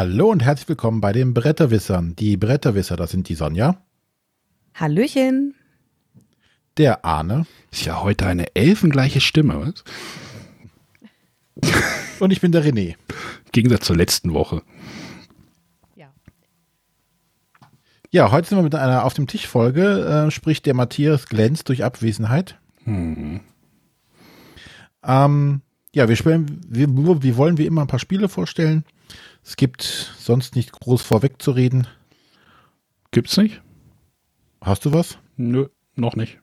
Hallo 0.00 0.30
und 0.30 0.44
herzlich 0.44 0.68
willkommen 0.68 1.00
bei 1.00 1.12
den 1.12 1.34
Bretterwissern. 1.34 2.14
Die 2.14 2.36
Bretterwisser, 2.36 2.94
das 2.94 3.10
sind 3.10 3.28
die 3.28 3.34
Sonja. 3.34 3.82
Hallöchen. 4.72 5.56
Der 6.76 7.04
Arne. 7.04 7.46
Ist 7.72 7.84
ja 7.84 8.00
heute 8.00 8.24
eine 8.28 8.54
elfengleiche 8.54 9.20
Stimme, 9.20 9.60
was? 9.60 9.82
Und 12.20 12.30
ich 12.30 12.40
bin 12.40 12.52
der 12.52 12.64
René. 12.64 12.90
Im 12.90 12.96
Gegensatz 13.50 13.86
zur 13.86 13.96
letzten 13.96 14.34
Woche. 14.34 14.62
Ja. 15.96 16.12
Ja, 18.12 18.30
heute 18.30 18.48
sind 18.48 18.58
wir 18.58 18.62
mit 18.62 18.76
einer 18.76 19.04
Auf 19.04 19.14
dem 19.14 19.26
Tisch 19.26 19.48
Folge, 19.48 20.26
äh, 20.28 20.30
sprich 20.30 20.62
der 20.62 20.74
Matthias 20.74 21.26
glänzt 21.26 21.68
durch 21.70 21.82
Abwesenheit. 21.82 22.56
Hm. 22.84 23.40
Ähm, 25.02 25.62
ja, 25.92 26.08
wir 26.08 26.14
spielen, 26.14 26.60
wir, 26.68 26.86
wir 26.88 27.36
wollen 27.36 27.58
wie 27.58 27.66
immer 27.66 27.80
ein 27.80 27.88
paar 27.88 27.98
Spiele 27.98 28.28
vorstellen. 28.28 28.84
Es 29.48 29.56
gibt 29.56 29.82
sonst 29.82 30.56
nicht 30.56 30.72
groß 30.72 31.00
vorwegzureden. 31.00 31.86
Gibt's 33.12 33.38
nicht? 33.38 33.62
Hast 34.60 34.84
du 34.84 34.92
was? 34.92 35.16
Nö, 35.38 35.68
noch 35.94 36.16
nicht. 36.16 36.38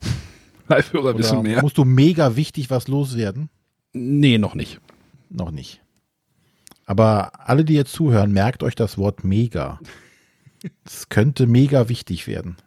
Live-Hörer 0.68 1.16
wissen 1.16 1.40
mehr. 1.40 1.62
Musst 1.62 1.78
du 1.78 1.86
mega 1.86 2.36
wichtig 2.36 2.68
was 2.68 2.86
loswerden? 2.86 3.48
Nee, 3.94 4.36
noch 4.36 4.54
nicht. 4.54 4.78
Noch 5.30 5.52
nicht. 5.52 5.80
Aber 6.84 7.48
alle, 7.48 7.64
die 7.64 7.72
jetzt 7.72 7.94
zuhören, 7.94 8.32
merkt 8.32 8.62
euch 8.62 8.74
das 8.74 8.98
Wort 8.98 9.24
mega. 9.24 9.80
Es 10.84 11.08
könnte 11.08 11.46
mega 11.46 11.88
wichtig 11.88 12.26
werden. 12.26 12.58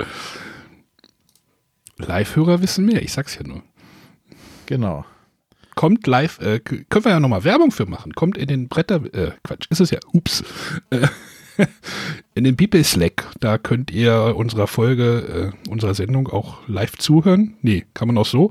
Live-Hörer 1.97 2.63
wissen 2.63 2.83
mehr, 2.83 3.03
ich 3.03 3.13
sag's 3.13 3.35
ja 3.35 3.43
nur. 3.43 3.61
Genau. 4.65 5.05
Kommt 5.77 6.07
live, 6.07 6.39
äh, 6.39 6.59
können 6.59 7.05
wir 7.05 7.11
ja 7.11 7.19
nochmal 7.19 7.43
Werbung 7.43 7.69
für 7.69 7.85
machen. 7.85 8.13
Kommt 8.15 8.35
in 8.35 8.47
den 8.47 8.67
Bretter, 8.67 8.95
äh, 9.13 9.31
Quatsch, 9.43 9.67
ist 9.69 9.79
es 9.79 9.91
ja, 9.91 9.99
ups. 10.11 10.43
Äh, 10.89 11.07
in 12.33 12.43
den 12.43 12.57
People 12.57 12.83
Slack, 12.83 13.27
da 13.39 13.59
könnt 13.59 13.91
ihr 13.91 14.33
unserer 14.35 14.65
Folge, 14.65 15.53
äh, 15.67 15.69
unserer 15.69 15.93
Sendung 15.93 16.29
auch 16.29 16.67
live 16.67 16.97
zuhören. 16.97 17.57
Nee, 17.61 17.85
kann 17.93 18.07
man 18.07 18.17
auch 18.17 18.25
so. 18.25 18.49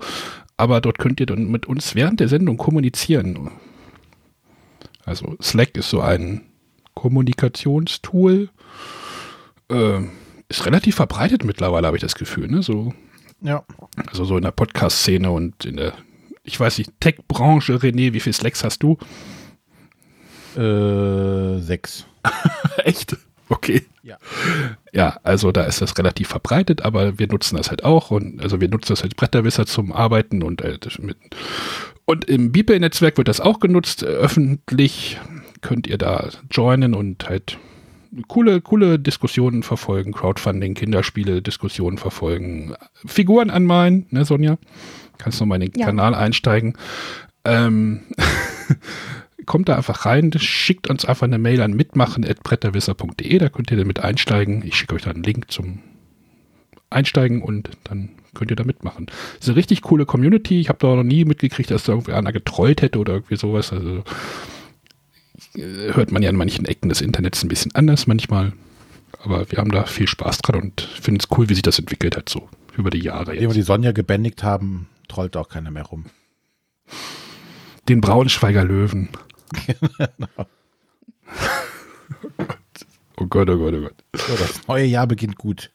Aber 0.57 0.81
dort 0.81 0.99
könnt 0.99 1.19
ihr 1.19 1.27
dann 1.27 1.51
mit 1.51 1.67
uns 1.67 1.97
während 1.97 2.21
der 2.21 2.29
Sendung 2.29 2.59
kommunizieren. 2.59 3.51
Also 5.05 5.37
Slack 5.43 5.77
ist 5.77 5.91
so 5.91 6.01
ein 6.01 6.43
Kommunikationstool. 6.95 8.51
Äh, 9.69 9.99
ist 10.49 10.65
relativ 10.65 10.95
verbreitet 10.95 11.45
mittlerweile, 11.45 11.89
habe 11.89 11.97
ich 11.97 12.03
das 12.03 12.15
Gefühl. 12.15 12.47
Ne? 12.47 12.63
So, 12.63 12.95
Ja. 13.41 13.65
also 14.07 14.25
so 14.25 14.37
in 14.37 14.45
der 14.45 14.53
Podcast-Szene 14.53 15.29
und 15.29 15.65
in 15.65 15.77
der, 15.77 15.95
ich 16.47 16.59
weiß 16.59 16.79
nicht, 16.79 16.91
Tech-Branche. 17.01 17.75
René, 17.77 18.13
wie 18.13 18.21
viel 18.21 18.33
Slacks 18.33 18.65
hast 18.65 18.83
du? 18.83 18.99
Äh, 20.57 21.61
sechs. 21.61 22.07
Echt? 22.85 23.17
Okay. 23.49 23.83
Ja. 24.03 24.17
Ja, 24.93 25.19
also 25.23 25.53
da 25.53 25.65
ist 25.65 25.81
das 25.81 25.97
relativ 25.99 26.29
verbreitet, 26.29 26.83
aber 26.83 27.19
wir 27.19 27.29
nutzen 27.29 27.57
das 27.57 27.71
halt 27.71 27.85
auch 27.85 28.11
und 28.11 28.41
also 28.43 28.61
wir 28.61 28.69
nutzen 28.69 28.93
das 28.93 29.03
als 29.03 29.15
Bretterwisser 29.15 29.67
zum 29.67 29.93
Arbeiten 29.93 30.43
und 30.43 30.63
äh, 30.63 30.79
mit 31.01 31.17
und 32.07 32.25
im 32.27 32.53
Beeple-Netzwerk 32.53 33.19
wird 33.19 33.29
das 33.29 33.41
auch 33.41 33.61
genutzt. 33.61 34.03
Äh, 34.03 34.07
Öffentlich 34.07 35.19
könnt 35.61 35.87
ihr 35.87 35.99
da 35.99 36.29
joinen 36.51 36.95
und 36.95 37.29
halt 37.29 37.59
coole, 38.29 38.61
coole 38.61 38.99
Diskussionen 38.99 39.63
verfolgen, 39.63 40.13
Crowdfunding, 40.13 40.75
Kinderspiele, 40.75 41.43
Diskussionen 41.43 41.99
verfolgen, 41.99 42.75
Figuren 43.05 43.51
anmalen, 43.51 44.07
ne, 44.11 44.25
Sonja? 44.25 44.59
Kannst 45.19 45.41
noch 45.41 45.47
mal 45.47 45.61
in 45.63 45.71
den 45.71 45.81
Ja. 45.81 45.87
Kanal 45.87 46.15
einsteigen. 46.15 46.75
Ähm, 47.45 48.01
kommt 49.47 49.69
da 49.69 49.77
einfach 49.77 50.05
rein, 50.07 50.33
schickt 50.37 50.91
uns 50.91 51.05
einfach 51.05 51.27
eine 51.27 51.39
Mail 51.39 51.63
an 51.63 51.73
mitmachen.bretterwisser.de, 51.75 53.39
da 53.39 53.49
könnt 53.49 53.71
ihr 53.71 53.77
damit 53.77 54.01
einsteigen. 54.01 54.63
Ich 54.67 54.75
schicke 54.77 54.95
euch 54.97 55.03
da 55.03 55.11
einen 55.11 55.23
Link 55.23 55.51
zum 55.51 55.81
Einsteigen 56.91 57.43
und 57.43 57.71
dann 57.85 58.11
könnt 58.35 58.51
ihr 58.51 58.57
da 58.57 58.65
mitmachen. 58.65 59.07
Das 59.07 59.43
ist 59.43 59.49
eine 59.49 59.57
richtig 59.57 59.83
coole 59.83 60.05
Community. 60.05 60.61
Ich 60.61 60.69
habe 60.69 60.79
da 60.81 60.95
noch 60.95 61.03
nie 61.05 61.25
mitgekriegt, 61.25 61.71
dass 61.71 61.85
da 61.85 61.93
irgendwie 61.93 62.13
einer 62.13 62.33
getrollt 62.33 62.83
hätte 62.83 62.99
oder 62.99 63.15
irgendwie 63.15 63.37
sowas. 63.37 63.73
Also 63.73 64.03
äh, 65.55 65.93
hört 65.95 66.13
man 66.13 66.23
ja 66.23 66.31
in 66.31 66.37
manchen 66.37 66.65
Ecken 66.67 66.89
des 66.89 67.01
Internets 67.01 67.43
ein 67.43 67.49
bisschen 67.49 67.75
anders 67.75 68.07
manchmal. 68.07 68.53
Aber 69.23 69.51
wir 69.51 69.59
haben 69.59 69.71
da 69.71 69.85
viel 69.85 70.07
Spaß 70.07 70.39
dran 70.39 70.61
und 70.61 70.81
finden 70.81 71.21
es 71.21 71.37
cool, 71.37 71.49
wie 71.49 71.55
sich 71.55 71.63
das 71.63 71.79
entwickelt 71.79 72.17
hat, 72.17 72.29
so 72.29 72.49
über 72.77 72.91
die 72.91 73.01
Jahre 73.01 73.27
Nachdem 73.27 73.41
wir 73.43 73.49
die 73.55 73.59
jetzt. 73.61 73.67
Sonja 73.67 73.93
gebändigt 73.93 74.43
haben, 74.43 74.89
trollt 75.09 75.37
auch 75.37 75.49
keiner 75.49 75.71
mehr 75.71 75.85
rum. 75.85 76.07
Den 77.89 78.01
Braunschweiger 78.01 78.65
Löwen. 78.65 79.09
oh 83.17 83.27
Gott, 83.27 83.49
oh 83.51 83.57
Gott, 83.59 83.75
oh 83.75 83.81
Gott. 83.81 84.05
So, 84.15 84.37
das 84.37 84.67
neue 84.67 84.85
Jahr 84.87 85.07
beginnt 85.07 85.37
gut. 85.37 85.71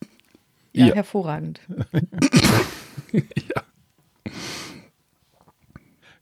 Ja, 0.74 0.88
Ja. 0.88 0.96
hervorragend. 0.96 1.62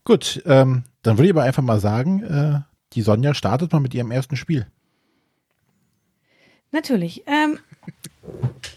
Gut, 0.04 0.42
ähm, 0.46 0.86
dann 1.04 1.18
würde 1.18 1.28
ich 1.28 1.34
aber 1.34 1.44
einfach 1.44 1.62
mal 1.62 1.80
sagen, 1.80 2.24
äh, 2.24 2.62
die 2.94 3.04
Sonja 3.04 3.36
startet 3.36 3.72
mal 3.72 3.80
mit 3.80 3.94
ihrem 3.94 4.10
ersten 4.10 4.36
Spiel. 4.36 4.66
Natürlich. 6.72 7.24
Ähm, 7.28 7.60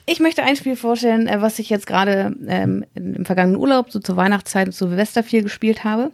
ich 0.07 0.21
möchte 0.21 0.43
ein 0.43 0.57
Spiel 0.57 0.77
vorstellen, 0.77 1.27
äh, 1.27 1.41
was 1.41 1.59
ich 1.59 1.71
jetzt 1.71 1.87
gerade 1.87 2.35
ähm, 2.47 2.85
im 2.95 3.25
vergangenen 3.25 3.61
Urlaub, 3.61 3.91
so 3.91 4.01
zur 4.01 4.17
Weihnachtszeit 4.17 4.67
und 4.67 4.73
zu 4.73 4.89
Silvester 4.89 5.23
viel 5.23 5.43
gespielt 5.43 5.85
habe. 5.85 6.13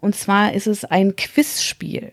Und 0.00 0.14
zwar 0.14 0.52
ist 0.52 0.66
es 0.66 0.84
ein 0.84 1.16
Quizspiel. 1.16 2.12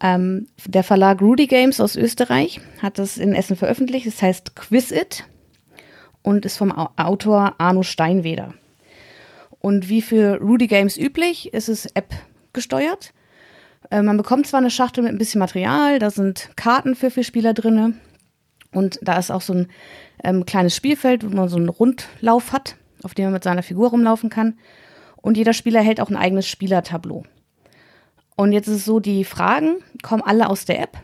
Ähm, 0.00 0.46
der 0.66 0.84
Verlag 0.84 1.20
Rudy 1.20 1.46
Games 1.46 1.80
aus 1.80 1.96
Österreich 1.96 2.60
hat 2.82 2.98
das 2.98 3.16
in 3.16 3.34
Essen 3.34 3.56
veröffentlicht. 3.56 4.06
Es 4.06 4.22
heißt 4.22 4.54
Quiz 4.56 4.90
It 4.90 5.24
und 6.22 6.44
ist 6.44 6.56
vom 6.56 6.72
Au- 6.76 6.90
Autor 6.96 7.54
Arno 7.58 7.82
Steinweder. 7.82 8.54
Und 9.60 9.88
wie 9.88 10.02
für 10.02 10.40
Rudy 10.40 10.66
Games 10.68 10.96
üblich, 10.96 11.52
ist 11.52 11.68
es 11.68 11.86
App 11.86 12.14
gesteuert. 12.52 13.12
Äh, 13.90 14.02
man 14.02 14.16
bekommt 14.16 14.46
zwar 14.46 14.60
eine 14.60 14.70
Schachtel 14.70 15.02
mit 15.02 15.12
ein 15.12 15.18
bisschen 15.18 15.38
Material, 15.40 15.98
da 15.98 16.10
sind 16.10 16.50
Karten 16.56 16.94
für 16.94 17.10
vier 17.10 17.24
Spieler 17.24 17.54
drinne 17.54 17.94
und 18.72 18.98
da 19.02 19.18
ist 19.18 19.30
auch 19.30 19.40
so 19.40 19.54
ein 19.54 19.68
ähm, 20.22 20.44
kleines 20.44 20.76
Spielfeld, 20.76 21.24
wo 21.24 21.34
man 21.34 21.48
so 21.48 21.56
einen 21.56 21.68
Rundlauf 21.68 22.52
hat, 22.52 22.76
auf 23.02 23.14
dem 23.14 23.26
man 23.26 23.34
mit 23.34 23.44
seiner 23.44 23.62
Figur 23.62 23.90
rumlaufen 23.90 24.30
kann. 24.30 24.58
Und 25.16 25.36
jeder 25.36 25.52
Spieler 25.52 25.80
hält 25.80 26.00
auch 26.00 26.10
ein 26.10 26.16
eigenes 26.16 26.46
Spielertableau. 26.46 27.24
Und 28.36 28.52
jetzt 28.52 28.68
ist 28.68 28.76
es 28.76 28.84
so, 28.84 29.00
die 29.00 29.24
Fragen 29.24 29.76
kommen 30.02 30.22
alle 30.22 30.48
aus 30.48 30.64
der 30.64 30.80
App. 30.80 30.98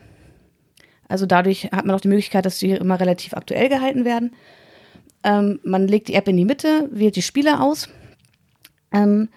Also 1.08 1.26
dadurch 1.26 1.64
hat 1.72 1.84
man 1.84 1.97
auch 1.97 2.00
die 2.00 2.08
Möglichkeit, 2.08 2.47
dass 2.47 2.58
sie 2.58 2.70
immer 2.70 3.00
relativ 3.00 3.34
aktuell 3.34 3.69
gehalten 3.69 4.04
werden. 4.04 4.34
Ähm, 5.22 5.58
man 5.64 5.88
legt 5.88 6.08
die 6.08 6.14
App 6.14 6.28
in 6.28 6.36
die 6.36 6.44
Mitte, 6.44 6.88
wählt 6.92 7.16
die 7.16 7.22
Spieler 7.22 7.62
aus. 7.62 7.88
Ähm, 8.92 9.28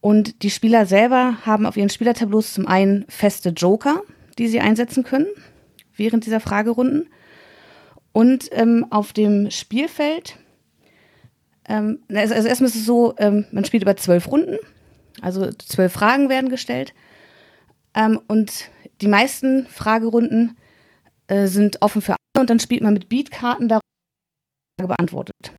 und 0.00 0.42
die 0.42 0.50
Spieler 0.50 0.86
selber 0.86 1.38
haben 1.44 1.66
auf 1.66 1.76
ihren 1.76 1.90
Spielertableaus 1.90 2.54
zum 2.54 2.66
einen 2.66 3.04
feste 3.08 3.50
Joker, 3.50 4.02
die 4.38 4.48
sie 4.48 4.60
einsetzen 4.60 5.04
können 5.04 5.26
während 5.94 6.24
dieser 6.24 6.40
Fragerunden. 6.40 7.08
Und 8.12 8.48
ähm, 8.52 8.86
auf 8.90 9.12
dem 9.12 9.50
Spielfeld, 9.50 10.36
ähm, 11.68 12.00
also 12.12 12.34
also 12.34 12.48
erstmal 12.48 12.68
ist 12.70 12.76
es 12.76 12.86
so, 12.86 13.14
ähm, 13.18 13.46
man 13.52 13.64
spielt 13.64 13.82
über 13.82 13.96
zwölf 13.96 14.28
Runden, 14.30 14.58
also 15.22 15.50
zwölf 15.52 15.92
Fragen 15.92 16.28
werden 16.28 16.50
gestellt. 16.50 16.92
Ähm, 17.94 18.20
und 18.26 18.70
die 19.00 19.08
meisten 19.08 19.66
Fragerunden 19.66 20.56
äh, 21.28 21.46
sind 21.46 21.82
offen 21.82 22.02
für 22.02 22.12
alle 22.12 22.40
und 22.40 22.50
dann 22.50 22.60
spielt 22.60 22.82
man 22.82 22.94
mit 22.94 23.08
Beatkarten 23.08 23.68
darüber 23.68 24.94
beantwortet. 24.96 25.52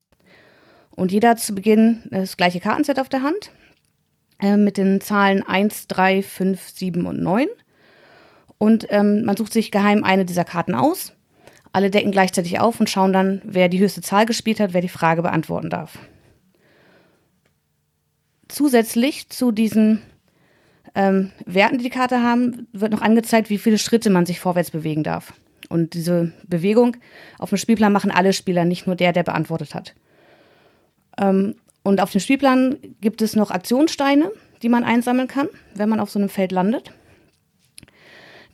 Und 0.92 1.12
jeder 1.12 1.30
hat 1.30 1.39
zu 1.39 1.56
Beginn 1.56 2.03
das 2.12 2.38
gleiche 2.38 2.59
Kartenset 2.59 3.00
auf 3.00 3.09
der 3.09 3.24
Hand 3.24 3.51
äh, 4.39 4.57
mit 4.57 4.77
den 4.77 5.00
Zahlen 5.01 5.44
1, 5.44 5.88
3, 5.88 6.21
5, 6.21 6.69
7 6.69 7.06
und 7.06 7.21
9. 7.21 7.48
Und 8.57 8.86
ähm, 8.89 9.24
man 9.24 9.38
sucht 9.38 9.53
sich 9.53 9.71
geheim 9.71 10.03
eine 10.03 10.25
dieser 10.25 10.44
Karten 10.44 10.75
aus. 10.75 11.13
Alle 11.73 11.89
decken 11.89 12.12
gleichzeitig 12.12 12.59
auf 12.59 12.79
und 12.79 12.89
schauen 12.89 13.13
dann, 13.13 13.41
wer 13.44 13.69
die 13.69 13.79
höchste 13.79 14.01
Zahl 14.01 14.25
gespielt 14.25 14.59
hat, 14.59 14.73
wer 14.73 14.81
die 14.81 14.89
Frage 14.89 15.21
beantworten 15.21 15.69
darf. 15.69 15.97
Zusätzlich 18.50 19.29
zu 19.29 19.51
diesen 19.51 20.01
ähm, 20.95 21.31
Werten, 21.45 21.77
die 21.77 21.85
die 21.85 21.89
Karte 21.89 22.21
haben, 22.21 22.68
wird 22.73 22.91
noch 22.91 23.01
angezeigt, 23.01 23.50
wie 23.50 23.57
viele 23.57 23.77
Schritte 23.77 24.09
man 24.09 24.25
sich 24.25 24.39
vorwärts 24.39 24.71
bewegen 24.71 25.03
darf. 25.03 25.33
Und 25.69 25.94
diese 25.94 26.33
Bewegung 26.45 26.97
auf 27.39 27.50
dem 27.50 27.57
Spielplan 27.57 27.94
machen 27.94 28.12
alle 28.12 28.33
Spieler, 28.33 28.65
nicht 28.65 28.88
nur 28.88 28.97
der, 28.97 29.13
der 29.13 29.24
beantwortet 29.24 29.74
hat. 29.74 29.94
Ähm, 31.17 31.56
und 31.83 32.01
auf 32.01 32.12
dem 32.12 32.19
Spielplan 32.19 32.77
gibt 33.00 33.21
es 33.21 33.35
noch 33.35 33.51
Aktionssteine, 33.51 34.31
die 34.62 34.69
man 34.69 34.83
einsammeln 34.83 35.27
kann, 35.27 35.47
wenn 35.74 35.89
man 35.89 36.00
auf 36.00 36.12
so 36.12 36.19
einem 36.19 36.29
Feld 36.29 36.51
landet. 36.51 36.91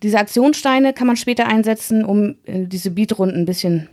Diese 0.03 0.19
Aktionssteine 0.19 0.93
kann 0.93 1.07
man 1.07 1.15
später 1.15 1.47
einsetzen, 1.47 2.05
um 2.05 2.35
in 2.45 2.69
diese 2.69 2.91
Beatrunden 2.91 3.37
ein 3.37 3.45
bisschen 3.45 3.89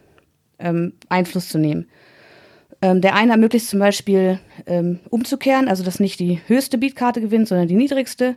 ähm, 0.59 0.93
Einfluss 1.09 1.49
zu 1.49 1.59
nehmen. 1.59 1.89
Ähm, 2.83 3.01
der 3.01 3.15
eine 3.15 3.33
ermöglicht 3.33 3.67
zum 3.67 3.79
Beispiel 3.79 4.39
ähm, 4.67 5.01
umzukehren, 5.09 5.69
also 5.69 5.83
dass 5.83 6.01
nicht 6.01 6.21
die 6.21 6.41
höchste 6.47 6.77
Beatkarte 6.77 7.21
gewinnt, 7.21 7.49
sondern 7.49 7.69
die 7.69 7.77
niedrigste. 7.77 8.37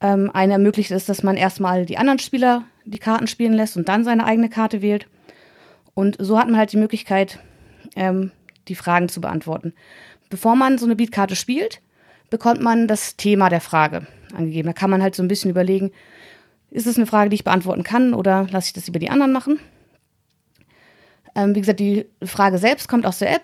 Ähm, 0.00 0.30
eine 0.32 0.54
ermöglicht 0.54 0.90
es, 0.90 1.06
dass 1.06 1.22
man 1.22 1.36
erstmal 1.36 1.84
die 1.84 1.98
anderen 1.98 2.18
Spieler 2.18 2.64
die 2.84 2.98
Karten 2.98 3.26
spielen 3.26 3.52
lässt 3.52 3.76
und 3.76 3.88
dann 3.88 4.04
seine 4.04 4.24
eigene 4.24 4.48
Karte 4.48 4.80
wählt. 4.80 5.06
Und 5.94 6.16
so 6.18 6.38
hat 6.38 6.46
man 6.46 6.56
halt 6.56 6.72
die 6.72 6.78
Möglichkeit, 6.78 7.40
ähm, 7.96 8.30
die 8.68 8.74
Fragen 8.74 9.08
zu 9.08 9.20
beantworten. 9.20 9.74
Bevor 10.30 10.56
man 10.56 10.78
so 10.78 10.86
eine 10.86 10.96
Beatkarte 10.96 11.36
spielt, 11.36 11.80
bekommt 12.30 12.60
man 12.60 12.86
das 12.86 13.16
Thema 13.16 13.48
der 13.48 13.60
Frage 13.60 14.06
angegeben. 14.34 14.68
Da 14.68 14.72
kann 14.72 14.90
man 14.90 15.02
halt 15.02 15.14
so 15.14 15.22
ein 15.22 15.28
bisschen 15.28 15.50
überlegen, 15.50 15.90
ist 16.70 16.86
es 16.86 16.96
eine 16.96 17.06
Frage, 17.06 17.30
die 17.30 17.36
ich 17.36 17.44
beantworten 17.44 17.82
kann 17.82 18.14
oder 18.14 18.46
lasse 18.50 18.68
ich 18.68 18.72
das 18.72 18.88
über 18.88 18.98
die 18.98 19.10
anderen 19.10 19.32
machen? 19.32 19.58
Ähm, 21.34 21.54
wie 21.54 21.60
gesagt, 21.60 21.80
die 21.80 22.06
Frage 22.22 22.58
selbst 22.58 22.88
kommt 22.88 23.06
aus 23.06 23.18
der 23.18 23.34
App. 23.34 23.42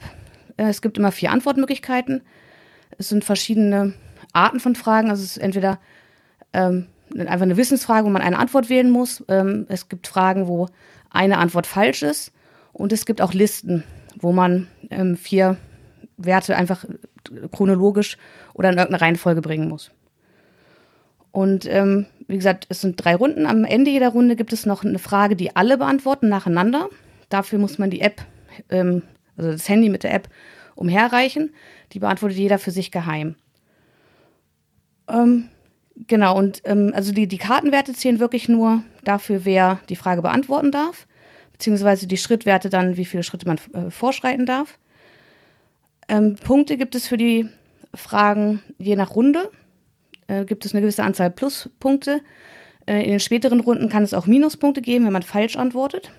Äh, 0.56 0.64
es 0.64 0.82
gibt 0.82 0.98
immer 0.98 1.12
vier 1.12 1.30
Antwortmöglichkeiten. 1.30 2.22
Es 2.98 3.08
sind 3.08 3.24
verschiedene 3.24 3.94
Arten 4.32 4.60
von 4.60 4.74
Fragen. 4.74 5.10
Also 5.10 5.22
es 5.22 5.32
ist 5.32 5.42
entweder 5.42 5.78
ähm, 6.52 6.86
einfach 7.16 7.42
eine 7.42 7.56
Wissensfrage, 7.56 8.06
wo 8.06 8.10
man 8.10 8.22
eine 8.22 8.38
Antwort 8.38 8.68
wählen 8.68 8.90
muss. 8.90 9.24
Ähm, 9.28 9.66
es 9.68 9.88
gibt 9.88 10.06
Fragen, 10.06 10.46
wo 10.48 10.68
eine 11.10 11.38
Antwort 11.38 11.66
falsch 11.66 12.02
ist. 12.02 12.32
Und 12.72 12.92
es 12.92 13.06
gibt 13.06 13.22
auch 13.22 13.32
Listen, 13.32 13.84
wo 14.18 14.32
man 14.32 14.68
ähm, 14.90 15.16
vier 15.16 15.56
Werte 16.16 16.56
einfach 16.56 16.84
chronologisch 17.52 18.18
oder 18.52 18.70
in 18.70 18.78
irgendeine 18.78 19.00
Reihenfolge 19.00 19.40
bringen 19.40 19.68
muss. 19.68 19.90
Und 21.34 21.66
ähm, 21.66 22.06
wie 22.28 22.36
gesagt, 22.36 22.66
es 22.68 22.80
sind 22.80 23.04
drei 23.04 23.16
Runden. 23.16 23.44
Am 23.46 23.64
Ende 23.64 23.90
jeder 23.90 24.10
Runde 24.10 24.36
gibt 24.36 24.52
es 24.52 24.66
noch 24.66 24.84
eine 24.84 25.00
Frage, 25.00 25.34
die 25.34 25.56
alle 25.56 25.76
beantworten 25.76 26.28
nacheinander. 26.28 26.88
Dafür 27.28 27.58
muss 27.58 27.76
man 27.76 27.90
die 27.90 28.02
App, 28.02 28.24
ähm, 28.70 29.02
also 29.36 29.50
das 29.50 29.68
Handy 29.68 29.88
mit 29.88 30.04
der 30.04 30.14
App, 30.14 30.28
umherreichen. 30.76 31.52
Die 31.92 31.98
beantwortet 31.98 32.38
jeder 32.38 32.60
für 32.60 32.70
sich 32.70 32.92
geheim. 32.92 33.34
Ähm, 35.08 35.48
genau, 36.06 36.38
und 36.38 36.62
ähm, 36.66 36.92
also 36.94 37.12
die, 37.12 37.26
die 37.26 37.38
Kartenwerte 37.38 37.94
zählen 37.94 38.20
wirklich 38.20 38.48
nur 38.48 38.84
dafür, 39.02 39.44
wer 39.44 39.80
die 39.88 39.96
Frage 39.96 40.22
beantworten 40.22 40.70
darf, 40.70 41.08
beziehungsweise 41.50 42.06
die 42.06 42.16
Schrittwerte 42.16 42.70
dann, 42.70 42.96
wie 42.96 43.04
viele 43.04 43.24
Schritte 43.24 43.48
man 43.48 43.58
äh, 43.72 43.90
vorschreiten 43.90 44.46
darf. 44.46 44.78
Ähm, 46.06 46.36
Punkte 46.36 46.76
gibt 46.76 46.94
es 46.94 47.08
für 47.08 47.16
die 47.16 47.48
Fragen 47.92 48.62
je 48.78 48.94
nach 48.94 49.16
Runde 49.16 49.50
äh, 50.26 50.44
gibt 50.44 50.64
es 50.64 50.72
eine 50.72 50.80
gewisse 50.80 51.02
Anzahl 51.02 51.30
Pluspunkte. 51.30 52.20
Äh, 52.86 53.02
in 53.04 53.10
den 53.10 53.20
späteren 53.20 53.60
Runden 53.60 53.88
kann 53.88 54.02
es 54.02 54.14
auch 54.14 54.26
Minuspunkte 54.26 54.82
geben, 54.82 55.06
wenn 55.06 55.12
man 55.12 55.22
falsch 55.22 55.56
antwortet. 55.56 56.10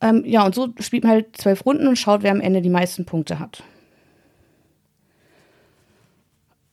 Ähm, 0.00 0.22
ja, 0.24 0.44
und 0.44 0.54
so 0.54 0.68
spielt 0.78 1.04
man 1.04 1.12
halt 1.12 1.36
zwölf 1.36 1.64
Runden 1.66 1.88
und 1.88 1.96
schaut, 1.96 2.22
wer 2.22 2.30
am 2.30 2.40
Ende 2.40 2.62
die 2.62 2.70
meisten 2.70 3.04
Punkte 3.04 3.38
hat. 3.38 3.62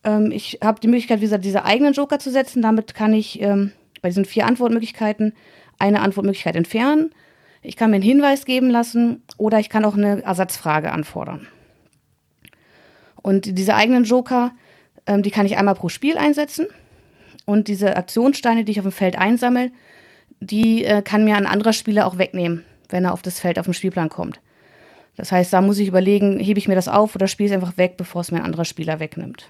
Ähm, 0.03 0.31
ich 0.31 0.59
habe 0.63 0.79
die 0.79 0.87
Möglichkeit, 0.87 1.19
wie 1.19 1.25
gesagt, 1.25 1.45
diese 1.45 1.65
eigenen 1.65 1.93
Joker 1.93 2.19
zu 2.19 2.31
setzen. 2.31 2.61
Damit 2.61 2.93
kann 2.93 3.13
ich 3.13 3.41
ähm, 3.41 3.71
bei 4.01 4.09
diesen 4.09 4.25
vier 4.25 4.45
Antwortmöglichkeiten 4.45 5.33
eine 5.79 6.01
Antwortmöglichkeit 6.01 6.55
entfernen. 6.55 7.11
Ich 7.61 7.75
kann 7.75 7.89
mir 7.89 7.95
einen 7.95 8.03
Hinweis 8.03 8.45
geben 8.45 8.69
lassen 8.69 9.23
oder 9.37 9.59
ich 9.59 9.69
kann 9.69 9.85
auch 9.85 9.95
eine 9.95 10.21
Ersatzfrage 10.21 10.91
anfordern. 10.91 11.47
Und 13.23 13.57
diese 13.57 13.73
eigenen 13.73 14.03
Joker 14.03 14.51
ähm, 15.07 15.23
die 15.23 15.31
kann 15.31 15.45
ich 15.45 15.57
einmal 15.57 15.75
pro 15.75 15.89
Spiel 15.89 16.17
einsetzen. 16.17 16.67
Und 17.45 17.67
diese 17.67 17.95
Aktionssteine, 17.95 18.63
die 18.63 18.71
ich 18.71 18.79
auf 18.79 18.85
dem 18.85 18.91
Feld 18.91 19.17
einsammle, 19.17 19.71
die 20.39 20.83
äh, 20.83 21.01
kann 21.01 21.25
mir 21.25 21.35
ein 21.35 21.45
anderer 21.45 21.73
Spieler 21.73 22.07
auch 22.07 22.17
wegnehmen, 22.17 22.63
wenn 22.89 23.05
er 23.05 23.13
auf 23.13 23.21
das 23.21 23.39
Feld 23.39 23.59
auf 23.59 23.65
dem 23.65 23.73
Spielplan 23.73 24.09
kommt. 24.09 24.39
Das 25.15 25.31
heißt, 25.31 25.53
da 25.53 25.61
muss 25.61 25.79
ich 25.79 25.87
überlegen, 25.87 26.39
hebe 26.39 26.59
ich 26.59 26.67
mir 26.67 26.75
das 26.75 26.87
auf 26.87 27.15
oder 27.15 27.27
spiele 27.27 27.49
es 27.49 27.55
einfach 27.55 27.77
weg, 27.77 27.95
bevor 27.97 28.21
es 28.21 28.31
mir 28.31 28.39
ein 28.39 28.45
anderer 28.45 28.65
Spieler 28.65 28.99
wegnimmt. 28.99 29.49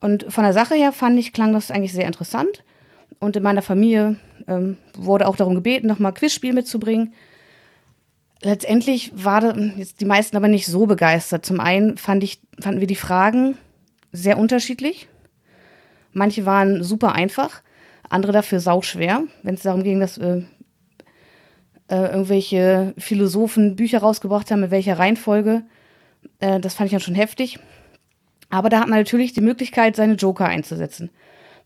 Und 0.00 0.32
von 0.32 0.44
der 0.44 0.54
Sache 0.54 0.74
her 0.74 0.92
fand 0.92 1.18
ich, 1.18 1.32
klang 1.32 1.52
das 1.52 1.70
eigentlich 1.70 1.92
sehr 1.92 2.06
interessant. 2.06 2.64
Und 3.18 3.36
in 3.36 3.42
meiner 3.42 3.60
Familie 3.60 4.16
ähm, 4.48 4.78
wurde 4.96 5.28
auch 5.28 5.36
darum 5.36 5.54
gebeten, 5.54 5.86
nochmal 5.86 6.14
Quizspiel 6.14 6.54
mitzubringen 6.54 7.12
letztendlich 8.42 9.12
waren 9.14 9.74
jetzt 9.76 10.00
die 10.00 10.06
meisten 10.06 10.36
aber 10.36 10.48
nicht 10.48 10.66
so 10.66 10.86
begeistert. 10.86 11.44
Zum 11.44 11.60
einen 11.60 11.96
fand 11.96 12.24
ich, 12.24 12.40
fanden 12.60 12.80
wir 12.80 12.86
die 12.86 12.94
Fragen 12.96 13.56
sehr 14.12 14.38
unterschiedlich. 14.38 15.08
Manche 16.12 16.46
waren 16.46 16.82
super 16.82 17.14
einfach, 17.14 17.62
andere 18.08 18.32
dafür 18.32 18.60
sauschwer, 18.60 19.22
wenn 19.42 19.54
es 19.54 19.62
darum 19.62 19.84
ging, 19.84 20.00
dass 20.00 20.18
äh, 20.18 20.42
äh, 21.88 22.06
irgendwelche 22.06 22.94
Philosophen 22.98 23.76
Bücher 23.76 24.00
rausgebracht 24.00 24.50
haben, 24.50 24.60
mit 24.60 24.70
welcher 24.70 24.98
Reihenfolge. 24.98 25.62
Äh, 26.40 26.58
das 26.60 26.74
fand 26.74 26.86
ich 26.86 26.92
dann 26.92 27.00
schon 27.00 27.14
heftig. 27.14 27.58
Aber 28.48 28.68
da 28.68 28.80
hat 28.80 28.88
man 28.88 28.98
natürlich 28.98 29.32
die 29.32 29.40
Möglichkeit, 29.40 29.94
seine 29.94 30.14
Joker 30.14 30.46
einzusetzen. 30.46 31.10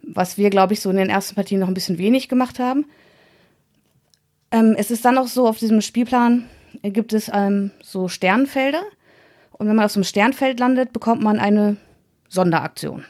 Was 0.03 0.37
wir, 0.37 0.51
glaube 0.51 0.75
ich, 0.75 0.81
so 0.81 0.91
in 0.91 0.97
den 0.97 1.09
ersten 1.09 1.35
Partien 1.35 1.61
noch 1.61 1.69
ein 1.69 1.75
bisschen 1.75 1.97
wenig 1.97 2.29
gemacht 2.29 2.59
haben. 2.59 2.85
Ähm, 4.51 4.75
es 4.77 4.91
ist 4.91 5.05
dann 5.07 5.17
auch 5.17 5.27
so 5.27 5.49
auf 5.49 5.59
diesem 5.59 5.81
Spielplan, 5.81 6.45
gibt 6.83 7.13
es 7.13 7.31
ähm, 7.33 7.71
so 7.83 8.09
Sternfelder. 8.09 8.83
Und 9.53 9.69
wenn 9.69 9.77
man 9.77 9.85
auf 9.85 9.93
so 9.93 9.99
einem 9.99 10.05
Sternfeld 10.05 10.59
landet, 10.59 10.93
bekommt 10.93 11.23
man 11.23 11.39
eine 11.39 11.77
Sonderaktion. 12.29 13.05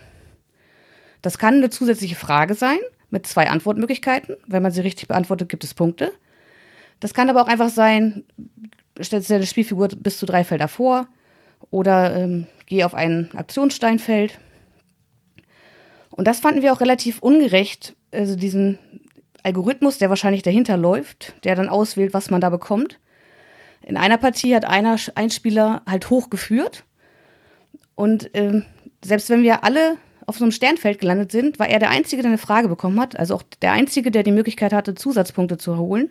Das 1.22 1.38
kann 1.38 1.54
eine 1.54 1.70
zusätzliche 1.70 2.16
Frage 2.16 2.54
sein 2.54 2.78
mit 3.10 3.26
zwei 3.26 3.48
Antwortmöglichkeiten. 3.48 4.36
Wenn 4.46 4.62
man 4.62 4.72
sie 4.72 4.82
richtig 4.82 5.08
beantwortet, 5.08 5.48
gibt 5.48 5.64
es 5.64 5.72
Punkte. 5.72 6.12
Das 7.00 7.14
kann 7.14 7.30
aber 7.30 7.42
auch 7.42 7.48
einfach 7.48 7.70
sein, 7.70 8.24
stellt 9.00 9.28
deine 9.30 9.46
Spielfigur 9.46 9.88
bis 9.88 10.18
zu 10.18 10.26
drei 10.26 10.44
Felder 10.44 10.68
vor 10.68 11.08
oder 11.70 12.14
ähm, 12.16 12.46
geh 12.66 12.84
auf 12.84 12.94
ein 12.94 13.30
Aktionssteinfeld. 13.34 14.38
Und 16.10 16.26
das 16.26 16.40
fanden 16.40 16.62
wir 16.62 16.72
auch 16.72 16.80
relativ 16.80 17.20
ungerecht, 17.20 17.96
also 18.12 18.36
diesen 18.36 18.78
Algorithmus, 19.42 19.98
der 19.98 20.10
wahrscheinlich 20.10 20.42
dahinter 20.42 20.76
läuft, 20.76 21.34
der 21.44 21.56
dann 21.56 21.68
auswählt, 21.68 22.14
was 22.14 22.30
man 22.30 22.40
da 22.40 22.50
bekommt. 22.50 22.98
In 23.86 23.96
einer 23.96 24.16
Partie 24.16 24.54
hat 24.54 24.64
einer, 24.64 24.96
ein 25.14 25.30
Spieler 25.30 25.82
halt 25.86 26.08
hochgeführt. 26.08 26.84
Und 27.94 28.30
ähm, 28.34 28.64
selbst 29.04 29.28
wenn 29.28 29.42
wir 29.42 29.62
alle 29.62 29.98
auf 30.26 30.38
so 30.38 30.44
einem 30.44 30.52
Sternfeld 30.52 31.00
gelandet 31.00 31.30
sind, 31.30 31.58
war 31.58 31.68
er 31.68 31.78
der 31.78 31.90
Einzige, 31.90 32.22
der 32.22 32.30
eine 32.30 32.38
Frage 32.38 32.68
bekommen 32.68 32.98
hat. 32.98 33.18
Also 33.18 33.34
auch 33.34 33.42
der 33.60 33.72
Einzige, 33.72 34.10
der 34.10 34.22
die 34.22 34.32
Möglichkeit 34.32 34.72
hatte, 34.72 34.94
Zusatzpunkte 34.94 35.58
zu 35.58 35.76
holen. 35.76 36.10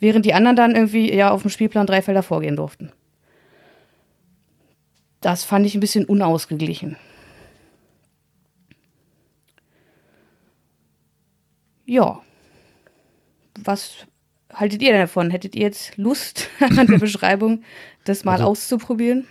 Während 0.00 0.24
die 0.24 0.32
anderen 0.32 0.56
dann 0.56 0.74
irgendwie 0.74 1.12
ja 1.12 1.30
auf 1.30 1.42
dem 1.42 1.50
Spielplan 1.50 1.86
drei 1.86 2.00
Felder 2.00 2.22
vorgehen 2.22 2.56
durften. 2.56 2.92
Das 5.20 5.44
fand 5.44 5.66
ich 5.66 5.74
ein 5.74 5.80
bisschen 5.80 6.06
unausgeglichen. 6.06 6.96
Ja. 11.84 12.20
Was 13.58 14.06
haltet 14.56 14.82
ihr 14.82 14.92
denn 14.92 15.02
davon? 15.02 15.30
Hättet 15.30 15.54
ihr 15.54 15.62
jetzt 15.62 15.96
Lust 15.96 16.48
an 16.60 16.86
der 16.86 16.98
Beschreibung, 16.98 17.62
das 18.04 18.24
mal 18.24 18.32
also, 18.32 18.46
auszuprobieren? 18.46 19.26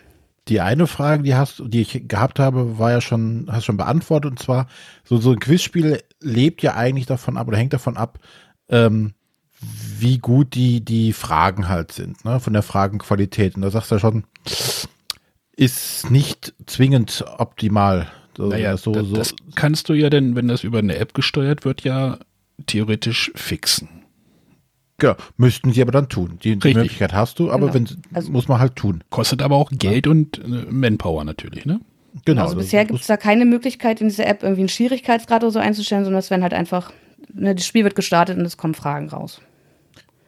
Die 0.47 0.61
eine 0.61 0.85
Frage, 0.85 1.23
die 1.23 1.35
hast, 1.35 1.63
die 1.65 1.81
ich 1.81 2.07
gehabt 2.07 2.39
habe, 2.39 2.77
war 2.77 2.91
ja 2.91 3.01
schon, 3.01 3.47
hast 3.51 3.65
schon 3.65 3.77
beantwortet, 3.77 4.31
und 4.31 4.39
zwar, 4.39 4.67
so, 5.03 5.17
so 5.17 5.31
ein 5.31 5.39
Quizspiel 5.39 6.01
lebt 6.21 6.61
ja 6.61 6.75
eigentlich 6.75 7.07
davon 7.07 7.37
ab 7.37 7.47
oder 7.47 7.57
hängt 7.57 7.73
davon 7.73 7.97
ab, 7.97 8.19
ähm, 8.69 9.13
wie 9.59 10.19
gut 10.19 10.53
die, 10.53 10.85
die 10.85 11.13
Fragen 11.13 11.67
halt 11.67 11.91
sind, 11.91 12.23
ne, 12.25 12.39
von 12.39 12.53
der 12.53 12.61
Fragenqualität. 12.61 13.55
Und 13.55 13.63
da 13.63 13.71
sagst 13.71 13.89
du 13.89 13.95
ja 13.95 13.99
schon, 13.99 14.25
ist 15.55 16.11
nicht 16.11 16.53
zwingend 16.67 17.25
optimal. 17.37 18.07
So, 18.37 18.47
naja, 18.49 18.77
so, 18.77 18.91
das, 18.91 19.07
so. 19.07 19.15
das 19.15 19.35
kannst 19.55 19.89
du 19.89 19.93
ja 19.93 20.09
denn, 20.09 20.35
wenn 20.35 20.47
das 20.47 20.63
über 20.63 20.79
eine 20.79 20.97
App 20.97 21.13
gesteuert 21.13 21.65
wird, 21.65 21.83
ja 21.83 22.19
theoretisch 22.67 23.31
fixen. 23.35 23.94
Genau, 24.97 25.15
müssten 25.35 25.73
sie 25.73 25.81
aber 25.81 25.91
dann 25.91 26.07
tun. 26.07 26.39
Die, 26.43 26.57
die 26.57 26.73
Möglichkeit 26.73 27.13
hast 27.13 27.39
du, 27.39 27.51
aber 27.51 27.71
genau. 27.71 27.89
wenn, 27.91 28.01
also, 28.13 28.31
muss 28.31 28.47
man 28.47 28.59
halt 28.59 28.75
tun. 28.75 29.03
Kostet 29.09 29.41
aber 29.41 29.55
auch 29.55 29.69
Geld 29.71 30.05
ja. 30.05 30.11
und 30.11 30.39
äh, 30.39 30.47
Manpower 30.69 31.23
natürlich, 31.25 31.65
ne? 31.65 31.81
Genau. 32.23 32.43
Also 32.43 32.55
bisher 32.55 32.85
gibt 32.85 33.01
es 33.01 33.07
da 33.07 33.17
keine 33.17 33.43
Möglichkeit 33.43 33.99
in 33.99 34.07
dieser 34.07 34.25
App 34.25 34.41
irgendwie 34.41 34.61
einen 34.61 34.69
Schwierigkeitsgrad 34.69 35.43
oder 35.43 35.51
so 35.51 35.59
einzustellen, 35.59 36.05
sondern 36.05 36.19
es 36.19 36.29
werden 36.29 36.43
halt 36.43 36.53
einfach, 36.53 36.93
ne, 37.33 37.53
das 37.53 37.65
Spiel 37.65 37.83
wird 37.83 37.95
gestartet 37.95 38.37
und 38.37 38.45
es 38.45 38.55
kommen 38.55 38.73
Fragen 38.73 39.09
raus. 39.09 39.41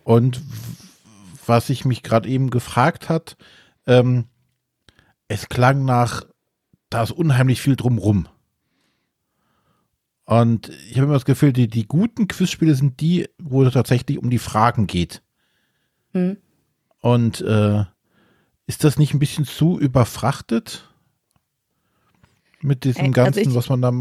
Und 0.04 0.42
was 1.46 1.70
ich 1.70 1.86
mich 1.86 2.04
gerade 2.04 2.28
eben 2.28 2.50
gefragt 2.50 3.08
hat, 3.08 3.38
ähm, 3.86 4.26
es 5.30 5.48
klang 5.48 5.86
nach, 5.86 6.24
da 6.90 7.04
ist 7.04 7.12
unheimlich 7.12 7.62
viel 7.62 7.78
drumrum. 7.78 8.28
Und 10.28 10.70
ich 10.90 10.98
habe 10.98 11.06
immer 11.06 11.14
das 11.14 11.24
Gefühl, 11.24 11.54
die, 11.54 11.70
die 11.70 11.88
guten 11.88 12.28
Quizspiele 12.28 12.76
sind 12.76 13.00
die, 13.00 13.30
wo 13.40 13.64
es 13.64 13.74
tatsächlich 13.74 14.20
um 14.20 14.30
die 14.30 14.40
Fragen 14.40 14.86
geht. 14.86 15.22
Mhm. 16.12 16.36
Und 17.00 17.40
äh, 17.40 17.86
ist 18.66 18.84
das 18.84 19.00
nicht 19.00 19.14
ein 19.14 19.20
bisschen 19.20 19.46
zu 19.46 19.80
überfrachtet? 19.80 20.94
Mit 22.60 22.84
diesem 22.84 23.04
also 23.04 23.12
Ganzen, 23.14 23.40
ich, 23.40 23.56
was 23.56 23.70
man 23.70 23.82
da 23.82 23.94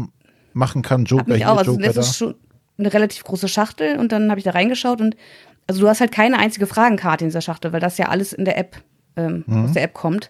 machen 0.51 0.81
kann, 0.81 1.05
Joker 1.05 1.35
hier, 1.35 1.49
auch. 1.49 1.57
Also 1.59 1.71
Joker 1.71 1.85
das 1.85 1.95
da. 1.95 2.01
ist 2.01 2.17
schon 2.17 2.35
eine 2.77 2.93
relativ 2.93 3.23
große 3.23 3.47
Schachtel 3.47 3.97
und 3.97 4.11
dann 4.11 4.29
habe 4.29 4.39
ich 4.39 4.43
da 4.43 4.51
reingeschaut 4.51 4.99
und 4.99 5.15
also 5.65 5.79
du 5.79 5.87
hast 5.87 6.01
halt 6.01 6.11
keine 6.11 6.39
einzige 6.39 6.67
Fragenkarte 6.67 7.23
in 7.23 7.29
dieser 7.29 7.41
Schachtel, 7.41 7.71
weil 7.71 7.79
das 7.79 7.97
ja 7.97 8.09
alles 8.09 8.33
in 8.33 8.43
der 8.43 8.57
App, 8.57 8.83
ähm, 9.15 9.45
mhm. 9.47 9.65
aus 9.65 9.71
der 9.71 9.83
App 9.83 9.93
kommt. 9.93 10.29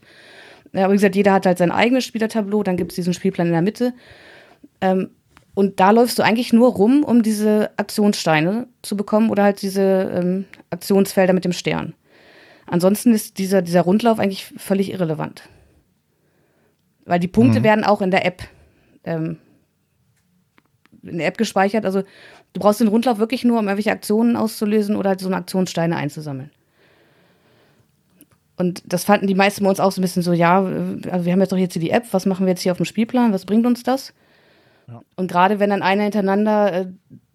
Ja, 0.73 0.83
aber 0.83 0.93
wie 0.93 0.97
gesagt, 0.97 1.15
jeder 1.15 1.33
hat 1.33 1.47
halt 1.47 1.57
sein 1.57 1.71
eigenes 1.71 2.05
Spielertableau, 2.05 2.61
dann 2.61 2.77
gibt 2.77 2.91
es 2.91 2.97
diesen 2.97 3.15
Spielplan 3.15 3.47
in 3.47 3.53
der 3.53 3.61
Mitte 3.63 3.93
Ähm, 4.79 5.09
und 5.57 5.79
da 5.79 5.89
läufst 5.89 6.19
du 6.19 6.23
eigentlich 6.23 6.53
nur 6.53 6.71
rum, 6.71 7.03
um 7.03 7.23
diese 7.23 7.71
Aktionssteine 7.77 8.67
zu 8.83 8.95
bekommen 8.95 9.31
oder 9.31 9.41
halt 9.41 9.63
diese 9.63 9.81
ähm, 10.13 10.45
Aktionsfelder 10.69 11.33
mit 11.33 11.45
dem 11.45 11.51
Stern. 11.51 11.95
Ansonsten 12.67 13.11
ist 13.11 13.39
dieser, 13.39 13.63
dieser 13.63 13.81
Rundlauf 13.81 14.19
eigentlich 14.19 14.53
völlig 14.57 14.91
irrelevant. 14.91 15.49
Weil 17.05 17.19
die 17.19 17.27
Punkte 17.27 17.61
mhm. 17.61 17.63
werden 17.63 17.83
auch 17.85 18.01
in 18.03 18.11
der 18.11 18.23
App 18.23 18.43
ähm, 19.03 19.37
in 21.01 21.17
der 21.17 21.25
App 21.25 21.39
gespeichert. 21.39 21.85
Also 21.85 22.03
du 22.53 22.59
brauchst 22.59 22.79
den 22.79 22.87
Rundlauf 22.87 23.17
wirklich 23.17 23.43
nur, 23.43 23.57
um 23.57 23.65
irgendwelche 23.65 23.91
Aktionen 23.91 24.35
auszulösen 24.35 24.95
oder 24.95 25.09
halt 25.09 25.21
so 25.21 25.27
eine 25.27 25.37
Aktionssteine 25.37 25.95
einzusammeln. 25.95 26.51
Und 28.57 28.83
das 28.85 29.05
fanden 29.05 29.25
die 29.25 29.33
meisten 29.33 29.63
bei 29.63 29.71
uns 29.71 29.79
auch 29.79 29.91
so 29.91 30.01
ein 30.01 30.03
bisschen 30.03 30.21
so, 30.21 30.33
ja, 30.33 30.59
also 30.59 31.25
wir 31.25 31.31
haben 31.31 31.39
jetzt 31.39 31.51
doch 31.51 31.57
jetzt 31.57 31.73
hier 31.73 31.81
die 31.81 31.89
App, 31.89 32.05
was 32.11 32.27
machen 32.27 32.45
wir 32.45 32.51
jetzt 32.51 32.61
hier 32.61 32.73
auf 32.73 32.77
dem 32.77 32.85
Spielplan, 32.85 33.33
was 33.33 33.45
bringt 33.45 33.65
uns 33.65 33.81
das? 33.81 34.13
Ja. 34.87 35.01
Und 35.15 35.29
gerade 35.29 35.59
wenn 35.59 35.69
dann 35.69 35.81
einer 35.81 36.03
hintereinander 36.03 36.73
äh, 36.73 36.85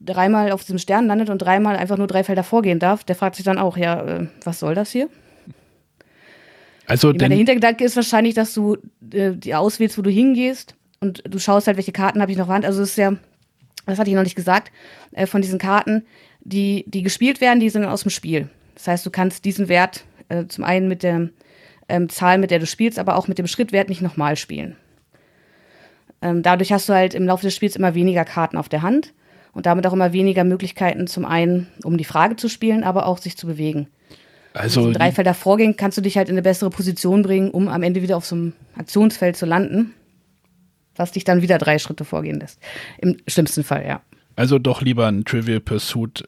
dreimal 0.00 0.52
auf 0.52 0.62
diesem 0.62 0.78
Stern 0.78 1.06
landet 1.06 1.30
und 1.30 1.38
dreimal 1.38 1.76
einfach 1.76 1.98
nur 1.98 2.06
drei 2.06 2.24
Felder 2.24 2.44
vorgehen 2.44 2.78
darf, 2.78 3.04
der 3.04 3.14
fragt 3.14 3.36
sich 3.36 3.44
dann 3.44 3.58
auch, 3.58 3.76
ja, 3.76 4.02
äh, 4.02 4.26
was 4.44 4.58
soll 4.58 4.74
das 4.74 4.90
hier? 4.90 5.08
Also 6.86 7.12
der 7.12 7.28
Hintergedanke 7.28 7.84
ist 7.84 7.96
wahrscheinlich, 7.96 8.34
dass 8.34 8.54
du 8.54 8.76
äh, 9.12 9.32
die 9.32 9.54
auswählst, 9.54 9.96
wo 9.98 10.02
du 10.02 10.10
hingehst 10.10 10.74
und 11.00 11.22
du 11.28 11.38
schaust 11.38 11.66
halt, 11.66 11.76
welche 11.76 11.92
Karten 11.92 12.20
habe 12.20 12.32
ich 12.32 12.38
noch 12.38 12.48
Wand. 12.48 12.64
Also 12.64 12.82
es 12.82 12.90
ist 12.90 12.96
ja, 12.96 13.16
das 13.86 13.98
hatte 13.98 14.10
ich 14.10 14.16
noch 14.16 14.22
nicht 14.22 14.36
gesagt, 14.36 14.72
äh, 15.12 15.26
von 15.26 15.42
diesen 15.42 15.58
Karten, 15.58 16.04
die, 16.40 16.84
die 16.88 17.02
gespielt 17.02 17.40
werden, 17.40 17.60
die 17.60 17.70
sind 17.70 17.84
aus 17.84 18.02
dem 18.02 18.10
Spiel. 18.10 18.48
Das 18.74 18.88
heißt, 18.88 19.06
du 19.06 19.10
kannst 19.10 19.44
diesen 19.44 19.68
Wert 19.68 20.04
äh, 20.28 20.46
zum 20.46 20.64
einen 20.64 20.88
mit 20.88 21.02
der 21.02 21.28
ähm, 21.88 22.08
Zahl, 22.08 22.38
mit 22.38 22.50
der 22.50 22.58
du 22.58 22.66
spielst, 22.66 22.98
aber 22.98 23.16
auch 23.16 23.28
mit 23.28 23.38
dem 23.38 23.46
Schrittwert 23.46 23.88
nicht 23.88 24.02
nochmal 24.02 24.36
spielen. 24.36 24.76
Ähm, 26.22 26.42
dadurch 26.42 26.72
hast 26.72 26.88
du 26.88 26.94
halt 26.94 27.14
im 27.14 27.26
Laufe 27.26 27.42
des 27.42 27.54
Spiels 27.54 27.76
immer 27.76 27.94
weniger 27.94 28.24
Karten 28.24 28.56
auf 28.56 28.68
der 28.68 28.82
Hand 28.82 29.12
und 29.52 29.66
damit 29.66 29.86
auch 29.86 29.92
immer 29.92 30.12
weniger 30.12 30.44
Möglichkeiten, 30.44 31.06
zum 31.06 31.24
einen, 31.24 31.68
um 31.84 31.98
die 31.98 32.04
Frage 32.04 32.36
zu 32.36 32.48
spielen, 32.48 32.84
aber 32.84 33.06
auch 33.06 33.18
sich 33.18 33.36
zu 33.36 33.46
bewegen. 33.46 33.88
Also 34.54 34.86
Wenn 34.86 34.92
drei 34.94 35.12
Felder 35.12 35.34
vorgehen, 35.34 35.76
kannst 35.76 35.98
du 35.98 36.02
dich 36.02 36.16
halt 36.16 36.28
in 36.28 36.34
eine 36.34 36.42
bessere 36.42 36.70
Position 36.70 37.22
bringen, 37.22 37.50
um 37.50 37.68
am 37.68 37.82
Ende 37.82 38.02
wieder 38.02 38.16
auf 38.16 38.26
so 38.26 38.36
einem 38.36 38.52
Aktionsfeld 38.76 39.36
zu 39.36 39.46
landen, 39.46 39.94
was 40.94 41.12
dich 41.12 41.24
dann 41.24 41.42
wieder 41.42 41.58
drei 41.58 41.78
Schritte 41.78 42.04
vorgehen 42.04 42.38
lässt. 42.38 42.60
Im 42.98 43.16
schlimmsten 43.26 43.64
Fall, 43.64 43.84
ja. 43.86 44.02
Also 44.34 44.58
doch 44.58 44.80
lieber 44.80 45.08
ein 45.08 45.24
Trivial 45.24 45.60
Pursuit, 45.60 46.24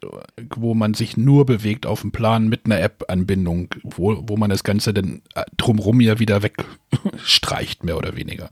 wo 0.55 0.75
man 0.75 0.93
sich 0.93 1.17
nur 1.17 1.45
bewegt 1.45 1.87
auf 1.87 2.01
dem 2.01 2.11
Plan 2.11 2.47
mit 2.47 2.65
einer 2.65 2.79
App-Anbindung, 2.79 3.69
wo, 3.83 4.23
wo 4.27 4.37
man 4.37 4.51
das 4.51 4.63
Ganze 4.63 4.93
dann 4.93 5.21
äh, 5.33 5.43
drumrum 5.57 6.01
ja 6.01 6.19
wieder 6.19 6.43
wegstreicht, 6.43 7.83
mehr 7.83 7.97
oder 7.97 8.15
weniger. 8.15 8.49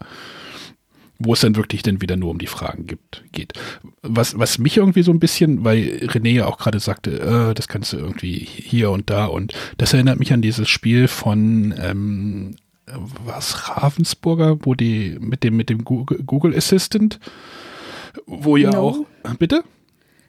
Wo 1.23 1.33
es 1.33 1.41
dann 1.41 1.55
wirklich 1.55 1.83
dann 1.83 2.01
wieder 2.01 2.15
nur 2.15 2.31
um 2.31 2.39
die 2.39 2.47
Fragen 2.47 2.85
gibt, 2.87 3.23
geht. 3.31 3.53
Was, 4.01 4.37
was 4.37 4.57
mich 4.57 4.77
irgendwie 4.77 5.03
so 5.03 5.11
ein 5.11 5.19
bisschen, 5.19 5.63
weil 5.63 6.01
René 6.03 6.31
ja 6.31 6.45
auch 6.45 6.57
gerade 6.57 6.79
sagte, 6.79 7.19
äh, 7.19 7.53
das 7.53 7.67
kannst 7.67 7.93
du 7.93 7.97
irgendwie 7.97 8.39
hier 8.39 8.91
und 8.91 9.09
da 9.09 9.25
und 9.25 9.53
das 9.77 9.93
erinnert 9.93 10.19
mich 10.19 10.33
an 10.33 10.41
dieses 10.41 10.69
Spiel 10.69 11.07
von 11.07 11.73
ähm, 11.79 12.55
was 13.25 13.69
Ravensburger, 13.69 14.57
wo 14.65 14.73
die 14.73 15.17
mit 15.19 15.43
dem 15.43 15.55
mit 15.55 15.69
dem 15.69 15.83
Google, 15.83 16.19
Google 16.23 16.55
Assistant 16.55 17.19
wo 18.25 18.57
ja 18.57 18.71
no. 18.71 19.05
auch. 19.23 19.35
Bitte? 19.37 19.63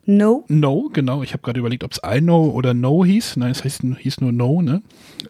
No. 0.07 0.45
No, 0.49 0.91
genau. 0.93 1.23
Ich 1.23 1.33
habe 1.33 1.43
gerade 1.43 1.61
überlegt, 1.61 1.85
ob 1.85 1.93
es 1.93 2.01
I 2.05 2.21
know 2.21 2.51
oder 2.51 2.75
No 2.75 3.05
hieß. 3.05 3.37
Nein, 3.37 3.51
es 3.51 3.65
heißt, 3.65 3.83
hieß 3.99 4.21
nur 4.21 4.33
No, 4.33 4.63
ne? 4.63 4.83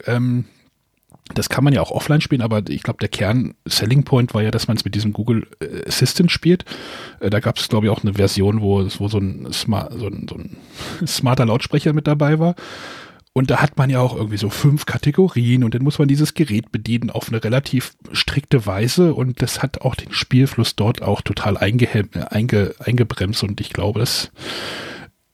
Ähm, 0.06 0.47
das 1.33 1.49
kann 1.49 1.64
man 1.64 1.73
ja 1.73 1.81
auch 1.81 1.90
offline 1.90 2.21
spielen, 2.21 2.43
aber 2.43 2.62
ich 2.69 2.83
glaube, 2.83 2.99
der 2.99 3.09
Kern-Selling 3.09 4.04
Point 4.04 4.35
war 4.35 4.43
ja, 4.43 4.50
dass 4.50 4.69
man 4.69 4.76
es 4.76 4.85
mit 4.85 4.95
diesem 4.95 5.14
Google 5.14 5.47
Assistant 5.87 6.31
spielt. 6.31 6.66
Äh, 7.21 7.31
da 7.31 7.40
gab 7.40 7.57
es, 7.57 7.69
glaube 7.69 7.87
ich, 7.87 7.93
auch 7.93 8.02
eine 8.02 8.14
Version, 8.14 8.61
wo, 8.61 8.87
wo 8.99 9.09
so, 9.09 9.19
ein 9.19 9.50
Smart, 9.52 9.95
so, 9.99 10.07
ein, 10.07 10.26
so 10.28 10.37
ein 10.37 10.57
smarter 11.07 11.47
Lautsprecher 11.47 11.95
mit 11.95 12.07
dabei 12.07 12.38
war. 12.38 12.54
Und 13.33 13.50
da 13.50 13.61
hat 13.61 13.76
man 13.78 13.90
ja 13.90 13.99
auch 13.99 14.14
irgendwie 14.14 14.37
so 14.37 14.49
fünf 14.49 14.87
Kategorien 14.87 15.64
und 15.64 15.75
dann 15.75 15.83
muss 15.83 15.99
man 15.99 16.07
dieses 16.07 16.35
Gerät 16.35 16.71
bedienen 16.71 17.11
auf 17.11 17.28
eine 17.28 17.43
relativ 17.43 17.95
strikte 18.12 18.64
Weise 18.64 19.12
und 19.12 19.43
das 19.43 19.61
hat 19.61 19.81
auch 19.81 19.97
den 19.97 20.12
Spielfluss 20.12 20.76
dort 20.76 21.02
auch 21.02 21.21
total 21.21 21.57
einge, 21.57 21.88
eingebremst 22.31 23.43
und 23.43 23.61
ich 23.61 23.71
glaube, 23.71 23.99
dass 23.99 24.31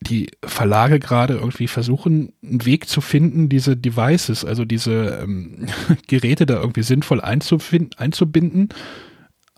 die 0.01 0.31
Verlage 0.43 0.99
gerade 0.99 1.35
irgendwie 1.35 1.69
versuchen, 1.69 2.33
einen 2.43 2.65
Weg 2.65 2.89
zu 2.89 3.01
finden, 3.01 3.49
diese 3.49 3.77
Devices, 3.77 4.45
also 4.45 4.65
diese 4.65 5.21
ähm, 5.23 5.67
Geräte 6.09 6.47
da 6.47 6.55
irgendwie 6.61 6.83
sinnvoll 6.83 7.21
einzubinden, 7.21 8.71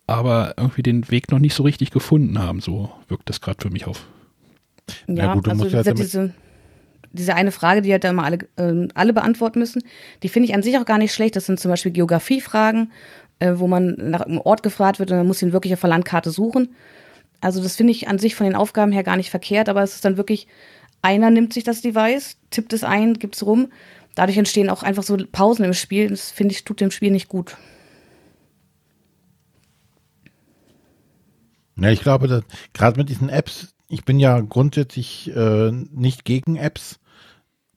aber 0.07 0.55
irgendwie 0.57 0.83
den 0.83 1.11
Weg 1.11 1.31
noch 1.31 1.39
nicht 1.39 1.55
so 1.55 1.63
richtig 1.63 1.91
gefunden 1.91 2.39
haben. 2.39 2.61
So 2.61 2.91
wirkt 3.09 3.29
das 3.29 3.41
gerade 3.41 3.63
für 3.63 3.71
mich 3.71 3.87
auf. 3.87 4.07
Ja, 5.07 5.15
ja 5.15 5.35
gut, 5.35 5.49
also 5.49 5.65
ja 5.67 5.83
diese, 5.95 6.35
diese 7.13 7.35
eine 7.37 7.53
Frage, 7.53 7.83
die 7.83 7.93
halt 7.93 8.03
da 8.03 8.11
immer 8.11 8.25
alle, 8.25 8.39
äh, 8.57 8.89
alle 8.95 9.13
beantworten 9.13 9.61
müssen, 9.61 9.83
die 10.25 10.29
finde 10.29 10.49
ich 10.49 10.55
an 10.55 10.65
sich 10.65 10.77
auch 10.77 10.85
gar 10.85 10.99
nicht 10.99 11.15
schlecht. 11.15 11.37
Das 11.37 11.47
sind 11.47 11.61
zum 11.61 11.71
Beispiel 11.71 11.93
Geografiefragen, 11.93 12.91
äh, 13.39 13.53
wo 13.55 13.69
man 13.69 13.95
nach 13.97 14.23
einem 14.23 14.39
Ort 14.39 14.65
gefragt 14.65 14.99
wird 14.99 15.13
und 15.13 15.19
man 15.19 15.27
muss 15.27 15.41
ihn 15.41 15.53
wirklich 15.53 15.73
auf 15.73 15.81
der 15.81 15.91
Landkarte 15.91 16.33
suchen. 16.33 16.75
Also 17.43 17.61
das 17.63 17.77
finde 17.77 17.91
ich 17.91 18.09
an 18.09 18.19
sich 18.19 18.37
von 18.37 18.47
den 18.47 18.55
Aufgaben 18.55 18.93
her 18.93 19.03
gar 19.03 19.17
nicht 19.17 19.31
verkehrt, 19.31 19.69
aber 19.69 19.83
es 19.83 19.97
ist 19.97 20.05
dann 20.05 20.17
wirklich, 20.17 20.47
einer 21.03 21.31
nimmt 21.31 21.53
sich 21.53 21.65
das 21.65 21.83
Device, 21.83 22.39
tippt 22.51 22.73
es 22.73 22.85
ein, 22.85 23.15
gibt 23.15 23.35
es 23.35 23.45
rum. 23.45 23.71
Dadurch 24.15 24.39
entstehen 24.39 24.71
auch 24.71 24.85
einfach 24.85 25.03
so 25.03 25.17
Pausen 25.31 25.65
im 25.65 25.75
Spiel. 25.75 26.09
Das 26.09 26.31
finde 26.31 26.55
ich, 26.55 26.65
tut 26.65 26.81
dem 26.81 26.93
Spiel 26.93 27.11
nicht 27.11 27.29
gut. 27.29 27.57
Ja, 31.77 31.91
ich 31.91 32.01
glaube, 32.01 32.45
gerade 32.75 32.99
mit 32.99 33.09
diesen 33.09 33.29
Apps, 33.29 33.75
ich 33.89 34.05
bin 34.05 34.21
ja 34.21 34.41
grundsätzlich 34.41 35.35
äh, 35.35 35.73
nicht 35.73 36.25
gegen 36.25 36.57
Apps, 36.57 37.01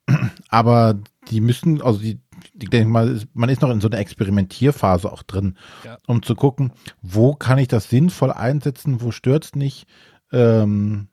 aber 0.50 1.00
die 1.32 1.42
müssen, 1.42 1.82
also 1.82 2.00
die, 2.00 2.20
ich 2.62 2.70
denke 2.70 2.90
mal, 2.90 3.22
man 3.34 3.50
ist 3.50 3.62
noch 3.62 3.70
in 3.70 3.82
so 3.82 3.88
einer 3.88 4.00
Experimentierphase 4.00 5.12
auch 5.12 5.24
drin, 5.24 5.58
ja. 5.84 5.98
um 6.08 6.24
zu 6.24 6.36
gucken, 6.36 6.72
wo 7.02 7.34
kann 7.34 7.58
ich 7.58 7.68
das 7.68 7.90
sinnvoll 7.90 8.32
einsetzen, 8.32 9.02
wo 9.02 9.12
stört 9.12 9.46
es 9.46 9.56
nicht. 9.56 9.88
Ähm, 10.32 11.08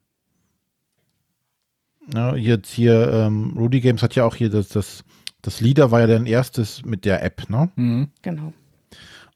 ja, 2.12 2.34
jetzt 2.34 2.70
hier, 2.72 3.12
ähm, 3.12 3.54
Rudy 3.56 3.80
Games 3.80 4.02
hat 4.02 4.14
ja 4.14 4.24
auch 4.24 4.34
hier 4.34 4.50
das, 4.50 4.68
das, 4.68 5.04
das 5.40 5.60
Leader 5.60 5.90
war 5.90 6.00
ja 6.00 6.06
dein 6.06 6.26
erstes 6.26 6.84
mit 6.84 7.04
der 7.04 7.22
App, 7.24 7.48
ne? 7.48 7.70
Mhm. 7.76 8.10
Genau. 8.22 8.52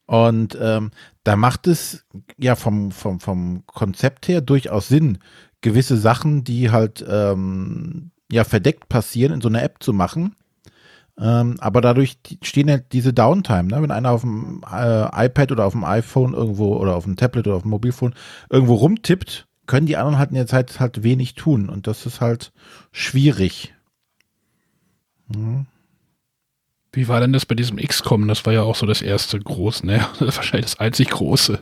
Und 0.06 0.56
ähm, 0.60 0.92
da 1.24 1.34
macht 1.34 1.66
es 1.66 2.06
ja 2.38 2.54
vom, 2.54 2.92
vom, 2.92 3.18
vom 3.18 3.64
Konzept 3.66 4.28
her 4.28 4.40
durchaus 4.40 4.88
Sinn, 4.88 5.18
gewisse 5.60 5.96
Sachen, 5.96 6.44
die 6.44 6.70
halt 6.70 7.04
ähm, 7.08 8.12
ja 8.30 8.44
verdeckt 8.44 8.88
passieren, 8.88 9.32
in 9.32 9.40
so 9.40 9.48
einer 9.48 9.64
App 9.64 9.82
zu 9.82 9.92
machen. 9.92 10.36
Ähm, 11.18 11.56
aber 11.60 11.80
dadurch 11.80 12.18
stehen 12.42 12.70
halt 12.70 12.92
diese 12.92 13.14
Downtime, 13.14 13.68
ne? 13.68 13.80
wenn 13.80 13.90
einer 13.90 14.10
auf 14.10 14.20
dem 14.20 14.62
äh, 14.70 15.26
iPad 15.26 15.52
oder 15.52 15.64
auf 15.64 15.72
dem 15.72 15.84
iPhone 15.84 16.34
irgendwo 16.34 16.76
oder 16.76 16.94
auf 16.94 17.04
dem 17.04 17.16
Tablet 17.16 17.46
oder 17.46 17.56
auf 17.56 17.62
dem 17.62 17.70
Mobilfon 17.70 18.14
irgendwo 18.50 18.74
rumtippt, 18.74 19.46
können 19.66 19.86
die 19.86 19.96
anderen 19.96 20.18
halt 20.18 20.30
in 20.30 20.36
der 20.36 20.46
Zeit 20.46 20.78
halt 20.78 21.02
wenig 21.02 21.34
tun 21.34 21.70
und 21.70 21.86
das 21.86 22.04
ist 22.04 22.20
halt 22.20 22.52
schwierig. 22.92 23.74
Mhm. 25.28 25.66
Wie 26.92 27.08
war 27.08 27.20
denn 27.20 27.32
das 27.32 27.44
bei 27.44 27.54
diesem 27.54 27.76
XCOM? 27.76 28.26
Das 28.28 28.46
war 28.46 28.52
ja 28.52 28.62
auch 28.62 28.76
so 28.76 28.86
das 28.86 29.02
erste 29.02 29.38
große, 29.38 29.86
ne? 29.86 30.06
wahrscheinlich 30.18 30.66
das 30.66 30.80
einzig 30.80 31.10
große 31.10 31.58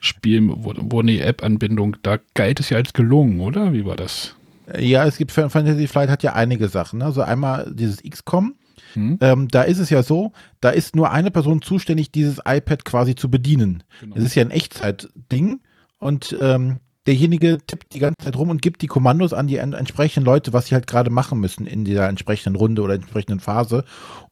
Spiel, 0.00 0.48
wo, 0.48 0.74
wo 0.76 1.00
eine 1.00 1.20
App-Anbindung, 1.20 1.96
da 2.02 2.18
galt 2.34 2.60
es 2.60 2.70
ja 2.70 2.78
als 2.78 2.92
gelungen, 2.92 3.40
oder? 3.40 3.72
Wie 3.72 3.84
war 3.84 3.96
das? 3.96 4.34
Ja, 4.78 5.04
es 5.06 5.18
gibt 5.18 5.32
Fantasy 5.32 5.86
Flight 5.86 6.08
hat 6.08 6.22
ja 6.22 6.32
einige 6.32 6.68
Sachen. 6.68 7.00
Ne? 7.00 7.04
Also 7.04 7.22
einmal 7.22 7.70
dieses 7.74 8.02
XCOM. 8.02 8.54
Hm. 8.94 9.18
Ähm, 9.20 9.48
da 9.48 9.62
ist 9.62 9.78
es 9.78 9.90
ja 9.90 10.02
so, 10.02 10.32
da 10.60 10.70
ist 10.70 10.96
nur 10.96 11.10
eine 11.10 11.30
Person 11.30 11.62
zuständig, 11.62 12.12
dieses 12.12 12.38
iPad 12.46 12.84
quasi 12.84 13.14
zu 13.14 13.30
bedienen. 13.30 13.82
Genau. 14.00 14.16
Es 14.16 14.24
ist 14.24 14.34
ja 14.34 14.42
ein 14.42 14.50
Echtzeit-Ding 14.50 15.60
und 15.98 16.36
ähm, 16.40 16.78
derjenige 17.06 17.58
tippt 17.66 17.94
die 17.94 17.98
ganze 17.98 18.24
Zeit 18.24 18.36
rum 18.36 18.50
und 18.50 18.62
gibt 18.62 18.82
die 18.82 18.86
Kommandos 18.86 19.32
an 19.32 19.46
die 19.46 19.56
entsprechenden 19.56 20.24
Leute, 20.24 20.52
was 20.52 20.66
sie 20.66 20.74
halt 20.74 20.86
gerade 20.86 21.10
machen 21.10 21.40
müssen 21.40 21.66
in 21.66 21.84
dieser 21.84 22.08
entsprechenden 22.08 22.56
Runde 22.56 22.82
oder 22.82 22.94
entsprechenden 22.94 23.40
Phase. 23.40 23.84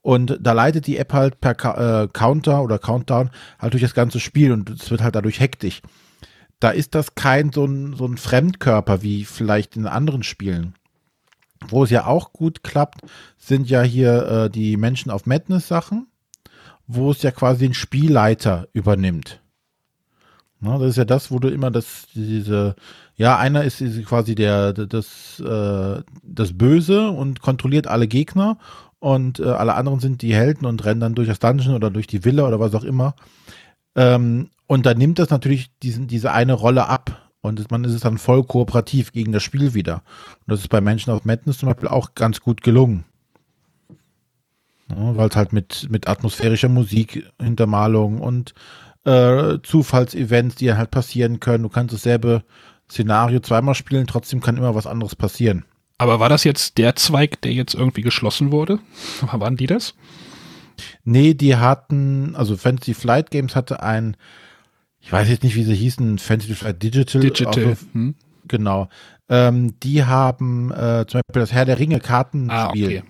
Und 0.02 0.38
da 0.40 0.52
leitet 0.52 0.86
die 0.86 0.96
App 0.96 1.12
halt 1.12 1.40
per 1.40 1.52
äh, 1.52 2.08
Counter 2.12 2.62
oder 2.62 2.78
Countdown 2.78 3.30
halt 3.58 3.72
durch 3.72 3.82
das 3.82 3.94
ganze 3.94 4.20
Spiel 4.20 4.52
und 4.52 4.70
es 4.70 4.90
wird 4.90 5.02
halt 5.02 5.14
dadurch 5.14 5.40
hektisch 5.40 5.82
da 6.60 6.70
ist 6.70 6.94
das 6.94 7.14
kein 7.14 7.52
so 7.52 7.64
ein, 7.64 7.94
so 7.94 8.06
ein 8.06 8.18
Fremdkörper 8.18 9.02
wie 9.02 9.24
vielleicht 9.24 9.76
in 9.76 9.86
anderen 9.86 10.22
Spielen. 10.22 10.74
Wo 11.68 11.84
es 11.84 11.90
ja 11.90 12.06
auch 12.06 12.32
gut 12.32 12.62
klappt, 12.62 13.02
sind 13.36 13.68
ja 13.68 13.82
hier 13.82 14.26
äh, 14.26 14.50
die 14.50 14.76
Menschen 14.76 15.10
auf 15.10 15.26
Madness 15.26 15.68
Sachen, 15.68 16.06
wo 16.86 17.10
es 17.10 17.22
ja 17.22 17.30
quasi 17.30 17.66
den 17.66 17.74
Spielleiter 17.74 18.68
übernimmt. 18.72 19.40
Na, 20.60 20.78
das 20.78 20.90
ist 20.90 20.96
ja 20.96 21.04
das, 21.04 21.30
wo 21.30 21.38
du 21.38 21.48
immer 21.48 21.70
das, 21.70 22.06
diese, 22.14 22.76
ja, 23.16 23.38
einer 23.38 23.64
ist 23.64 23.82
quasi 24.04 24.34
der, 24.34 24.72
das, 24.72 25.40
äh, 25.40 26.02
das 26.22 26.58
Böse 26.58 27.10
und 27.10 27.40
kontrolliert 27.40 27.86
alle 27.86 28.08
Gegner 28.08 28.58
und 28.98 29.40
äh, 29.40 29.44
alle 29.44 29.74
anderen 29.74 30.00
sind 30.00 30.20
die 30.20 30.34
Helden 30.34 30.66
und 30.66 30.84
rennen 30.84 31.00
dann 31.00 31.14
durch 31.14 31.28
das 31.28 31.38
Dungeon 31.38 31.74
oder 31.74 31.90
durch 31.90 32.06
die 32.06 32.24
Villa 32.24 32.46
oder 32.46 32.60
was 32.60 32.74
auch 32.74 32.84
immer. 32.84 33.14
Ähm, 33.96 34.50
und 34.66 34.84
da 34.84 34.94
nimmt 34.94 35.18
das 35.18 35.30
natürlich 35.30 35.70
diesen, 35.82 36.06
diese 36.06 36.30
eine 36.32 36.52
Rolle 36.52 36.86
ab. 36.86 37.29
Und 37.42 37.70
man 37.70 37.84
ist 37.84 37.94
es 37.94 38.02
dann 38.02 38.18
voll 38.18 38.44
kooperativ 38.44 39.12
gegen 39.12 39.32
das 39.32 39.42
Spiel 39.42 39.72
wieder. 39.74 40.02
Und 40.40 40.52
das 40.52 40.60
ist 40.60 40.68
bei 40.68 40.80
Menschen 40.80 41.10
of 41.10 41.24
Madness 41.24 41.58
zum 41.58 41.68
Beispiel 41.68 41.88
auch 41.88 42.14
ganz 42.14 42.40
gut 42.40 42.62
gelungen. 42.62 43.04
Ja, 44.90 45.16
Weil 45.16 45.28
es 45.28 45.36
halt 45.36 45.52
mit, 45.52 45.88
mit 45.90 46.08
atmosphärischer 46.08 46.68
Musik, 46.68 47.30
Hintermalung 47.40 48.20
und 48.20 48.54
äh, 49.04 49.58
Zufallsevents, 49.62 50.56
die 50.56 50.74
halt 50.74 50.90
passieren 50.90 51.40
können. 51.40 51.62
Du 51.62 51.68
kannst 51.68 51.94
dasselbe 51.94 52.42
Szenario 52.90 53.40
zweimal 53.40 53.74
spielen, 53.74 54.06
trotzdem 54.06 54.40
kann 54.40 54.56
immer 54.56 54.74
was 54.74 54.86
anderes 54.86 55.16
passieren. 55.16 55.64
Aber 55.96 56.18
war 56.18 56.28
das 56.28 56.44
jetzt 56.44 56.78
der 56.78 56.96
Zweig, 56.96 57.40
der 57.42 57.52
jetzt 57.52 57.74
irgendwie 57.74 58.02
geschlossen 58.02 58.52
wurde? 58.52 58.78
Waren 59.32 59.56
die 59.56 59.66
das? 59.66 59.94
Nee, 61.04 61.34
die 61.34 61.56
hatten, 61.56 62.34
also 62.34 62.56
Fantasy 62.56 62.94
Flight 62.94 63.30
Games 63.30 63.54
hatte 63.54 63.82
ein, 63.82 64.16
ich 65.00 65.12
weiß 65.12 65.28
jetzt 65.28 65.42
nicht, 65.42 65.56
wie 65.56 65.64
sie 65.64 65.74
hießen, 65.74 66.18
Fantasy 66.18 66.54
Flight 66.54 66.82
Digital. 66.82 67.20
Digital. 67.22 67.64
Also, 67.66 67.76
Hm? 67.92 68.14
genau. 68.48 68.88
Ähm, 69.28 69.78
die 69.80 70.04
haben 70.04 70.70
äh, 70.72 71.04
zum 71.06 71.20
Beispiel 71.20 71.40
das 71.42 71.52
Herr 71.52 71.64
der 71.64 71.78
Ringe 71.78 72.00
Kartenspiel 72.00 72.52
Ah, 72.52 72.68
okay. 72.70 73.02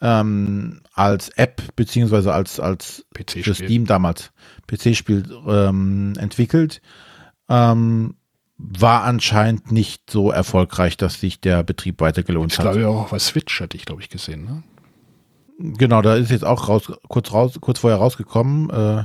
ähm, 0.00 0.80
als 0.94 1.30
App 1.30 1.62
beziehungsweise 1.76 2.32
als, 2.32 2.60
als 2.60 3.04
für 3.14 3.24
PC-Spiel. 3.24 3.54
Steam 3.54 3.86
damals 3.86 4.30
PC-Spiel 4.68 5.24
ähm, 5.48 6.14
entwickelt. 6.18 6.80
Ähm, 7.48 8.14
war 8.58 9.02
anscheinend 9.04 9.70
nicht 9.70 10.10
so 10.10 10.30
erfolgreich, 10.30 10.96
dass 10.96 11.20
sich 11.20 11.40
der 11.40 11.62
Betrieb 11.62 12.00
weiter 12.00 12.22
gelohnt 12.22 12.52
Ich 12.52 12.58
hat. 12.58 12.64
glaube 12.64 12.80
ja 12.80 12.88
auch 12.88 13.10
bei 13.10 13.18
Switch 13.18 13.60
hatte 13.60 13.76
ich, 13.76 13.84
glaube 13.84 14.00
ich, 14.00 14.08
gesehen. 14.08 14.44
Ne? 14.44 14.62
Genau, 15.58 16.00
da 16.02 16.14
ist 16.16 16.30
jetzt 16.30 16.44
auch 16.44 16.68
raus, 16.68 16.90
kurz 17.08 17.32
raus, 17.32 17.58
kurz 17.60 17.80
vorher 17.80 17.98
rausgekommen. 17.98 18.70
Äh, 18.70 19.04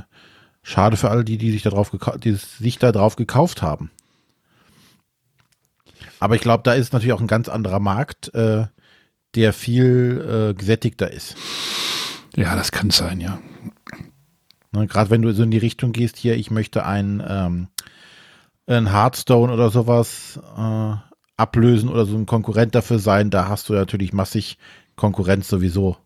schade 0.62 0.96
für 0.96 1.10
alle, 1.10 1.24
die, 1.24 1.38
die 1.38 1.50
sich 1.50 1.62
da 1.62 1.70
drauf 1.70 1.90
die 2.22 2.32
sich 2.34 2.78
da 2.78 2.92
drauf 2.92 3.16
gekauft 3.16 3.62
haben. 3.62 3.90
Aber 6.20 6.36
ich 6.36 6.40
glaube, 6.40 6.62
da 6.62 6.74
ist 6.74 6.92
natürlich 6.92 7.12
auch 7.12 7.20
ein 7.20 7.26
ganz 7.26 7.48
anderer 7.48 7.80
Markt, 7.80 8.32
äh, 8.34 8.66
der 9.34 9.52
viel 9.52 10.50
äh, 10.50 10.54
gesättigter 10.54 11.10
ist. 11.10 11.36
Ja, 12.36 12.54
das 12.54 12.70
kann 12.72 12.90
sein, 12.90 13.20
ja. 13.20 13.38
Ne, 14.72 14.86
Gerade 14.86 15.10
wenn 15.10 15.22
du 15.22 15.32
so 15.34 15.42
in 15.42 15.50
die 15.50 15.58
Richtung 15.58 15.92
gehst, 15.92 16.16
hier, 16.16 16.36
ich 16.36 16.50
möchte 16.50 16.86
ein, 16.86 17.22
ähm, 17.26 17.68
ein 18.66 18.90
Hearthstone 18.90 19.52
oder 19.52 19.70
sowas 19.70 20.40
äh, 20.56 20.94
ablösen 21.36 21.88
oder 21.88 22.06
so 22.06 22.16
ein 22.16 22.26
Konkurrent 22.26 22.74
dafür 22.74 22.98
sein, 22.98 23.30
da 23.30 23.48
hast 23.48 23.68
du 23.68 23.74
natürlich 23.74 24.12
massig 24.12 24.58
Konkurrenz 24.96 25.48
sowieso. 25.48 25.96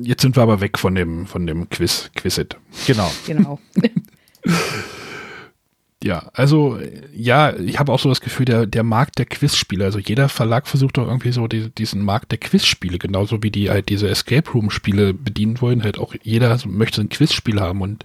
Jetzt 0.00 0.22
sind 0.22 0.36
wir 0.36 0.42
aber 0.42 0.60
weg 0.60 0.78
von 0.78 0.94
dem, 0.94 1.26
von 1.26 1.46
dem 1.46 1.68
Quiz, 1.70 2.10
Quizit. 2.14 2.56
Genau. 2.86 3.10
Genau. 3.26 3.58
Ja, 6.02 6.30
also 6.32 6.78
ja, 7.14 7.56
ich 7.56 7.78
habe 7.78 7.92
auch 7.92 8.00
so 8.00 8.08
das 8.08 8.20
Gefühl, 8.20 8.44
der, 8.44 8.66
der 8.66 8.82
Markt 8.82 9.18
der 9.18 9.26
Quizspiele, 9.26 9.84
also 9.84 10.00
jeder 10.00 10.28
Verlag 10.28 10.66
versucht 10.66 10.98
doch 10.98 11.06
irgendwie 11.06 11.30
so 11.30 11.46
die, 11.46 11.70
diesen 11.70 12.04
Markt 12.04 12.32
der 12.32 12.38
Quizspiele, 12.38 12.98
genauso 12.98 13.42
wie 13.42 13.52
die 13.52 13.70
halt 13.70 13.88
diese 13.88 14.08
Escape 14.08 14.50
Room 14.50 14.70
Spiele 14.70 15.14
bedienen 15.14 15.60
wollen, 15.60 15.84
halt 15.84 15.98
auch 15.98 16.14
jeder 16.22 16.58
so 16.58 16.68
möchte 16.68 17.00
ein 17.00 17.08
Quizspiel 17.08 17.60
haben 17.60 17.82
und 17.82 18.02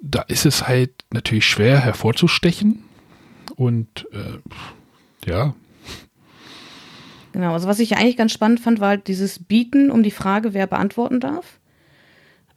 da 0.00 0.22
ist 0.22 0.46
es 0.46 0.66
halt 0.66 0.90
natürlich 1.12 1.46
schwer 1.46 1.80
hervorzustechen 1.80 2.82
und 3.56 4.06
äh, 4.12 5.28
ja, 5.30 5.54
Genau, 7.32 7.52
also 7.52 7.66
was 7.66 7.80
ich 7.80 7.96
eigentlich 7.96 8.16
ganz 8.16 8.32
spannend 8.32 8.60
fand, 8.60 8.80
war 8.80 8.90
halt 8.90 9.08
dieses 9.08 9.38
Bieten 9.38 9.90
um 9.90 10.02
die 10.02 10.10
Frage, 10.10 10.54
wer 10.54 10.66
beantworten 10.66 11.20
darf. 11.20 11.58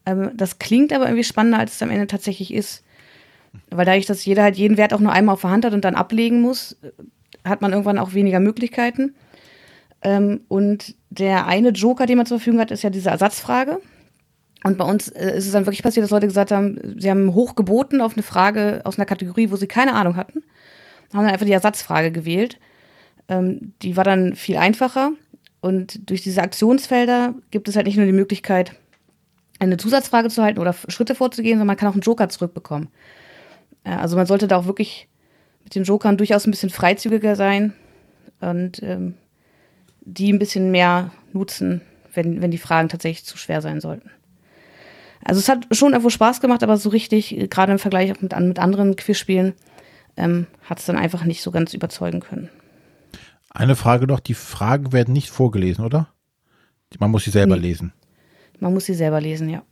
Ähm, 0.05 0.31
das 0.35 0.59
klingt 0.59 0.93
aber 0.93 1.05
irgendwie 1.05 1.23
spannender, 1.23 1.59
als 1.59 1.73
es 1.73 1.81
am 1.81 1.89
Ende 1.89 2.07
tatsächlich 2.07 2.53
ist. 2.53 2.83
Weil 3.69 3.85
dadurch, 3.85 4.05
dass 4.05 4.25
jeder 4.25 4.43
halt 4.43 4.57
jeden 4.57 4.77
Wert 4.77 4.93
auch 4.93 4.99
nur 4.99 5.13
einmal 5.13 5.33
auf 5.33 5.41
der 5.41 5.49
Hand 5.49 5.65
hat 5.65 5.73
und 5.73 5.85
dann 5.85 5.95
ablegen 5.95 6.41
muss, 6.41 6.73
äh, 6.81 6.91
hat 7.47 7.61
man 7.61 7.71
irgendwann 7.71 7.99
auch 7.99 8.13
weniger 8.13 8.39
Möglichkeiten. 8.39 9.15
Ähm, 10.01 10.41
und 10.49 10.95
der 11.09 11.47
eine 11.47 11.69
Joker, 11.69 12.05
den 12.05 12.17
man 12.17 12.25
zur 12.25 12.39
Verfügung 12.39 12.59
hat, 12.59 12.71
ist 12.71 12.83
ja 12.83 12.89
diese 12.89 13.09
Ersatzfrage. 13.09 13.79
Und 14.63 14.77
bei 14.77 14.85
uns 14.85 15.09
äh, 15.09 15.37
ist 15.37 15.45
es 15.45 15.51
dann 15.51 15.65
wirklich 15.65 15.83
passiert, 15.83 16.03
dass 16.03 16.11
Leute 16.11 16.27
gesagt 16.27 16.51
haben, 16.51 16.95
sie 16.99 17.09
haben 17.09 17.33
hoch 17.33 17.55
geboten 17.55 18.01
auf 18.01 18.13
eine 18.13 18.23
Frage 18.23 18.81
aus 18.83 18.97
einer 18.97 19.05
Kategorie, 19.05 19.51
wo 19.51 19.55
sie 19.55 19.67
keine 19.67 19.93
Ahnung 19.93 20.15
hatten. 20.15 20.43
Haben 21.13 21.23
dann 21.23 21.33
einfach 21.33 21.45
die 21.45 21.51
Ersatzfrage 21.51 22.11
gewählt. 22.11 22.59
Ähm, 23.27 23.73
die 23.81 23.97
war 23.97 24.03
dann 24.03 24.35
viel 24.35 24.57
einfacher. 24.57 25.11
Und 25.61 26.09
durch 26.09 26.21
diese 26.21 26.41
Aktionsfelder 26.41 27.33
gibt 27.51 27.67
es 27.67 27.75
halt 27.75 27.87
nicht 27.87 27.97
nur 27.97 28.05
die 28.05 28.11
Möglichkeit, 28.11 28.75
eine 29.59 29.77
Zusatzfrage 29.77 30.29
zu 30.29 30.43
halten 30.43 30.59
oder 30.59 30.75
Schritte 30.89 31.15
vorzugehen, 31.15 31.55
sondern 31.57 31.67
man 31.67 31.77
kann 31.77 31.89
auch 31.89 31.93
einen 31.93 32.01
Joker 32.01 32.29
zurückbekommen. 32.29 32.89
Äh, 33.83 33.91
also 33.91 34.15
man 34.15 34.25
sollte 34.25 34.47
da 34.47 34.57
auch 34.57 34.65
wirklich 34.65 35.07
mit 35.63 35.75
den 35.75 35.83
Jokern 35.83 36.17
durchaus 36.17 36.45
ein 36.45 36.51
bisschen 36.51 36.69
freizügiger 36.69 37.35
sein 37.35 37.73
und 38.41 38.83
ähm, 38.83 39.15
die 40.01 40.31
ein 40.31 40.39
bisschen 40.39 40.71
mehr 40.71 41.11
nutzen, 41.33 41.81
wenn, 42.13 42.41
wenn 42.41 42.51
die 42.51 42.59
Fragen 42.59 42.89
tatsächlich 42.89 43.25
zu 43.25 43.37
schwer 43.37 43.61
sein 43.61 43.81
sollten. 43.81 44.11
Also 45.23 45.39
es 45.39 45.49
hat 45.49 45.65
schon 45.71 45.93
irgendwo 45.93 46.11
Spaß 46.11 46.39
gemacht, 46.39 46.61
aber 46.61 46.77
so 46.77 46.89
richtig, 46.89 47.35
äh, 47.35 47.47
gerade 47.47 47.71
im 47.71 47.79
Vergleich 47.79 48.11
auch 48.11 48.21
mit, 48.21 48.37
mit 48.39 48.59
anderen 48.59 48.95
Quizspielen, 48.95 49.53
ähm, 50.17 50.47
hat 50.63 50.79
es 50.79 50.85
dann 50.85 50.97
einfach 50.97 51.25
nicht 51.25 51.41
so 51.41 51.51
ganz 51.51 51.73
überzeugen 51.73 52.19
können. 52.19 52.49
Eine 53.55 53.75
Frage 53.77 54.05
noch, 54.05 54.19
die 54.19 54.33
Fragen 54.33 54.91
werden 54.91 55.13
nicht 55.13 55.29
vorgelesen, 55.29 55.85
oder? 55.85 56.09
Man 56.99 57.09
muss 57.11 57.23
sie 57.23 57.31
selber 57.31 57.55
Nee. 57.55 57.61
lesen. 57.61 57.93
Man 58.59 58.73
muss 58.73 58.85
sie 58.85 58.93
selber 58.93 59.19
lesen, 59.21 59.49
ja. 59.49 59.63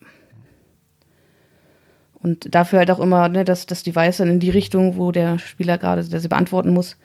Und 2.14 2.56
dafür 2.56 2.80
halt 2.80 2.92
auch 2.92 3.00
immer 3.00 3.28
ne, 3.28 3.44
das, 3.44 3.66
das 3.66 3.84
Device 3.84 4.18
dann 4.18 4.30
in 4.30 4.40
die 4.40 4.50
Richtung, 4.50 4.96
wo 4.98 5.12
der 5.12 5.38
Spieler 5.40 5.78
gerade 5.78 6.04
der 6.08 6.22
sie 6.22 6.30
beantworten 6.30 6.74
muss. 6.74 6.96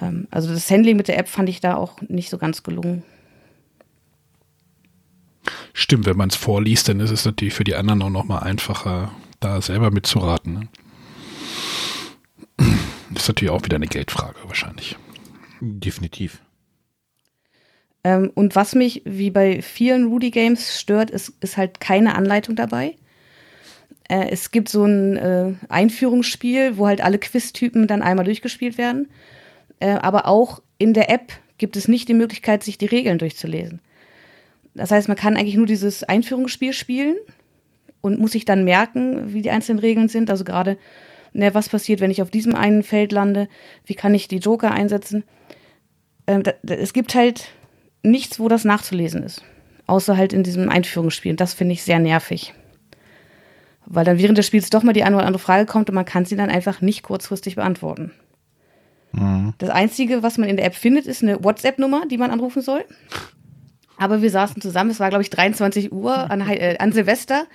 Ähm, 0.00 0.26
also 0.32 0.52
das 0.52 0.68
Handling 0.70 0.96
mit 0.96 1.06
der 1.06 1.16
App 1.18 1.28
fand 1.28 1.48
ich 1.48 1.60
da 1.60 1.76
auch 1.76 2.00
nicht 2.02 2.28
so 2.30 2.38
ganz 2.38 2.62
gelungen. 2.64 3.04
stimmt, 5.72 6.06
wenn 6.06 6.16
man 6.16 6.28
es 6.28 6.36
vorliest, 6.36 6.88
dann 6.88 6.98
ist 7.00 7.10
es 7.10 7.24
natürlich 7.24 7.54
für 7.54 7.64
die 7.64 7.76
anderen 7.76 8.02
auch 8.02 8.10
nochmal 8.10 8.42
einfacher, 8.42 9.12
da 9.40 9.62
selber 9.62 9.92
mitzuraten. 9.92 10.52
Ne? 10.54 10.68
Das 13.10 13.22
ist 13.22 13.28
natürlich 13.28 13.50
auch 13.52 13.64
wieder 13.64 13.76
eine 13.76 13.86
Geldfrage 13.86 14.36
wahrscheinlich. 14.44 14.96
Definitiv. 15.60 16.40
Ähm, 18.04 18.30
und 18.34 18.56
was 18.56 18.74
mich, 18.74 19.02
wie 19.04 19.30
bei 19.30 19.62
vielen 19.62 20.06
Rudy 20.06 20.30
Games, 20.30 20.80
stört, 20.80 21.10
ist, 21.10 21.32
ist 21.40 21.56
halt 21.56 21.80
keine 21.80 22.14
Anleitung 22.14 22.56
dabei. 22.56 22.94
Äh, 24.08 24.30
es 24.30 24.50
gibt 24.50 24.68
so 24.68 24.84
ein 24.84 25.16
äh, 25.16 25.52
Einführungsspiel, 25.68 26.76
wo 26.76 26.86
halt 26.86 27.00
alle 27.00 27.18
Quiztypen 27.18 27.86
dann 27.86 28.02
einmal 28.02 28.24
durchgespielt 28.24 28.78
werden. 28.78 29.08
Äh, 29.80 29.90
aber 29.90 30.26
auch 30.26 30.62
in 30.78 30.94
der 30.94 31.10
App 31.10 31.32
gibt 31.58 31.76
es 31.76 31.88
nicht 31.88 32.08
die 32.08 32.14
Möglichkeit, 32.14 32.62
sich 32.62 32.78
die 32.78 32.86
Regeln 32.86 33.18
durchzulesen. 33.18 33.80
Das 34.74 34.90
heißt, 34.90 35.08
man 35.08 35.16
kann 35.16 35.36
eigentlich 35.36 35.56
nur 35.56 35.66
dieses 35.66 36.04
Einführungsspiel 36.04 36.72
spielen 36.72 37.16
und 38.00 38.20
muss 38.20 38.32
sich 38.32 38.44
dann 38.44 38.64
merken, 38.64 39.32
wie 39.32 39.42
die 39.42 39.50
einzelnen 39.50 39.80
Regeln 39.80 40.08
sind. 40.08 40.30
Also 40.30 40.44
gerade, 40.44 40.78
ne, 41.32 41.54
was 41.54 41.68
passiert, 41.68 42.00
wenn 42.00 42.10
ich 42.10 42.22
auf 42.22 42.30
diesem 42.30 42.54
einen 42.54 42.82
Feld 42.82 43.12
lande, 43.12 43.48
wie 43.84 43.94
kann 43.94 44.14
ich 44.14 44.28
die 44.28 44.38
Joker 44.38 44.70
einsetzen. 44.70 45.24
Ähm, 46.26 46.42
da, 46.42 46.52
da, 46.62 46.74
es 46.74 46.92
gibt 46.92 47.14
halt 47.14 47.48
nichts, 48.02 48.38
wo 48.38 48.48
das 48.48 48.64
nachzulesen 48.64 49.22
ist. 49.22 49.42
Außer 49.86 50.16
halt 50.16 50.32
in 50.32 50.42
diesem 50.42 50.68
Einführungsspiel. 50.68 51.32
Und 51.32 51.40
das 51.40 51.54
finde 51.54 51.72
ich 51.72 51.82
sehr 51.82 51.98
nervig. 51.98 52.54
Weil 53.86 54.04
dann 54.04 54.18
während 54.18 54.36
des 54.36 54.46
Spiels 54.46 54.68
doch 54.70 54.82
mal 54.82 54.92
die 54.92 55.04
eine 55.04 55.16
oder 55.16 55.26
andere 55.26 55.42
Frage 55.42 55.64
kommt 55.64 55.88
und 55.88 55.94
man 55.94 56.04
kann 56.04 56.26
sie 56.26 56.36
dann 56.36 56.50
einfach 56.50 56.82
nicht 56.82 57.02
kurzfristig 57.02 57.56
beantworten. 57.56 58.12
Das 59.58 59.70
Einzige, 59.70 60.22
was 60.22 60.36
man 60.36 60.48
in 60.48 60.56
der 60.56 60.66
App 60.66 60.74
findet, 60.74 61.06
ist 61.06 61.22
eine 61.22 61.42
WhatsApp-Nummer, 61.42 62.06
die 62.06 62.18
man 62.18 62.30
anrufen 62.30 62.60
soll. 62.60 62.84
Aber 63.96 64.22
wir 64.22 64.30
saßen 64.30 64.60
zusammen, 64.60 64.90
es 64.90 65.00
war, 65.00 65.08
glaube 65.08 65.22
ich, 65.22 65.30
23 65.30 65.92
Uhr 65.92 66.30
an, 66.30 66.40
äh, 66.42 66.76
an 66.78 66.92
Silvester. 66.92 67.46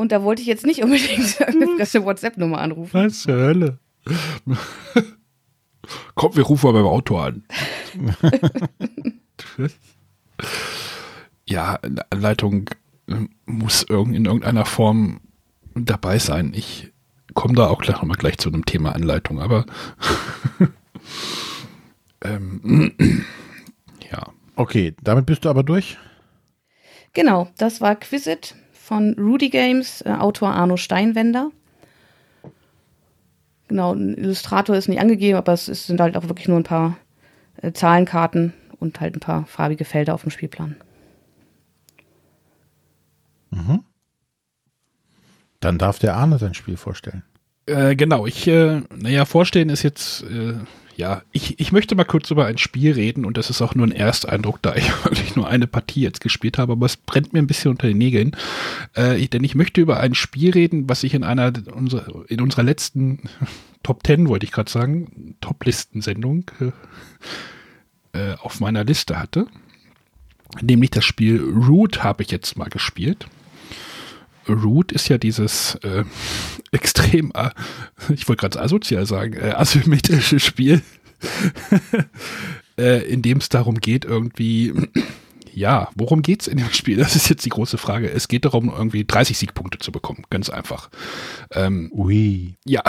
Und 0.00 0.12
da 0.12 0.22
wollte 0.22 0.40
ich 0.40 0.48
jetzt 0.48 0.64
nicht 0.64 0.82
unbedingt 0.82 1.42
eine 1.46 1.66
frische 1.76 2.04
WhatsApp-Nummer 2.04 2.58
anrufen. 2.58 2.92
Was 2.92 3.22
zur 3.22 3.34
Hölle? 3.34 3.78
Komm, 6.14 6.36
wir 6.36 6.44
rufen 6.44 6.66
mal 6.66 6.72
beim 6.72 6.86
Auto 6.86 7.18
an. 7.18 7.42
ja, 11.48 11.74
eine 11.82 12.10
Anleitung 12.12 12.70
muss 13.44 13.82
irgend, 13.88 14.14
in 14.14 14.26
irgendeiner 14.26 14.66
Form 14.66 15.20
dabei 15.74 16.20
sein. 16.20 16.52
Ich 16.54 16.92
komme 17.34 17.54
da 17.54 17.66
auch 17.66 17.80
gleich 17.80 17.96
nochmal 17.96 18.16
gleich 18.16 18.38
zu 18.38 18.50
einem 18.50 18.64
Thema 18.64 18.94
Anleitung, 18.94 19.40
aber 19.40 19.66
ähm, 22.24 22.92
ja. 24.12 24.28
Okay, 24.54 24.94
damit 25.02 25.26
bist 25.26 25.44
du 25.44 25.50
aber 25.50 25.64
durch. 25.64 25.98
Genau, 27.14 27.48
das 27.58 27.80
war 27.80 27.96
Quizit 27.96 28.54
von 28.88 29.14
Rudy 29.18 29.50
Games, 29.50 30.00
äh, 30.00 30.12
Autor 30.12 30.48
Arno 30.48 30.78
Steinwender. 30.78 31.50
Genau, 33.68 33.92
ein 33.92 34.14
Illustrator 34.14 34.74
ist 34.74 34.88
nicht 34.88 35.00
angegeben, 35.00 35.36
aber 35.36 35.52
es 35.52 35.68
ist, 35.68 35.86
sind 35.86 36.00
halt 36.00 36.16
auch 36.16 36.26
wirklich 36.28 36.48
nur 36.48 36.58
ein 36.58 36.64
paar 36.64 36.96
äh, 37.60 37.72
Zahlenkarten 37.72 38.54
und 38.80 38.98
halt 39.00 39.14
ein 39.14 39.20
paar 39.20 39.44
farbige 39.44 39.84
Felder 39.84 40.14
auf 40.14 40.22
dem 40.22 40.30
Spielplan. 40.30 40.76
Dann 45.60 45.76
darf 45.76 45.98
der 45.98 46.16
Arne 46.16 46.38
sein 46.38 46.54
Spiel 46.54 46.78
vorstellen. 46.78 47.24
Äh, 47.66 47.94
genau, 47.94 48.26
ich, 48.26 48.48
äh, 48.48 48.80
naja, 48.96 49.26
vorstellen 49.26 49.68
ist 49.68 49.82
jetzt, 49.82 50.22
äh, 50.22 50.54
ja, 50.98 51.22
ich, 51.30 51.60
ich 51.60 51.70
möchte 51.70 51.94
mal 51.94 52.02
kurz 52.02 52.28
über 52.32 52.46
ein 52.46 52.58
Spiel 52.58 52.90
reden 52.90 53.24
und 53.24 53.36
das 53.36 53.50
ist 53.50 53.62
auch 53.62 53.76
nur 53.76 53.86
ein 53.86 53.92
Ersteindruck, 53.92 54.60
da 54.62 54.74
ich 54.74 54.90
wirklich 55.04 55.36
nur 55.36 55.46
eine 55.46 55.68
Partie 55.68 56.00
jetzt 56.00 56.20
gespielt 56.20 56.58
habe, 56.58 56.72
aber 56.72 56.86
es 56.86 56.96
brennt 56.96 57.32
mir 57.32 57.38
ein 57.38 57.46
bisschen 57.46 57.70
unter 57.70 57.86
den 57.86 57.98
Nägeln. 57.98 58.32
Äh, 58.94 59.24
denn 59.28 59.44
ich 59.44 59.54
möchte 59.54 59.80
über 59.80 60.00
ein 60.00 60.14
Spiel 60.14 60.50
reden, 60.50 60.88
was 60.88 61.04
ich 61.04 61.14
in 61.14 61.22
einer 61.22 61.52
unserer, 61.72 62.28
in 62.28 62.40
unserer 62.40 62.64
letzten 62.64 63.20
Top 63.84 64.02
Ten, 64.02 64.28
wollte 64.28 64.44
ich 64.44 64.50
gerade 64.50 64.70
sagen, 64.70 65.36
Top-Listen-Sendung 65.40 66.50
äh, 68.12 68.18
äh, 68.18 68.34
auf 68.34 68.58
meiner 68.58 68.82
Liste 68.82 69.20
hatte. 69.20 69.46
Nämlich 70.60 70.90
das 70.90 71.04
Spiel 71.04 71.40
Root 71.40 72.02
habe 72.02 72.24
ich 72.24 72.32
jetzt 72.32 72.58
mal 72.58 72.70
gespielt. 72.70 73.28
Root 74.48 74.92
ist 74.92 75.08
ja 75.08 75.18
dieses 75.18 75.76
äh, 75.76 76.04
extrem, 76.72 77.32
äh, 77.34 77.50
ich 78.12 78.28
wollte 78.28 78.40
gerade 78.40 78.60
asozial 78.60 79.06
sagen, 79.06 79.34
äh, 79.34 79.50
asymmetrische 79.50 80.40
Spiel, 80.40 80.82
äh, 82.78 83.02
in 83.10 83.22
dem 83.22 83.38
es 83.38 83.48
darum 83.48 83.76
geht, 83.76 84.04
irgendwie, 84.04 84.72
ja, 85.52 85.88
worum 85.96 86.22
geht 86.22 86.42
es 86.42 86.48
in 86.48 86.58
dem 86.58 86.70
Spiel? 86.70 86.96
Das 86.96 87.16
ist 87.16 87.28
jetzt 87.28 87.44
die 87.44 87.50
große 87.50 87.78
Frage. 87.78 88.10
Es 88.10 88.28
geht 88.28 88.44
darum, 88.44 88.70
irgendwie 88.70 89.04
30 89.04 89.36
Siegpunkte 89.36 89.78
zu 89.78 89.92
bekommen, 89.92 90.24
ganz 90.30 90.50
einfach. 90.50 90.90
Ähm, 91.52 91.90
Ui. 91.92 92.54
Ja. 92.64 92.82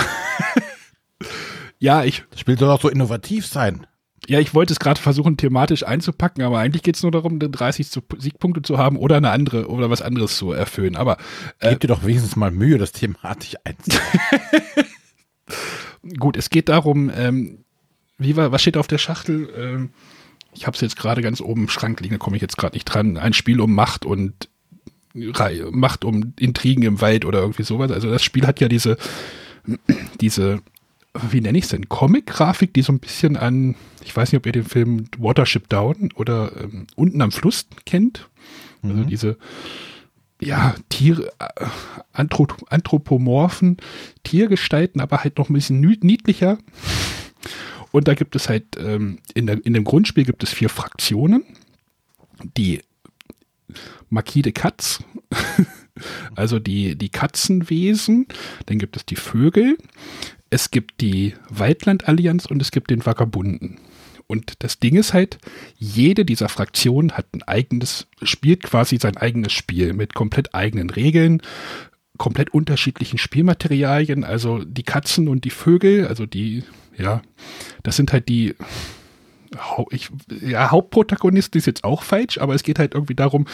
ja, 1.80 2.04
ich. 2.04 2.24
Das 2.32 2.41
Spiel 2.41 2.58
soll 2.58 2.69
auch 2.69 2.82
so 2.82 2.89
innovativ 2.89 3.45
sein. 3.45 3.86
Ja, 4.27 4.39
ich 4.39 4.53
wollte 4.53 4.73
es 4.73 4.79
gerade 4.79 4.99
versuchen, 4.99 5.38
thematisch 5.38 5.84
einzupacken, 5.84 6.43
aber 6.43 6.60
eigentlich 6.60 6.84
geht 6.84 6.95
es 6.95 7.03
nur 7.03 7.12
darum, 7.12 7.39
30 7.39 7.88
Siegpunkte 8.17 8.62
zu 8.62 8.77
haben 8.77 8.97
oder 8.97 9.17
eine 9.17 9.32
andere 9.32 9.67
oder 9.69 9.89
was 9.89 10.01
anderes 10.01 10.38
zu 10.38 10.51
erfüllen. 10.51 10.95
Aber 10.95 11.17
äh, 11.60 11.71
Gib 11.71 11.82
dir 11.82 11.88
doch 11.88 12.03
wenigstens 12.03 12.36
mal 12.36 12.51
Mühe, 12.51 12.77
das 12.77 12.91
thematisch 12.91 13.55
einzupacken. 13.63 14.60
Gut, 16.19 16.38
es 16.38 16.49
geht 16.49 16.69
darum, 16.69 17.12
ähm, 17.15 17.60
wie 18.17 18.36
war, 18.36 18.51
was 18.51 18.62
steht 18.62 18.77
auf 18.77 18.88
der 18.88 18.97
Schachtel? 18.97 19.49
Ähm, 19.55 19.89
ich 20.53 20.67
habe 20.67 20.75
es 20.75 20.82
jetzt 20.82 20.97
gerade 20.97 21.21
ganz 21.21 21.41
oben 21.41 21.63
im 21.63 21.69
Schrank 21.69 21.99
liegen, 22.01 22.15
da 22.15 22.17
komme 22.17 22.36
ich 22.36 22.41
jetzt 22.41 22.58
gerade 22.58 22.75
nicht 22.75 22.86
dran. 22.86 23.17
Ein 23.17 23.34
Spiel 23.34 23.62
um 23.62 23.73
Macht 23.73 24.05
und 24.05 24.49
Macht 25.71 26.05
um 26.05 26.34
Intrigen 26.39 26.84
im 26.84 27.01
Wald 27.01 27.25
oder 27.25 27.39
irgendwie 27.39 27.63
sowas. 27.63 27.91
Also 27.91 28.10
das 28.10 28.23
Spiel 28.23 28.45
hat 28.45 28.60
ja 28.60 28.67
diese, 28.67 28.97
diese 30.21 30.62
wie 31.13 31.41
nenne 31.41 31.58
ich 31.58 31.65
es 31.65 31.69
denn, 31.72 31.89
Comic-Grafik, 31.89 32.74
die 32.74 32.82
so 32.82 32.93
ein 32.93 33.00
bisschen 33.00 33.36
an, 33.36 33.76
ich 34.04 34.15
weiß 34.15 34.32
nicht, 34.32 34.39
ob 34.39 34.45
ihr 34.45 34.52
den 34.52 34.65
Film 34.65 35.06
Watership 35.17 35.67
Down 35.69 36.12
oder 36.15 36.52
ähm, 36.62 36.88
Unten 36.95 37.22
am 37.22 37.32
Fluss 37.32 37.67
kennt. 37.86 38.30
Also 38.84 38.95
mhm. 38.95 39.08
diese, 39.08 39.38
ja, 40.41 40.76
Tiere, 40.89 41.32
äh, 41.39 41.65
Anthrop 42.13 42.56
anthropomorphen 42.69 43.78
Tiergestalten, 44.24 45.02
aber 45.02 45.24
halt 45.24 45.38
noch 45.38 45.50
ein 45.50 45.54
bisschen 45.54 45.82
niedlicher. 45.82 46.58
Und 47.91 48.08
da 48.08 48.13
gibt 48.13 48.36
es 48.36 48.50
halt, 48.50 48.78
ähm, 48.78 49.19
in, 49.34 49.48
der, 49.48 49.65
in 49.65 49.74
dem 49.74 49.84
Grundspiel 49.84 50.26
gibt 50.26 50.43
es 50.43 50.52
vier 50.52 50.69
Fraktionen. 50.69 51.43
Die 52.56 52.82
Marquis 54.10 54.43
de 54.43 54.52
Katz, 54.52 55.04
also 56.35 56.59
die, 56.59 56.95
die 56.95 57.09
Katzenwesen, 57.09 58.27
dann 58.65 58.79
gibt 58.79 58.95
es 58.97 59.05
die 59.05 59.15
Vögel, 59.15 59.77
es 60.49 60.71
gibt 60.71 61.01
die 61.01 61.35
Waldland-Allianz 61.49 62.45
und 62.45 62.62
es 62.62 62.71
gibt 62.71 62.89
den 62.89 63.05
Vagabunden. 63.05 63.79
Und 64.31 64.53
das 64.63 64.79
Ding 64.79 64.95
ist 64.95 65.13
halt, 65.13 65.39
jede 65.75 66.23
dieser 66.23 66.49
Fraktionen 66.49 67.13
hat 67.13 67.25
ein 67.33 67.41
eigenes, 67.43 68.07
spielt 68.21 68.62
quasi 68.62 68.97
sein 68.97 69.17
eigenes 69.17 69.53
Spiel 69.53 69.93
mit 69.93 70.13
komplett 70.13 70.53
eigenen 70.53 70.91
Regeln, 70.91 71.41
komplett 72.19 72.53
unterschiedlichen 72.53 73.17
Spielmaterialien. 73.17 74.23
Also 74.23 74.63
die 74.63 74.83
Katzen 74.83 75.27
und 75.27 75.45
die 75.45 75.49
Vögel, 75.49 76.05
also 76.07 76.27
die, 76.27 76.63
ja, 76.95 77.23
das 77.81 77.95
sind 77.95 78.13
halt 78.13 78.29
die, 78.29 78.53
ich, 79.89 80.09
ja, 80.41 80.69
Hauptprotagonisten 80.69 81.57
ist 81.57 81.65
jetzt 81.65 81.83
auch 81.83 82.03
falsch, 82.03 82.38
aber 82.38 82.53
es 82.53 82.62
geht 82.62 82.77
halt 82.77 82.93
irgendwie 82.93 83.15
darum, 83.15 83.47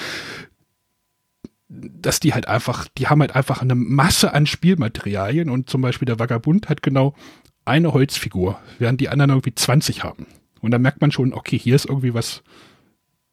dass 1.67 2.19
die 2.19 2.33
halt 2.33 2.47
einfach, 2.47 2.87
die 2.97 3.07
haben 3.07 3.21
halt 3.21 3.35
einfach 3.35 3.61
eine 3.61 3.75
Masse 3.75 4.33
an 4.33 4.45
Spielmaterialien 4.45 5.49
und 5.49 5.69
zum 5.69 5.81
Beispiel 5.81 6.05
der 6.05 6.19
Vagabund 6.19 6.69
hat 6.69 6.83
genau 6.83 7.15
eine 7.65 7.93
Holzfigur, 7.93 8.59
während 8.77 9.01
die 9.01 9.09
anderen 9.09 9.31
irgendwie 9.31 9.55
20 9.55 10.03
haben. 10.03 10.27
Und 10.61 10.71
da 10.71 10.77
merkt 10.77 11.01
man 11.01 11.11
schon, 11.11 11.33
okay, 11.33 11.57
hier 11.57 11.75
ist 11.75 11.85
irgendwie 11.85 12.13
was 12.13 12.43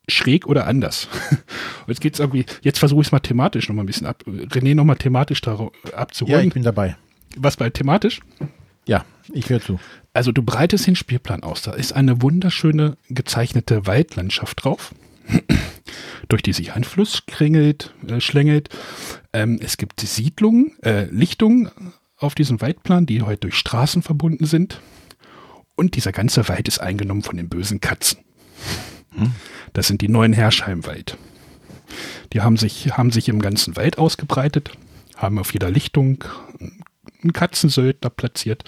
schräg 0.09 0.47
oder 0.47 0.66
anders. 0.66 1.09
Und 1.31 1.38
jetzt 1.88 2.01
geht's 2.01 2.18
irgendwie, 2.18 2.47
jetzt 2.62 2.79
versuche 2.79 3.03
ich 3.03 3.09
es 3.09 3.12
mal 3.12 3.21
thematisch 3.21 3.68
nochmal 3.68 3.85
ein 3.85 3.87
bisschen 3.87 4.07
ab, 4.07 4.23
René 4.27 4.75
nochmal 4.75 4.97
thematisch 4.97 5.42
abzuholen. 5.45 6.40
Ja, 6.40 6.47
ich 6.47 6.55
bin 6.55 6.62
dabei. 6.62 6.97
Was 7.37 7.57
bei 7.57 7.71
thematisch? 7.71 8.21
Ja, 8.87 9.05
ich 9.33 9.49
höre 9.49 9.61
zu. 9.61 9.79
Also 10.12 10.33
du 10.33 10.42
breitest 10.42 10.87
den 10.87 10.97
Spielplan 10.97 11.42
aus. 11.42 11.62
Da 11.62 11.73
ist 11.73 11.92
eine 11.92 12.21
wunderschöne 12.21 12.97
gezeichnete 13.09 13.87
Waldlandschaft 13.87 14.64
drauf 14.64 14.92
durch 16.29 16.43
die 16.43 16.53
sich 16.53 16.73
ein 16.73 16.85
Fluss 16.85 17.25
kringelt, 17.27 17.95
äh, 18.09 18.21
schlängelt. 18.21 18.69
Ähm, 19.33 19.59
es 19.63 19.77
gibt 19.77 20.01
Siedlungen, 20.01 20.73
äh, 20.83 21.05
Lichtungen 21.07 21.71
auf 22.17 22.35
diesem 22.35 22.61
Waldplan, 22.61 23.07
die 23.07 23.23
heute 23.23 23.41
durch 23.41 23.57
Straßen 23.57 24.03
verbunden 24.03 24.47
sind. 24.47 24.81
Und 25.75 25.97
dieser 25.97 26.13
ganze 26.13 26.49
Wald 26.49 26.69
ist 26.69 26.81
eingenommen 26.81 27.23
von 27.23 27.37
den 27.37 27.49
bösen 27.49 27.81
Katzen. 27.81 28.21
Hm? 29.11 29.33
Das 29.73 29.89
sind 29.89 30.01
die 30.01 30.09
neuen 30.09 30.33
Herrscher 30.33 30.71
im 30.71 30.87
Wald. 30.87 31.17
Die 32.33 32.41
haben 32.41 32.57
sich, 32.57 32.97
haben 32.97 33.11
sich 33.11 33.29
im 33.29 33.41
ganzen 33.41 33.77
Wald 33.77 33.99
ausgebreitet, 33.99 34.71
haben 35.17 35.39
auf 35.39 35.53
jeder 35.53 35.71
Lichtung 35.71 36.25
einen 37.23 37.33
Katzensöldner 37.33 38.11
platziert. 38.11 38.65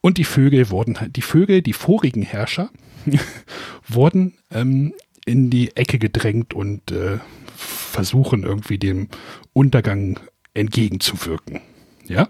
Und 0.00 0.18
die 0.18 0.24
Vögel 0.24 0.70
wurden, 0.70 0.96
die 1.10 1.22
Vögel, 1.22 1.62
die 1.62 1.72
vorigen 1.72 2.22
Herrscher, 2.22 2.70
wurden 3.88 4.38
ähm, 4.50 4.94
in 5.24 5.50
die 5.50 5.76
Ecke 5.76 5.98
gedrängt 5.98 6.54
und 6.54 6.90
äh, 6.90 7.18
versuchen 7.56 8.44
irgendwie 8.44 8.78
dem 8.78 9.08
Untergang 9.52 10.20
entgegenzuwirken. 10.54 11.60
Ja? 12.06 12.28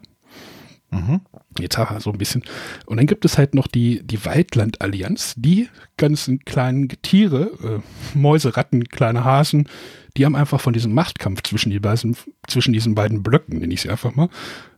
Mhm. 0.90 1.20
Jetzt 1.58 1.76
wir 1.78 2.00
so 2.00 2.10
ein 2.10 2.18
bisschen. 2.18 2.42
Und 2.86 2.96
dann 2.96 3.06
gibt 3.06 3.24
es 3.24 3.36
halt 3.36 3.54
noch 3.54 3.66
die, 3.66 4.02
die 4.02 4.24
Waldland-Allianz. 4.24 5.34
Die 5.36 5.68
ganzen 5.96 6.44
kleinen 6.44 6.88
Tiere, 7.02 7.82
äh, 8.14 8.18
Mäuse, 8.18 8.56
Ratten, 8.56 8.84
kleine 8.84 9.24
Hasen, 9.24 9.68
die 10.16 10.24
haben 10.24 10.34
einfach 10.34 10.60
von 10.60 10.72
diesem 10.72 10.94
Machtkampf 10.94 11.42
zwischen, 11.42 11.70
die 11.70 11.78
beiden, 11.78 12.16
zwischen 12.48 12.72
diesen 12.72 12.94
beiden 12.94 13.22
Blöcken, 13.22 13.58
nenne 13.58 13.72
ich 13.72 13.82
sie 13.82 13.90
einfach 13.90 14.14
mal, 14.16 14.28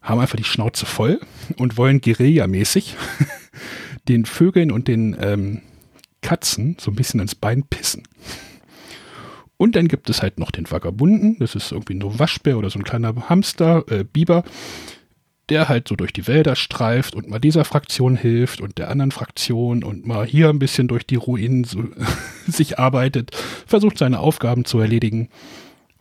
haben 0.03 0.21
einfach 0.21 0.37
die 0.37 0.45
Schnauze 0.45 0.85
voll 0.85 1.21
und 1.57 1.77
wollen 1.77 2.01
Guerilla-mäßig 2.01 2.97
den 4.09 4.27
Vögeln 4.27 4.71
und 4.71 4.89
den 4.89 5.17
ähm, 5.21 5.63
Katzen 6.23 6.77
so 6.79 6.91
ein 6.91 6.97
bisschen 6.97 7.21
ans 7.21 7.35
Bein 7.35 7.65
pissen. 7.65 8.03
Und 9.57 9.77
dann 9.77 9.89
gibt 9.89 10.09
es 10.09 10.23
halt 10.23 10.39
noch 10.39 10.51
den 10.51 10.71
Vagabunden, 10.71 11.39
das 11.39 11.55
ist 11.55 11.71
irgendwie 11.71 11.95
nur 11.95 12.19
Waschbär 12.19 12.57
oder 12.57 12.71
so 12.71 12.79
ein 12.79 12.85
kleiner 12.85 13.29
Hamster, 13.29 13.85
äh, 13.89 14.05
Biber, 14.05 14.43
der 15.51 15.69
halt 15.69 15.89
so 15.89 15.97
durch 15.97 16.13
die 16.13 16.27
Wälder 16.27 16.57
streift 16.57 17.15
und 17.15 17.29
mal 17.29 17.41
dieser 17.41 17.65
Fraktion 17.65 18.17
hilft 18.17 18.61
und 18.61 18.79
der 18.79 18.89
anderen 18.89 19.11
Fraktion 19.11 19.85
und 19.85 20.07
mal 20.07 20.25
hier 20.25 20.49
ein 20.49 20.59
bisschen 20.59 20.89
durch 20.89 21.07
die 21.07 21.17
Ruinen 21.17 21.65
so, 21.65 21.85
sich 22.47 22.79
arbeitet, 22.79 23.37
versucht 23.67 23.99
seine 23.99 24.21
Aufgaben 24.21 24.65
zu 24.65 24.79
erledigen 24.79 25.29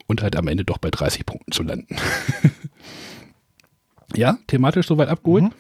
und 0.08 0.22
halt 0.22 0.36
am 0.36 0.48
Ende 0.48 0.64
doch 0.64 0.78
bei 0.78 0.90
30 0.90 1.26
Punkten 1.26 1.52
zu 1.52 1.64
landen. 1.64 1.98
ja, 4.16 4.38
thematisch 4.48 4.88
soweit 4.88 5.10
abgeholt. 5.10 5.44
Mhm. 5.44 5.52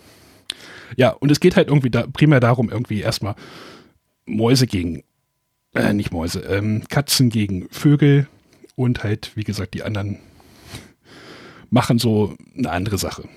Ja, 0.96 1.10
und 1.10 1.32
es 1.32 1.40
geht 1.40 1.56
halt 1.56 1.68
irgendwie 1.68 1.90
da, 1.90 2.06
primär 2.08 2.40
darum, 2.40 2.70
irgendwie 2.70 3.02
erstmal 3.02 3.36
Mäuse 4.30 4.68
gegen, 4.68 5.04
äh, 5.74 5.94
nicht 5.94 6.12
Mäuse, 6.12 6.40
ähm, 6.42 6.84
Katzen 6.90 7.30
gegen 7.30 7.68
Vögel 7.70 8.28
und 8.76 9.04
halt, 9.04 9.32
wie 9.36 9.44
gesagt, 9.44 9.74
die 9.74 9.84
anderen 9.84 10.20
machen 11.70 12.00
so 12.00 12.36
eine 12.58 12.72
andere 12.72 12.98
Sache. 12.98 13.28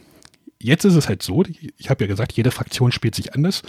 Jetzt 0.59 0.85
ist 0.85 0.95
es 0.95 1.09
halt 1.09 1.23
so, 1.23 1.45
ich 1.77 1.91
habe 1.91 2.05
ja 2.05 2.09
gesagt, 2.09 2.33
jede 2.33 2.51
Fraktion 2.51 2.93
spielt 2.93 3.15
sich 3.15 3.35
anders. 3.35 3.63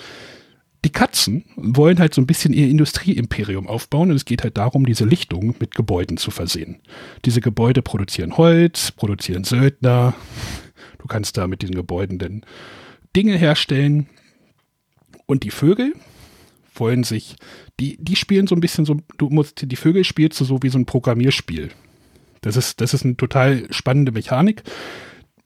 Die 0.86 0.91
Katzen 0.91 1.45
wollen 1.55 1.99
halt 1.99 2.13
so 2.13 2.21
ein 2.21 2.27
bisschen 2.27 2.53
ihr 2.53 2.67
Industrieimperium 2.67 3.67
aufbauen 3.67 4.12
und 4.12 4.17
es 4.17 4.25
geht 4.25 4.43
halt 4.43 4.57
darum, 4.57 4.86
diese 4.86 5.05
Lichtung 5.05 5.55
mit 5.59 5.75
Gebäuden 5.75 6.17
zu 6.17 6.29
versehen. 6.29 6.81
Diese 7.25 7.41
Gebäude 7.41 7.81
produzieren 7.81 8.38
Holz, 8.38 8.91
produzieren 8.91 9.45
Söldner. 9.45 10.13
Du 10.99 11.07
kannst 11.07 11.38
da 11.38 11.47
mit 11.47 11.62
diesen 11.62 11.75
Gebäuden 11.75 12.19
dann 12.19 12.45
Dinge 13.15 13.38
herstellen. 13.38 14.07
Und 15.25 15.43
die 15.43 15.51
Vögel, 15.51 15.93
wollen 16.75 17.03
sich, 17.03 17.36
die, 17.79 17.97
die 18.03 18.15
spielen 18.15 18.47
so 18.47 18.55
ein 18.55 18.62
bisschen 18.62 18.86
so, 18.86 18.97
du 19.17 19.29
musst, 19.29 19.69
die 19.69 19.75
Vögel 19.75 20.03
spielst 20.03 20.39
du 20.39 20.45
so 20.45 20.62
wie 20.62 20.69
so 20.69 20.77
ein 20.77 20.86
Programmierspiel. 20.86 21.71
Das 22.41 22.57
ist, 22.57 22.81
das 22.81 22.93
ist 22.93 23.05
eine 23.05 23.17
total 23.17 23.71
spannende 23.71 24.12
Mechanik. 24.12 24.63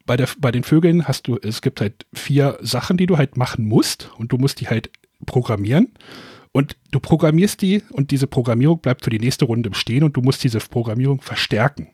Bei, 0.06 0.18
der, 0.18 0.28
bei 0.40 0.52
den 0.52 0.64
Vögeln 0.64 1.08
hast 1.08 1.28
du, 1.28 1.38
es 1.42 1.62
gibt 1.62 1.82
halt 1.82 2.06
vier 2.14 2.58
Sachen, 2.62 2.98
die 2.98 3.06
du 3.06 3.18
halt 3.18 3.38
machen 3.38 3.66
musst 3.66 4.10
und 4.18 4.32
du 4.32 4.38
musst 4.38 4.62
die 4.62 4.68
halt 4.68 4.90
programmieren. 5.26 5.94
Und 6.52 6.76
du 6.92 7.00
programmierst 7.00 7.62
die 7.62 7.84
und 7.92 8.10
diese 8.10 8.26
Programmierung 8.26 8.80
bleibt 8.80 9.04
für 9.04 9.10
die 9.10 9.20
nächste 9.20 9.46
Runde 9.46 9.70
bestehen 9.70 10.04
und 10.04 10.18
du 10.18 10.22
musst 10.22 10.44
diese 10.44 10.60
Programmierung 10.60 11.22
verstärken. 11.22 11.90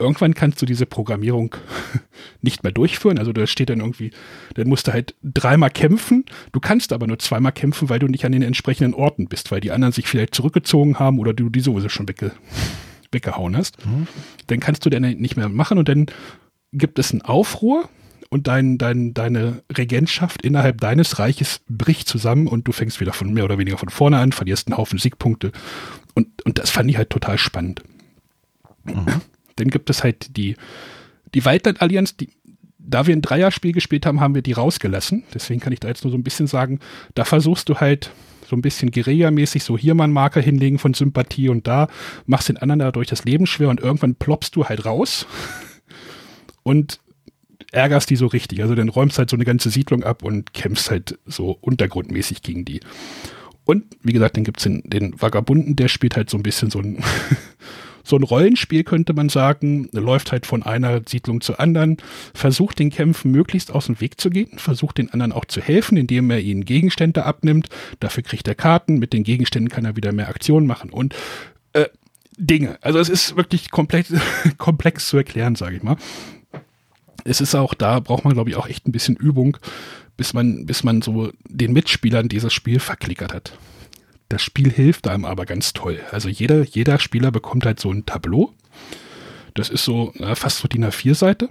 Irgendwann 0.00 0.34
kannst 0.34 0.60
du 0.60 0.66
diese 0.66 0.86
Programmierung 0.86 1.54
nicht 2.42 2.62
mehr 2.62 2.72
durchführen. 2.72 3.18
Also 3.18 3.32
da 3.32 3.46
steht 3.46 3.70
dann 3.70 3.80
irgendwie, 3.80 4.10
dann 4.54 4.68
musst 4.68 4.88
du 4.88 4.92
halt 4.92 5.14
dreimal 5.22 5.70
kämpfen. 5.70 6.24
Du 6.52 6.60
kannst 6.60 6.92
aber 6.92 7.06
nur 7.06 7.18
zweimal 7.18 7.52
kämpfen, 7.52 7.88
weil 7.88 7.98
du 7.98 8.06
nicht 8.06 8.24
an 8.24 8.32
den 8.32 8.42
entsprechenden 8.42 8.94
Orten 8.94 9.28
bist, 9.28 9.50
weil 9.50 9.60
die 9.60 9.70
anderen 9.70 9.92
sich 9.92 10.08
vielleicht 10.08 10.34
zurückgezogen 10.34 10.98
haben 10.98 11.18
oder 11.18 11.32
du 11.32 11.48
die 11.48 11.60
sowieso 11.60 11.88
schon 11.88 12.08
wegge 12.08 12.32
weggehauen 13.12 13.56
hast. 13.56 13.84
Mhm. 13.84 14.06
Dann 14.46 14.60
kannst 14.60 14.86
du 14.86 14.90
dann 14.90 15.02
nicht 15.02 15.36
mehr 15.36 15.48
machen 15.48 15.78
und 15.78 15.88
dann 15.88 16.06
gibt 16.72 16.98
es 16.98 17.10
einen 17.10 17.22
Aufruhr 17.22 17.88
und 18.30 18.46
dein, 18.46 18.78
dein, 18.78 19.12
deine 19.12 19.62
Regentschaft 19.76 20.42
innerhalb 20.42 20.80
deines 20.80 21.18
Reiches 21.18 21.60
bricht 21.68 22.08
zusammen 22.08 22.46
und 22.46 22.68
du 22.68 22.72
fängst 22.72 23.00
wieder 23.00 23.12
von 23.12 23.32
mehr 23.32 23.44
oder 23.44 23.58
weniger 23.58 23.76
von 23.76 23.88
vorne 23.88 24.18
an, 24.18 24.30
verlierst 24.32 24.68
einen 24.68 24.76
Haufen 24.76 24.98
Siegpunkte. 24.98 25.50
Und, 26.14 26.42
und 26.46 26.58
das 26.58 26.70
fand 26.70 26.88
ich 26.88 26.96
halt 26.96 27.10
total 27.10 27.38
spannend. 27.38 27.82
Mhm. 28.84 29.06
Dann 29.60 29.68
gibt 29.68 29.90
es 29.90 30.02
halt 30.02 30.36
die, 30.36 30.56
die 31.34 31.44
Waldland-Allianz, 31.44 32.16
die, 32.16 32.30
da 32.78 33.06
wir 33.06 33.14
ein 33.14 33.22
Dreierspiel 33.22 33.72
gespielt 33.72 34.06
haben, 34.06 34.20
haben 34.20 34.34
wir 34.34 34.42
die 34.42 34.52
rausgelassen. 34.52 35.24
Deswegen 35.34 35.60
kann 35.60 35.72
ich 35.72 35.80
da 35.80 35.88
jetzt 35.88 36.04
nur 36.04 36.10
so 36.10 36.18
ein 36.18 36.24
bisschen 36.24 36.46
sagen, 36.46 36.80
da 37.14 37.24
versuchst 37.24 37.68
du 37.68 37.76
halt 37.76 38.10
so 38.48 38.56
ein 38.56 38.62
bisschen 38.62 38.90
Guerilla-mäßig 38.90 39.62
so 39.62 39.78
hier 39.78 39.94
mal 39.94 40.04
einen 40.04 40.12
Marker 40.12 40.40
hinlegen 40.40 40.78
von 40.78 40.92
Sympathie 40.92 41.48
und 41.48 41.66
da 41.68 41.88
machst 42.26 42.48
den 42.48 42.56
anderen 42.56 42.80
dadurch 42.80 43.08
das 43.08 43.24
Leben 43.24 43.46
schwer 43.46 43.68
und 43.68 43.80
irgendwann 43.80 44.16
ploppst 44.16 44.56
du 44.56 44.64
halt 44.64 44.84
raus 44.84 45.26
und 46.64 46.98
ärgerst 47.70 48.10
die 48.10 48.16
so 48.16 48.26
richtig. 48.26 48.62
Also 48.62 48.74
dann 48.74 48.88
räumst 48.88 49.18
halt 49.18 49.30
so 49.30 49.36
eine 49.36 49.44
ganze 49.44 49.70
Siedlung 49.70 50.02
ab 50.02 50.24
und 50.24 50.52
kämpfst 50.52 50.90
halt 50.90 51.18
so 51.26 51.56
untergrundmäßig 51.60 52.42
gegen 52.42 52.64
die. 52.64 52.80
Und 53.64 53.84
wie 54.02 54.12
gesagt, 54.12 54.36
dann 54.36 54.44
gibt 54.44 54.58
es 54.58 54.64
den, 54.64 54.82
den 54.84 55.20
Vagabunden, 55.20 55.76
der 55.76 55.86
spielt 55.88 56.16
halt 56.16 56.28
so 56.28 56.36
ein 56.36 56.42
bisschen 56.42 56.70
so 56.70 56.80
ein 56.80 57.04
so 58.10 58.16
ein 58.16 58.22
Rollenspiel, 58.22 58.84
könnte 58.84 59.14
man 59.14 59.28
sagen, 59.28 59.88
läuft 59.92 60.32
halt 60.32 60.44
von 60.44 60.62
einer 60.62 61.00
Siedlung 61.08 61.40
zur 61.40 61.58
anderen, 61.58 61.96
versucht 62.34 62.78
den 62.78 62.90
Kämpfen 62.90 63.30
möglichst 63.30 63.72
aus 63.72 63.86
dem 63.86 64.00
Weg 64.00 64.20
zu 64.20 64.28
gehen, 64.28 64.58
versucht 64.58 64.98
den 64.98 65.10
anderen 65.10 65.32
auch 65.32 65.46
zu 65.46 65.60
helfen, 65.60 65.96
indem 65.96 66.30
er 66.30 66.40
ihnen 66.40 66.64
Gegenstände 66.64 67.24
abnimmt. 67.24 67.68
Dafür 68.00 68.22
kriegt 68.22 68.46
er 68.48 68.54
Karten, 68.54 68.98
mit 68.98 69.12
den 69.12 69.24
Gegenständen 69.24 69.70
kann 69.70 69.84
er 69.84 69.96
wieder 69.96 70.12
mehr 70.12 70.28
Aktionen 70.28 70.66
machen 70.66 70.90
und 70.90 71.14
äh, 71.72 71.86
Dinge. 72.36 72.78
Also 72.82 72.98
es 72.98 73.08
ist 73.08 73.36
wirklich 73.36 73.70
komplex, 73.70 74.12
komplex 74.58 75.08
zu 75.08 75.16
erklären, 75.16 75.54
sage 75.54 75.76
ich 75.76 75.82
mal. 75.82 75.96
Es 77.24 77.40
ist 77.40 77.54
auch 77.54 77.74
da, 77.74 78.00
braucht 78.00 78.24
man, 78.24 78.34
glaube 78.34 78.50
ich, 78.50 78.56
auch 78.56 78.66
echt 78.66 78.86
ein 78.88 78.92
bisschen 78.92 79.16
Übung, 79.16 79.58
bis 80.16 80.32
man, 80.32 80.66
bis 80.66 80.84
man 80.84 81.02
so 81.02 81.30
den 81.48 81.72
Mitspielern 81.72 82.28
dieses 82.28 82.52
Spiel 82.52 82.80
verklickert 82.80 83.34
hat. 83.34 83.52
Das 84.30 84.42
Spiel 84.42 84.70
hilft 84.70 85.08
einem 85.08 85.24
aber 85.24 85.44
ganz 85.44 85.72
toll. 85.72 86.00
Also 86.12 86.28
jeder, 86.28 86.62
jeder 86.62 87.00
Spieler 87.00 87.32
bekommt 87.32 87.66
halt 87.66 87.80
so 87.80 87.90
ein 87.90 88.06
Tableau. 88.06 88.54
Das 89.54 89.68
ist 89.68 89.84
so 89.84 90.12
na, 90.14 90.36
fast 90.36 90.58
so 90.58 90.68
DIN 90.68 90.84
A4-Seite. 90.84 91.48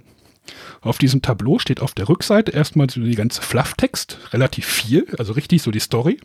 Auf 0.80 0.96
diesem 0.96 1.20
Tableau 1.20 1.58
steht 1.58 1.80
auf 1.80 1.92
der 1.92 2.08
Rückseite 2.08 2.52
erstmal 2.52 2.88
so 2.88 3.02
die 3.02 3.14
ganze 3.14 3.42
Flufftext, 3.42 4.18
relativ 4.32 4.64
viel, 4.64 5.06
also 5.18 5.34
richtig 5.34 5.60
so 5.60 5.70
die 5.70 5.78
Story. 5.78 6.18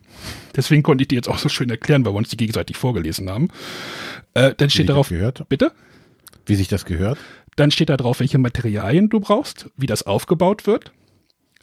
Deswegen 0.56 0.82
konnte 0.82 1.02
ich 1.02 1.10
die 1.10 1.16
jetzt 1.16 1.28
auch 1.28 1.38
so 1.40 1.50
schön 1.50 1.70
erklären, 1.70 2.06
weil 2.06 2.14
wir 2.14 2.18
uns 2.18 2.30
die 2.30 2.38
gegenseitig 2.38 2.78
vorgelesen 2.78 3.30
haben. 3.30 3.50
Äh, 4.34 4.56
dann 4.56 4.70
steht 4.70 4.88
darauf, 4.88 5.10
gehört? 5.10 5.48
bitte? 5.50 5.74
Wie 6.46 6.56
sich 6.56 6.70
das 6.70 6.86
gehört? 6.86 7.20
Dann 7.58 7.70
steht 7.70 7.90
da 7.90 7.98
drauf, 7.98 8.22
welche 8.22 8.38
Materialien 8.38 9.10
du 9.10 9.20
brauchst, 9.20 9.70
wie 9.76 9.88
das 9.88 10.04
aufgebaut 10.04 10.66
wird. 10.66 10.94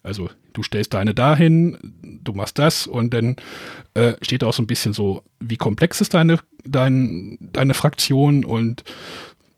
Also 0.02 0.30
du 0.52 0.62
stellst 0.62 0.94
deine 0.94 1.14
dahin, 1.14 1.78
du 2.02 2.32
machst 2.32 2.58
das 2.58 2.86
und 2.86 3.14
dann 3.14 3.36
äh, 3.94 4.14
steht 4.22 4.44
auch 4.44 4.52
so 4.52 4.62
ein 4.62 4.66
bisschen 4.66 4.92
so, 4.92 5.22
wie 5.40 5.56
komplex 5.56 6.00
ist 6.00 6.14
deine, 6.14 6.38
dein, 6.64 7.38
deine 7.40 7.74
Fraktion 7.74 8.44
und 8.44 8.84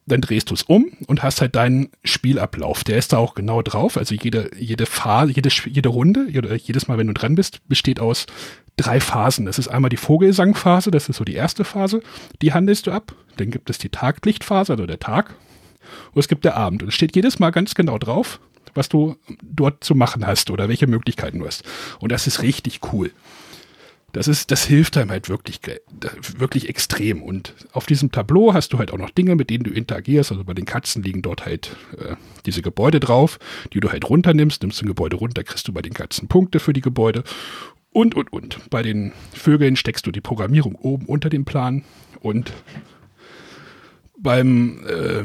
dann 0.06 0.20
drehst 0.20 0.50
du 0.50 0.54
es 0.54 0.62
um 0.62 0.90
und 1.06 1.22
hast 1.22 1.40
halt 1.40 1.56
deinen 1.56 1.88
Spielablauf. 2.04 2.84
Der 2.84 2.98
ist 2.98 3.12
da 3.12 3.18
auch 3.18 3.34
genau 3.34 3.62
drauf. 3.62 3.96
Also 3.96 4.14
jede, 4.14 4.50
jede 4.58 4.84
Phase, 4.84 5.32
jede, 5.32 5.48
jede 5.48 5.88
Runde, 5.88 6.26
jedes 6.28 6.88
Mal, 6.88 6.98
wenn 6.98 7.06
du 7.06 7.14
dran 7.14 7.36
bist, 7.36 7.66
besteht 7.68 8.00
aus 8.00 8.26
drei 8.76 9.00
Phasen. 9.00 9.46
Das 9.46 9.58
ist 9.58 9.68
einmal 9.68 9.88
die 9.88 9.96
Vogelsangphase, 9.96 10.90
das 10.90 11.08
ist 11.08 11.16
so 11.16 11.24
die 11.24 11.34
erste 11.34 11.64
Phase, 11.64 12.02
die 12.42 12.52
handelst 12.52 12.86
du 12.86 12.90
ab. 12.90 13.14
Dann 13.38 13.50
gibt 13.50 13.70
es 13.70 13.78
die 13.78 13.88
Taglichtphase, 13.88 14.72
also 14.72 14.86
der 14.86 14.98
Tag. 14.98 15.34
Und 16.12 16.20
es 16.20 16.28
gibt 16.28 16.44
der 16.44 16.56
Abend. 16.56 16.82
Und 16.82 16.88
es 16.88 16.94
steht 16.94 17.16
jedes 17.16 17.38
Mal 17.38 17.50
ganz 17.50 17.74
genau 17.74 17.98
drauf, 17.98 18.40
was 18.74 18.88
du 18.88 19.16
dort 19.42 19.84
zu 19.84 19.94
machen 19.94 20.26
hast 20.26 20.50
oder 20.50 20.68
welche 20.68 20.86
Möglichkeiten 20.86 21.38
du 21.38 21.46
hast. 21.46 21.64
Und 22.00 22.12
das 22.12 22.26
ist 22.26 22.42
richtig 22.42 22.80
cool. 22.92 23.10
Das 24.14 24.28
ist, 24.28 24.52
das 24.52 24.64
hilft 24.64 24.96
einem 24.96 25.10
halt 25.10 25.28
wirklich, 25.28 25.60
wirklich 26.38 26.68
extrem. 26.68 27.20
Und 27.20 27.52
auf 27.72 27.84
diesem 27.84 28.12
Tableau 28.12 28.54
hast 28.54 28.72
du 28.72 28.78
halt 28.78 28.92
auch 28.92 28.98
noch 28.98 29.10
Dinge, 29.10 29.34
mit 29.34 29.50
denen 29.50 29.64
du 29.64 29.72
interagierst. 29.72 30.30
Also 30.30 30.44
bei 30.44 30.54
den 30.54 30.66
Katzen 30.66 31.02
liegen 31.02 31.20
dort 31.20 31.44
halt 31.44 31.74
äh, 31.98 32.14
diese 32.46 32.62
Gebäude 32.62 33.00
drauf, 33.00 33.40
die 33.72 33.80
du 33.80 33.90
halt 33.90 34.08
runternimmst. 34.08 34.62
Nimmst 34.62 34.80
ein 34.82 34.86
Gebäude 34.86 35.16
runter, 35.16 35.42
kriegst 35.42 35.66
du 35.66 35.72
bei 35.72 35.82
den 35.82 35.94
Katzen 35.94 36.28
Punkte 36.28 36.60
für 36.60 36.72
die 36.72 36.80
Gebäude. 36.80 37.24
Und, 37.90 38.14
und, 38.14 38.32
und. 38.32 38.70
Bei 38.70 38.84
den 38.84 39.12
Vögeln 39.32 39.74
steckst 39.74 40.06
du 40.06 40.12
die 40.12 40.20
Programmierung 40.20 40.76
oben 40.76 41.06
unter 41.06 41.28
dem 41.28 41.44
Plan. 41.44 41.82
Und 42.20 42.52
beim 44.16 44.78
äh, 44.86 45.24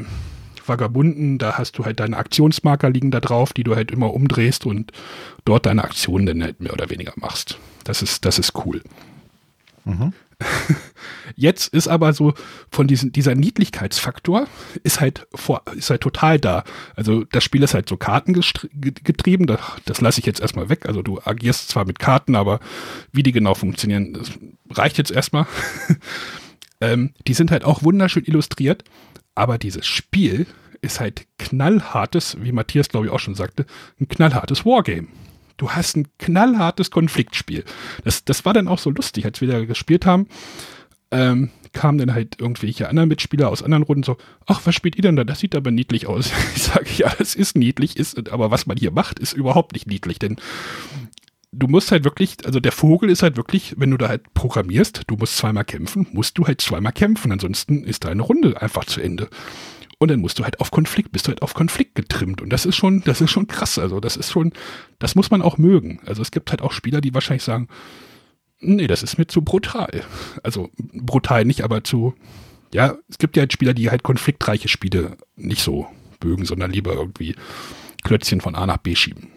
Vagabunden, 0.70 1.36
da 1.36 1.58
hast 1.58 1.76
du 1.76 1.84
halt 1.84 2.00
deine 2.00 2.16
Aktionsmarker 2.16 2.88
liegen 2.88 3.10
da 3.10 3.20
drauf, 3.20 3.52
die 3.52 3.64
du 3.64 3.76
halt 3.76 3.90
immer 3.90 4.14
umdrehst 4.14 4.64
und 4.64 4.92
dort 5.44 5.66
deine 5.66 5.84
Aktionen 5.84 6.24
dann 6.24 6.42
halt 6.42 6.60
mehr 6.60 6.72
oder 6.72 6.88
weniger 6.88 7.12
machst. 7.16 7.58
Das 7.84 8.00
ist, 8.00 8.24
das 8.24 8.38
ist 8.38 8.54
cool. 8.64 8.82
Mhm. 9.84 10.14
Jetzt 11.36 11.72
ist 11.74 11.88
aber 11.88 12.12
so 12.12 12.34
von 12.70 12.86
diesem, 12.86 13.12
dieser 13.12 13.34
Niedlichkeitsfaktor 13.34 14.46
ist 14.82 15.00
halt 15.00 15.26
vor, 15.34 15.62
ist 15.74 15.90
halt 15.90 16.00
total 16.00 16.38
da. 16.38 16.64
Also 16.96 17.24
das 17.24 17.44
Spiel 17.44 17.62
ist 17.62 17.74
halt 17.74 17.88
so 17.88 17.96
kartengetrieben, 17.96 19.46
das, 19.46 19.60
das 19.84 20.00
lasse 20.00 20.20
ich 20.20 20.26
jetzt 20.26 20.40
erstmal 20.40 20.68
weg. 20.68 20.86
Also 20.86 21.02
du 21.02 21.20
agierst 21.24 21.68
zwar 21.68 21.84
mit 21.84 21.98
Karten, 21.98 22.36
aber 22.36 22.60
wie 23.12 23.22
die 23.22 23.32
genau 23.32 23.54
funktionieren, 23.54 24.14
das 24.14 24.30
reicht 24.70 24.98
jetzt 24.98 25.10
erstmal. 25.10 25.46
ähm, 26.80 27.12
die 27.26 27.34
sind 27.34 27.50
halt 27.50 27.64
auch 27.64 27.82
wunderschön 27.82 28.24
illustriert, 28.24 28.84
aber 29.40 29.56
dieses 29.56 29.86
Spiel 29.86 30.46
ist 30.82 31.00
halt 31.00 31.26
knallhartes, 31.38 32.36
wie 32.42 32.52
Matthias 32.52 32.90
glaube 32.90 33.06
ich 33.06 33.12
auch 33.12 33.20
schon 33.20 33.34
sagte, 33.34 33.64
ein 33.98 34.06
knallhartes 34.06 34.66
Wargame. 34.66 35.08
Du 35.56 35.70
hast 35.70 35.96
ein 35.96 36.08
knallhartes 36.18 36.90
Konfliktspiel. 36.90 37.64
Das, 38.04 38.22
das 38.26 38.44
war 38.44 38.52
dann 38.52 38.68
auch 38.68 38.78
so 38.78 38.90
lustig, 38.90 39.24
als 39.24 39.40
wir 39.40 39.48
da 39.48 39.64
gespielt 39.64 40.04
haben. 40.04 40.26
Ähm, 41.10 41.48
kamen 41.72 41.96
dann 41.96 42.12
halt 42.12 42.38
irgendwelche 42.38 42.88
anderen 42.90 43.08
Mitspieler 43.08 43.48
aus 43.48 43.62
anderen 43.62 43.84
Runden 43.84 44.02
so, 44.02 44.18
ach, 44.44 44.60
was 44.64 44.74
spielt 44.74 44.96
ihr 44.96 45.02
denn 45.02 45.16
da? 45.16 45.24
Das 45.24 45.40
sieht 45.40 45.56
aber 45.56 45.70
niedlich 45.70 46.06
aus. 46.06 46.30
Ich 46.54 46.64
sage, 46.64 46.90
ja, 46.98 47.10
das 47.18 47.34
ist 47.34 47.56
niedlich, 47.56 47.96
ist, 47.96 48.30
aber 48.30 48.50
was 48.50 48.66
man 48.66 48.76
hier 48.76 48.90
macht, 48.90 49.18
ist 49.18 49.32
überhaupt 49.32 49.72
nicht 49.72 49.86
niedlich, 49.86 50.18
denn 50.18 50.36
du 51.52 51.66
musst 51.66 51.90
halt 51.90 52.04
wirklich, 52.04 52.36
also 52.44 52.60
der 52.60 52.72
Vogel 52.72 53.10
ist 53.10 53.22
halt 53.22 53.36
wirklich, 53.36 53.74
wenn 53.76 53.90
du 53.90 53.96
da 53.96 54.08
halt 54.08 54.32
programmierst, 54.34 55.02
du 55.06 55.16
musst 55.16 55.36
zweimal 55.36 55.64
kämpfen, 55.64 56.06
musst 56.12 56.38
du 56.38 56.46
halt 56.46 56.60
zweimal 56.60 56.92
kämpfen, 56.92 57.32
ansonsten 57.32 57.84
ist 57.84 58.04
deine 58.04 58.22
Runde 58.22 58.60
einfach 58.60 58.84
zu 58.84 59.00
Ende. 59.00 59.28
Und 59.98 60.10
dann 60.10 60.20
musst 60.20 60.38
du 60.38 60.44
halt 60.44 60.60
auf 60.60 60.70
Konflikt, 60.70 61.12
bist 61.12 61.26
du 61.26 61.30
halt 61.30 61.42
auf 61.42 61.52
Konflikt 61.52 61.94
getrimmt. 61.94 62.40
Und 62.40 62.50
das 62.50 62.64
ist 62.64 62.76
schon, 62.76 63.02
das 63.02 63.20
ist 63.20 63.30
schon 63.30 63.48
krass. 63.48 63.78
Also 63.78 64.00
das 64.00 64.16
ist 64.16 64.30
schon, 64.30 64.52
das 64.98 65.14
muss 65.14 65.30
man 65.30 65.42
auch 65.42 65.58
mögen. 65.58 66.00
Also 66.06 66.22
es 66.22 66.30
gibt 66.30 66.50
halt 66.50 66.62
auch 66.62 66.72
Spieler, 66.72 67.02
die 67.02 67.12
wahrscheinlich 67.12 67.42
sagen, 67.42 67.68
nee, 68.60 68.86
das 68.86 69.02
ist 69.02 69.18
mir 69.18 69.26
zu 69.26 69.42
brutal. 69.42 70.02
Also 70.42 70.70
brutal 70.94 71.44
nicht, 71.44 71.64
aber 71.64 71.84
zu, 71.84 72.14
ja, 72.72 72.96
es 73.10 73.18
gibt 73.18 73.36
ja 73.36 73.42
halt 73.42 73.52
Spieler, 73.52 73.74
die 73.74 73.90
halt 73.90 74.02
konfliktreiche 74.02 74.68
Spiele 74.68 75.18
nicht 75.36 75.62
so 75.62 75.86
mögen, 76.24 76.46
sondern 76.46 76.70
lieber 76.70 76.94
irgendwie 76.94 77.34
Klötzchen 78.02 78.40
von 78.40 78.54
A 78.54 78.64
nach 78.64 78.78
B 78.78 78.94
schieben 78.94 79.28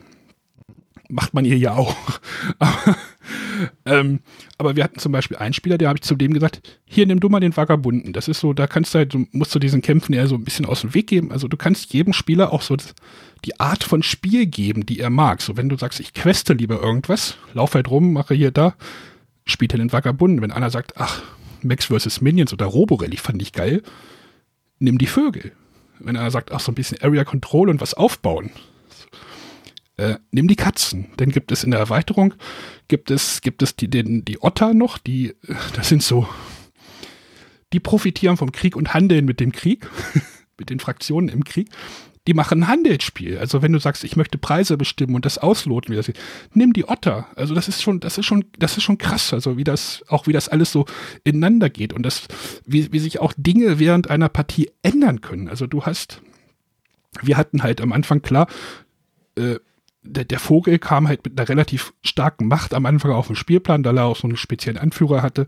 macht 1.13 1.34
man 1.34 1.45
hier 1.45 1.58
ja 1.58 1.73
auch. 1.73 1.95
aber, 2.60 2.97
ähm, 3.86 4.19
aber 4.58 4.76
wir 4.76 4.84
hatten 4.84 4.99
zum 4.99 5.12
Beispiel 5.12 5.38
einen 5.38 5.54
Spieler, 5.54 5.78
der 5.78 5.89
habe 5.89 5.97
ich 5.97 6.04
zu 6.04 6.15
dem 6.15 6.34
gesagt, 6.34 6.80
hier 6.86 7.06
nimm 7.06 7.19
du 7.19 7.30
mal 7.30 7.39
den 7.39 7.56
Vagabunden. 7.56 8.13
Das 8.13 8.28
ist 8.28 8.39
so, 8.39 8.54
da 8.54 8.67
kannst 8.67 8.93
du 8.93 8.99
halt, 8.99 9.13
du 9.13 9.28
musst 9.32 9.54
du 9.54 9.60
diesen 9.60 9.82
Kämpfen 9.82 10.13
eher 10.13 10.28
so 10.28 10.36
ein 10.36 10.43
bisschen 10.43 10.65
aus 10.65 10.82
dem 10.82 10.93
Weg 10.93 11.08
geben. 11.08 11.32
Also 11.32 11.47
du 11.47 11.56
kannst 11.56 11.93
jedem 11.93 12.13
Spieler 12.13 12.52
auch 12.52 12.62
so 12.62 12.76
die 13.45 13.60
Art 13.60 13.84
von 13.84 14.04
Spiel 14.04 14.45
geben, 14.47 14.86
die 14.86 14.99
er 14.99 15.10
mag. 15.10 15.41
So 15.41 15.56
wenn 15.56 15.69
du 15.69 15.78
sagst, 15.78 15.99
ich 15.99 16.13
queste 16.13 16.54
lieber 16.54 16.82
irgendwas, 16.82 17.38
lauf 17.54 17.76
halt 17.76 17.89
rum, 17.89 18.13
mache 18.13 18.34
hier 18.34 18.52
da, 18.52 18.76
spielt 19.45 19.73
er 19.73 19.78
den 19.78 19.93
Vagabunden. 19.93 20.41
Wenn 20.41 20.52
einer 20.52 20.69
sagt, 20.69 20.97
ach, 20.97 21.21
Max 21.62 21.86
vs. 21.86 22.21
Minions 22.21 22.54
oder 22.54 22.65
Roborelli 22.65 23.17
fand 23.17 23.41
ich 23.41 23.54
geil, 23.54 23.84
nimm 24.80 24.97
die 24.97 25.08
Vögel. 25.08 25.52
Wenn 25.99 26.17
einer 26.17 26.32
sagt, 26.32 26.52
ach, 26.52 26.60
so 26.60 26.71
ein 26.71 26.76
bisschen 26.76 27.02
Area 27.02 27.23
Control 27.23 27.69
und 27.69 27.80
was 27.80 27.93
aufbauen, 27.93 28.52
äh, 29.97 30.15
nimm 30.32 30.47
die 30.47 30.56
Katzen. 30.56 31.08
Denn 31.19 31.32
gibt 31.32 31.51
es 31.51 31.63
in 31.63 31.71
der 31.71 31.79
Erweiterung, 31.79 32.34
gibt 32.88 33.12
es, 33.12 33.41
gibt 33.41 33.62
es 33.62 33.75
die, 33.75 33.89
den, 33.89 34.25
die 34.25 34.41
Otter 34.41 34.73
noch, 34.73 34.97
die, 34.97 35.36
das 35.75 35.89
sind 35.89 36.03
so, 36.03 36.27
die 37.73 37.79
profitieren 37.79 38.38
vom 38.38 38.51
Krieg 38.51 38.75
und 38.75 38.93
handeln 38.93 39.25
mit 39.25 39.39
dem 39.39 39.51
Krieg, 39.51 39.89
mit 40.58 40.69
den 40.69 40.79
Fraktionen 40.79 41.29
im 41.29 41.43
Krieg. 41.43 41.69
Die 42.25 42.34
machen 42.34 42.62
ein 42.62 42.67
Handelsspiel. 42.69 43.38
Also 43.38 43.62
wenn 43.62 43.73
du 43.73 43.79
sagst, 43.79 44.06
ich 44.06 44.15
möchte 44.15 44.38
Preise 44.38 44.77
bestimmen 44.77 45.13
und 45.13 45.25
das 45.25 45.38
ausloten, 45.38 45.91
wie 45.91 45.97
das 45.97 46.08
ist, 46.08 46.17
nimm 46.53 46.71
die 46.71 46.88
Otter. 46.88 47.27
Also 47.36 47.53
das 47.53 47.67
ist 47.67 47.82
schon, 47.82 47.99
das 47.99 48.17
ist 48.17 48.25
schon, 48.25 48.45
das 48.58 48.77
ist 48.77 48.84
schon 48.84 48.97
krass. 48.97 49.34
Also 49.34 49.58
wie 49.58 49.65
das, 49.65 50.06
auch 50.08 50.25
wie 50.25 50.32
das 50.32 50.47
alles 50.47 50.71
so 50.71 50.86
ineinander 51.25 51.69
geht 51.69 51.91
und 51.91 52.03
das, 52.03 52.27
wie, 52.65 52.93
wie 52.93 52.99
sich 52.99 53.19
auch 53.19 53.34
Dinge 53.36 53.77
während 53.77 54.10
einer 54.10 54.29
Partie 54.29 54.71
ändern 54.84 55.19
können. 55.19 55.49
Also 55.49 55.67
du 55.67 55.84
hast, 55.84 56.21
wir 57.21 57.36
hatten 57.36 57.62
halt 57.62 57.82
am 57.82 57.91
Anfang 57.91 58.21
klar, 58.21 58.47
äh, 59.36 59.58
der, 60.03 60.25
der, 60.25 60.39
Vogel 60.39 60.79
kam 60.79 61.07
halt 61.07 61.23
mit 61.25 61.39
einer 61.39 61.47
relativ 61.47 61.93
starken 62.01 62.47
Macht 62.47 62.73
am 62.73 62.85
Anfang 62.85 63.11
auf 63.11 63.27
den 63.27 63.35
Spielplan, 63.35 63.83
da 63.83 63.91
er 63.93 64.05
auch 64.05 64.17
so 64.17 64.27
einen 64.27 64.37
speziellen 64.37 64.77
Anführer 64.77 65.21
hatte. 65.21 65.47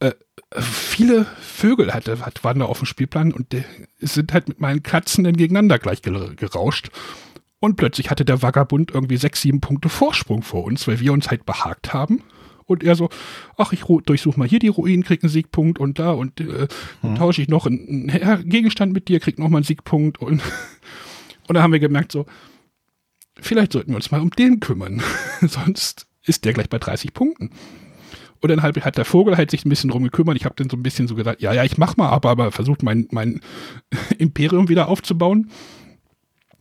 Äh, 0.00 0.12
viele 0.60 1.26
Vögel 1.40 1.94
hatte, 1.94 2.24
hat, 2.24 2.44
waren 2.44 2.58
da 2.58 2.66
auf 2.66 2.78
dem 2.78 2.86
Spielplan 2.86 3.32
und 3.32 3.52
die 3.52 3.64
sind 4.00 4.32
halt 4.32 4.48
mit 4.48 4.60
meinen 4.60 4.82
Katzen 4.82 5.24
dann 5.24 5.36
gegeneinander 5.36 5.78
gleich 5.78 6.02
gerauscht. 6.02 6.90
Und 7.60 7.76
plötzlich 7.76 8.10
hatte 8.10 8.24
der 8.24 8.42
Vagabund 8.42 8.90
irgendwie 8.92 9.16
sechs, 9.16 9.40
sieben 9.40 9.60
Punkte 9.60 9.88
Vorsprung 9.88 10.42
vor 10.42 10.64
uns, 10.64 10.86
weil 10.86 11.00
wir 11.00 11.12
uns 11.12 11.30
halt 11.30 11.46
behagt 11.46 11.94
haben. 11.94 12.22
Und 12.66 12.82
er 12.82 12.94
so, 12.94 13.10
ach, 13.56 13.72
ich 13.72 13.84
durchsuche 13.84 14.38
mal 14.38 14.48
hier 14.48 14.58
die 14.58 14.68
Ruinen, 14.68 15.04
krieg 15.04 15.22
einen 15.22 15.30
Siegpunkt 15.30 15.78
und 15.78 15.98
da 15.98 16.12
und 16.12 16.40
äh, 16.40 16.66
hm. 17.02 17.14
tausche 17.16 17.42
ich 17.42 17.48
noch 17.48 17.66
einen, 17.66 18.10
einen 18.10 18.48
Gegenstand 18.48 18.92
mit 18.92 19.08
dir, 19.08 19.20
krieg 19.20 19.38
noch 19.38 19.48
mal 19.48 19.58
einen 19.58 19.64
Siegpunkt 19.64 20.20
und, 20.20 20.42
und 21.48 21.54
da 21.54 21.62
haben 21.62 21.72
wir 21.72 21.80
gemerkt 21.80 22.12
so, 22.12 22.26
vielleicht 23.40 23.72
sollten 23.72 23.90
wir 23.90 23.96
uns 23.96 24.10
mal 24.10 24.20
um 24.20 24.30
den 24.30 24.60
kümmern. 24.60 25.02
Sonst 25.40 26.06
ist 26.22 26.44
der 26.44 26.52
gleich 26.52 26.68
bei 26.68 26.78
30 26.78 27.12
Punkten. 27.14 27.50
Und 28.40 28.48
dann 28.50 28.62
halt, 28.62 28.84
hat 28.84 28.98
der 28.98 29.04
Vogel 29.04 29.36
halt 29.36 29.50
sich 29.50 29.64
ein 29.64 29.70
bisschen 29.70 29.90
drum 29.90 30.04
gekümmert. 30.04 30.36
Ich 30.36 30.44
habe 30.44 30.54
dann 30.56 30.68
so 30.68 30.76
ein 30.76 30.82
bisschen 30.82 31.08
so 31.08 31.14
gesagt, 31.14 31.40
ja, 31.40 31.52
ja, 31.52 31.64
ich 31.64 31.78
mach 31.78 31.96
mal, 31.96 32.10
aber, 32.10 32.30
aber 32.30 32.52
versucht 32.52 32.82
mein, 32.82 33.08
mein 33.10 33.40
Imperium 34.18 34.68
wieder 34.68 34.88
aufzubauen, 34.88 35.50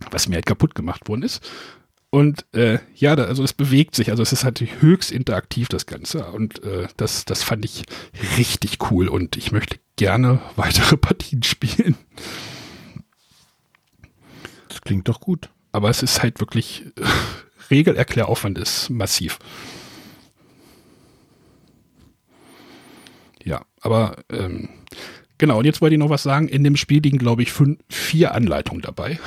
was 0.09 0.29
mir 0.29 0.35
halt 0.35 0.45
kaputt 0.45 0.75
gemacht 0.75 1.07
worden 1.09 1.23
ist. 1.23 1.41
Und 2.09 2.45
äh, 2.53 2.77
ja, 2.93 3.15
da, 3.15 3.23
also 3.23 3.43
es 3.43 3.53
bewegt 3.53 3.95
sich, 3.95 4.11
also 4.11 4.21
es 4.21 4.31
ist 4.31 4.43
halt 4.43 4.61
höchst 4.81 5.11
interaktiv, 5.11 5.67
das 5.67 5.87
Ganze. 5.87 6.27
Und 6.27 6.63
äh, 6.63 6.87
das, 6.95 7.25
das 7.25 7.41
fand 7.41 7.65
ich 7.65 7.85
richtig 8.37 8.77
cool 8.91 9.07
und 9.07 9.35
ich 9.35 9.51
möchte 9.51 9.79
gerne 9.95 10.39
weitere 10.55 10.95
Partien 10.95 11.41
spielen. 11.41 11.97
Das 14.69 14.81
klingt 14.81 15.07
doch 15.09 15.19
gut. 15.19 15.49
Aber 15.73 15.89
es 15.89 16.01
ist 16.01 16.23
halt 16.23 16.39
wirklich, 16.39 16.85
Regelerkläraufwand 17.69 18.57
ist 18.57 18.89
massiv. 18.89 19.39
Ja, 23.43 23.65
aber 23.81 24.15
ähm, 24.31 24.69
genau, 25.37 25.59
und 25.59 25.65
jetzt 25.65 25.81
wollte 25.81 25.95
ich 25.95 25.99
noch 25.99 26.09
was 26.09 26.23
sagen. 26.23 26.47
In 26.47 26.63
dem 26.63 26.77
Spiel 26.77 27.01
liegen, 27.01 27.17
glaube 27.17 27.41
ich, 27.41 27.51
fünf, 27.51 27.79
vier 27.89 28.33
Anleitungen 28.33 28.81
dabei. 28.81 29.19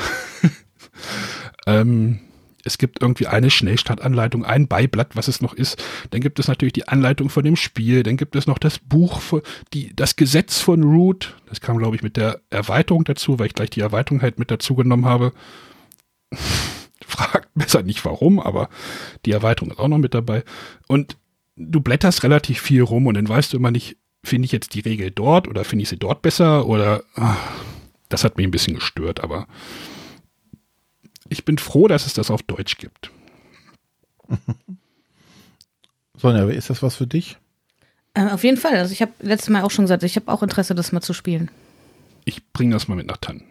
ähm, 1.67 2.21
es 2.65 2.79
gibt 2.79 3.03
irgendwie 3.03 3.27
eine 3.27 3.51
Schnellstartanleitung, 3.51 4.45
ein 4.45 4.69
Beiblatt, 4.69 5.15
was 5.15 5.29
es 5.29 5.41
noch 5.41 5.53
ist. 5.53 5.83
Dann 6.11 6.21
gibt 6.21 6.39
es 6.39 6.49
natürlich 6.49 6.73
die 6.73 6.89
Anleitung 6.89 7.29
von 7.29 7.45
dem 7.45 7.57
Spiel. 7.57 8.03
Dann 8.03 8.17
gibt 8.17 8.37
es 8.37 8.47
noch 8.47 8.59
das 8.59 8.79
Buch, 8.79 9.21
für 9.21 9.43
die, 9.73 9.95
das 9.95 10.17
Gesetz 10.17 10.61
von 10.61 10.83
Root. 10.83 11.37
Das 11.49 11.61
kam, 11.61 11.79
glaube 11.79 11.97
ich, 11.97 12.03
mit 12.03 12.17
der 12.17 12.41
Erweiterung 12.51 13.05
dazu, 13.05 13.39
weil 13.39 13.47
ich 13.47 13.55
gleich 13.55 13.71
die 13.71 13.81
Erweiterung 13.81 14.23
halt 14.23 14.39
mit 14.39 14.51
dazu 14.51 14.75
genommen 14.75 15.07
habe. 15.07 15.33
Fragt 17.07 17.49
besser 17.55 17.83
nicht 17.83 18.05
warum, 18.05 18.41
aber 18.41 18.69
die 19.25 19.33
Erweiterung 19.33 19.71
ist 19.71 19.79
auch 19.79 19.89
noch 19.89 19.99
mit 19.99 20.15
dabei. 20.15 20.45
Und 20.89 21.17
du 21.57 21.81
blätterst 21.81 22.23
relativ 22.23 22.61
viel 22.61 22.83
rum 22.83 23.07
und 23.07 23.15
dann 23.15 23.29
weißt 23.29 23.53
du 23.53 23.57
immer 23.57 23.71
nicht, 23.71 23.97
finde 24.25 24.47
ich 24.47 24.53
jetzt 24.53 24.75
die 24.75 24.81
Regel 24.81 25.11
dort 25.11 25.49
oder 25.49 25.65
finde 25.65 25.85
ich 25.85 25.89
sie 25.89 25.99
dort 25.99 26.23
besser 26.23 26.67
oder 26.67 27.03
ach, 27.15 27.39
das 28.09 28.25
hat 28.25 28.37
mich 28.37 28.47
ein 28.47 28.51
bisschen 28.51 28.75
gestört, 28.75 29.23
aber 29.23 29.47
ich 31.29 31.45
bin 31.45 31.59
froh, 31.59 31.89
dass 31.89 32.07
es 32.07 32.15
das 32.15 32.31
auf 32.31 32.43
Deutsch 32.43 32.77
gibt. 32.79 33.11
Sonja, 36.17 36.49
ist 36.49 36.71
das 36.71 36.83
was 36.83 36.97
für 36.97 37.07
dich? 37.07 37.37
Äh, 38.15 38.29
auf 38.29 38.45
jeden 38.45 38.57
Fall. 38.57 38.77
Also 38.77 38.93
ich 38.93 39.03
habe 39.03 39.12
letztes 39.21 39.51
Mal 39.51 39.62
auch 39.62 39.71
schon 39.71 39.85
gesagt, 39.85 40.03
ich 40.03 40.17
habe 40.17 40.33
auch 40.33 40.43
Interesse, 40.43 40.75
das 40.75 40.93
mal 40.93 41.03
zu 41.03 41.12
spielen. 41.12 41.51
Ich 42.25 42.45
bringe 42.53 42.75
das 42.75 42.89
mal 42.89 42.95
mit 42.95 43.07
nach 43.07 43.19
Tannen. 43.19 43.45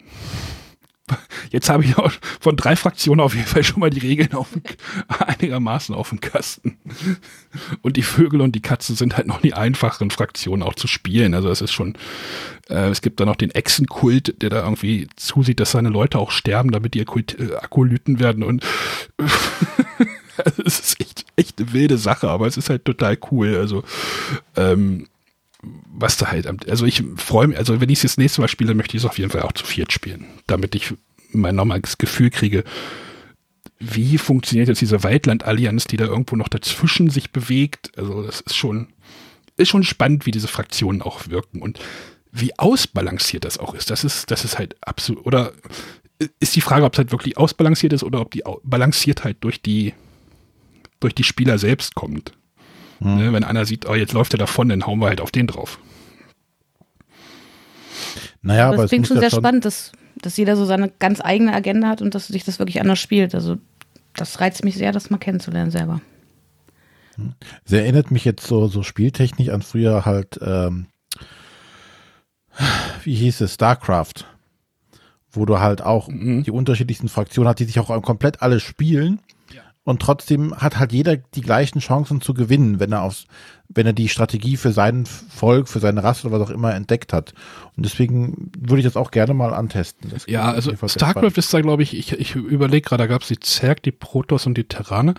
Jetzt 1.50 1.68
habe 1.68 1.84
ich 1.84 1.96
auch 1.96 2.10
von 2.40 2.56
drei 2.56 2.74
Fraktionen 2.74 3.20
auf 3.20 3.34
jeden 3.34 3.46
Fall 3.46 3.62
schon 3.62 3.80
mal 3.80 3.90
die 3.90 4.00
Regeln 4.00 4.32
auf 4.34 4.50
dem, 4.50 4.62
einigermaßen 5.26 5.94
auf 5.94 6.08
dem 6.10 6.20
Kasten. 6.20 6.78
Und 7.82 7.96
die 7.96 8.02
Vögel 8.02 8.40
und 8.40 8.52
die 8.52 8.60
Katzen 8.60 8.96
sind 8.96 9.16
halt 9.16 9.26
noch 9.26 9.40
die 9.40 9.54
einfacheren 9.54 10.10
Fraktionen 10.10 10.62
auch 10.62 10.74
zu 10.74 10.88
spielen. 10.88 11.34
Also 11.34 11.48
es 11.48 11.60
ist 11.60 11.72
schon, 11.72 11.96
äh, 12.68 12.88
es 12.88 13.02
gibt 13.02 13.20
da 13.20 13.24
noch 13.24 13.36
den 13.36 13.52
Echsenkult, 13.52 14.42
der 14.42 14.50
da 14.50 14.64
irgendwie 14.64 15.06
zusieht, 15.16 15.60
dass 15.60 15.70
seine 15.70 15.90
Leute 15.90 16.18
auch 16.18 16.32
sterben, 16.32 16.72
damit 16.72 16.94
die 16.94 17.00
Akkult, 17.00 17.38
äh, 17.38 17.54
Akolyten 17.54 18.18
werden 18.18 18.42
und 18.42 18.64
es 20.64 20.80
ist 20.80 21.00
echt, 21.00 21.24
echt 21.36 21.60
eine 21.60 21.72
wilde 21.72 21.98
Sache, 21.98 22.28
aber 22.28 22.46
es 22.46 22.56
ist 22.56 22.68
halt 22.68 22.84
total 22.84 23.16
cool. 23.30 23.56
Also 23.56 23.84
ähm, 24.56 25.06
was 25.92 26.16
da 26.16 26.30
halt, 26.30 26.68
also 26.68 26.86
ich 26.86 27.02
freue 27.16 27.48
mich, 27.48 27.58
also 27.58 27.80
wenn 27.80 27.88
ich 27.88 27.98
es 27.98 28.02
das 28.02 28.18
nächste 28.18 28.40
Mal 28.40 28.48
spiele, 28.48 28.74
möchte 28.74 28.96
ich 28.96 29.02
es 29.02 29.08
auf 29.08 29.18
jeden 29.18 29.30
Fall 29.30 29.42
auch 29.42 29.52
zu 29.52 29.64
viert 29.64 29.92
spielen, 29.92 30.26
damit 30.46 30.74
ich 30.74 30.94
mein 31.32 31.56
normales 31.56 31.98
Gefühl 31.98 32.30
kriege, 32.30 32.64
wie 33.78 34.18
funktioniert 34.18 34.68
jetzt 34.68 34.80
diese 34.80 35.02
Waldland-Allianz, 35.02 35.86
die 35.86 35.96
da 35.96 36.06
irgendwo 36.06 36.36
noch 36.36 36.48
dazwischen 36.48 37.10
sich 37.10 37.30
bewegt. 37.30 37.90
Also 37.98 38.22
das 38.22 38.40
ist 38.40 38.56
schon, 38.56 38.88
ist 39.56 39.68
schon 39.68 39.84
spannend, 39.84 40.24
wie 40.26 40.30
diese 40.30 40.48
Fraktionen 40.48 41.02
auch 41.02 41.28
wirken 41.28 41.60
und 41.60 41.78
wie 42.32 42.58
ausbalanciert 42.58 43.44
das 43.44 43.58
auch 43.58 43.74
ist. 43.74 43.90
Das 43.90 44.04
ist, 44.04 44.30
das 44.30 44.44
ist 44.44 44.58
halt 44.58 44.76
absolut, 44.82 45.24
oder 45.26 45.52
ist 46.40 46.56
die 46.56 46.60
Frage, 46.60 46.84
ob 46.84 46.94
es 46.94 46.98
halt 46.98 47.12
wirklich 47.12 47.36
ausbalanciert 47.36 47.92
ist 47.92 48.02
oder 48.02 48.20
ob 48.20 48.30
die 48.30 48.42
Balanciertheit 48.62 49.36
durch 49.40 49.60
die, 49.60 49.94
durch 51.00 51.14
die 51.14 51.24
Spieler 51.24 51.58
selbst 51.58 51.94
kommt. 51.94 52.32
Hm. 53.00 53.16
Ne, 53.16 53.32
wenn 53.32 53.44
einer 53.44 53.64
sieht, 53.64 53.88
oh, 53.88 53.94
jetzt 53.94 54.12
läuft 54.12 54.34
er 54.34 54.38
davon, 54.38 54.68
dann 54.68 54.86
hauen 54.86 54.98
wir 54.98 55.08
halt 55.08 55.20
auf 55.20 55.30
den 55.30 55.46
drauf. 55.46 55.78
Naja, 58.42 58.66
aber, 58.66 58.74
aber 58.74 58.84
es 58.84 58.90
klingt 58.90 59.06
schon 59.06 59.18
sehr 59.18 59.30
schon 59.30 59.40
spannend, 59.40 59.64
dass, 59.64 59.92
dass 60.16 60.36
jeder 60.36 60.56
so 60.56 60.64
seine 60.64 60.90
ganz 60.98 61.20
eigene 61.20 61.52
Agenda 61.52 61.88
hat 61.88 62.00
und 62.00 62.14
dass 62.14 62.28
sich 62.28 62.44
das 62.44 62.58
wirklich 62.58 62.80
anders 62.80 62.98
spielt. 62.98 63.34
Also 63.34 63.58
das 64.14 64.40
reizt 64.40 64.64
mich 64.64 64.76
sehr, 64.76 64.92
das 64.92 65.10
mal 65.10 65.18
kennenzulernen 65.18 65.70
selber. 65.70 66.00
Hm. 67.16 67.34
Sie 67.64 67.76
erinnert 67.76 68.10
mich 68.10 68.24
jetzt 68.24 68.46
so, 68.46 68.68
so 68.68 68.82
spieltechnisch 68.82 69.48
an 69.48 69.62
früher 69.62 70.04
halt, 70.04 70.38
ähm, 70.42 70.86
wie 73.02 73.14
hieß 73.14 73.42
es, 73.42 73.54
StarCraft, 73.54 74.24
wo 75.30 75.44
du 75.44 75.60
halt 75.60 75.82
auch 75.82 76.08
mhm. 76.08 76.44
die 76.44 76.50
unterschiedlichsten 76.50 77.08
Fraktionen 77.08 77.48
hast, 77.48 77.58
die 77.58 77.64
sich 77.64 77.78
auch 77.78 78.02
komplett 78.02 78.42
alle 78.42 78.60
spielen 78.60 79.20
und 79.86 80.02
trotzdem 80.02 80.52
hat 80.56 80.80
halt 80.80 80.92
jeder 80.92 81.16
die 81.16 81.42
gleichen 81.42 81.78
Chancen 81.78 82.20
zu 82.20 82.34
gewinnen, 82.34 82.80
wenn 82.80 82.90
er 82.90 83.02
aufs, 83.02 83.26
wenn 83.68 83.86
er 83.86 83.92
die 83.92 84.08
Strategie 84.08 84.56
für 84.56 84.72
sein 84.72 85.06
Volk, 85.06 85.68
für 85.68 85.78
seine 85.78 86.02
Rasse 86.02 86.26
oder 86.26 86.40
was 86.40 86.48
auch 86.48 86.52
immer 86.52 86.74
entdeckt 86.74 87.12
hat. 87.12 87.34
Und 87.76 87.86
deswegen 87.86 88.50
würde 88.58 88.80
ich 88.80 88.84
das 88.84 88.96
auch 88.96 89.12
gerne 89.12 89.32
mal 89.32 89.54
antesten. 89.54 90.10
Das 90.10 90.26
ja, 90.26 90.50
also 90.50 90.72
StarCraft 90.74 91.36
ist 91.36 91.54
da, 91.54 91.60
glaube 91.60 91.84
ich, 91.84 91.96
ich, 91.96 92.12
ich 92.12 92.34
überlege 92.34 92.88
gerade, 92.88 93.04
da 93.04 93.06
gab 93.06 93.22
es 93.22 93.28
die 93.28 93.38
Zerg, 93.38 93.80
die 93.84 93.92
Protoss 93.92 94.46
und 94.46 94.58
die 94.58 94.64
Terrane. 94.64 95.14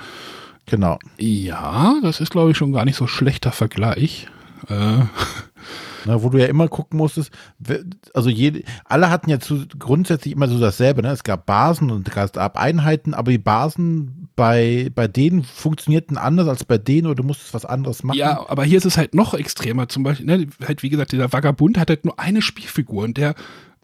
Genau. 0.65 0.99
Ja, 1.17 1.95
das 2.03 2.19
ist, 2.19 2.31
glaube 2.31 2.51
ich, 2.51 2.57
schon 2.57 2.73
gar 2.73 2.83
nicht 2.83 2.97
so 2.97 3.07
schlechter 3.07 3.53
Vergleich. 3.53 4.27
Äh. 4.67 5.05
Na, 6.05 6.23
wo 6.23 6.29
du 6.29 6.39
ja 6.39 6.47
immer 6.47 6.67
gucken 6.67 6.97
musstest, 6.97 7.31
also 8.13 8.29
jede, 8.29 8.63
alle 8.85 9.09
hatten 9.09 9.29
ja 9.29 9.39
zu, 9.39 9.65
grundsätzlich 9.79 10.33
immer 10.33 10.47
so 10.47 10.59
dasselbe, 10.59 11.01
ne? 11.01 11.09
Es 11.09 11.23
gab 11.23 11.45
Basen 11.45 11.91
und 11.91 12.07
es 12.07 12.31
gab 12.33 12.57
Einheiten, 12.57 13.13
aber 13.13 13.31
die 13.31 13.37
Basen 13.37 14.16
bei, 14.37 14.91
bei 14.93 15.07
denen 15.07 15.43
funktionierten 15.43 16.15
anders 16.15 16.47
als 16.47 16.63
bei 16.63 16.77
denen 16.77 17.07
oder 17.07 17.15
du 17.15 17.23
musstest 17.23 17.55
was 17.55 17.65
anderes 17.65 18.03
machen. 18.03 18.19
Ja, 18.19 18.47
aber 18.47 18.63
hier 18.63 18.77
ist 18.77 18.85
es 18.85 18.95
halt 18.95 19.15
noch 19.15 19.33
extremer. 19.33 19.89
Zum 19.89 20.03
Beispiel, 20.03 20.27
ne, 20.27 20.47
halt 20.65 20.83
wie 20.83 20.89
gesagt, 20.89 21.11
dieser 21.11 21.33
Vagabund 21.33 21.77
hat 21.79 21.89
halt 21.89 22.05
nur 22.05 22.19
eine 22.19 22.43
Spielfigur 22.43 23.03
und 23.03 23.17
der 23.17 23.33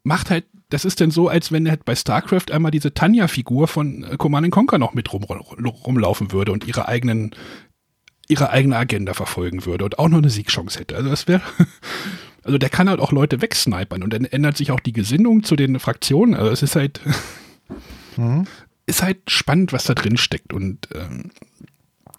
macht 0.04 0.30
halt, 0.30 0.46
das 0.70 0.86
ist 0.86 1.00
denn 1.00 1.10
so, 1.10 1.28
als 1.28 1.52
wenn 1.52 1.68
halt 1.68 1.86
bei 1.86 1.96
StarCraft 1.96 2.52
einmal 2.52 2.72
diese 2.72 2.94
Tanja-Figur 2.94 3.68
von 3.68 4.04
äh, 4.04 4.16
Command 4.18 4.52
Conquer 4.52 4.78
noch 4.78 4.94
mit 4.94 5.12
rum, 5.12 5.24
rumlaufen 5.24 6.32
würde 6.32 6.52
und 6.52 6.68
ihre 6.68 6.88
eigenen 6.88 7.32
ihre 8.30 8.52
eigene 8.52 8.78
Agenda 8.78 9.14
verfolgen 9.14 9.66
würde 9.66 9.84
und 9.86 10.00
auch 10.00 10.08
noch 10.08 10.20
eine 10.20 10.30
Siegchance 10.30 10.80
hätte. 10.80 10.96
Also 10.96 11.10
das 11.10 11.28
wäre, 11.28 11.42
also 12.44 12.58
der 12.58 12.70
kann 12.70 12.90
halt 12.90 13.00
auch 13.00 13.12
Leute 13.12 13.42
wegsnipern 13.42 14.04
und 14.04 14.14
dann 14.14 14.24
ändert 14.26 14.56
sich 14.56 14.72
auch 14.72 14.80
die 14.80 14.94
Gesinnung 14.94 15.44
zu 15.44 15.56
den 15.56 15.80
Fraktionen. 15.80 16.36
Also 16.36 16.52
es 16.52 16.64
ist 16.64 16.76
halt, 16.76 17.02
mhm. 18.16 18.46
Ist 18.86 19.04
halt 19.04 19.30
spannend, 19.30 19.74
was 19.74 19.86
da 19.86 19.94
drin 19.94 20.18
steckt 20.18 20.54
und 20.54 20.90
ähm, 20.94 21.32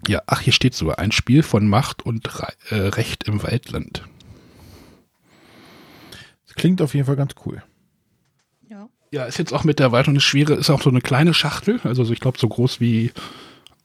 ja, 0.07 0.23
ach, 0.27 0.41
hier 0.41 0.53
steht 0.53 0.75
so, 0.75 0.91
ein 0.91 1.13
Spiel 1.13 1.43
von 1.43 1.67
Macht 1.67 2.03
und 2.03 2.41
Re 2.41 2.53
äh, 2.71 2.89
Recht 2.89 3.25
im 3.25 3.43
Waldland. 3.43 4.03
Das 6.47 6.55
klingt 6.57 6.83
auf 6.83 6.95
jeden 6.95 7.07
Fall 7.07 7.17
ganz 7.17 7.35
cool. 7.47 7.63
Ja. 8.69 8.89
Ja, 9.11 9.25
ist 9.25 9.39
jetzt 9.39 9.53
auch 9.53 9.65
mit 9.65 9.79
der 9.79 9.87
Erweiterung 9.87 10.15
eine 10.15 10.21
schwere, 10.21 10.55
ist 10.55 10.71
auch 10.71 10.83
so 10.83 10.91
eine 10.91 11.01
kleine 11.01 11.35
Schachtel, 11.35 11.81
also 11.85 12.11
ich 12.13 12.21
glaube 12.21 12.39
so 12.39 12.49
groß 12.49 12.81
wie 12.81 13.13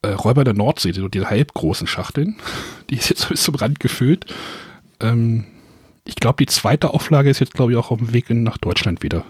äh, 0.01 0.09
Räuber 0.09 0.43
der 0.43 0.53
Nordsee, 0.53 0.91
so 0.91 1.07
diese 1.07 1.29
halbgroßen 1.29 1.87
Schachteln. 1.87 2.37
Die 2.89 2.95
ist 2.95 3.09
jetzt 3.09 3.29
bis 3.29 3.43
zum 3.43 3.55
Rand 3.55 3.79
gefüllt. 3.79 4.25
Ähm, 4.99 5.45
ich 6.05 6.15
glaube, 6.15 6.43
die 6.43 6.47
zweite 6.47 6.91
Auflage 6.93 7.29
ist 7.29 7.39
jetzt, 7.39 7.53
glaube 7.53 7.71
ich, 7.71 7.77
auch 7.77 7.91
auf 7.91 7.99
dem 7.99 8.13
Weg 8.13 8.31
in, 8.31 8.41
nach 8.41 8.57
Deutschland 8.57 9.03
wieder. 9.03 9.25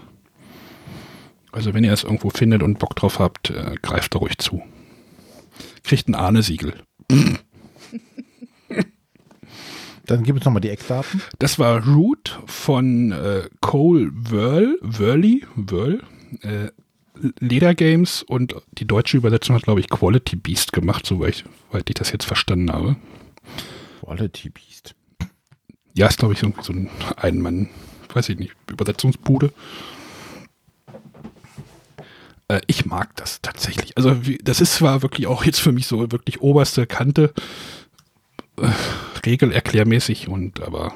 Also 1.52 1.74
wenn 1.74 1.84
ihr 1.84 1.92
es 1.92 2.04
irgendwo 2.04 2.30
findet 2.30 2.62
und 2.62 2.78
Bock 2.78 2.94
drauf 2.96 3.18
habt, 3.18 3.50
äh, 3.50 3.74
greift 3.82 4.14
da 4.14 4.18
ruhig 4.18 4.38
zu. 4.38 4.62
Kriegt 5.82 6.08
ein 6.08 6.14
Ahne-Siegel. 6.14 6.74
Dann 10.06 10.24
gibt 10.24 10.40
es 10.40 10.44
nochmal 10.44 10.60
die 10.60 10.70
Eckdaten. 10.70 11.22
Das 11.38 11.58
war 11.60 11.86
Root 11.86 12.40
von 12.46 13.12
äh, 13.12 13.48
Cole 13.60 14.10
Whirl, 14.12 14.76
Whirly, 14.82 15.46
Whirl, 15.54 16.02
äh, 16.42 16.70
Leder 17.38 17.74
Games 17.74 18.22
und 18.22 18.56
die 18.72 18.86
deutsche 18.86 19.16
Übersetzung 19.16 19.54
hat, 19.54 19.62
glaube 19.62 19.80
ich, 19.80 19.88
Quality 19.88 20.36
Beast 20.36 20.72
gemacht, 20.72 21.06
soweit 21.06 21.44
ich, 21.86 21.94
das 21.94 22.10
jetzt 22.12 22.24
verstanden 22.24 22.72
habe. 22.72 22.96
Quality 24.00 24.50
Beast. 24.50 24.94
Ja, 25.94 26.08
ist, 26.08 26.18
glaube 26.18 26.34
ich, 26.34 26.40
so, 26.40 26.52
so 26.60 26.72
ein 26.72 26.88
Einmann, 27.16 27.68
weiß 28.12 28.30
ich 28.30 28.38
nicht, 28.38 28.54
Übersetzungsbude. 28.68 29.52
Äh, 32.50 32.60
ich 32.66 32.84
mag 32.84 33.14
das 33.16 33.40
tatsächlich. 33.42 33.96
Also, 33.96 34.26
wie, 34.26 34.38
das 34.38 34.60
ist 34.60 34.74
zwar 34.74 35.02
wirklich 35.02 35.26
auch 35.28 35.44
jetzt 35.44 35.60
für 35.60 35.72
mich 35.72 35.86
so 35.86 36.10
wirklich 36.10 36.40
oberste 36.40 36.86
Kante, 36.86 37.32
äh, 38.58 38.68
regelerklärmäßig 39.24 40.28
und 40.28 40.60
aber 40.60 40.92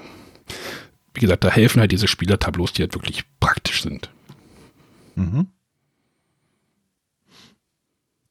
wie 1.14 1.20
gesagt, 1.20 1.44
da 1.44 1.50
helfen 1.50 1.80
halt 1.80 1.92
diese 1.92 2.09
Spielertableaus, 2.09 2.72
die 2.72 2.82
halt 2.82 2.94
wirklich 2.94 3.24
praktisch 3.38 3.82
sind. 3.82 4.11
Mhm. 5.14 5.46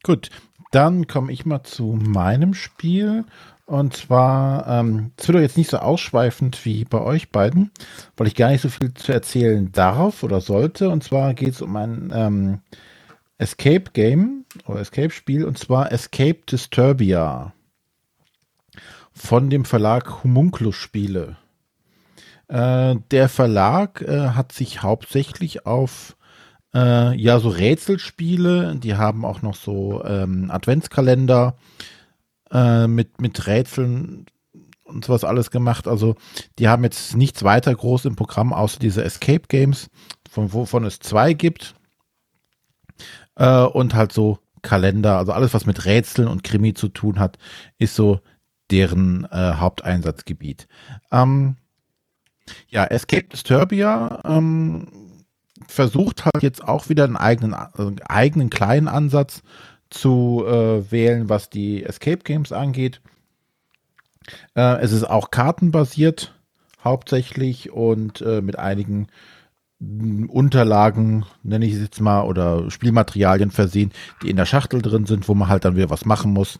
Gut, 0.03 0.29
dann 0.71 1.07
komme 1.07 1.31
ich 1.31 1.45
mal 1.45 1.63
zu 1.63 1.97
meinem 1.97 2.53
Spiel. 2.53 3.23
Und 3.65 3.95
zwar, 3.95 4.67
ähm, 4.67 5.11
es 5.15 5.29
wird 5.29 5.37
doch 5.37 5.41
jetzt 5.41 5.55
nicht 5.55 5.69
so 5.69 5.77
ausschweifend 5.77 6.65
wie 6.65 6.83
bei 6.83 6.99
euch 6.99 7.29
beiden, 7.29 7.71
weil 8.17 8.27
ich 8.27 8.35
gar 8.35 8.49
nicht 8.49 8.59
so 8.59 8.67
viel 8.67 8.93
zu 8.93 9.13
erzählen 9.13 9.71
darf 9.71 10.23
oder 10.23 10.41
sollte. 10.41 10.89
Und 10.89 11.05
zwar 11.05 11.33
geht 11.33 11.53
es 11.53 11.61
um 11.61 11.73
ein 11.77 12.11
ähm, 12.13 12.59
Escape 13.37 13.91
Game 13.93 14.45
oder 14.65 14.79
Escape 14.79 15.11
Spiel 15.11 15.45
und 15.45 15.57
zwar 15.57 15.91
Escape 15.91 16.39
Disturbia 16.49 17.53
von 19.11 19.49
dem 19.49 19.65
Verlag 19.65 20.23
Homunculus 20.23 20.75
Spiele. 20.75 21.37
Äh, 22.47 22.95
der 23.11 23.29
Verlag 23.29 24.01
äh, 24.01 24.29
hat 24.29 24.51
sich 24.51 24.83
hauptsächlich 24.83 25.65
auf 25.65 26.15
äh, 26.73 27.15
ja 27.15 27.39
so 27.39 27.49
Rätselspiele, 27.49 28.75
die 28.75 28.95
haben 28.95 29.25
auch 29.25 29.41
noch 29.41 29.55
so 29.55 30.03
ähm, 30.03 30.49
Adventskalender 30.51 31.55
äh, 32.51 32.87
mit, 32.87 33.21
mit 33.21 33.47
Rätseln 33.47 34.25
und 34.83 35.05
sowas 35.05 35.23
alles 35.23 35.51
gemacht. 35.51 35.87
Also 35.87 36.15
die 36.59 36.67
haben 36.67 36.83
jetzt 36.83 37.15
nichts 37.15 37.43
weiter 37.43 37.73
groß 37.73 38.05
im 38.05 38.15
Programm, 38.15 38.53
außer 38.53 38.79
diese 38.79 39.03
Escape 39.03 39.47
Games, 39.47 39.89
von 40.29 40.53
wovon 40.53 40.85
es 40.85 40.99
zwei 40.99 41.33
gibt. 41.33 41.75
Äh, 43.35 43.63
und 43.63 43.93
halt 43.95 44.11
so 44.11 44.39
Kalender, 44.61 45.17
also 45.17 45.33
alles, 45.33 45.53
was 45.53 45.65
mit 45.65 45.85
Rätseln 45.85 46.27
und 46.27 46.43
Krimi 46.43 46.73
zu 46.73 46.87
tun 46.87 47.19
hat, 47.19 47.37
ist 47.77 47.95
so 47.95 48.21
deren 48.71 49.25
äh, 49.25 49.53
Haupteinsatzgebiet. 49.55 50.67
Ähm, 51.11 51.57
ja, 52.69 52.85
Escape 52.85 53.27
Disturbia 53.27 54.21
ähm, 54.25 54.87
versucht 55.67 56.25
halt 56.25 56.41
jetzt 56.41 56.63
auch 56.63 56.89
wieder 56.89 57.03
einen 57.03 57.17
eigenen, 57.17 57.53
also 57.53 57.93
eigenen 58.07 58.49
kleinen 58.49 58.87
Ansatz 58.87 59.43
zu 59.89 60.43
äh, 60.47 60.91
wählen, 60.91 61.29
was 61.29 61.49
die 61.49 61.83
Escape 61.83 62.23
Games 62.23 62.51
angeht. 62.51 63.01
Äh, 64.55 64.77
es 64.81 64.91
ist 64.91 65.03
auch 65.03 65.31
kartenbasiert 65.31 66.33
hauptsächlich 66.83 67.71
und 67.71 68.21
äh, 68.21 68.41
mit 68.41 68.57
einigen 68.57 69.07
Unterlagen, 70.27 71.25
nenne 71.43 71.65
ich 71.65 71.73
es 71.73 71.81
jetzt 71.81 72.01
mal, 72.01 72.21
oder 72.23 72.69
Spielmaterialien 72.69 73.51
versehen, 73.51 73.91
die 74.21 74.29
in 74.29 74.37
der 74.37 74.45
Schachtel 74.45 74.81
drin 74.81 75.05
sind, 75.05 75.27
wo 75.27 75.33
man 75.33 75.49
halt 75.49 75.65
dann 75.65 75.75
wieder 75.75 75.89
was 75.89 76.05
machen 76.05 76.33
muss. 76.33 76.59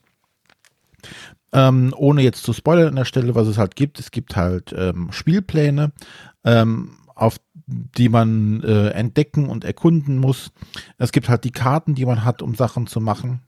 Ähm, 1.52 1.94
ohne 1.96 2.22
jetzt 2.22 2.44
zu 2.44 2.54
spoilern 2.54 2.90
an 2.90 2.96
der 2.96 3.06
Stelle, 3.06 3.36
was 3.36 3.48
es 3.48 3.58
halt 3.58 3.76
gibt. 3.76 4.00
Es 4.00 4.12
gibt 4.12 4.36
halt 4.36 4.74
ähm, 4.76 5.12
Spielpläne, 5.12 5.92
ähm, 6.44 6.98
auf 7.16 7.38
die 7.68 8.10
man 8.10 8.64
äh, 8.64 8.90
entdecken 8.90 9.48
und 9.48 9.64
erkunden 9.64 10.18
muss. 10.18 10.52
Es 10.98 11.12
gibt 11.12 11.30
halt 11.30 11.44
die 11.44 11.52
Karten, 11.52 11.96
die 11.96 12.06
man 12.06 12.26
hat, 12.26 12.42
um 12.42 12.56
Sachen 12.56 12.88
zu 12.88 13.00
machen. 13.00 13.42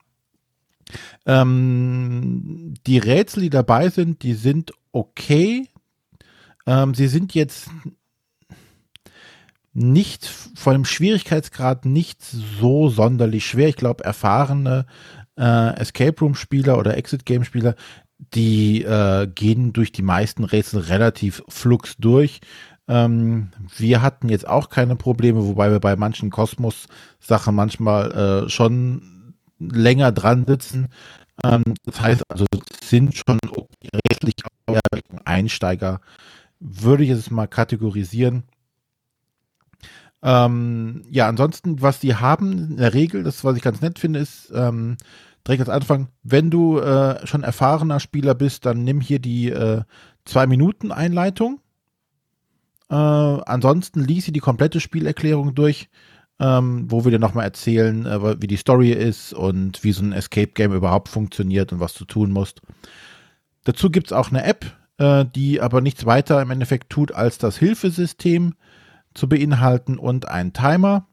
Ähm, 1.25 2.75
die 2.85 2.99
Rätsel, 2.99 3.43
die 3.43 3.49
dabei 3.49 3.89
sind, 3.89 4.23
die 4.23 4.35
sind 4.35 4.71
okay. 4.91 5.67
Ähm, 6.67 6.93
sie 6.93 7.07
sind 7.07 7.33
jetzt 7.33 7.69
nicht 9.75 10.25
von 10.55 10.73
dem 10.73 10.85
Schwierigkeitsgrad 10.85 11.85
nicht 11.85 12.23
so 12.23 12.89
sonderlich 12.89 13.45
schwer. 13.45 13.67
Ich 13.67 13.75
glaube, 13.75 14.05
erfahrene 14.05 14.85
äh, 15.37 15.75
Escape 15.75 16.17
Room 16.21 16.33
Spieler 16.33 16.77
oder 16.77 16.97
Exit 16.97 17.25
Game 17.25 17.43
Spieler, 17.43 17.75
die 18.33 18.83
äh, 18.83 19.27
gehen 19.27 19.73
durch 19.73 19.91
die 19.91 20.01
meisten 20.01 20.45
Rätsel 20.45 20.79
relativ 20.79 21.43
flux 21.49 21.97
durch. 21.97 22.39
Ähm, 22.87 23.49
wir 23.77 24.01
hatten 24.01 24.29
jetzt 24.29 24.47
auch 24.47 24.69
keine 24.69 24.95
Probleme, 24.95 25.45
wobei 25.45 25.69
wir 25.71 25.81
bei 25.81 25.97
manchen 25.97 26.29
Kosmos-Sachen 26.29 27.53
manchmal 27.53 28.45
äh, 28.45 28.49
schon 28.49 29.33
länger 29.59 30.13
dran 30.13 30.45
sitzen. 30.47 30.87
Ähm, 31.43 31.63
das 31.83 31.99
heißt 31.99 32.23
also, 32.29 32.45
sind 32.81 33.13
schon 33.15 33.39
rätlich 34.09 34.35
Einsteiger, 35.25 35.99
würde 36.61 37.03
ich 37.03 37.09
es 37.09 37.29
mal 37.29 37.47
kategorisieren. 37.47 38.43
Ähm, 40.27 41.03
ja, 41.11 41.27
ansonsten, 41.29 41.83
was 41.83 41.99
die 41.99 42.15
haben 42.15 42.71
in 42.71 42.77
der 42.77 42.95
Regel, 42.95 43.21
das, 43.21 43.43
was 43.43 43.55
ich 43.55 43.61
ganz 43.61 43.81
nett 43.81 43.99
finde, 43.99 44.19
ist 44.19 44.51
ähm, 44.55 44.97
direkt 45.47 45.61
als 45.61 45.69
Anfang, 45.69 46.07
wenn 46.23 46.49
du 46.49 46.79
äh, 46.79 47.25
schon 47.27 47.43
erfahrener 47.43 47.99
Spieler 47.99 48.33
bist, 48.33 48.65
dann 48.65 48.83
nimm 48.83 49.01
hier 49.01 49.19
die 49.19 49.51
äh, 49.51 49.83
zwei 50.25 50.47
Minuten 50.47 50.91
Einleitung. 50.91 51.61
Äh, 52.89 52.95
ansonsten 52.95 54.03
lies 54.03 54.25
sie 54.25 54.31
die 54.31 54.39
komplette 54.39 54.79
Spielerklärung 54.79 55.53
durch, 55.53 55.89
ähm, 56.39 56.85
wo 56.89 57.05
wir 57.05 57.11
dir 57.11 57.19
nochmal 57.19 57.45
erzählen, 57.45 58.07
äh, 58.07 58.41
wie 58.41 58.47
die 58.47 58.57
Story 58.57 58.93
ist 58.93 59.31
und 59.31 59.83
wie 59.83 59.91
so 59.91 60.03
ein 60.03 60.11
Escape 60.11 60.53
Game 60.53 60.73
überhaupt 60.73 61.09
funktioniert 61.09 61.71
und 61.71 61.79
was 61.79 61.93
du 61.93 62.03
tun 62.03 62.31
musst. 62.31 62.61
Dazu 63.63 63.91
gibt 63.91 64.07
es 64.07 64.13
auch 64.13 64.31
eine 64.31 64.43
App, 64.43 64.65
äh, 64.97 65.23
die 65.35 65.61
aber 65.61 65.81
nichts 65.81 66.07
weiter 66.07 66.41
im 66.41 66.49
Endeffekt 66.49 66.89
tut, 66.89 67.11
als 67.11 67.37
das 67.37 67.57
Hilfesystem 67.57 68.55
zu 69.15 69.27
beinhalten 69.27 69.97
und 69.97 70.27
ein 70.27 70.53
Timer. 70.53 71.07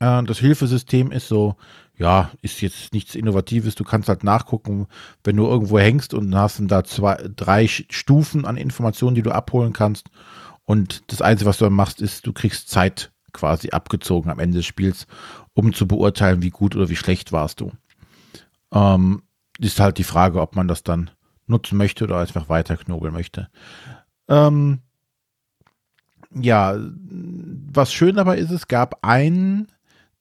Äh, 0.00 0.22
das 0.24 0.38
Hilfesystem 0.38 1.10
ist 1.10 1.28
so, 1.28 1.56
ja, 1.96 2.30
ist 2.42 2.60
jetzt 2.60 2.92
nichts 2.92 3.14
Innovatives. 3.14 3.74
Du 3.74 3.84
kannst 3.84 4.08
halt 4.08 4.24
nachgucken, 4.24 4.88
wenn 5.24 5.36
du 5.36 5.46
irgendwo 5.46 5.78
hängst 5.78 6.12
und 6.12 6.34
hast 6.34 6.58
dann 6.58 6.68
da 6.68 6.84
zwei, 6.84 7.16
drei 7.34 7.66
Stufen 7.68 8.44
an 8.44 8.56
Informationen, 8.56 9.14
die 9.14 9.22
du 9.22 9.30
abholen 9.30 9.72
kannst. 9.72 10.10
Und 10.64 11.02
das 11.10 11.22
Einzige, 11.22 11.48
was 11.48 11.58
du 11.58 11.64
dann 11.64 11.72
machst, 11.72 12.02
ist, 12.02 12.26
du 12.26 12.32
kriegst 12.32 12.68
Zeit 12.68 13.12
quasi 13.32 13.70
abgezogen 13.70 14.30
am 14.30 14.38
Ende 14.38 14.58
des 14.58 14.66
Spiels, 14.66 15.06
um 15.54 15.72
zu 15.72 15.86
beurteilen, 15.86 16.42
wie 16.42 16.50
gut 16.50 16.76
oder 16.76 16.88
wie 16.88 16.96
schlecht 16.96 17.32
warst 17.32 17.60
du. 17.60 17.72
Ähm, 18.72 19.22
ist 19.58 19.80
halt 19.80 19.98
die 19.98 20.04
Frage, 20.04 20.40
ob 20.40 20.56
man 20.56 20.68
das 20.68 20.82
dann 20.82 21.10
nutzen 21.46 21.78
möchte 21.78 22.04
oder 22.04 22.18
einfach 22.18 22.48
weiter 22.48 22.76
knobeln 22.76 23.12
möchte. 23.12 23.48
Ähm, 24.28 24.80
ja, 26.34 26.76
was 27.72 27.92
schön 27.92 28.16
dabei 28.16 28.38
ist, 28.38 28.50
es 28.50 28.68
gab 28.68 28.98
ein, 29.02 29.68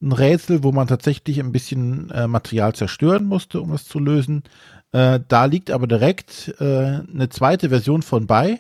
ein 0.02 0.12
Rätsel, 0.12 0.64
wo 0.64 0.72
man 0.72 0.88
tatsächlich 0.88 1.40
ein 1.40 1.52
bisschen 1.52 2.10
äh, 2.12 2.28
Material 2.28 2.74
zerstören 2.74 3.26
musste, 3.26 3.62
um 3.62 3.72
es 3.74 3.86
zu 3.86 4.00
lösen. 4.00 4.44
Äh, 4.92 5.20
da 5.28 5.46
liegt 5.46 5.72
aber 5.72 5.88
direkt 5.88 6.54
äh, 6.60 6.64
eine 6.64 7.30
zweite 7.30 7.70
Version 7.70 8.02
von 8.02 8.28
bei, 8.28 8.60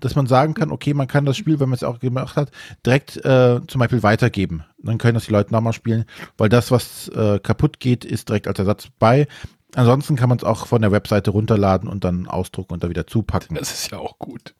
dass 0.00 0.14
man 0.14 0.26
sagen 0.26 0.54
kann, 0.54 0.70
okay, 0.70 0.94
man 0.94 1.08
kann 1.08 1.24
das 1.24 1.36
Spiel, 1.36 1.58
wenn 1.58 1.68
man 1.68 1.76
es 1.76 1.82
auch 1.82 1.98
gemacht 1.98 2.36
hat, 2.36 2.50
direkt 2.84 3.16
äh, 3.24 3.60
zum 3.66 3.78
Beispiel 3.78 4.02
weitergeben. 4.02 4.64
Dann 4.78 4.98
können 4.98 5.14
das 5.14 5.26
die 5.26 5.32
Leute 5.32 5.52
nochmal 5.52 5.72
spielen, 5.72 6.04
weil 6.36 6.48
das, 6.48 6.70
was 6.70 7.08
äh, 7.08 7.40
kaputt 7.40 7.80
geht, 7.80 8.04
ist 8.04 8.28
direkt 8.28 8.46
als 8.46 8.58
Ersatz 8.58 8.88
bei. 8.98 9.26
Ansonsten 9.74 10.16
kann 10.16 10.28
man 10.28 10.38
es 10.38 10.44
auch 10.44 10.66
von 10.66 10.82
der 10.82 10.92
Webseite 10.92 11.30
runterladen 11.30 11.88
und 11.88 12.04
dann 12.04 12.26
ausdrucken 12.26 12.74
und 12.74 12.84
da 12.84 12.88
wieder 12.88 13.06
zupacken. 13.06 13.56
Das 13.56 13.72
ist 13.72 13.90
ja 13.90 13.98
auch 13.98 14.18
gut. 14.18 14.54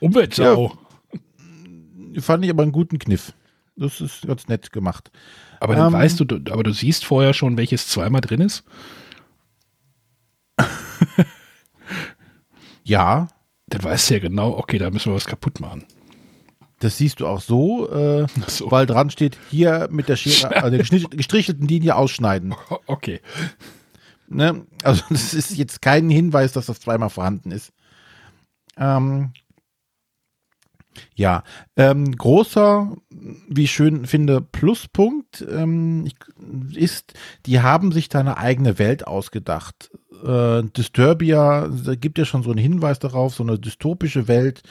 Umweltsau. 0.00 0.66
Ja, 0.66 0.85
fand 2.20 2.44
ich 2.44 2.50
aber 2.50 2.62
einen 2.62 2.72
guten 2.72 2.98
Kniff. 2.98 3.32
Das 3.76 4.00
ist 4.00 4.26
ganz 4.26 4.48
nett 4.48 4.72
gemacht. 4.72 5.10
Aber 5.60 5.74
dann 5.74 5.88
ähm, 5.88 5.92
weißt 5.92 6.20
du, 6.20 6.24
aber 6.50 6.62
du 6.62 6.72
siehst 6.72 7.04
vorher 7.04 7.34
schon, 7.34 7.56
welches 7.56 7.88
zweimal 7.88 8.20
drin 8.22 8.40
ist? 8.40 8.64
ja. 12.84 13.28
Dann 13.68 13.82
weißt 13.82 14.10
du 14.10 14.14
ja 14.14 14.20
genau, 14.20 14.56
okay, 14.56 14.78
da 14.78 14.90
müssen 14.90 15.10
wir 15.10 15.16
was 15.16 15.26
kaputt 15.26 15.60
machen. 15.60 15.84
Das 16.78 16.98
siehst 16.98 17.20
du 17.20 17.26
auch 17.26 17.40
so, 17.40 17.90
äh, 17.90 18.26
so. 18.46 18.70
weil 18.70 18.86
dran 18.86 19.10
steht, 19.10 19.38
hier 19.50 19.88
mit 19.90 20.08
der 20.08 20.16
Schere, 20.16 20.54
also 20.62 20.76
der 20.76 21.08
gestrichelten 21.10 21.66
Linie 21.66 21.96
ausschneiden. 21.96 22.54
Okay. 22.86 23.20
Ne? 24.28 24.66
Also 24.82 25.02
das 25.08 25.34
ist 25.34 25.56
jetzt 25.56 25.82
kein 25.82 26.10
Hinweis, 26.10 26.52
dass 26.52 26.66
das 26.66 26.80
zweimal 26.80 27.10
vorhanden 27.10 27.52
ist. 27.52 27.72
Ähm, 28.76 29.32
ja, 31.14 31.42
ähm, 31.76 32.12
großer, 32.16 32.96
wie 33.48 33.64
ich 33.64 33.72
schön 33.72 34.06
finde, 34.06 34.40
Pluspunkt 34.40 35.46
ähm, 35.50 36.08
ist, 36.74 37.14
die 37.46 37.60
haben 37.60 37.92
sich 37.92 38.08
da 38.08 38.20
eine 38.20 38.38
eigene 38.38 38.78
Welt 38.78 39.06
ausgedacht. 39.06 39.90
Äh, 40.24 40.62
Disturbia, 40.76 41.68
da 41.68 41.94
gibt 41.94 42.18
ja 42.18 42.24
schon 42.24 42.42
so 42.42 42.50
einen 42.50 42.58
Hinweis 42.58 42.98
darauf, 42.98 43.34
so 43.34 43.42
eine 43.42 43.58
dystopische 43.58 44.28
Welt, 44.28 44.62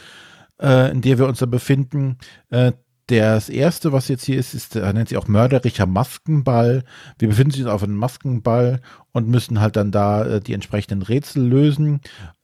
äh, 0.61 0.91
in 0.91 1.01
der 1.01 1.17
wir 1.17 1.27
uns 1.27 1.39
da 1.39 1.45
befinden. 1.45 2.17
Äh, 2.49 2.73
das 3.07 3.49
erste, 3.49 3.91
was 3.91 4.07
jetzt 4.07 4.25
hier 4.25 4.39
ist, 4.39 4.55
ist, 4.55 4.73
nennt 4.73 5.09
sich 5.09 5.17
auch 5.17 5.27
mörderischer 5.27 5.85
Maskenball. 5.85 6.83
Wir 7.19 7.27
befinden 7.27 7.61
uns 7.61 7.69
auf 7.69 7.83
einem 7.83 7.97
Maskenball 7.97 8.81
und 9.11 9.27
müssen 9.27 9.61
halt 9.61 9.75
dann 9.75 9.91
da 9.91 10.25
äh, 10.25 10.41
die 10.41 10.53
entsprechenden 10.53 11.03
Rätsel 11.03 11.45
lösen. 11.45 12.01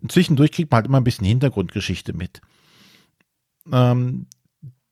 Zwischendurch 0.07 0.51
kriegt 0.51 0.69
man 0.69 0.77
halt 0.77 0.85
immer 0.85 0.99
ein 0.99 1.03
bisschen 1.03 1.25
Hintergrundgeschichte 1.25 2.13
mit. 2.13 2.41
Ähm, 3.71 4.27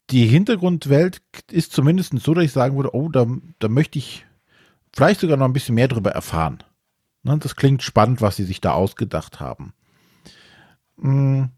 die 0.10 0.26
Hintergrundwelt 0.26 1.22
ist 1.52 1.72
zumindest 1.72 2.18
so, 2.20 2.34
dass 2.34 2.44
ich 2.44 2.52
sagen 2.52 2.76
würde, 2.76 2.96
oh, 2.96 3.10
da, 3.10 3.28
da 3.60 3.68
möchte 3.68 4.00
ich 4.00 4.26
vielleicht 4.94 5.20
sogar 5.20 5.38
noch 5.38 5.46
ein 5.46 5.54
bisschen 5.54 5.76
mehr 5.76 5.88
darüber 5.88 6.12
erfahren. 6.12 6.64
Ne, 7.24 7.38
das 7.38 7.56
klingt 7.56 7.84
spannend, 7.84 8.22
was 8.22 8.38
sie 8.38 8.46
sich 8.46 8.62
da 8.62 8.72
ausgedacht 8.72 9.40
haben. 9.40 9.74
Hm. 11.00 11.50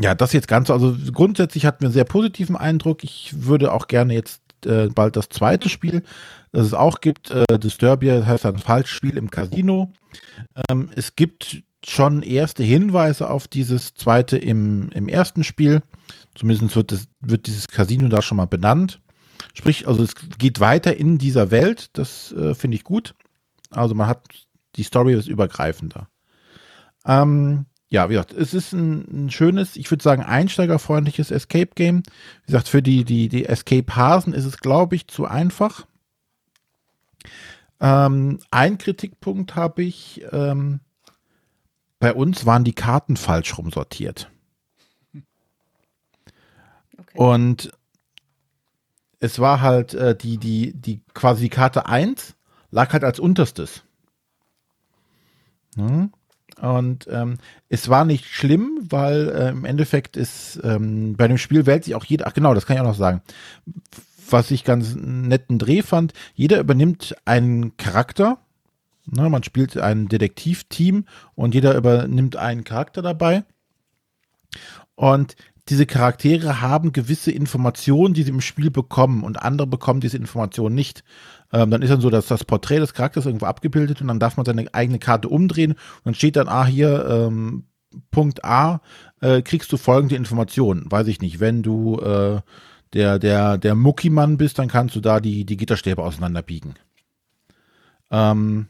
Ja, 0.00 0.14
das 0.14 0.32
jetzt 0.32 0.48
ganz, 0.48 0.70
also 0.70 0.96
grundsätzlich 1.12 1.66
hatten 1.66 1.80
wir 1.80 1.86
einen 1.86 1.94
sehr 1.94 2.04
positiven 2.04 2.56
Eindruck. 2.56 3.02
Ich 3.02 3.32
würde 3.44 3.72
auch 3.72 3.88
gerne 3.88 4.14
jetzt 4.14 4.42
äh, 4.64 4.88
bald 4.88 5.16
das 5.16 5.28
zweite 5.28 5.68
Spiel, 5.68 6.02
das 6.52 6.66
es 6.66 6.74
auch 6.74 7.00
gibt, 7.00 7.30
äh, 7.30 7.58
Disturbia, 7.58 8.24
heißt 8.24 8.46
ein 8.46 8.58
Falschspiel 8.58 9.16
im 9.16 9.30
Casino. 9.30 9.92
Ähm, 10.68 10.90
es 10.94 11.16
gibt 11.16 11.62
schon 11.84 12.22
erste 12.22 12.62
Hinweise 12.62 13.28
auf 13.30 13.48
dieses 13.48 13.94
zweite 13.94 14.36
im, 14.38 14.90
im 14.90 15.08
ersten 15.08 15.44
Spiel. 15.44 15.82
Zumindest 16.38 16.76
wird, 16.76 16.92
das, 16.92 17.08
wird 17.20 17.46
dieses 17.46 17.66
Casino 17.66 18.08
da 18.08 18.22
schon 18.22 18.36
mal 18.36 18.46
benannt. 18.46 19.00
Sprich, 19.54 19.88
also 19.88 20.02
es 20.04 20.14
geht 20.38 20.60
weiter 20.60 20.96
in 20.96 21.18
dieser 21.18 21.50
Welt. 21.50 21.90
Das 21.94 22.32
äh, 22.32 22.54
finde 22.54 22.76
ich 22.76 22.84
gut. 22.84 23.14
Also 23.70 23.94
man 23.94 24.06
hat 24.06 24.22
die 24.76 24.84
Story 24.84 25.14
ist 25.14 25.28
übergreifender. 25.28 26.08
Ähm, 27.04 27.66
ja, 27.88 28.08
wie 28.08 28.14
gesagt, 28.14 28.32
es 28.32 28.54
ist 28.54 28.72
ein, 28.72 29.26
ein 29.26 29.30
schönes, 29.30 29.76
ich 29.76 29.90
würde 29.90 30.02
sagen, 30.02 30.22
einsteigerfreundliches 30.22 31.30
Escape-Game. 31.30 32.02
Wie 32.42 32.46
gesagt, 32.46 32.68
für 32.68 32.82
die, 32.82 33.04
die, 33.04 33.28
die 33.28 33.46
Escape-Hasen 33.46 34.32
ist 34.34 34.44
es, 34.44 34.58
glaube 34.58 34.94
ich, 34.94 35.08
zu 35.08 35.24
einfach. 35.26 35.86
Ähm, 37.80 38.40
ein 38.50 38.78
Kritikpunkt 38.78 39.56
habe 39.56 39.82
ich, 39.82 40.22
ähm, 40.32 40.80
bei 41.98 42.12
uns 42.12 42.46
waren 42.46 42.64
die 42.64 42.74
Karten 42.74 43.16
falsch 43.16 43.56
rumsortiert. 43.56 44.30
Und 47.18 47.72
es 49.18 49.40
war 49.40 49.60
halt 49.60 49.92
äh, 49.92 50.14
die, 50.16 50.38
die, 50.38 50.72
die 50.72 51.00
quasi 51.14 51.48
Karte 51.48 51.86
1 51.86 52.36
lag 52.70 52.92
halt 52.92 53.02
als 53.02 53.18
unterstes. 53.18 53.82
Hm? 55.74 56.12
Und 56.60 57.08
ähm, 57.10 57.38
es 57.68 57.88
war 57.88 58.04
nicht 58.04 58.26
schlimm, 58.26 58.86
weil 58.88 59.30
äh, 59.30 59.48
im 59.48 59.64
Endeffekt 59.64 60.16
ist 60.16 60.60
ähm, 60.62 61.16
bei 61.16 61.26
dem 61.26 61.38
Spiel 61.38 61.66
wählt 61.66 61.82
sich 61.82 61.96
auch 61.96 62.04
jeder, 62.04 62.28
ach 62.28 62.34
genau, 62.34 62.54
das 62.54 62.66
kann 62.66 62.76
ich 62.76 62.82
auch 62.82 62.86
noch 62.86 62.94
sagen. 62.94 63.20
Was 64.30 64.52
ich 64.52 64.62
ganz 64.62 64.94
netten 64.94 65.58
Dreh 65.58 65.82
fand, 65.82 66.12
jeder 66.34 66.60
übernimmt 66.60 67.16
einen 67.24 67.76
Charakter. 67.78 68.38
Ne, 69.06 69.28
man 69.28 69.42
spielt 69.42 69.76
ein 69.76 70.06
Detektivteam 70.06 71.04
und 71.34 71.52
jeder 71.52 71.76
übernimmt 71.76 72.36
einen 72.36 72.62
Charakter 72.62 73.02
dabei. 73.02 73.42
Und 74.94 75.34
diese 75.68 75.86
Charaktere 75.86 76.60
haben 76.60 76.92
gewisse 76.92 77.30
Informationen, 77.30 78.14
die 78.14 78.22
sie 78.22 78.30
im 78.30 78.40
Spiel 78.40 78.70
bekommen 78.70 79.22
und 79.22 79.42
andere 79.42 79.66
bekommen 79.66 80.00
diese 80.00 80.16
Informationen 80.16 80.74
nicht. 80.74 81.04
Ähm, 81.52 81.70
dann 81.70 81.82
ist 81.82 81.90
dann 81.90 82.00
so, 82.00 82.10
dass 82.10 82.26
das 82.26 82.44
Porträt 82.44 82.78
des 82.78 82.94
Charakters 82.94 83.26
irgendwo 83.26 83.46
abgebildet 83.46 84.00
und 84.00 84.08
dann 84.08 84.20
darf 84.20 84.36
man 84.36 84.46
seine 84.46 84.72
eigene 84.74 84.98
Karte 84.98 85.28
umdrehen 85.28 85.72
und 85.72 86.04
dann 86.04 86.14
steht 86.14 86.36
dann, 86.36 86.48
ah, 86.48 86.66
hier, 86.66 87.06
ähm, 87.08 87.64
Punkt 88.10 88.44
A, 88.44 88.80
äh, 89.20 89.42
kriegst 89.42 89.72
du 89.72 89.76
folgende 89.76 90.16
Informationen. 90.16 90.90
Weiß 90.90 91.06
ich 91.06 91.20
nicht, 91.20 91.40
wenn 91.40 91.62
du 91.62 91.98
äh, 92.00 92.40
der, 92.92 93.18
der, 93.18 93.58
der 93.58 93.74
Muckimann 93.74 94.36
bist, 94.36 94.58
dann 94.58 94.68
kannst 94.68 94.96
du 94.96 95.00
da 95.00 95.20
die, 95.20 95.44
die 95.44 95.56
Gitterstäbe 95.56 96.02
auseinanderbiegen. 96.02 96.74
Ähm, 98.10 98.68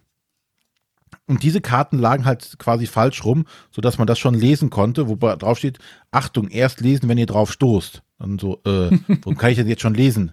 und 1.28 1.42
diese 1.42 1.60
Karten 1.60 1.98
lagen 1.98 2.24
halt 2.24 2.58
quasi 2.58 2.86
falsch 2.86 3.24
rum, 3.24 3.46
sodass 3.70 3.98
man 3.98 4.06
das 4.06 4.18
schon 4.18 4.34
lesen 4.34 4.70
konnte, 4.70 5.08
wo 5.08 5.14
drauf 5.14 5.58
steht, 5.58 5.78
Achtung, 6.10 6.48
erst 6.48 6.80
lesen, 6.80 7.08
wenn 7.08 7.18
ihr 7.18 7.26
drauf 7.26 7.52
stoßt. 7.52 8.02
Und 8.18 8.40
so, 8.40 8.60
äh, 8.64 8.90
warum 9.22 9.36
kann 9.36 9.50
ich 9.50 9.58
das 9.58 9.68
jetzt 9.68 9.82
schon 9.82 9.94
lesen? 9.94 10.32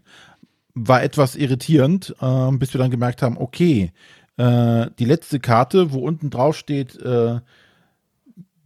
war 0.75 1.01
etwas 1.01 1.35
irritierend, 1.35 2.13
äh, 2.19 2.51
bis 2.51 2.73
wir 2.73 2.79
dann 2.79 2.91
gemerkt 2.91 3.21
haben, 3.21 3.37
okay, 3.37 3.91
äh, 4.37 4.87
die 4.99 5.05
letzte 5.05 5.39
Karte, 5.39 5.93
wo 5.93 5.99
unten 5.99 6.29
drauf 6.29 6.57
steht, 6.57 6.97
äh, 7.01 7.39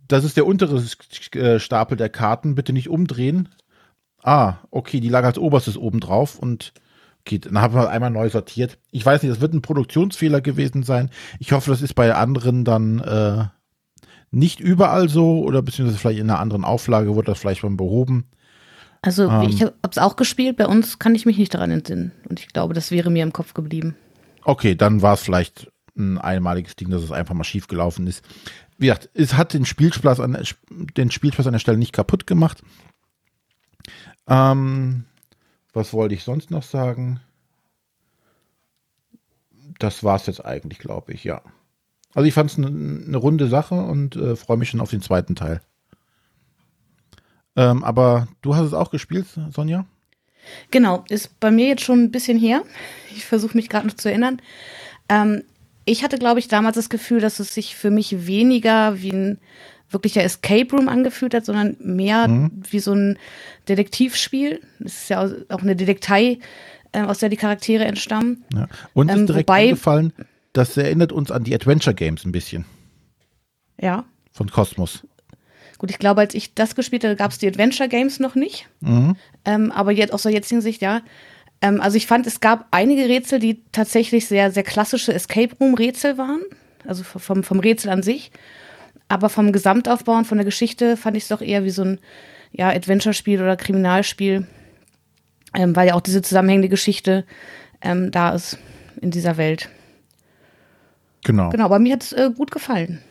das 0.07 0.23
ist 0.23 0.36
der 0.36 0.47
untere 0.47 0.84
äh, 1.34 1.59
Stapel 1.59 1.95
der 1.95 2.09
Karten, 2.09 2.55
bitte 2.55 2.73
nicht 2.73 2.89
umdrehen. 2.89 3.49
Ah, 4.23 4.55
okay, 4.71 4.99
die 4.99 5.09
lag 5.09 5.23
als 5.23 5.38
oberstes 5.38 5.77
oben 5.77 5.99
drauf 5.99 6.39
und 6.39 6.73
okay, 7.30 7.39
dann 7.39 7.61
haben 7.61 7.75
wir 7.75 7.89
einmal 7.89 8.09
neu 8.09 8.30
sortiert. 8.30 8.80
Ich 8.91 9.05
weiß 9.05 9.21
nicht, 9.21 9.32
das 9.32 9.41
wird 9.41 9.53
ein 9.53 9.61
Produktionsfehler 9.61 10.41
gewesen 10.41 10.84
sein. 10.84 11.09
Ich 11.39 11.51
hoffe, 11.51 11.69
das 11.69 11.82
ist 11.82 11.93
bei 11.93 12.13
anderen 12.15 12.65
dann 12.65 12.99
äh, 12.99 13.45
nicht 14.32 14.59
überall 14.59 15.09
so 15.09 15.43
oder 15.43 15.61
beziehungsweise 15.61 15.99
vielleicht 15.99 16.19
in 16.19 16.30
einer 16.30 16.39
anderen 16.39 16.65
Auflage 16.65 17.15
wurde 17.15 17.27
das 17.27 17.39
vielleicht 17.39 17.63
mal 17.63 17.69
behoben. 17.69 18.25
Also 19.01 19.30
ähm, 19.30 19.43
ich 19.43 19.61
habe 19.61 19.73
es 19.89 19.97
auch 19.97 20.15
gespielt, 20.15 20.57
bei 20.57 20.65
uns 20.65 20.99
kann 20.99 21.15
ich 21.15 21.25
mich 21.25 21.38
nicht 21.38 21.53
daran 21.53 21.71
entsinnen. 21.71 22.11
Und 22.27 22.39
ich 22.39 22.47
glaube, 22.47 22.73
das 22.73 22.91
wäre 22.91 23.11
mir 23.11 23.23
im 23.23 23.34
Kopf 23.34 23.53
geblieben. 23.53 23.95
Okay, 24.43 24.75
dann 24.75 25.01
war 25.01 25.13
es 25.13 25.21
vielleicht 25.21 25.71
ein 25.95 26.17
einmaliges 26.17 26.75
Ding, 26.75 26.89
dass 26.89 27.03
es 27.03 27.11
einfach 27.11 27.36
mal 27.36 27.43
schief 27.43 27.67
gelaufen 27.67 28.07
ist. 28.07 28.23
Wie 28.77 28.88
gesagt, 28.88 29.09
es 29.13 29.36
hat 29.36 29.53
den 29.53 29.65
Spielspaß 29.65 30.19
an, 30.19 30.38
den 30.97 31.11
Spielspaß 31.11 31.47
an 31.47 31.53
der 31.53 31.59
Stelle 31.59 31.77
nicht 31.77 31.93
kaputt 31.93 32.25
gemacht. 32.25 32.63
Ähm, 34.27 35.05
was 35.74 35.93
wollte 35.93 36.15
ich 36.15 36.24
sonst 36.24 36.51
noch 36.51 36.63
sagen? 36.63 37.20
Das 39.80 40.03
war 40.03 40.15
es 40.15 40.26
jetzt 40.26 40.43
eigentlich, 40.43 40.80
glaube 40.80 41.13
ich, 41.13 41.24
ja. 41.24 41.41
Also 42.13 42.28
ich 42.28 42.34
fand 42.34 42.51
es 42.51 42.57
eine, 42.57 42.67
eine 42.67 43.17
runde 43.17 43.47
Sache 43.47 43.76
und 43.76 44.15
äh, 44.15 44.36
freue 44.36 44.57
mich 44.57 44.70
schon 44.70 44.82
auf 44.82 44.89
den 44.89 45.01
zweiten 45.01 45.36
Teil. 45.36 45.61
Ähm, 47.55 47.84
aber 47.84 48.28
du 48.41 48.55
hast 48.55 48.65
es 48.65 48.74
auch 48.74 48.89
gespielt, 48.89 49.28
Sonja? 49.53 49.86
Genau, 50.72 51.03
ist 51.09 51.39
bei 51.39 51.51
mir 51.51 51.67
jetzt 51.67 51.84
schon 51.84 52.03
ein 52.03 52.11
bisschen 52.11 52.39
her. 52.39 52.63
Ich 53.15 53.26
versuche 53.26 53.55
mich 53.55 53.70
gerade 53.70 53.88
noch 53.88 53.95
zu 53.95 54.09
erinnern. 54.09 54.41
Ähm, 55.07 55.43
ich 55.86 56.03
hatte, 56.03 56.17
glaube 56.17 56.39
ich, 56.39 56.47
damals 56.47 56.76
das 56.76 56.89
Gefühl, 56.89 57.20
dass 57.20 57.39
es 57.39 57.53
sich 57.53 57.76
für 57.76 57.91
mich 57.91 58.28
weniger 58.28 59.01
wie 59.01 59.11
ein 59.11 59.39
wirklicher 59.92 60.24
Escape 60.24 60.76
Room 60.76 60.88
angefühlt 60.88 61.34
hat, 61.34 61.46
sondern 61.46 61.78
mehr 61.80 62.28
mhm. 62.28 62.52
wie 62.70 62.80
so 62.80 62.94
ein 62.94 63.18
Detektivspiel. 63.68 64.62
Es 64.84 65.04
ist 65.04 65.10
ja 65.10 65.28
auch 65.50 65.62
eine 65.62 65.76
Detektei, 65.76 66.40
äh, 66.92 67.02
aus 67.02 67.20
der 67.20 67.30
die 67.30 67.38
Charaktere 67.38 67.86
entstammen. 67.86 68.44
Ja. 68.54 68.68
Und 68.94 69.10
ähm, 69.10 69.22
ist 69.22 69.30
direkt 69.30 69.50
wobei, 69.50 69.64
aufgefallen, 69.66 70.14
das 70.54 70.78
erinnert 70.78 71.12
uns 71.12 71.32
an 71.32 71.44
die 71.44 71.54
Adventure 71.54 71.96
Games 71.96 72.26
ein 72.26 72.32
bisschen. 72.32 72.66
Ja. 73.80 74.06
Von 74.32 74.50
Cosmos. 74.50 75.06
Gut, 75.78 75.92
ich 75.92 76.00
glaube, 76.00 76.22
als 76.22 76.34
ich 76.34 76.54
das 76.54 76.76
gespielt 76.76 77.04
habe, 77.06 77.16
gab 77.16 77.32
es 77.32 77.38
die 77.38 77.48
Adventure 77.48 77.88
Games 77.88 78.20
noch 78.20 78.36
nicht. 78.36 78.68
Mhm. 78.82 79.16
Ähm, 79.46 79.72
aber 79.72 79.92
jetzt 79.92 80.14
aus 80.14 80.24
der 80.24 80.34
jetzigen 80.34 80.62
Sicht, 80.62 80.82
ja. 80.82 81.02
Ähm, 81.62 81.80
also 81.80 81.96
ich 81.96 82.06
fand, 82.06 82.28
es 82.28 82.42
gab 82.42 82.68
einige 82.72 83.08
Rätsel, 83.08 83.40
die 83.40 83.64
tatsächlich 83.72 84.28
sehr, 84.28 84.52
sehr 84.52 84.64
klassische 84.64 85.14
Escape 85.14 85.56
Room-Rätsel 85.60 86.18
waren. 86.18 86.42
Also 86.86 87.04
vom, 87.04 87.44
vom 87.44 87.60
Rätsel 87.60 87.92
an 87.92 88.04
sich. 88.04 88.32
Aber 89.10 89.30
vom 89.30 89.51
Gesamtaufbau 89.51 90.14
und 90.14 90.26
von 90.26 90.38
der 90.38 90.45
Geschichte 90.45 90.95
fand 90.95 91.18
ich 91.18 91.24
es 91.24 91.30
doch 91.30 91.41
eher 91.41 91.66
wie 91.66 91.72
so 91.72 91.84
ein 91.84 91.99
ja, 92.51 92.70
Adventure-Spiel 92.70 93.41
oder 93.41 93.57
Kriminalspiel. 93.57 94.47
Ähm, 95.55 95.76
weil 95.76 95.88
ja 95.88 95.95
auch 95.95 96.01
diese 96.01 96.22
zusammenhängende 96.22 96.70
Geschichte 96.70 97.26
ähm, 97.82 98.12
da 98.12 98.30
ist 98.30 98.60
in 99.01 99.12
dieser 99.12 99.38
Welt. 99.38 99.70
Genau. 101.24 101.49
Genau, 101.49 101.66
aber 101.66 101.80
mir 101.80 101.93
hat 101.93 102.03
es 102.03 102.14
äh, 102.14 102.30
gut 102.36 102.51
gefallen. 102.51 103.01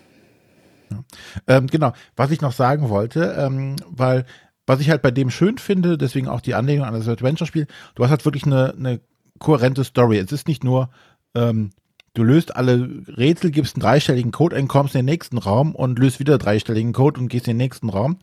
Ja. 0.90 1.04
Ähm, 1.46 1.66
genau, 1.66 1.92
was 2.16 2.30
ich 2.30 2.40
noch 2.40 2.52
sagen 2.52 2.88
wollte, 2.88 3.36
ähm, 3.38 3.76
weil 3.88 4.24
was 4.66 4.80
ich 4.80 4.90
halt 4.90 5.02
bei 5.02 5.10
dem 5.10 5.30
schön 5.30 5.58
finde, 5.58 5.98
deswegen 5.98 6.28
auch 6.28 6.40
die 6.40 6.54
Anlehnung 6.54 6.84
an 6.84 6.94
das 6.94 7.08
Adventure-Spiel, 7.08 7.66
du 7.94 8.04
hast 8.04 8.10
halt 8.10 8.24
wirklich 8.24 8.44
eine, 8.44 8.74
eine 8.74 9.00
kohärente 9.38 9.82
Story. 9.82 10.18
Es 10.18 10.30
ist 10.30 10.46
nicht 10.46 10.62
nur, 10.62 10.90
ähm, 11.34 11.70
du 12.18 12.24
löst 12.24 12.56
alle 12.56 12.88
Rätsel, 13.08 13.50
gibst 13.50 13.76
einen 13.76 13.82
dreistelligen 13.82 14.32
Code 14.32 14.56
ein, 14.56 14.68
kommst 14.68 14.94
in 14.94 15.00
den 15.00 15.06
nächsten 15.06 15.38
Raum 15.38 15.74
und 15.74 15.98
löst 15.98 16.20
wieder 16.20 16.38
dreistelligen 16.38 16.92
Code 16.92 17.20
und 17.20 17.28
gehst 17.28 17.46
in 17.46 17.52
den 17.52 17.64
nächsten 17.64 17.88
Raum. 17.88 18.18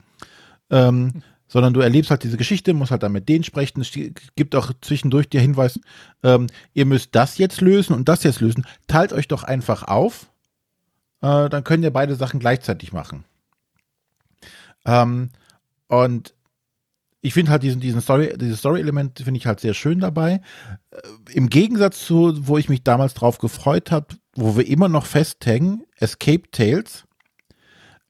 Ähm, 0.70 1.24
sondern 1.48 1.74
du 1.74 1.80
erlebst 1.80 2.10
halt 2.12 2.24
diese 2.24 2.38
Geschichte, 2.38 2.74
musst 2.74 2.92
halt 2.92 3.04
dann 3.04 3.12
mit 3.12 3.30
denen 3.30 3.44
sprechen. 3.44 3.82
Es 3.82 3.92
gibt 4.36 4.56
auch 4.56 4.72
zwischendurch 4.82 5.30
der 5.30 5.42
Hinweis, 5.42 5.80
ähm, 6.24 6.48
ihr 6.74 6.86
müsst 6.86 7.14
das 7.14 7.38
jetzt 7.38 7.62
lösen 7.62 7.94
und 7.94 8.10
das 8.10 8.24
jetzt 8.24 8.42
lösen. 8.42 8.66
Teilt 8.88 9.14
euch 9.14 9.28
doch 9.28 9.44
einfach 9.44 9.84
auf 9.84 10.28
äh, 11.26 11.50
dann 11.50 11.64
können 11.64 11.84
ja 11.84 11.90
beide 11.90 12.16
Sachen 12.16 12.40
gleichzeitig 12.40 12.94
machen. 12.94 13.26
Ähm, 14.86 15.30
und 15.88 16.34
ich 17.26 17.34
finde 17.34 17.52
halt 17.52 17.64
diesen, 17.64 17.82
diesen 17.82 18.02
Story, 18.02 18.34
dieses 18.38 18.60
Story-Element 18.60 19.20
finde 19.20 19.40
ich 19.40 19.48
halt 19.48 19.60
sehr 19.60 19.74
schön 19.74 20.00
dabei. 20.00 20.42
Äh, 20.92 21.32
Im 21.34 21.50
Gegensatz 21.50 22.06
zu, 22.06 22.48
wo 22.48 22.58
ich 22.58 22.70
mich 22.70 22.84
damals 22.84 23.16
drauf 23.16 23.40
gefreut 23.40 23.92
habe, 23.92 24.08
wo 24.36 24.56
wir 24.58 24.68
immer 24.68 24.90
noch 24.90 25.06
festhängen, 25.06 25.86
Escape 25.98 26.44
Tales, 26.52 27.06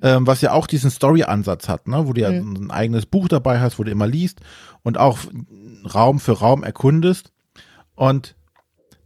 ähm, 0.02 0.28
was 0.28 0.42
ja 0.42 0.52
auch 0.52 0.68
diesen 0.68 0.92
Story-Ansatz 0.92 1.70
hat, 1.70 1.88
ne? 1.88 2.08
wo 2.08 2.14
du 2.14 2.22
ja 2.22 2.32
Mhm. 2.32 2.66
ein 2.66 2.72
eigenes 2.72 3.06
Buch 3.06 3.30
dabei 3.30 3.60
hast, 3.62 3.80
wo 3.80 3.84
du 3.84 3.92
immer 3.92 4.08
liest 4.08 4.42
und 4.84 4.98
auch 4.98 5.20
Raum 5.94 6.20
für 6.20 6.34
Raum 6.34 6.64
erkundest. 6.64 7.32
Und 7.96 8.36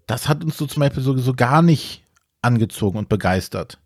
das 0.08 0.28
hat 0.28 0.44
uns 0.44 0.58
so 0.58 0.66
zum 0.66 0.80
Beispiel 0.80 1.04
so, 1.04 1.16
so 1.18 1.34
gar 1.34 1.62
nicht 1.62 2.04
angezogen 2.42 2.98
und 2.98 3.10
begeistert. 3.10 3.80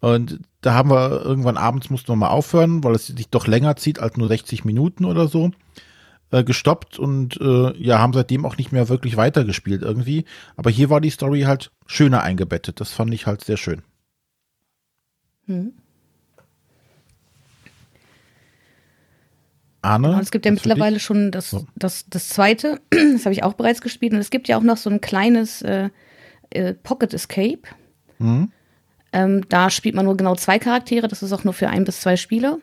Und 0.00 0.40
da 0.60 0.74
haben 0.74 0.90
wir 0.90 1.24
irgendwann 1.24 1.56
abends 1.56 1.90
mussten 1.90 2.08
wir 2.08 2.16
mal 2.16 2.28
aufhören, 2.28 2.84
weil 2.84 2.94
es 2.94 3.06
sich 3.06 3.28
doch 3.28 3.46
länger 3.46 3.76
zieht 3.76 3.98
als 3.98 4.16
nur 4.16 4.28
60 4.28 4.64
Minuten 4.64 5.04
oder 5.04 5.26
so, 5.28 5.50
äh, 6.30 6.44
gestoppt 6.44 6.98
und 6.98 7.40
äh, 7.40 7.76
ja, 7.78 7.98
haben 7.98 8.12
seitdem 8.12 8.44
auch 8.44 8.56
nicht 8.56 8.72
mehr 8.72 8.88
wirklich 8.88 9.16
weitergespielt 9.16 9.82
irgendwie. 9.82 10.24
Aber 10.56 10.70
hier 10.70 10.90
war 10.90 11.00
die 11.00 11.10
Story 11.10 11.42
halt 11.42 11.70
schöner 11.86 12.22
eingebettet. 12.22 12.80
Das 12.80 12.92
fand 12.92 13.14
ich 13.14 13.26
halt 13.26 13.42
sehr 13.44 13.56
schön. 13.56 13.82
Mhm. 15.46 15.72
Arne? 19.82 20.14
Und 20.14 20.20
es 20.20 20.30
gibt 20.30 20.44
ja 20.44 20.52
mittlerweile 20.52 20.98
schon 20.98 21.30
das, 21.30 21.50
So. 21.50 21.66
das, 21.76 22.06
das 22.08 22.28
zweite, 22.28 22.80
das 22.90 23.24
habe 23.24 23.32
ich 23.32 23.44
auch 23.44 23.54
bereits 23.54 23.80
gespielt. 23.80 24.12
Und 24.12 24.18
es 24.18 24.30
gibt 24.30 24.48
ja 24.48 24.58
auch 24.58 24.62
noch 24.62 24.76
so 24.76 24.90
ein 24.90 25.00
kleines 25.00 25.62
äh, 25.62 25.90
äh, 26.50 26.74
Pocket 26.74 27.14
Escape. 27.14 27.62
Mhm. 28.18 28.50
Ähm, 29.16 29.48
da 29.48 29.70
spielt 29.70 29.94
man 29.94 30.04
nur 30.04 30.18
genau 30.18 30.34
zwei 30.34 30.58
Charaktere. 30.58 31.08
Das 31.08 31.22
ist 31.22 31.32
auch 31.32 31.42
nur 31.42 31.54
für 31.54 31.70
ein 31.70 31.84
bis 31.84 32.02
zwei 32.02 32.18
Spieler. 32.18 32.58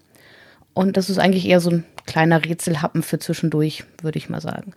Und 0.75 0.97
das 0.97 1.09
ist 1.09 1.17
eigentlich 1.17 1.47
eher 1.47 1.59
so 1.59 1.71
ein 1.71 1.83
kleiner 2.05 2.45
Rätselhappen 2.45 3.01
für 3.01 3.17
zwischendurch, 3.17 3.85
würde 4.03 4.19
ich 4.19 4.29
mal 4.29 4.39
sagen. 4.39 4.73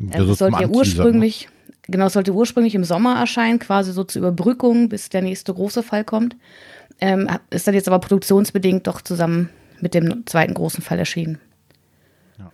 Ähm, 0.00 0.12
so 0.12 0.32
es 0.32 0.38
zum 0.38 0.50
sollte 0.50 0.62
ja 0.62 0.68
ne? 0.68 0.72
ursprünglich, 0.72 1.48
genau, 1.88 2.08
sollte 2.08 2.32
ursprünglich 2.32 2.76
im 2.76 2.84
Sommer 2.84 3.16
erscheinen, 3.18 3.58
quasi 3.58 3.92
so 3.92 4.04
zur 4.04 4.20
Überbrückung, 4.20 4.88
bis 4.88 5.08
der 5.08 5.22
nächste 5.22 5.52
große 5.52 5.82
Fall 5.82 6.04
kommt. 6.04 6.36
Ähm, 7.00 7.28
ist 7.50 7.66
dann 7.66 7.74
jetzt 7.74 7.88
aber 7.88 7.98
produktionsbedingt 7.98 8.86
doch 8.86 9.00
zusammen 9.00 9.48
mit 9.80 9.94
dem 9.94 10.24
zweiten 10.24 10.54
großen 10.54 10.84
Fall 10.84 11.00
erschienen. 11.00 11.40
Ja. 12.38 12.52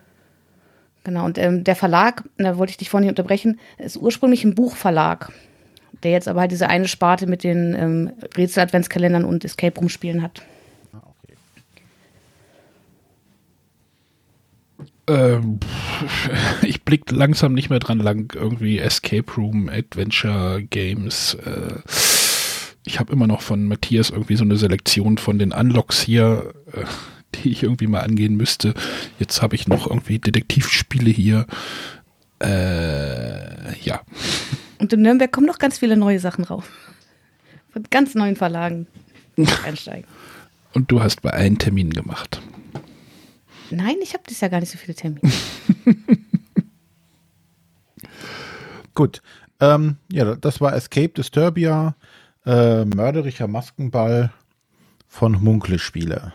Genau, 1.04 1.26
und 1.26 1.36
ähm, 1.36 1.64
der 1.64 1.76
Verlag, 1.76 2.24
da 2.38 2.56
wollte 2.56 2.70
ich 2.70 2.78
dich 2.78 2.88
vorhin 2.88 3.08
nicht 3.08 3.18
unterbrechen, 3.18 3.60
ist 3.76 3.98
ursprünglich 3.98 4.42
ein 4.44 4.54
Buchverlag, 4.54 5.32
der 6.04 6.12
jetzt 6.12 6.28
aber 6.28 6.40
halt 6.40 6.52
diese 6.52 6.68
eine 6.68 6.86
Sparte 6.86 7.26
mit 7.26 7.42
den 7.42 7.74
ähm, 7.74 8.12
Rätsel-Adventskalendern 8.36 9.24
und 9.24 9.44
Escape 9.44 9.78
Room 9.78 9.88
Spielen 9.88 10.22
hat. 10.22 10.42
Ah, 10.92 11.02
okay. 11.06 11.34
Ähm, 15.08 15.60
ich 16.62 16.82
blick 16.84 17.10
langsam 17.10 17.54
nicht 17.54 17.70
mehr 17.70 17.80
dran 17.80 17.98
lang, 17.98 18.32
irgendwie 18.34 18.78
Escape 18.78 19.32
Room, 19.36 19.68
Adventure 19.68 20.62
Games. 20.62 21.34
Äh, 21.34 21.80
ich 22.86 23.00
habe 23.00 23.12
immer 23.12 23.26
noch 23.26 23.40
von 23.40 23.66
Matthias 23.66 24.10
irgendwie 24.10 24.36
so 24.36 24.44
eine 24.44 24.56
Selektion 24.56 25.18
von 25.18 25.38
den 25.38 25.52
Unlocks 25.52 26.02
hier, 26.02 26.52
äh, 26.72 26.84
die 27.36 27.50
ich 27.50 27.62
irgendwie 27.62 27.86
mal 27.86 28.00
angehen 28.00 28.36
müsste. 28.36 28.74
Jetzt 29.18 29.42
habe 29.42 29.56
ich 29.56 29.66
noch 29.66 29.88
irgendwie 29.88 30.18
Detektivspiele 30.18 31.10
hier. 31.10 31.46
Äh, 32.40 33.78
ja. 33.80 34.02
Und 34.84 34.92
in 34.92 35.00
Nürnberg 35.00 35.32
kommen 35.32 35.46
noch 35.46 35.58
ganz 35.58 35.78
viele 35.78 35.96
neue 35.96 36.20
Sachen 36.20 36.44
raus. 36.44 36.64
Von 37.72 37.84
ganz 37.88 38.14
neuen 38.14 38.36
Verlagen 38.36 38.86
einsteigen. 39.64 40.06
Und 40.74 40.90
du 40.90 41.02
hast 41.02 41.22
bei 41.22 41.30
allen 41.30 41.56
Terminen 41.56 41.94
gemacht. 41.94 42.42
Nein, 43.70 43.96
ich 44.02 44.12
habe 44.12 44.24
dieses 44.28 44.42
Jahr 44.42 44.50
gar 44.50 44.60
nicht 44.60 44.70
so 44.70 44.76
viele 44.76 44.94
Termine. 44.94 45.32
Gut. 48.94 49.22
Ähm, 49.58 49.96
ja, 50.12 50.36
das 50.36 50.60
war 50.60 50.74
Escape 50.74 51.08
Disturbia, 51.08 51.96
äh, 52.44 52.84
mörderischer 52.84 53.48
Maskenball 53.48 54.34
von 55.08 55.42
Munkle 55.42 55.78
Spiele. 55.78 56.34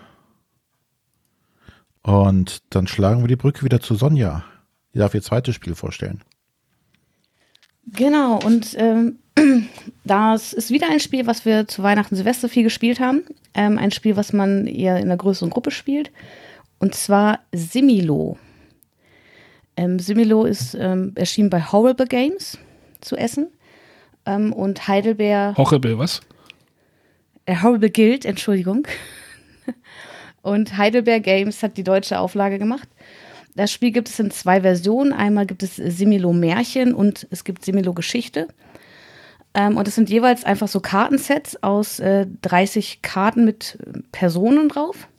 Und 2.01 2.63
dann 2.71 2.87
schlagen 2.87 3.21
wir 3.21 3.27
die 3.27 3.35
Brücke 3.35 3.63
wieder 3.63 3.79
zu 3.79 3.93
Sonja. 3.93 4.43
Die 4.95 4.97
darf 4.97 5.13
ihr 5.13 5.21
zweites 5.21 5.53
Spiel 5.53 5.75
vorstellen. 5.75 6.23
Genau, 7.93 8.39
und 8.43 8.75
ähm, 8.77 9.19
das 10.03 10.53
ist 10.53 10.69
wieder 10.71 10.89
ein 10.89 10.99
Spiel, 10.99 11.27
was 11.27 11.45
wir 11.45 11.67
zu 11.67 11.83
Weihnachten 11.83 12.15
Silvester 12.15 12.49
viel 12.49 12.63
gespielt 12.63 12.99
haben. 12.99 13.23
Ähm, 13.53 13.77
ein 13.77 13.91
Spiel, 13.91 14.15
was 14.15 14.33
man 14.33 14.67
eher 14.67 14.97
in 14.97 15.03
einer 15.03 15.17
größeren 15.17 15.49
Gruppe 15.49 15.71
spielt. 15.71 16.11
Und 16.79 16.95
zwar 16.95 17.39
Similo. 17.53 18.37
Ähm, 19.77 19.99
Similo 19.99 20.45
ist 20.45 20.75
ähm, 20.75 21.13
erschienen 21.15 21.49
bei 21.49 21.61
Horrible 21.61 22.07
Games 22.07 22.57
zu 23.01 23.15
Essen. 23.15 23.47
Ähm, 24.25 24.53
und 24.53 24.87
Heidelberg. 24.87 25.57
Horrible, 25.57 25.97
was? 25.97 26.21
äh, 27.49 27.55
Horrible 27.61 27.89
Guild, 27.89 28.25
Entschuldigung. 28.25 28.87
Und 30.41 30.77
Heidelberg 30.77 31.23
Games 31.23 31.63
hat 31.63 31.77
die 31.77 31.83
deutsche 31.83 32.19
Auflage 32.19 32.59
gemacht. 32.59 32.87
Das 33.59 33.73
Spiel 33.73 33.91
gibt 33.91 34.07
es 34.07 34.17
in 34.19 34.31
zwei 34.31 34.61
Versionen. 34.61 35.11
Einmal 35.11 35.45
gibt 35.45 35.63
es 35.63 35.75
Similo 35.75 36.31
Märchen 36.31 36.93
und 36.93 37.27
es 37.29 37.43
gibt 37.43 37.65
Similo 37.65 37.93
Geschichte. 37.93 38.47
Ähm, 39.53 39.75
und 39.75 39.85
es 39.85 39.95
sind 39.95 40.09
jeweils 40.09 40.45
einfach 40.45 40.69
so 40.69 40.79
Kartensets 40.79 41.61
aus 41.61 41.99
äh, 41.99 42.25
30 42.41 43.01
Karten 43.01 43.43
mit 43.43 43.77
äh, 43.85 43.99
Personen 44.13 44.69
drauf. 44.69 45.09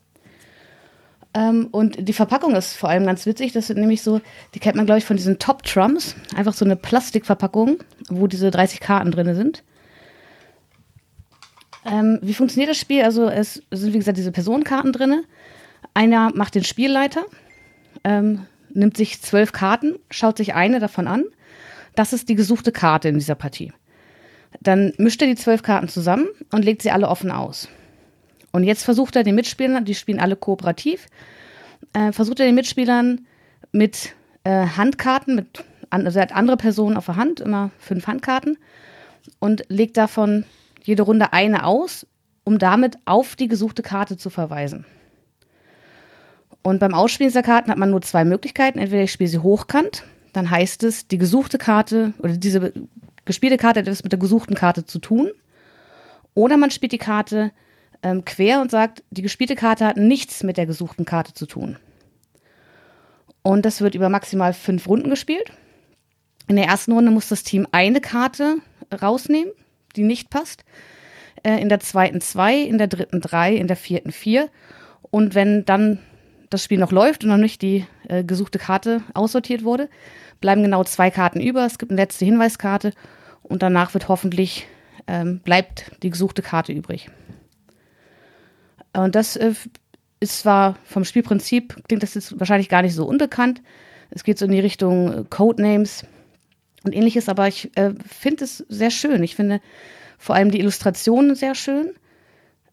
Ähm, 1.35 1.69
und 1.71 2.09
die 2.09 2.15
Verpackung 2.15 2.55
ist 2.55 2.77
vor 2.77 2.89
allem 2.89 3.05
ganz 3.05 3.27
witzig. 3.27 3.53
Das 3.53 3.67
sind 3.67 3.79
nämlich 3.79 4.01
so, 4.01 4.23
die 4.55 4.59
kennt 4.59 4.77
man, 4.77 4.87
glaube 4.87 5.01
ich, 5.01 5.05
von 5.05 5.19
diesen 5.19 5.39
Top 5.39 5.63
Trumps. 5.65 6.17
Einfach 6.35 6.55
so 6.55 6.65
eine 6.65 6.77
Plastikverpackung, 6.77 7.77
wo 8.09 8.27
diese 8.27 8.51
30 8.51 8.81
Karten 8.81 9.11
drin 9.11 9.35
sind. 9.35 9.63
Ähm, 11.85 12.19
wie 12.23 12.33
funktioniert 12.33 12.71
das 12.71 12.79
Spiel? 12.79 13.03
Also 13.03 13.29
es 13.29 13.63
sind, 13.71 13.93
wie 13.93 13.99
gesagt, 13.99 14.17
diese 14.17 14.33
Personenkarten 14.33 14.95
drin. 14.95 15.25
Einer 15.93 16.31
macht 16.35 16.55
den 16.55 16.65
Spielleiter, 16.65 17.27
ähm, 18.05 18.47
nimmt 18.73 18.97
sich 18.97 19.21
zwölf 19.21 19.53
Karten, 19.53 19.99
schaut 20.11 20.37
sich 20.37 20.55
eine 20.55 20.81
davon 20.81 21.07
an. 21.07 21.25
Das 21.95 22.13
ist 22.13 22.29
die 22.29 22.35
gesuchte 22.35 22.73
Karte 22.73 23.09
in 23.09 23.17
dieser 23.17 23.35
Partie. 23.35 23.73
Dann 24.61 24.93
mischt 24.99 25.21
er 25.23 25.29
die 25.29 25.37
zwölf 25.37 25.63
Karten 25.63 25.89
zusammen 25.89 26.29
und 26.51 26.65
legt 26.65 26.83
sie 26.83 26.91
alle 26.91 27.09
offen 27.09 27.31
aus. 27.31 27.69
Und 28.53 28.65
jetzt 28.65 28.85
versucht 28.85 29.17
er 29.17 29.23
den 29.23 29.35
Mitspielern, 29.35 29.85
die 29.85 29.95
spielen 29.95 30.21
alle 30.21 30.37
kooperativ, 30.37 31.07
äh, 31.93 32.13
versucht 32.13 32.41
er 32.41 32.47
den 32.47 32.55
Mitspielern 32.55 33.27
mit 33.73 34.15
äh, 34.45 34.67
Handkarten, 34.67 35.37
mit, 35.37 35.65
also 35.91 36.19
er 36.19 36.23
hat 36.23 36.35
andere 36.35 36.57
Personen 36.57 36.97
auf 36.97 37.07
der 37.07 37.17
Hand, 37.17 37.41
immer 37.41 37.71
fünf 37.79 38.07
Handkarten, 38.07 38.59
und 39.39 39.63
legt 39.69 39.97
davon 39.97 40.45
jede 40.83 41.03
Runde 41.03 41.33
eine 41.33 41.65
aus, 41.65 42.07
um 42.45 42.59
damit 42.59 42.99
auf 43.05 43.37
die 43.37 43.49
gesuchte 43.49 43.83
Karte 43.83 44.17
zu 44.17 44.31
verweisen. 44.31 44.85
Und 46.63 46.79
beim 46.79 46.95
Ausspielen 46.95 47.31
dieser 47.31 47.43
Karten 47.43 47.71
hat 47.71 47.79
man 47.79 47.91
nur 47.91 48.03
zwei 48.03 48.25
Möglichkeiten. 48.25 48.79
Entweder 48.79 49.03
ich 49.03 49.13
spiele 49.13 49.31
sie 49.31 49.39
hochkant, 49.39 50.05
dann 50.33 50.51
heißt 50.51 50.85
es, 50.85 51.09
die 51.09 51.19
gesuchte 51.19 51.59
Karte 51.59 52.13
oder 52.19 52.37
diese 52.37 52.73
gespielte 53.25 53.57
Karte 53.57 53.81
hat 53.81 53.87
etwas 53.87 54.03
mit 54.03 54.13
der 54.13 54.19
gesuchten 54.19 54.55
Karte 54.55 54.85
zu 54.85 54.99
tun. 54.99 55.31
Oder 56.35 56.57
man 56.57 56.71
spielt 56.71 56.93
die 56.93 56.99
Karte 56.99 57.53
ähm, 58.03 58.25
quer 58.25 58.61
und 58.61 58.71
sagt, 58.71 59.03
die 59.11 59.23
gespielte 59.23 59.57
Karte 59.57 59.87
hat 59.87 59.97
nichts 59.97 60.43
mit 60.43 60.57
der 60.57 60.67
gesuchten 60.67 61.05
Karte 61.05 61.35
zu 61.35 61.47
tun. 61.47 61.77
Und 63.43 63.65
das 63.65 63.81
wird 63.81 63.95
über 63.95 64.09
maximal 64.09 64.53
fünf 64.53 64.87
Runden 64.87 65.11
gespielt. 65.11 65.51
In 66.47 66.57
der 66.57 66.67
ersten 66.67 66.93
Runde 66.93 67.11
muss 67.11 67.29
das 67.29 67.43
Team 67.43 67.67
eine 67.73 68.01
Karte 68.01 68.57
rausnehmen, 69.01 69.53
die 69.97 70.03
nicht 70.03 70.31
passt. 70.31 70.65
Äh, 71.43 71.61
in 71.61 71.69
der 71.69 71.81
zweiten 71.81 72.21
zwei, 72.21 72.59
in 72.59 72.79
der 72.79 72.87
dritten 72.87 73.21
drei, 73.21 73.55
in 73.55 73.67
der 73.67 73.77
vierten 73.77 74.13
vier. 74.13 74.51
Und 75.11 75.35
wenn 75.35 75.65
dann 75.65 75.99
das 76.51 76.65
Spiel 76.65 76.79
noch 76.79 76.93
läuft 76.93 77.25
und 77.25 77.31
noch 77.31 77.37
nicht 77.37 77.63
die 77.63 77.87
äh, 78.09 78.25
gesuchte 78.25 78.59
Karte 78.59 79.03
aussortiert 79.15 79.65
wurde, 79.65 79.89
bleiben 80.41 80.63
genau 80.63 80.85
zwei 80.85 81.11
Karten 81.11 81.41
über. 81.41 81.65
Es 81.65 81.79
gibt 81.79 81.93
eine 81.93 82.01
letzte 82.01 82.25
Hinweiskarte 82.25 82.93
und 83.43 83.63
danach 83.63 83.95
wird 83.95 84.09
hoffentlich 84.09 84.67
ähm, 85.07 85.41
bleibt 85.41 85.91
die 86.03 86.11
gesuchte 86.11 86.43
Karte 86.43 86.73
übrig. 86.73 87.09
Und 88.93 89.15
das 89.15 89.37
äh, 89.37 89.55
ist 90.19 90.41
zwar 90.41 90.77
vom 90.85 91.05
Spielprinzip, 91.05 91.83
klingt 91.89 92.03
das 92.03 92.15
jetzt 92.15 92.39
wahrscheinlich 92.39 92.69
gar 92.69 92.83
nicht 92.83 92.95
so 92.95 93.07
unbekannt. 93.07 93.63
Es 94.11 94.25
geht 94.25 94.39
so 94.39 94.45
in 94.45 94.53
die 94.53 94.61
Richtung 94.61 95.13
äh, 95.13 95.25
Codenames 95.31 96.05
und 96.85 96.95
ähnliches, 96.95 97.29
aber 97.29 97.49
ich 97.49 97.77
äh, 97.77 97.95
finde 98.07 98.45
es 98.45 98.59
sehr 98.69 98.91
schön. 98.91 99.23
Ich 99.23 99.37
finde 99.37 99.61
vor 100.19 100.35
allem 100.35 100.51
die 100.51 100.61
Illustrationen 100.61 101.35
sehr 101.35 101.55
schön. 101.55 101.93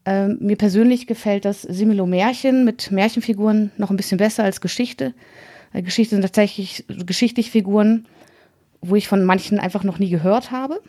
Ähm, 0.08 0.38
mir 0.40 0.56
persönlich 0.56 1.06
gefällt 1.06 1.44
das 1.44 1.60
Similo 1.60 2.06
Märchen 2.06 2.64
mit 2.64 2.90
Märchenfiguren 2.90 3.72
noch 3.76 3.90
ein 3.90 3.98
bisschen 3.98 4.16
besser 4.16 4.42
als 4.42 4.62
Geschichte. 4.62 5.12
Geschichte 5.74 6.14
sind 6.14 6.22
tatsächlich 6.22 6.86
geschichtliche 6.88 7.50
Figuren, 7.50 8.08
wo 8.80 8.96
ich 8.96 9.06
von 9.06 9.22
manchen 9.22 9.60
einfach 9.60 9.84
noch 9.84 9.98
nie 9.98 10.08
gehört 10.08 10.50
habe. 10.50 10.80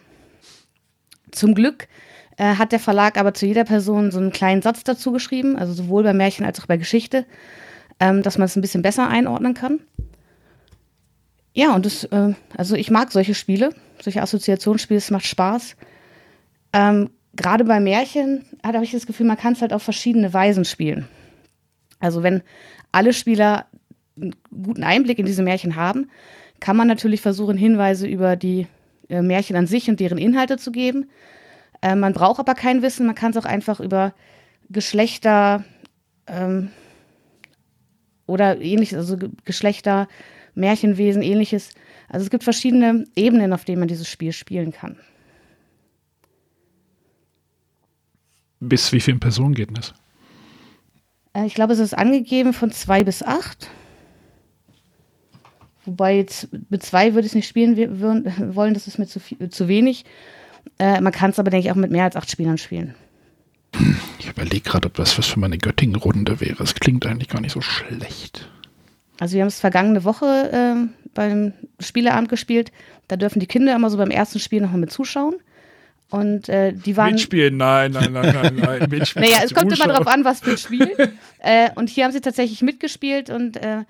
Zum 1.32 1.54
Glück 1.54 1.90
äh, 2.38 2.56
hat 2.56 2.72
der 2.72 2.80
Verlag 2.80 3.18
aber 3.18 3.34
zu 3.34 3.46
jeder 3.46 3.66
Person 3.66 4.10
so 4.10 4.20
einen 4.20 4.32
kleinen 4.32 4.62
Satz 4.62 4.86
dazu 4.86 5.12
geschrieben, 5.12 5.58
also 5.58 5.74
sowohl 5.74 6.04
bei 6.04 6.14
Märchen 6.14 6.46
als 6.46 6.62
auch 6.62 6.68
bei 6.68 6.78
Geschichte, 6.78 7.26
ähm, 8.00 8.24
dass 8.24 8.38
man 8.38 8.46
es 8.46 8.56
ein 8.56 8.62
bisschen 8.62 8.84
besser 8.84 9.10
einordnen 9.10 9.54
kann. 9.54 9.82
Ja, 11.54 11.76
und 11.76 11.86
das, 11.86 12.06
äh, 12.06 12.36
also 12.56 12.76
ich 12.76 12.90
mag 12.90 13.12
solche 13.12 13.36
Spiele, 13.36 13.72
solche 14.02 14.22
Assoziationsspiele, 14.22 14.98
es 14.98 15.12
macht 15.12 15.26
Spaß. 15.26 15.76
Ähm, 16.72 17.10
Gerade 17.36 17.64
bei 17.64 17.80
Märchen 17.80 18.46
habe 18.64 18.84
ich 18.84 18.92
das 18.92 19.06
Gefühl, 19.06 19.26
man 19.26 19.38
kann 19.38 19.54
es 19.54 19.62
halt 19.62 19.74
auf 19.74 19.84
verschiedene 19.84 20.34
Weisen 20.34 20.66
spielen. 20.66 21.08
Also 22.00 22.24
wenn 22.24 22.42
alle 22.92 23.14
Spieler 23.14 23.66
einen 24.20 24.36
guten 24.64 24.84
Einblick 24.84 25.20
in 25.20 25.26
diese 25.26 25.44
Märchen 25.44 25.76
haben, 25.76 26.10
kann 26.60 26.76
man 26.76 26.88
natürlich 26.88 27.22
versuchen, 27.22 27.58
Hinweise 27.58 28.08
über 28.08 28.36
die 28.36 28.68
äh, 29.10 29.22
Märchen 29.22 29.56
an 29.56 29.68
sich 29.68 29.90
und 29.90 30.00
deren 30.00 30.18
Inhalte 30.18 30.58
zu 30.58 30.72
geben. 30.72 31.10
Äh, 31.82 31.96
man 31.96 32.14
braucht 32.14 32.40
aber 32.40 32.54
kein 32.54 32.82
Wissen, 32.82 33.06
man 33.06 33.16
kann 33.16 33.32
es 33.32 33.38
auch 33.38 33.46
einfach 33.46 33.80
über 33.80 34.14
Geschlechter 34.70 35.64
ähm, 36.28 36.70
oder 38.28 38.62
ähnliches, 38.62 38.98
also 38.98 39.18
Geschlechter, 39.46 40.08
Märchenwesen, 40.54 41.22
ähnliches. 41.22 41.72
Also 42.10 42.26
es 42.26 42.30
gibt 42.30 42.44
verschiedene 42.44 43.06
Ebenen, 43.16 43.54
auf 43.54 43.66
denen 43.66 43.80
man 43.80 43.88
dieses 43.88 44.08
Spiel 44.08 44.34
spielen 44.34 44.72
kann. 44.72 44.98
Bis 48.60 48.92
wie 48.92 49.00
vielen 49.00 49.20
Personen 49.20 49.54
geht 49.54 49.76
das? 49.78 49.94
Äh, 51.34 51.46
ich 51.46 51.54
glaube, 51.54 51.74
es 51.74 51.80
ist 51.80 51.98
angegeben 51.98 52.54
von 52.54 52.72
zwei 52.72 53.04
bis 53.04 53.24
acht. 53.24 53.70
Wobei 55.86 56.26
mit 56.70 56.84
zwei 56.84 57.14
würde 57.14 57.26
ich 57.26 57.32
es 57.32 57.36
nicht 57.36 57.48
spielen 57.48 57.76
wollen, 58.56 58.74
das 58.74 58.88
ist 58.88 59.00
mir 59.00 59.08
zu, 59.08 59.20
viel, 59.20 59.50
zu 59.50 59.68
wenig. 59.68 60.06
Äh, 60.78 61.02
man 61.02 61.14
kann 61.14 61.32
es 61.32 61.40
aber, 61.40 61.50
denke 61.50 61.68
ich, 61.68 61.72
auch 61.72 61.76
mit 61.76 61.92
mehr 61.92 62.04
als 62.04 62.16
acht 62.16 62.30
Spielern 62.30 62.58
spielen. 62.58 62.96
Ich 64.20 64.30
überlege 64.30 64.62
gerade, 64.62 64.88
ob 64.88 64.96
das 64.96 65.18
was 65.18 65.28
für 65.28 65.40
meine 65.40 65.58
Göttingen-Runde 65.58 66.42
wäre. 66.42 66.64
Es 66.64 66.76
klingt 66.76 67.06
eigentlich 67.06 67.30
gar 67.30 67.42
nicht 67.42 67.54
so 67.54 67.62
schlecht. 67.62 68.50
Also 69.20 69.36
wir 69.36 69.42
haben 69.42 69.48
es 69.48 69.60
vergangene 69.60 70.04
Woche 70.04 70.52
äh, 70.52 71.10
beim 71.14 71.54
Spieleabend 71.80 72.30
gespielt. 72.30 72.72
Da 73.08 73.16
dürfen 73.16 73.40
die 73.40 73.48
Kinder 73.48 73.76
immer 73.76 73.90
so 73.90 73.98
beim 73.98 74.12
ersten 74.12 74.40
Spiel 74.40 74.62
nochmal 74.62 74.80
mit 74.80 74.92
zuschauen. 74.92 75.36
Und 76.10 76.50
äh, 76.50 76.74
die 76.74 76.98
waren. 76.98 77.12
Mitspielen, 77.12 77.58
nein, 77.58 77.92
nein, 77.92 78.12
nein, 78.12 78.34
nein, 78.34 78.56
nein. 78.56 78.90
Mitspielen. 78.90 79.30
naja, 79.30 79.44
es 79.44 79.54
kommt 79.54 79.72
immer 79.72 79.88
darauf 79.88 80.08
an, 80.08 80.26
was 80.26 80.40
für 80.40 80.52
ein 80.52 80.58
Spiel. 80.58 80.92
äh, 81.40 81.70
und 81.76 81.90
hier 81.90 82.06
haben 82.06 82.12
sie 82.12 82.22
tatsächlich 82.22 82.62
mitgespielt 82.64 83.30
und 83.30 83.58
äh, 83.58 83.84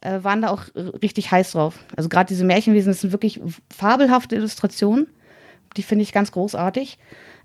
äh 0.00 0.22
waren 0.22 0.42
da 0.42 0.50
auch 0.50 0.62
richtig 1.02 1.32
heiß 1.32 1.52
drauf. 1.52 1.78
Also 1.96 2.08
gerade 2.08 2.28
diese 2.28 2.44
Märchenwesen, 2.44 2.92
das 2.92 3.00
sind 3.00 3.10
wirklich 3.10 3.40
fabelhafte 3.76 4.36
Illustrationen. 4.36 5.08
Die 5.76 5.82
finde 5.82 6.04
ich 6.04 6.12
ganz 6.12 6.30
großartig. 6.30 6.98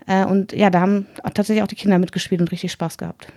Äh, 0.06 0.26
und 0.26 0.54
ja, 0.54 0.70
da 0.70 0.82
haben 0.82 1.08
tatsächlich 1.34 1.64
auch 1.64 1.68
die 1.68 1.76
Kinder 1.76 1.98
mitgespielt 1.98 2.42
und 2.42 2.52
richtig 2.52 2.72
Spaß 2.72 3.00
gehabt. 3.00 3.28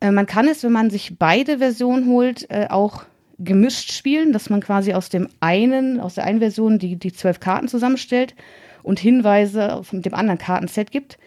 Äh, 0.00 0.12
man 0.12 0.24
kann 0.24 0.48
es, 0.48 0.64
wenn 0.64 0.72
man 0.72 0.88
sich 0.88 1.18
beide 1.18 1.58
Versionen 1.58 2.06
holt, 2.06 2.48
auch 2.70 3.04
gemischt 3.38 3.92
spielen, 3.92 4.32
dass 4.32 4.50
man 4.50 4.60
quasi 4.60 4.92
aus 4.94 5.08
dem 5.08 5.28
einen, 5.40 6.00
aus 6.00 6.14
der 6.14 6.24
einen 6.24 6.40
Version 6.40 6.78
die, 6.78 6.96
die 6.96 7.12
zwölf 7.12 7.40
Karten 7.40 7.68
zusammenstellt 7.68 8.34
und 8.82 8.98
Hinweise 8.98 9.74
auf 9.74 9.90
dem 9.92 10.14
anderen 10.14 10.38
Kartenset 10.38 10.90
gibt. 10.90 11.18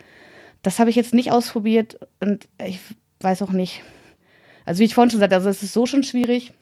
Das 0.62 0.80
habe 0.80 0.90
ich 0.90 0.96
jetzt 0.96 1.14
nicht 1.14 1.32
ausprobiert 1.32 2.00
und 2.20 2.48
ich 2.66 2.80
weiß 3.22 3.42
auch 3.42 3.52
nicht. 3.52 3.82
Also 4.66 4.80
wie 4.80 4.86
ich 4.86 4.94
vorhin 4.94 5.12
schon 5.12 5.20
sagte, 5.20 5.36
also 5.36 5.50
es 5.50 5.64
ist 5.64 5.74
so 5.74 5.86
schon 5.86 6.04
schwierig. 6.04 6.54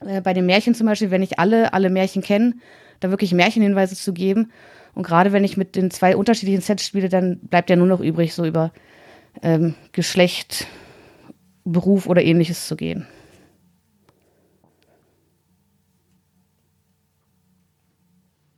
Äh, 0.00 0.20
bei 0.20 0.34
den 0.34 0.46
Märchen 0.46 0.74
zum 0.74 0.86
Beispiel, 0.86 1.10
wenn 1.10 1.22
ich 1.22 1.38
alle, 1.38 1.72
alle 1.72 1.90
Märchen 1.90 2.22
kenne, 2.22 2.54
da 3.00 3.10
wirklich 3.10 3.32
Märchenhinweise 3.32 3.96
zu 3.96 4.12
geben. 4.12 4.52
Und 4.94 5.02
gerade 5.02 5.32
wenn 5.32 5.44
ich 5.44 5.56
mit 5.56 5.76
den 5.76 5.90
zwei 5.90 6.16
unterschiedlichen 6.16 6.60
Sets 6.60 6.86
spiele, 6.86 7.08
dann 7.08 7.38
bleibt 7.38 7.70
ja 7.70 7.76
nur 7.76 7.86
noch 7.86 8.00
übrig, 8.00 8.34
so 8.34 8.44
über 8.44 8.72
ähm, 9.42 9.74
Geschlecht, 9.92 10.66
Beruf 11.64 12.06
oder 12.06 12.22
ähnliches 12.22 12.68
zu 12.68 12.76
gehen. 12.76 13.06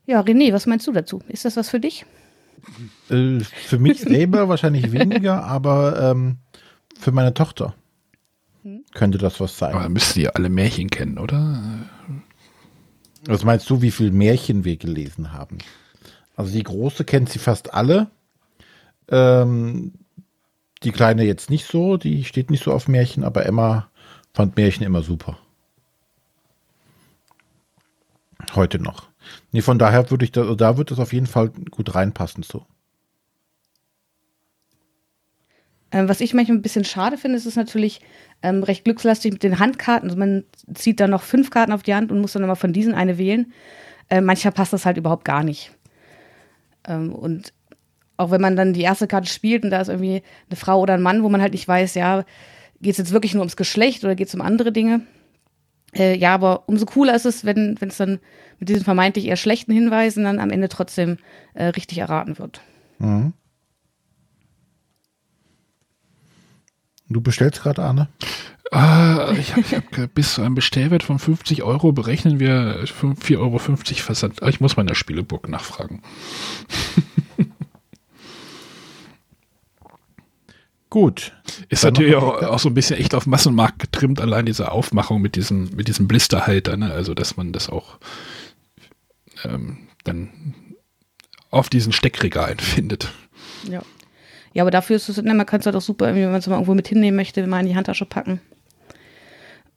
Ja, 0.06 0.20
René, 0.20 0.52
was 0.52 0.66
meinst 0.66 0.86
du 0.86 0.92
dazu? 0.92 1.20
Ist 1.28 1.44
das 1.44 1.56
was 1.56 1.68
für 1.68 1.80
dich? 1.80 2.06
Äh, 3.10 3.40
für 3.40 3.78
mich 3.78 4.00
selber 4.00 4.48
wahrscheinlich 4.48 4.92
weniger, 4.92 5.44
aber 5.44 6.10
ähm, 6.10 6.38
für 6.98 7.12
meine 7.12 7.34
Tochter 7.34 7.74
hm? 8.62 8.84
könnte 8.94 9.18
das 9.18 9.40
was 9.40 9.58
sein. 9.58 9.74
Aber 9.74 9.88
müsst 9.88 10.16
ihr 10.16 10.36
alle 10.36 10.48
Märchen 10.48 10.90
kennen, 10.90 11.18
oder? 11.18 11.60
Was 13.24 13.44
meinst 13.44 13.68
du, 13.68 13.82
wie 13.82 13.90
viele 13.90 14.12
Märchen 14.12 14.64
wir 14.64 14.76
gelesen 14.76 15.32
haben? 15.32 15.58
Also 16.36 16.52
die 16.52 16.62
große 16.62 17.04
kennt 17.04 17.28
sie 17.28 17.40
fast 17.40 17.74
alle. 17.74 18.08
Ähm, 19.08 19.92
die 20.82 20.92
kleine 20.92 21.24
jetzt 21.24 21.50
nicht 21.50 21.66
so, 21.66 21.96
die 21.96 22.24
steht 22.24 22.50
nicht 22.50 22.62
so 22.62 22.72
auf 22.72 22.86
Märchen, 22.86 23.24
aber 23.24 23.46
Emma 23.46 23.88
fand 24.34 24.56
Märchen 24.56 24.84
immer 24.84 25.02
super. 25.02 25.38
Heute 28.54 28.78
noch. 28.78 29.08
Nee, 29.52 29.62
von 29.62 29.78
daher 29.78 30.10
würde 30.10 30.24
ich 30.24 30.32
da, 30.32 30.54
da 30.54 30.76
wird 30.76 30.90
es 30.90 30.98
auf 30.98 31.12
jeden 31.12 31.26
Fall 31.26 31.50
gut 31.70 31.94
reinpassen 31.94 32.42
so. 32.42 32.66
Ähm, 35.92 36.08
was 36.08 36.20
ich 36.20 36.34
manchmal 36.34 36.58
ein 36.58 36.62
bisschen 36.62 36.84
schade 36.84 37.16
finde, 37.16 37.36
ist 37.36 37.46
es 37.46 37.56
natürlich 37.56 38.00
ähm, 38.42 38.62
recht 38.62 38.84
glückslastig 38.84 39.32
mit 39.32 39.42
den 39.42 39.58
Handkarten. 39.58 40.08
Also 40.08 40.18
man 40.18 40.44
zieht 40.74 41.00
dann 41.00 41.10
noch 41.10 41.22
fünf 41.22 41.50
Karten 41.50 41.72
auf 41.72 41.82
die 41.82 41.94
Hand 41.94 42.10
und 42.10 42.20
muss 42.20 42.32
dann 42.32 42.42
immer 42.42 42.56
von 42.56 42.72
diesen 42.72 42.94
eine 42.94 43.18
wählen. 43.18 43.52
Äh, 44.08 44.20
manchmal 44.20 44.52
passt 44.52 44.72
das 44.72 44.84
halt 44.84 44.96
überhaupt 44.96 45.24
gar 45.24 45.44
nicht. 45.44 45.70
Ähm, 46.86 47.12
und 47.12 47.52
auch 48.16 48.30
wenn 48.30 48.40
man 48.40 48.56
dann 48.56 48.72
die 48.72 48.82
erste 48.82 49.06
Karte 49.06 49.28
spielt 49.28 49.64
und 49.64 49.70
da 49.70 49.80
ist 49.80 49.88
irgendwie 49.88 50.22
eine 50.48 50.56
Frau 50.56 50.80
oder 50.80 50.94
ein 50.94 51.02
Mann, 51.02 51.22
wo 51.22 51.28
man 51.28 51.42
halt 51.42 51.52
nicht 51.52 51.68
weiß, 51.68 51.94
ja, 51.94 52.24
geht 52.80 52.92
es 52.92 52.98
jetzt 52.98 53.12
wirklich 53.12 53.34
nur 53.34 53.42
ums 53.42 53.56
Geschlecht 53.56 54.04
oder 54.04 54.14
geht 54.14 54.28
es 54.28 54.34
um 54.34 54.40
andere 54.40 54.72
Dinge. 54.72 55.02
Äh, 55.94 56.16
ja, 56.16 56.34
aber 56.34 56.68
umso 56.68 56.86
cooler 56.86 57.14
ist 57.14 57.26
es, 57.26 57.44
wenn 57.44 57.76
es 57.80 57.96
dann 57.96 58.18
mit 58.58 58.68
diesen 58.68 58.84
vermeintlich 58.84 59.26
eher 59.26 59.36
schlechten 59.36 59.72
Hinweisen 59.72 60.24
dann 60.24 60.38
am 60.38 60.50
Ende 60.50 60.68
trotzdem 60.68 61.18
äh, 61.54 61.66
richtig 61.66 61.98
erraten 61.98 62.38
wird. 62.38 62.60
Mhm. 62.98 63.32
Du 67.08 67.20
bestellst 67.20 67.62
gerade, 67.62 67.82
Arne? 67.82 68.08
Ah, 68.72 69.32
ich 69.38 69.54
habe 69.54 69.82
hab 69.96 70.14
bis 70.14 70.34
zu 70.34 70.42
einem 70.42 70.56
Bestellwert 70.56 71.04
von 71.04 71.20
50 71.20 71.62
Euro 71.62 71.92
berechnen 71.92 72.40
wir 72.40 72.84
4,50 72.84 73.38
Euro 73.38 73.58
Versand. 73.58 74.42
Ich 74.42 74.60
muss 74.60 74.76
mal 74.76 74.82
in 74.82 74.88
der 74.88 74.96
Spieleburg 74.96 75.48
nachfragen. 75.48 76.02
Gut. 80.96 81.32
Ist 81.68 81.84
natürlich 81.84 82.16
auch, 82.16 82.42
auch, 82.42 82.58
so 82.58 82.70
ein 82.70 82.74
bisschen 82.74 82.98
echt 82.98 83.14
auf 83.14 83.26
Massenmarkt 83.26 83.80
getrimmt, 83.80 84.18
allein 84.18 84.46
diese 84.46 84.72
Aufmachung 84.72 85.20
mit 85.20 85.36
diesem, 85.36 85.68
mit 85.76 85.88
diesem 85.88 86.08
Blisterhalter, 86.08 86.78
ne? 86.78 86.90
Also, 86.90 87.12
dass 87.12 87.36
man 87.36 87.52
das 87.52 87.68
auch 87.68 87.98
ähm, 89.44 89.88
dann 90.04 90.54
auf 91.50 91.68
diesen 91.68 91.92
Steckregalen 91.92 92.58
findet. 92.60 93.12
Ja. 93.70 93.82
Ja, 94.54 94.62
aber 94.62 94.70
dafür 94.70 94.96
ist 94.96 95.10
es, 95.10 95.20
ne, 95.20 95.34
man 95.34 95.44
kann 95.44 95.60
es 95.60 95.66
halt 95.66 95.76
auch 95.76 95.82
super, 95.82 96.14
wenn 96.14 96.30
man 96.30 96.36
es 96.36 96.46
mal 96.46 96.54
irgendwo 96.54 96.72
mit 96.72 96.88
hinnehmen 96.88 97.18
möchte, 97.18 97.46
mal 97.46 97.60
in 97.60 97.66
die 97.66 97.76
Handtasche 97.76 98.06
packen. 98.06 98.40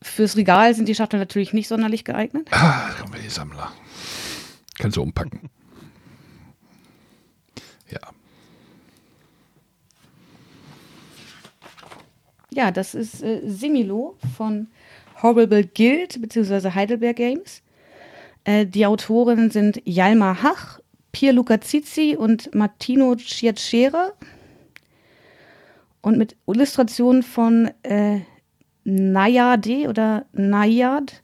Fürs 0.02 0.38
Regal 0.38 0.74
sind 0.74 0.88
die 0.88 0.96
Schachteln 0.96 1.20
natürlich 1.20 1.52
nicht 1.52 1.68
sonderlich 1.68 2.06
geeignet. 2.06 2.48
Ah, 2.52 2.88
da 2.88 2.94
kommen 3.02 3.14
wir 3.14 3.22
die 3.22 3.28
Sammler. 3.28 3.74
Kannst 4.78 4.96
du 4.96 5.02
umpacken. 5.02 5.50
Ja, 12.60 12.72
das 12.72 12.94
ist 12.94 13.24
äh, 13.24 13.40
Similo 13.46 14.18
von 14.36 14.68
Horrible 15.24 15.66
Guild 15.66 16.22
bzw. 16.22 16.72
Heidelberg 16.72 17.16
Games. 17.16 17.62
Äh, 18.44 18.66
die 18.66 18.86
Autoren 18.86 19.50
sind 19.50 19.82
Jalmar 19.86 20.44
Hach, 20.44 20.82
Pierluca 21.14 21.62
Zizi 21.62 22.18
und 22.20 22.54
Martino 22.54 23.16
Ciacera 23.16 24.12
und 26.02 26.18
mit 26.18 26.36
Illustrationen 26.48 27.24
von 27.24 27.72
äh, 27.84 28.20
Nayade 28.84 29.88
oder 29.88 30.26
Nayad. 30.34 31.24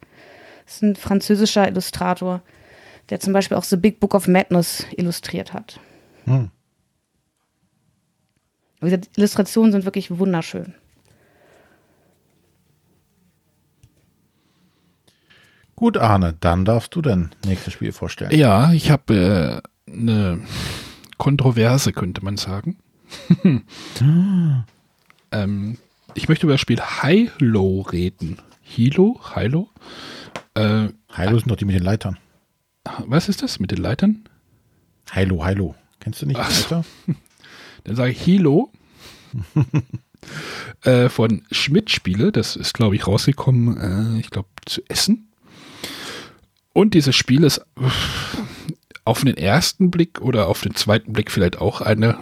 Das 0.64 0.76
ist 0.76 0.84
ein 0.84 0.96
französischer 0.96 1.68
Illustrator, 1.68 2.44
der 3.10 3.20
zum 3.20 3.34
Beispiel 3.34 3.58
auch 3.58 3.66
The 3.66 3.76
Big 3.76 4.00
Book 4.00 4.16
of 4.16 4.30
Madness 4.30 4.86
illustriert 4.96 5.52
hat. 5.52 5.82
Hm. 6.24 6.50
Diese 8.82 9.02
Illustrationen 9.18 9.74
sind 9.74 9.84
wirklich 9.84 10.18
wunderschön. 10.18 10.76
Gut, 15.76 15.98
Arne, 15.98 16.36
dann 16.40 16.64
darfst 16.64 16.96
du 16.96 17.02
dein 17.02 17.32
nächstes 17.46 17.74
Spiel 17.74 17.92
vorstellen. 17.92 18.32
Ja, 18.32 18.72
ich 18.72 18.92
habe 18.92 19.62
äh, 19.88 19.92
eine 19.92 20.40
Kontroverse, 21.18 21.92
könnte 21.92 22.24
man 22.24 22.38
sagen. 22.38 22.78
ähm, 25.32 25.78
ich 26.14 26.30
möchte 26.30 26.46
über 26.46 26.54
das 26.54 26.62
Spiel 26.62 26.82
Hilo 26.82 27.82
reden. 27.82 28.40
Hilo? 28.62 29.20
Hilo? 29.34 29.70
Äh, 30.54 30.88
Hilo 31.14 31.40
sind 31.40 31.52
doch 31.52 31.58
die 31.58 31.66
mit 31.66 31.76
den 31.76 31.84
Leitern. 31.84 32.18
Was 33.06 33.28
ist 33.30 33.44
das 33.44 33.60
mit 33.60 33.72
den 33.72 33.80
Leitern? 33.80 34.30
Hilo, 35.12 35.46
Hilo. 35.46 35.76
Kennst 36.00 36.22
du 36.22 36.26
nicht 36.26 36.40
Ach, 36.40 36.52
Dann 37.84 37.96
sage 37.96 38.12
ich 38.12 38.22
Hilo. 38.22 38.72
äh, 40.84 41.10
von 41.10 41.44
Schmidt 41.52 41.92
Spiele. 41.92 42.32
Das 42.32 42.56
ist, 42.56 42.74
glaube 42.74 42.96
ich, 42.96 43.08
rausgekommen, 43.08 44.16
äh, 44.16 44.20
ich 44.20 44.30
glaube, 44.30 44.50
zu 44.66 44.82
Essen. 44.88 45.28
Und 46.76 46.94
dieses 46.94 47.16
Spiel 47.16 47.46
ist 47.46 47.66
auf 49.06 49.24
den 49.24 49.38
ersten 49.38 49.92
Blick 49.92 50.20
oder 50.20 50.50
auf 50.50 50.60
den 50.60 50.76
zweiten 50.76 51.14
Blick 51.14 51.32
vielleicht 51.32 51.62
auch 51.62 51.80
eine, 51.80 52.18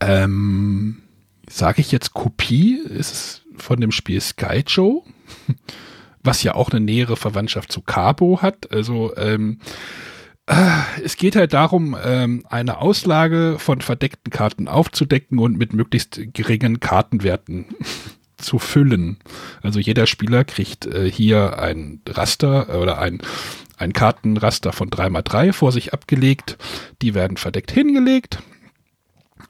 ähm, 0.00 1.02
sage 1.48 1.80
ich 1.80 1.92
jetzt 1.92 2.12
Kopie, 2.12 2.74
ist 2.74 3.12
es 3.12 3.42
von 3.56 3.80
dem 3.80 3.92
Spiel 3.92 4.20
Sky 4.20 4.64
Joe, 4.66 5.02
was 6.24 6.42
ja 6.42 6.56
auch 6.56 6.70
eine 6.70 6.80
nähere 6.80 7.16
Verwandtschaft 7.16 7.70
zu 7.70 7.82
Cabo 7.82 8.42
hat. 8.42 8.72
Also 8.72 9.14
ähm, 9.16 9.60
äh, 10.46 10.80
es 11.04 11.16
geht 11.16 11.36
halt 11.36 11.52
darum, 11.52 11.96
ähm, 12.04 12.44
eine 12.50 12.78
Auslage 12.78 13.60
von 13.60 13.80
verdeckten 13.80 14.32
Karten 14.32 14.66
aufzudecken 14.66 15.38
und 15.38 15.56
mit 15.56 15.72
möglichst 15.72 16.20
geringen 16.34 16.80
Kartenwerten 16.80 17.66
zu 18.38 18.58
füllen. 18.58 19.18
Also 19.62 19.80
jeder 19.80 20.06
Spieler 20.06 20.44
kriegt 20.44 20.86
äh, 20.86 21.10
hier 21.10 21.58
ein 21.58 22.00
Raster 22.08 22.80
oder 22.80 22.98
ein, 22.98 23.20
ein 23.76 23.92
Kartenraster 23.92 24.72
von 24.72 24.90
3x3 24.90 25.52
vor 25.52 25.72
sich 25.72 25.92
abgelegt. 25.92 26.56
Die 27.02 27.14
werden 27.14 27.36
verdeckt 27.36 27.70
hingelegt. 27.70 28.38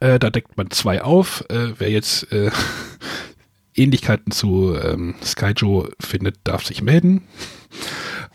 Äh, 0.01 0.19
da 0.19 0.31
deckt 0.31 0.57
man 0.57 0.71
zwei 0.71 1.03
auf. 1.03 1.45
Äh, 1.49 1.79
wer 1.79 1.91
jetzt 1.91 2.33
äh, 2.33 2.51
Ähnlichkeiten 3.75 4.33
zu 4.33 4.75
ähm, 4.75 5.15
Skyjo 5.23 5.89
findet, 6.01 6.37
darf 6.45 6.65
sich 6.65 6.83
melden. 6.83 7.23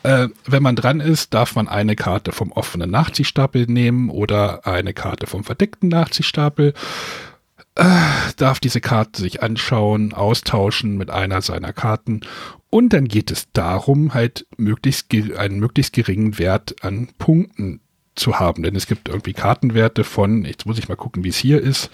Äh, 0.03 0.27
wenn 0.45 0.63
man 0.63 0.75
dran 0.75 0.99
ist, 0.99 1.33
darf 1.33 1.55
man 1.55 1.67
eine 1.67 1.95
Karte 1.95 2.31
vom 2.31 2.51
offenen 2.51 2.91
Nachziehstapel 2.91 3.65
nehmen 3.67 4.09
oder 4.09 4.67
eine 4.67 4.93
Karte 4.93 5.27
vom 5.27 5.43
verdeckten 5.43 5.89
Nachziehstapel. 5.89 6.73
Darf 7.75 8.59
diese 8.59 8.81
Karte 8.81 9.21
sich 9.21 9.41
anschauen, 9.41 10.13
austauschen 10.13 10.97
mit 10.97 11.09
einer 11.09 11.41
seiner 11.41 11.73
Karten. 11.73 12.21
Und 12.69 12.93
dann 12.93 13.07
geht 13.07 13.31
es 13.31 13.51
darum, 13.53 14.13
halt 14.13 14.45
möglichst 14.57 15.13
einen 15.13 15.59
möglichst 15.59 15.93
geringen 15.93 16.37
Wert 16.37 16.83
an 16.83 17.09
Punkten 17.17 17.81
zu 18.15 18.39
haben. 18.39 18.63
Denn 18.63 18.75
es 18.75 18.87
gibt 18.87 19.09
irgendwie 19.09 19.33
Kartenwerte 19.33 20.03
von, 20.03 20.45
jetzt 20.45 20.65
muss 20.65 20.77
ich 20.77 20.87
mal 20.87 20.95
gucken, 20.95 21.23
wie 21.23 21.29
es 21.29 21.37
hier 21.37 21.61
ist, 21.61 21.89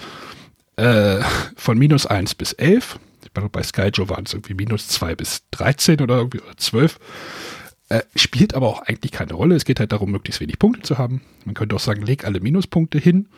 äh, 0.75 1.21
von 1.55 1.77
minus 1.77 2.05
1 2.05 2.35
bis 2.35 2.53
11 2.53 2.99
bei 3.33 3.63
Skyjo 3.63 4.09
waren 4.09 4.25
es 4.25 4.33
irgendwie 4.33 4.53
minus 4.53 4.87
2 4.87 5.15
bis 5.15 5.43
13 5.51 6.01
oder 6.01 6.17
irgendwie 6.17 6.41
oder 6.41 6.57
12. 6.57 6.99
Äh, 7.89 8.01
spielt 8.15 8.53
aber 8.53 8.67
auch 8.67 8.81
eigentlich 8.83 9.11
keine 9.11 9.33
Rolle. 9.33 9.55
Es 9.55 9.65
geht 9.65 9.79
halt 9.79 9.91
darum, 9.91 10.11
möglichst 10.11 10.41
wenig 10.41 10.59
Punkte 10.59 10.81
zu 10.83 10.97
haben. 10.97 11.21
Man 11.45 11.55
könnte 11.55 11.75
auch 11.75 11.79
sagen, 11.79 12.03
leg 12.03 12.25
alle 12.25 12.39
Minuspunkte 12.39 12.99
hin. 12.99 13.29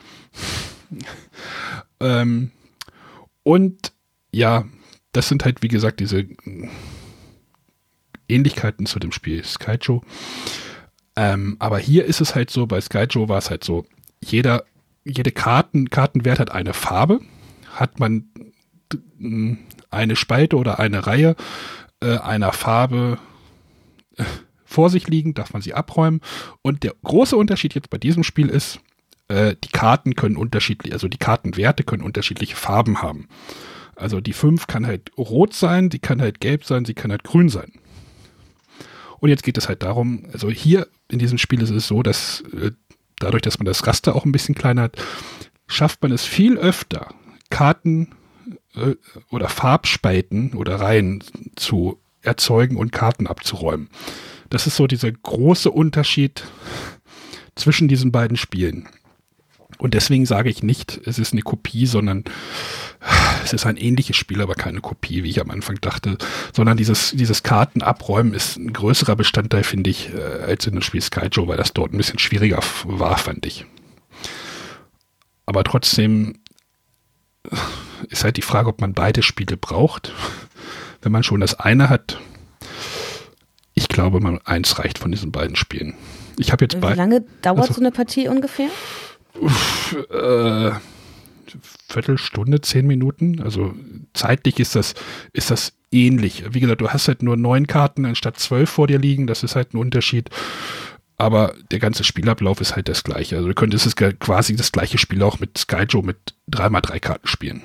Ähm, 2.01 2.51
und 3.43 3.93
ja, 4.31 4.65
das 5.11 5.27
sind 5.27 5.45
halt, 5.45 5.61
wie 5.61 5.67
gesagt, 5.67 5.99
diese 5.99 6.25
Ähnlichkeiten 8.27 8.85
zu 8.85 8.99
dem 8.99 9.11
Spiel 9.11 9.43
Skyjo. 9.43 10.01
Ähm, 11.15 11.57
aber 11.59 11.79
hier 11.79 12.05
ist 12.05 12.21
es 12.21 12.35
halt 12.35 12.49
so, 12.49 12.65
bei 12.65 12.79
Skyjo 12.79 13.27
war 13.27 13.37
es 13.37 13.49
halt 13.49 13.63
so, 13.63 13.85
jeder, 14.23 14.63
jede 15.03 15.31
Karten, 15.31 15.89
Kartenwert 15.89 16.39
hat 16.39 16.51
eine 16.51 16.73
Farbe. 16.73 17.19
Hat 17.71 17.99
man 17.99 18.29
eine 19.89 20.15
Spalte 20.15 20.57
oder 20.57 20.79
eine 20.79 21.05
Reihe 21.07 21.35
äh, 22.01 22.17
einer 22.17 22.53
Farbe 22.53 23.17
äh, 24.17 24.23
vor 24.65 24.89
sich 24.89 25.07
liegen, 25.07 25.33
darf 25.33 25.53
man 25.53 25.61
sie 25.61 25.73
abräumen. 25.73 26.21
Und 26.61 26.83
der 26.83 26.93
große 27.03 27.35
Unterschied 27.35 27.75
jetzt 27.75 27.89
bei 27.89 27.97
diesem 27.97 28.23
Spiel 28.23 28.47
ist, 28.49 28.79
äh, 29.31 29.55
die 29.63 29.69
Karten 29.69 30.15
können 30.15 30.35
unterschiedlich, 30.35 30.93
also 30.93 31.07
die 31.07 31.17
Kartenwerte 31.17 31.83
können 31.83 32.03
unterschiedliche 32.03 32.55
Farben 32.55 33.01
haben. 33.01 33.27
Also 33.95 34.19
die 34.19 34.33
5 34.33 34.67
kann 34.67 34.85
halt 34.85 35.11
rot 35.17 35.53
sein, 35.53 35.89
sie 35.89 35.99
kann 35.99 36.21
halt 36.21 36.41
gelb 36.41 36.65
sein, 36.65 36.85
sie 36.85 36.93
kann 36.93 37.11
halt 37.11 37.23
grün 37.23 37.49
sein. 37.49 37.71
Und 39.19 39.29
jetzt 39.29 39.43
geht 39.43 39.57
es 39.57 39.69
halt 39.69 39.83
darum, 39.83 40.25
also 40.33 40.49
hier 40.49 40.87
in 41.09 41.19
diesem 41.19 41.37
Spiel 41.37 41.61
ist 41.61 41.69
es 41.69 41.87
so, 41.87 42.03
dass 42.03 42.43
äh, 42.53 42.71
dadurch, 43.19 43.43
dass 43.43 43.59
man 43.59 43.67
das 43.67 43.85
Raster 43.87 44.15
auch 44.15 44.25
ein 44.25 44.31
bisschen 44.31 44.55
kleiner 44.55 44.83
hat, 44.83 44.97
schafft 45.67 46.01
man 46.01 46.11
es 46.11 46.25
viel 46.25 46.57
öfter, 46.57 47.13
Karten 47.49 48.09
äh, 48.75 48.95
oder 49.29 49.47
Farbspalten 49.47 50.55
oder 50.55 50.75
Reihen 50.81 51.23
zu 51.55 52.01
erzeugen 52.21 52.75
und 52.75 52.91
Karten 52.91 53.27
abzuräumen. 53.27 53.89
Das 54.49 54.67
ist 54.67 54.75
so 54.75 54.87
dieser 54.87 55.11
große 55.11 55.71
Unterschied 55.71 56.43
zwischen 57.55 57.87
diesen 57.87 58.11
beiden 58.11 58.37
Spielen. 58.37 58.89
Und 59.81 59.95
deswegen 59.95 60.27
sage 60.27 60.51
ich 60.51 60.61
nicht, 60.61 61.01
es 61.05 61.17
ist 61.17 61.33
eine 61.33 61.41
Kopie, 61.41 61.87
sondern 61.87 62.23
es 63.43 63.51
ist 63.51 63.65
ein 63.65 63.77
ähnliches 63.77 64.15
Spiel, 64.15 64.39
aber 64.43 64.53
keine 64.53 64.79
Kopie, 64.79 65.23
wie 65.23 65.29
ich 65.31 65.41
am 65.41 65.49
Anfang 65.49 65.81
dachte, 65.81 66.19
sondern 66.55 66.77
dieses, 66.77 67.13
dieses 67.15 67.41
Kartenabräumen 67.41 68.35
ist 68.35 68.57
ein 68.57 68.73
größerer 68.73 69.15
Bestandteil, 69.15 69.63
finde 69.63 69.89
ich, 69.89 70.13
äh, 70.13 70.43
als 70.45 70.67
in 70.67 70.73
dem 70.73 70.83
Spiel 70.83 71.01
Skyjo, 71.01 71.47
weil 71.47 71.57
das 71.57 71.73
dort 71.73 71.93
ein 71.93 71.97
bisschen 71.97 72.19
schwieriger 72.19 72.59
war, 72.83 73.17
fand 73.17 73.47
ich. 73.47 73.65
Aber 75.47 75.63
trotzdem 75.63 76.35
ist 78.07 78.23
halt 78.23 78.37
die 78.37 78.43
Frage, 78.43 78.69
ob 78.69 78.81
man 78.81 78.93
beide 78.93 79.23
Spiele 79.23 79.57
braucht. 79.57 80.13
Wenn 81.01 81.11
man 81.11 81.23
schon 81.23 81.39
das 81.39 81.59
eine 81.59 81.89
hat, 81.89 82.19
ich 83.73 83.87
glaube, 83.87 84.19
man 84.19 84.37
eins 84.45 84.77
reicht 84.77 84.99
von 84.99 85.09
diesen 85.09 85.31
beiden 85.31 85.55
Spielen. 85.55 85.95
Ich 86.37 86.51
habe 86.51 86.65
jetzt 86.65 86.79
Wie 86.79 86.93
lange 86.93 87.25
dauert 87.41 87.61
also, 87.61 87.73
so 87.73 87.81
eine 87.81 87.91
Partie 87.91 88.27
ungefähr? 88.27 88.69
Uff, 89.39 89.95
äh, 90.09 90.71
Viertelstunde, 91.89 92.61
zehn 92.61 92.87
Minuten. 92.87 93.41
Also 93.41 93.73
zeitlich 94.13 94.59
ist 94.59 94.75
das, 94.75 94.93
ist 95.33 95.51
das 95.51 95.73
ähnlich. 95.91 96.43
Wie 96.49 96.59
gesagt, 96.59 96.81
du 96.81 96.89
hast 96.89 97.07
halt 97.07 97.23
nur 97.23 97.37
neun 97.37 97.67
Karten 97.67 98.05
anstatt 98.05 98.39
zwölf 98.39 98.69
vor 98.69 98.87
dir 98.87 98.99
liegen. 98.99 99.27
Das 99.27 99.43
ist 99.43 99.55
halt 99.55 99.73
ein 99.73 99.77
Unterschied. 99.77 100.29
Aber 101.17 101.53
der 101.69 101.79
ganze 101.79 102.03
Spielablauf 102.03 102.61
ist 102.61 102.75
halt 102.75 102.89
das 102.89 103.03
gleiche. 103.03 103.35
Also 103.35 103.47
du 103.47 103.53
könntest 103.53 103.85
es 103.85 103.95
quasi 103.95 104.55
das 104.55 104.71
gleiche 104.71 104.97
Spiel 104.97 105.21
auch 105.21 105.39
mit 105.39 105.57
Skyjo 105.57 106.01
mit 106.01 106.17
3x3 106.51 106.99
Karten 106.99 107.27
spielen. 107.27 107.61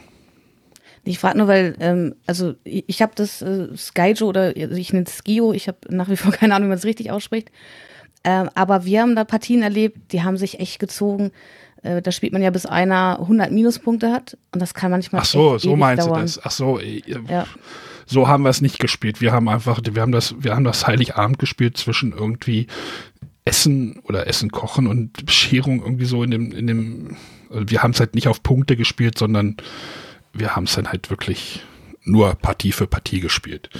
Ich 1.05 1.21
frage 1.21 1.39
nur, 1.39 1.47
weil, 1.47 1.77
ähm, 1.79 2.17
also 2.27 2.55
ich, 2.65 3.01
habe 3.01 3.13
das 3.15 3.41
äh, 3.41 3.69
Skyjo 3.77 4.27
oder 4.27 4.53
also 4.57 4.75
ich 4.75 4.93
nenne 4.93 5.07
es 5.07 5.19
Skio, 5.19 5.53
ich 5.53 5.69
habe 5.69 5.79
nach 5.89 6.09
wie 6.09 6.17
vor 6.17 6.33
keine 6.33 6.55
Ahnung, 6.55 6.67
wie 6.67 6.71
man 6.71 6.79
es 6.79 6.85
richtig 6.85 7.13
ausspricht. 7.13 7.51
Ähm, 8.27 8.51
aber 8.55 8.85
wir 8.85 9.03
haben 9.03 9.15
da 9.15 9.25
Partien 9.25 9.63
erlebt, 9.63 10.13
die 10.13 10.25
haben 10.25 10.37
sich 10.37 10.59
echt 10.59 10.81
gezogen. 10.81 11.31
Äh, 11.83 12.03
da 12.03 12.11
spielt 12.11 12.33
man 12.33 12.43
ja, 12.43 12.51
bis 12.51 12.67
einer 12.67 13.21
100 13.21 13.53
Minuspunkte 13.53 14.11
hat 14.11 14.37
und 14.53 14.61
das 14.61 14.75
kann 14.75 14.91
manchmal. 14.91 15.23
Ach 15.23 15.27
so, 15.27 15.59
so 15.59 15.77
meinst 15.77 16.05
dauern. 16.05 16.19
du 16.19 16.23
das? 16.23 16.45
Ach 16.45 16.51
so, 16.51 16.81
äh, 16.81 17.03
ja. 17.29 17.47
so 18.05 18.27
haben 18.27 18.43
wir 18.43 18.51
es 18.51 18.61
nicht 18.61 18.81
gespielt. 18.81 19.21
Wir 19.21 19.31
haben 19.31 19.49
einfach, 19.49 19.81
wir 19.89 20.03
haben 20.03 20.11
das, 20.11 20.35
wir 20.41 20.57
haben 20.57 20.65
das 20.65 20.89
Heiligabend 20.89 21.39
gespielt 21.39 21.77
zwischen 21.77 22.11
irgendwie 22.11 22.67
Essen 23.45 24.01
oder 24.03 24.27
Essen 24.27 24.51
kochen 24.51 24.89
und 24.89 25.25
Bescherung 25.25 25.81
irgendwie 25.81 26.07
so 26.07 26.25
in 26.25 26.33
dem, 26.33 26.51
in 26.51 26.67
dem, 26.67 27.17
also 27.49 27.71
wir 27.71 27.85
haben 27.85 27.93
es 27.93 28.01
halt 28.01 28.17
nicht 28.17 28.27
auf 28.27 28.43
Punkte 28.43 28.75
gespielt, 28.75 29.17
sondern 29.17 29.57
wir 30.33 30.57
haben 30.57 30.65
es 30.65 30.75
dann 30.75 30.89
halt 30.89 31.11
wirklich 31.11 31.63
nur 32.03 32.35
Partie 32.35 32.73
für 32.73 32.89
Partie 32.89 33.21
gespielt. 33.21 33.71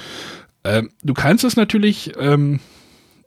Ähm, 0.63 0.91
du 1.03 1.13
kannst 1.13 1.43
es 1.43 1.57
natürlich, 1.57 2.13
ähm, 2.17 2.61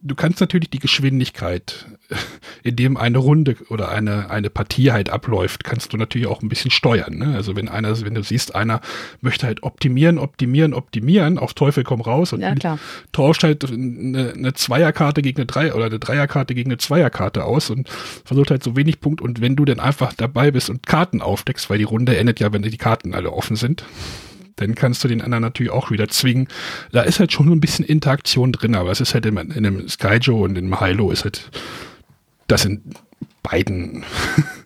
du 0.03 0.15
kannst 0.15 0.41
natürlich 0.41 0.71
die 0.71 0.79
Geschwindigkeit, 0.79 1.87
in 2.63 2.77
dem 2.77 2.97
eine 2.97 3.19
Runde 3.19 3.57
oder 3.69 3.91
eine, 3.91 4.31
eine 4.31 4.51
Partie 4.51 4.93
halt 4.93 5.11
abläuft, 5.11 5.65
kannst 5.65 5.93
du 5.93 5.97
natürlich 5.97 6.27
auch 6.27 6.43
ein 6.43 6.49
bisschen 6.49 6.71
steuern. 6.71 7.19
Ne? 7.19 7.35
Also 7.35 7.57
wenn 7.57 7.69
einer, 7.69 8.01
wenn 8.05 8.15
du 8.15 8.23
siehst, 8.23 8.55
einer 8.55 8.81
möchte 9.21 9.47
halt 9.47 9.63
optimieren, 9.63 10.19
optimieren, 10.19 10.75
optimieren, 10.75 11.39
auf 11.39 11.55
Teufel 11.55 11.85
komm 11.85 12.01
raus 12.01 12.33
und 12.33 12.41
ja, 12.41 12.79
tauscht 13.13 13.43
halt 13.43 13.71
eine, 13.71 14.33
eine 14.33 14.55
Zweierkarte 14.55 15.23
gegen 15.23 15.39
eine 15.39 15.47
Drei 15.47 15.75
oder 15.75 15.87
eine 15.87 15.99
Dreierkarte 15.99 16.55
gegen 16.55 16.71
eine 16.71 16.79
Zweierkarte 16.79 17.45
aus 17.45 17.71
und 17.71 17.89
versucht 17.89 18.51
halt 18.51 18.63
so 18.63 18.77
wenig 18.77 19.01
Punkt 19.01 19.21
und 19.21 19.41
wenn 19.41 19.57
du 19.57 19.65
dann 19.65 19.81
einfach 19.81 20.13
dabei 20.13 20.51
bist 20.51 20.71
und 20.71 20.87
Karten 20.87 21.23
aufdeckst, 21.23 21.71
weil 21.71 21.79
die 21.79 21.85
Runde 21.85 22.17
endet 22.17 22.41
ja, 22.41 22.53
wenn 22.53 22.63
die 22.63 22.77
Karten 22.77 23.15
alle 23.15 23.33
offen 23.33 23.57
sind, 23.57 23.85
dann 24.57 24.75
kannst 24.75 25.03
du 25.05 25.09
den 25.09 25.23
anderen 25.23 25.43
natürlich 25.43 25.73
auch 25.73 25.91
wieder 25.91 26.09
zwingen. 26.09 26.49
Da 26.93 27.03
ist 27.03 27.21
halt 27.21 27.33
schon 27.33 27.51
ein 27.51 27.61
bisschen 27.61 27.85
Interaktion 27.85 28.53
drin, 28.53 28.75
aber 28.75 28.91
es 28.91 29.01
ist 29.01 29.15
halt 29.15 29.27
in, 29.27 29.37
in 29.37 29.63
dem 29.63 29.89
Skyjo 29.89 30.45
und 30.45 30.57
im 30.57 30.79
Hilo 30.79 31.11
ist 31.11 31.25
halt 31.25 31.51
das 32.47 32.65
in 32.65 32.83
beiden, 33.43 34.05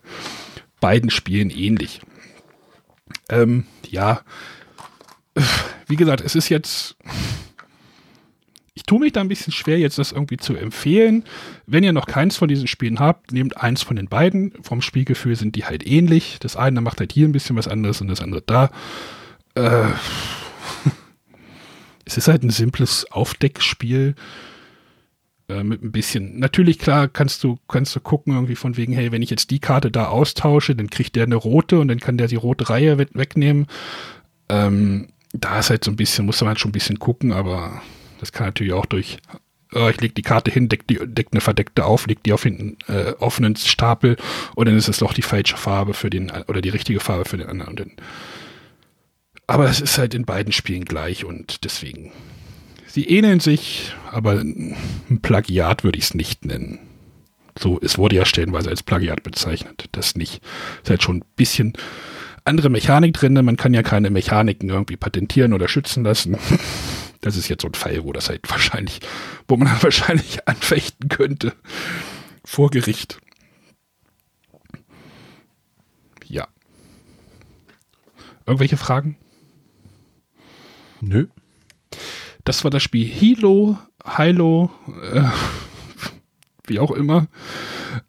beiden 0.80 1.10
Spielen 1.10 1.50
ähnlich. 1.50 2.00
Ähm, 3.28 3.64
ja, 3.88 4.20
wie 5.86 5.96
gesagt, 5.96 6.22
es 6.22 6.34
ist 6.34 6.48
jetzt, 6.48 6.96
ich 8.74 8.84
tue 8.84 9.00
mich 9.00 9.12
da 9.12 9.20
ein 9.20 9.28
bisschen 9.28 9.52
schwer, 9.52 9.78
jetzt 9.78 9.98
das 9.98 10.12
irgendwie 10.12 10.36
zu 10.36 10.56
empfehlen. 10.56 11.24
Wenn 11.66 11.84
ihr 11.84 11.92
noch 11.92 12.06
keins 12.06 12.36
von 12.36 12.48
diesen 12.48 12.66
Spielen 12.66 13.00
habt, 13.00 13.32
nehmt 13.32 13.56
eins 13.56 13.82
von 13.82 13.96
den 13.96 14.08
beiden. 14.08 14.52
Vom 14.62 14.82
Spielgefühl 14.82 15.36
sind 15.36 15.56
die 15.56 15.64
halt 15.64 15.86
ähnlich. 15.86 16.38
Das 16.40 16.56
eine 16.56 16.80
macht 16.80 17.00
halt 17.00 17.12
hier 17.12 17.28
ein 17.28 17.32
bisschen 17.32 17.56
was 17.56 17.68
anderes 17.68 18.00
und 18.00 18.08
das 18.08 18.20
andere 18.20 18.42
da. 18.42 18.70
Äh, 19.54 19.84
es 22.04 22.16
ist 22.16 22.28
halt 22.28 22.42
ein 22.42 22.50
simples 22.50 23.10
Aufdeckspiel 23.10 24.14
äh, 25.48 25.62
mit 25.62 25.82
ein 25.82 25.92
bisschen. 25.92 26.38
Natürlich 26.38 26.78
klar 26.78 27.08
kannst 27.08 27.44
du 27.44 27.58
kannst 27.68 27.94
du 27.94 28.00
gucken 28.00 28.34
irgendwie 28.34 28.56
von 28.56 28.76
wegen 28.76 28.92
hey 28.92 29.12
wenn 29.12 29.22
ich 29.22 29.30
jetzt 29.30 29.50
die 29.50 29.60
Karte 29.60 29.90
da 29.90 30.08
austausche 30.08 30.74
dann 30.74 30.90
kriegt 30.90 31.16
der 31.16 31.24
eine 31.24 31.36
rote 31.36 31.78
und 31.78 31.88
dann 31.88 32.00
kann 32.00 32.18
der 32.18 32.28
die 32.28 32.36
rote 32.36 32.70
Reihe 32.70 32.98
wegnehmen. 32.98 33.66
Ähm, 34.48 35.08
da 35.32 35.58
ist 35.58 35.70
halt 35.70 35.84
so 35.84 35.90
ein 35.90 35.96
bisschen 35.96 36.26
muss 36.26 36.40
man 36.40 36.48
halt 36.48 36.60
schon 36.60 36.70
ein 36.70 36.72
bisschen 36.72 36.98
gucken, 36.98 37.32
aber 37.32 37.82
das 38.20 38.32
kann 38.32 38.46
natürlich 38.46 38.72
auch 38.72 38.86
durch 38.86 39.18
äh, 39.74 39.90
ich 39.90 40.00
lege 40.00 40.14
die 40.14 40.22
Karte 40.22 40.50
hin, 40.50 40.68
deck, 40.68 40.84
deck 40.88 41.28
eine 41.32 41.40
verdeckte 41.40 41.84
auf, 41.84 42.06
leg 42.06 42.22
die 42.22 42.32
auf 42.32 42.42
den 42.42 42.76
äh, 42.88 43.12
offenen 43.18 43.56
Stapel 43.56 44.16
und 44.54 44.66
dann 44.66 44.76
ist 44.76 44.88
es 44.88 44.98
doch 44.98 45.12
die 45.12 45.22
falsche 45.22 45.56
Farbe 45.56 45.94
für 45.94 46.10
den, 46.10 46.30
oder 46.48 46.60
die 46.60 46.70
richtige 46.70 47.00
Farbe 47.00 47.24
für 47.24 47.36
den 47.36 47.48
anderen. 47.48 47.70
Und 47.70 47.80
dann, 47.80 47.92
aber 49.46 49.68
es 49.68 49.80
ist 49.80 49.98
halt 49.98 50.14
in 50.14 50.24
beiden 50.24 50.52
Spielen 50.52 50.84
gleich 50.84 51.24
und 51.24 51.64
deswegen. 51.64 52.12
Sie 52.86 53.08
ähneln 53.08 53.40
sich, 53.40 53.92
aber 54.10 54.34
ein 54.34 54.76
Plagiat 55.20 55.82
würde 55.82 55.98
ich 55.98 56.04
es 56.04 56.14
nicht 56.14 56.44
nennen. 56.44 56.78
So, 57.58 57.78
es 57.80 57.98
wurde 57.98 58.16
ja 58.16 58.24
stellenweise 58.24 58.70
als 58.70 58.82
Plagiat 58.82 59.22
bezeichnet. 59.22 59.88
Das 59.92 60.16
nicht. 60.16 60.42
Ist 60.82 60.90
halt 60.90 61.02
schon 61.02 61.18
ein 61.18 61.24
bisschen 61.36 61.72
andere 62.44 62.68
Mechanik 62.68 63.14
drin. 63.14 63.34
Man 63.34 63.56
kann 63.56 63.74
ja 63.74 63.82
keine 63.82 64.10
Mechaniken 64.10 64.68
irgendwie 64.68 64.96
patentieren 64.96 65.52
oder 65.52 65.68
schützen 65.68 66.04
lassen. 66.04 66.38
Das 67.20 67.38
ist 67.38 67.48
jetzt 67.48 67.62
so 67.62 67.68
ein 67.68 67.74
Fall, 67.74 68.04
wo 68.04 68.12
das 68.12 68.28
halt 68.28 68.42
wahrscheinlich, 68.50 69.00
wo 69.48 69.56
man 69.56 69.68
wahrscheinlich 69.82 70.46
anfechten 70.46 71.08
könnte. 71.08 71.54
Vor 72.44 72.68
Gericht. 72.68 73.18
Ja. 76.26 76.46
Irgendwelche 78.44 78.76
Fragen? 78.76 79.16
Nö. 81.04 81.26
Das 82.44 82.64
war 82.64 82.70
das 82.70 82.82
Spiel 82.82 83.06
Hilo, 83.06 83.78
Hilo, 84.16 84.70
äh, 85.12 85.22
wie 86.66 86.78
auch 86.78 86.90
immer, 86.90 87.26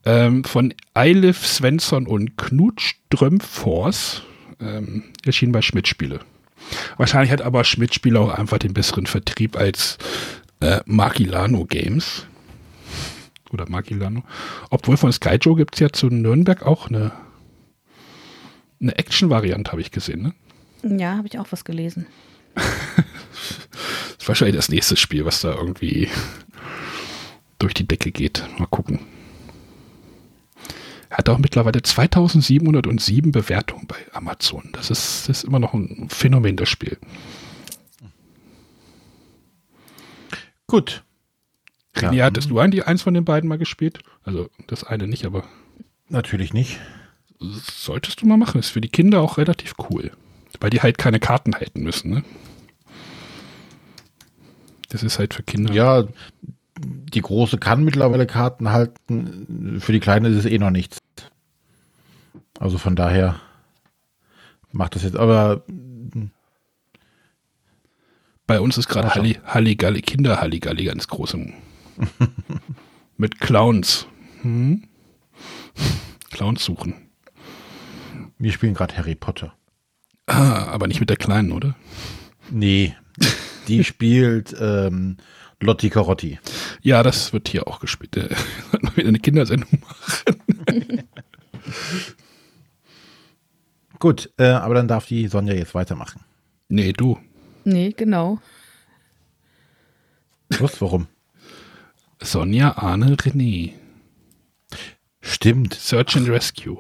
ähm, 0.06 0.43
von 0.43 0.74
Eilif 0.93 1.46
Svensson 1.46 2.08
und 2.08 2.38
Knut 2.38 2.82
Strömfors, 2.82 4.24
ähm, 4.60 5.04
erschien 5.26 5.52
bei 5.52 5.62
Schmidt-Spiele. 5.62 6.20
Wahrscheinlich 6.98 7.32
hat 7.32 7.41
aber 7.41 7.64
Schmidt-Spiele 7.64 8.20
auch 8.20 8.30
einfach 8.30 8.58
den 8.58 8.74
besseren 8.74 9.06
Vertrieb 9.06 9.58
als 9.58 9.98
äh, 10.62 10.80
Makilano 10.86 11.66
Games. 11.66 12.26
Oder 13.52 13.70
Makilano. 13.70 14.24
Obwohl 14.70 14.98
von 14.98 15.12
Skyjo 15.12 15.56
gibt 15.56 15.76
es 15.76 15.80
ja 15.80 15.89
zu 15.89 16.08
Nürnberg 16.08 16.66
auch 16.66 16.88
eine, 16.88 17.12
eine 18.82 18.98
Action-Variante, 18.98 19.72
habe 19.72 19.82
ich 19.82 19.91
gesehen. 19.91 20.34
Ne? 20.82 21.00
Ja, 21.00 21.18
habe 21.18 21.28
ich 21.28 21.38
auch 21.39 21.48
was 21.52 21.64
gelesen. 21.64 22.08
das 22.56 24.18
ist 24.20 24.28
wahrscheinlich 24.28 24.56
das 24.56 24.70
nächste 24.70 24.95
Spiel, 24.95 25.26
was 25.26 25.41
da 25.41 25.53
irgendwie 25.53 26.10
durch 27.60 27.74
die 27.74 27.88
Decke 27.88 28.12
geht. 28.12 28.43
Mal 28.58 28.68
gucken. 28.68 28.99
Er 31.10 31.20
hat 31.20 31.30
auch 31.30 31.38
mittlerweile 31.38 31.82
2707 31.82 33.32
Bewertungen 33.32 33.88
bei 33.88 33.95
Amazon. 34.12 34.70
Das 34.74 34.89
ist, 34.89 35.30
das 35.30 35.38
ist 35.38 35.43
immer 35.45 35.60
noch 35.60 35.74
ein 35.74 36.10
Phänomen, 36.10 36.58
das 36.58 36.68
Spiel. 36.68 36.97
Gut. 40.68 41.03
René, 41.95 42.16
ja. 42.16 42.26
hattest 42.26 42.49
du 42.49 42.60
eigentlich 42.60 42.86
eins 42.86 43.01
von 43.01 43.14
den 43.14 43.24
beiden 43.24 43.47
mal 43.47 43.58
gespielt? 43.58 43.99
Also 44.24 44.49
das 44.68 44.84
eine 44.84 45.08
nicht, 45.08 45.26
aber. 45.26 45.45
Natürlich 46.10 46.53
nicht. 46.53 46.80
Solltest 47.39 48.22
du 48.22 48.26
mal 48.26 48.38
machen. 48.38 48.60
Ist 48.60 48.72
für 48.72 48.82
die 48.82 48.89
Kinder 48.89 49.22
auch 49.22 49.38
relativ 49.38 49.76
cool. 49.89 50.12
Weil 50.60 50.70
die 50.70 50.82
halt 50.82 50.97
keine 50.97 51.20
Karten 51.20 51.56
halten 51.56 51.82
müssen, 51.84 52.12
ne? 52.12 52.24
Das 54.89 55.03
ist 55.03 55.20
halt 55.20 55.34
für 55.34 55.43
Kinder. 55.43 55.74
Ja, 55.74 56.06
die 56.80 57.22
große 57.22 57.58
kann 57.58 57.84
mittlerweile 57.84 58.26
Karten 58.26 58.72
halten. 58.72 59.80
Für 59.82 59.91
die 59.91 59.99
kleine 59.99 60.30
ist 60.30 60.38
es 60.38 60.45
eh 60.45 60.58
noch 60.58 60.72
nichts. 60.72 60.99
Also 62.60 62.78
von 62.78 62.95
daher 62.95 63.39
macht 64.72 64.95
das 64.95 65.03
jetzt 65.03 65.18
aber. 65.18 65.64
Bei 68.47 68.60
uns 68.62 68.78
ist 68.78 68.88
gerade 68.88 69.14
Halli, 69.16 69.39
Halligalli, 69.43 70.01
Kinder 70.01 70.39
Halligalli 70.39 70.86
ganz 70.86 71.08
groß. 71.08 71.38
Mit 73.18 73.39
Clowns. 73.39 74.06
Hm? 74.41 74.84
Clowns 76.32 76.64
suchen. 76.64 76.93
Wir 78.38 78.51
spielen 78.51 78.74
gerade 78.74 78.95
Harry 78.97 79.16
Potter. 79.16 79.56
Ah, 80.28 80.65
aber 80.65 80.88
nicht 80.88 80.99
mit 80.99 81.09
der 81.09 81.17
Kleinen, 81.17 81.51
oder? 81.51 81.76
Nee. 82.49 82.95
Die 83.67 83.84
spielt 83.86 84.55
ähm, 84.59 85.17
Lotti 85.59 85.89
Carotti. 85.89 86.39
Ja, 86.82 87.03
das 87.03 87.34
wird 87.34 87.47
hier 87.47 87.67
auch 87.67 87.80
gespielt. 87.80 88.17
Äh, 88.17 88.30
wieder 88.95 89.09
eine 89.09 89.19
Kindersendung 89.19 89.82
machen. 89.82 91.03
Gut, 93.99 94.32
äh, 94.38 94.47
aber 94.47 94.76
dann 94.76 94.88
darf 94.88 95.05
die 95.05 95.28
Sonja 95.28 95.53
jetzt 95.53 95.73
weitermachen. 95.73 96.21
Nee, 96.67 96.93
du. 96.93 97.17
Nee, 97.63 97.93
genau. 97.95 98.39
Was, 100.49 100.82
warum? 100.82 101.07
Sonja, 102.21 102.78
Arne, 102.78 103.15
René. 103.15 103.73
Stimmt. 105.21 105.73
Search 105.73 106.15
and 106.17 106.30
Rescue. 106.30 106.80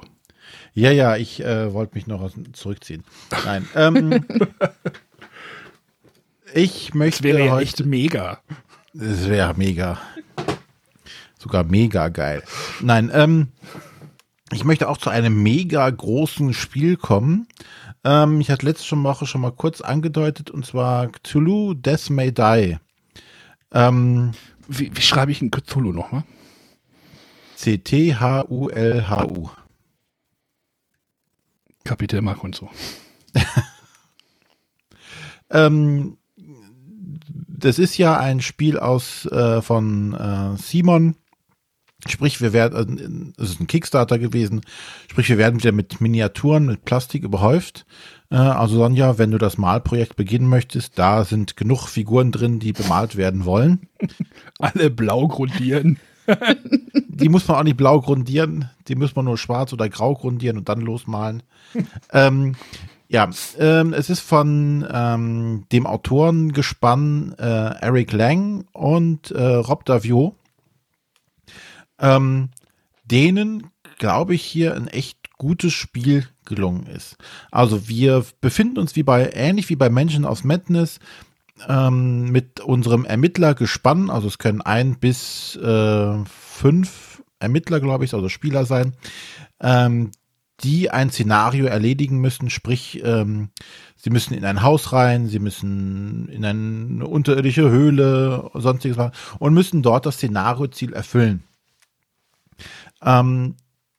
Ja, 0.75 0.91
ja, 0.91 1.15
ich 1.15 1.41
äh, 1.41 1.73
wollte 1.73 1.95
mich 1.95 2.05
noch 2.05 2.29
zurückziehen. 2.51 3.05
Nein. 3.45 3.67
Ähm, 3.75 4.25
ich 6.53 6.93
möchte. 6.93 7.23
Das 7.23 7.37
wäre 7.37 7.45
ja 7.45 7.59
echt 7.61 7.85
mega. 7.85 8.39
Das 8.93 9.29
wäre 9.29 9.53
mega. 9.55 9.99
Sogar 11.39 11.63
mega 11.63 12.09
geil. 12.09 12.43
Nein, 12.81 13.09
ähm, 13.13 13.47
ich 14.51 14.65
möchte 14.65 14.89
auch 14.89 14.97
zu 14.97 15.09
einem 15.09 15.41
mega 15.41 15.89
großen 15.89 16.53
Spiel 16.53 16.97
kommen. 16.97 17.47
Ähm, 18.03 18.41
ich 18.41 18.51
hatte 18.51 18.65
letzte 18.65 19.01
Woche 19.01 19.25
schon 19.25 19.41
mal 19.41 19.53
kurz 19.53 19.79
angedeutet, 19.79 20.51
und 20.51 20.65
zwar 20.65 21.07
Cthulhu 21.07 21.73
Death 21.73 22.09
May 22.09 22.33
Die. 22.33 22.77
Ähm, 23.71 24.31
wie, 24.67 24.91
wie 24.93 25.01
schreibe 25.01 25.31
ich 25.31 25.41
ein 25.41 25.51
Cthulhu 25.51 25.93
nochmal? 25.93 26.23
C-T-H-U-L-H-U. 27.55 29.49
Kapitel 31.85 32.21
Mark 32.21 32.43
und 32.43 32.55
so. 32.55 32.69
ähm, 35.49 36.17
das 37.47 37.79
ist 37.79 37.97
ja 37.97 38.17
ein 38.19 38.41
Spiel 38.41 38.77
aus 38.77 39.25
äh, 39.27 39.61
von 39.61 40.13
äh, 40.13 40.57
Simon. 40.57 41.15
Sprich, 42.07 42.41
wir 42.41 42.53
werden, 42.53 43.33
äh, 43.37 43.41
es 43.41 43.51
ist 43.51 43.61
ein 43.61 43.67
Kickstarter 43.67 44.19
gewesen. 44.19 44.61
Sprich, 45.09 45.29
wir 45.29 45.37
werden 45.37 45.59
wieder 45.59 45.71
mit 45.71 46.01
Miniaturen, 46.01 46.65
mit 46.65 46.85
Plastik 46.85 47.23
überhäuft. 47.23 47.85
Äh, 48.29 48.35
also 48.35 48.77
Sonja, 48.77 49.17
wenn 49.17 49.31
du 49.31 49.37
das 49.37 49.57
Malprojekt 49.57 50.15
beginnen 50.15 50.49
möchtest, 50.49 50.99
da 50.99 51.23
sind 51.23 51.55
genug 51.55 51.87
Figuren 51.87 52.31
drin, 52.31 52.59
die 52.59 52.73
bemalt 52.73 53.15
werden 53.15 53.45
wollen. 53.45 53.87
Alle 54.59 54.89
blau 54.89 55.27
grundieren. 55.27 55.99
die 57.07 57.29
muss 57.29 57.47
man 57.47 57.57
auch 57.57 57.63
nicht 57.63 57.77
blau 57.77 58.01
grundieren, 58.01 58.69
die 58.87 58.95
muss 58.95 59.15
man 59.15 59.25
nur 59.25 59.37
schwarz 59.37 59.73
oder 59.73 59.89
grau 59.89 60.13
grundieren 60.15 60.57
und 60.57 60.69
dann 60.69 60.81
losmalen. 60.81 61.43
ähm, 62.13 62.55
ja, 63.07 63.29
ähm, 63.59 63.93
es 63.93 64.09
ist 64.09 64.21
von 64.21 64.85
ähm, 64.91 65.65
dem 65.71 65.85
Autorengespann 65.85 67.35
äh, 67.37 67.79
Eric 67.81 68.11
Lang 68.11 68.65
und 68.73 69.31
äh, 69.31 69.43
Rob 69.43 69.85
Davio, 69.85 70.35
ähm, 71.99 72.49
denen, 73.03 73.69
glaube 73.99 74.33
ich, 74.33 74.43
hier 74.43 74.75
ein 74.75 74.87
echt 74.87 75.37
gutes 75.37 75.73
Spiel 75.73 76.27
gelungen 76.45 76.87
ist. 76.87 77.17
Also 77.51 77.87
wir 77.87 78.25
befinden 78.41 78.79
uns 78.79 78.95
wie 78.95 79.03
bei, 79.03 79.31
ähnlich 79.33 79.69
wie 79.69 79.75
bei 79.75 79.89
Menschen 79.89 80.25
aus 80.25 80.43
Madness, 80.43 80.99
ähm, 81.67 82.31
mit 82.31 82.59
unserem 82.59 83.05
Ermittlergespann, 83.05 84.09
also 84.09 84.27
es 84.27 84.37
können 84.37 84.61
ein 84.61 84.99
bis 84.99 85.55
äh, 85.55 86.17
fünf 86.25 87.23
Ermittler, 87.39 87.79
glaube 87.79 88.05
ich, 88.05 88.13
also 88.13 88.29
Spieler 88.29 88.65
sein, 88.65 88.93
ähm, 89.59 90.11
die 90.61 90.89
ein 90.89 91.09
Szenario 91.09 91.65
erledigen 91.65 92.19
müssen, 92.19 92.49
sprich, 92.49 93.01
ähm, 93.03 93.49
sie 93.95 94.09
müssen 94.09 94.33
in 94.33 94.45
ein 94.45 94.61
Haus 94.61 94.93
rein, 94.93 95.27
sie 95.27 95.39
müssen 95.39 96.29
in 96.29 96.45
eine 96.45 97.05
unterirdische 97.05 97.69
Höhle, 97.69 98.49
sonstiges 98.53 98.97
machen 98.97 99.11
und 99.39 99.53
müssen 99.53 99.81
dort 99.81 100.05
das 100.05 100.15
Szenarioziel 100.15 100.93
erfüllen. 100.93 101.43
Ähm, 103.01 103.55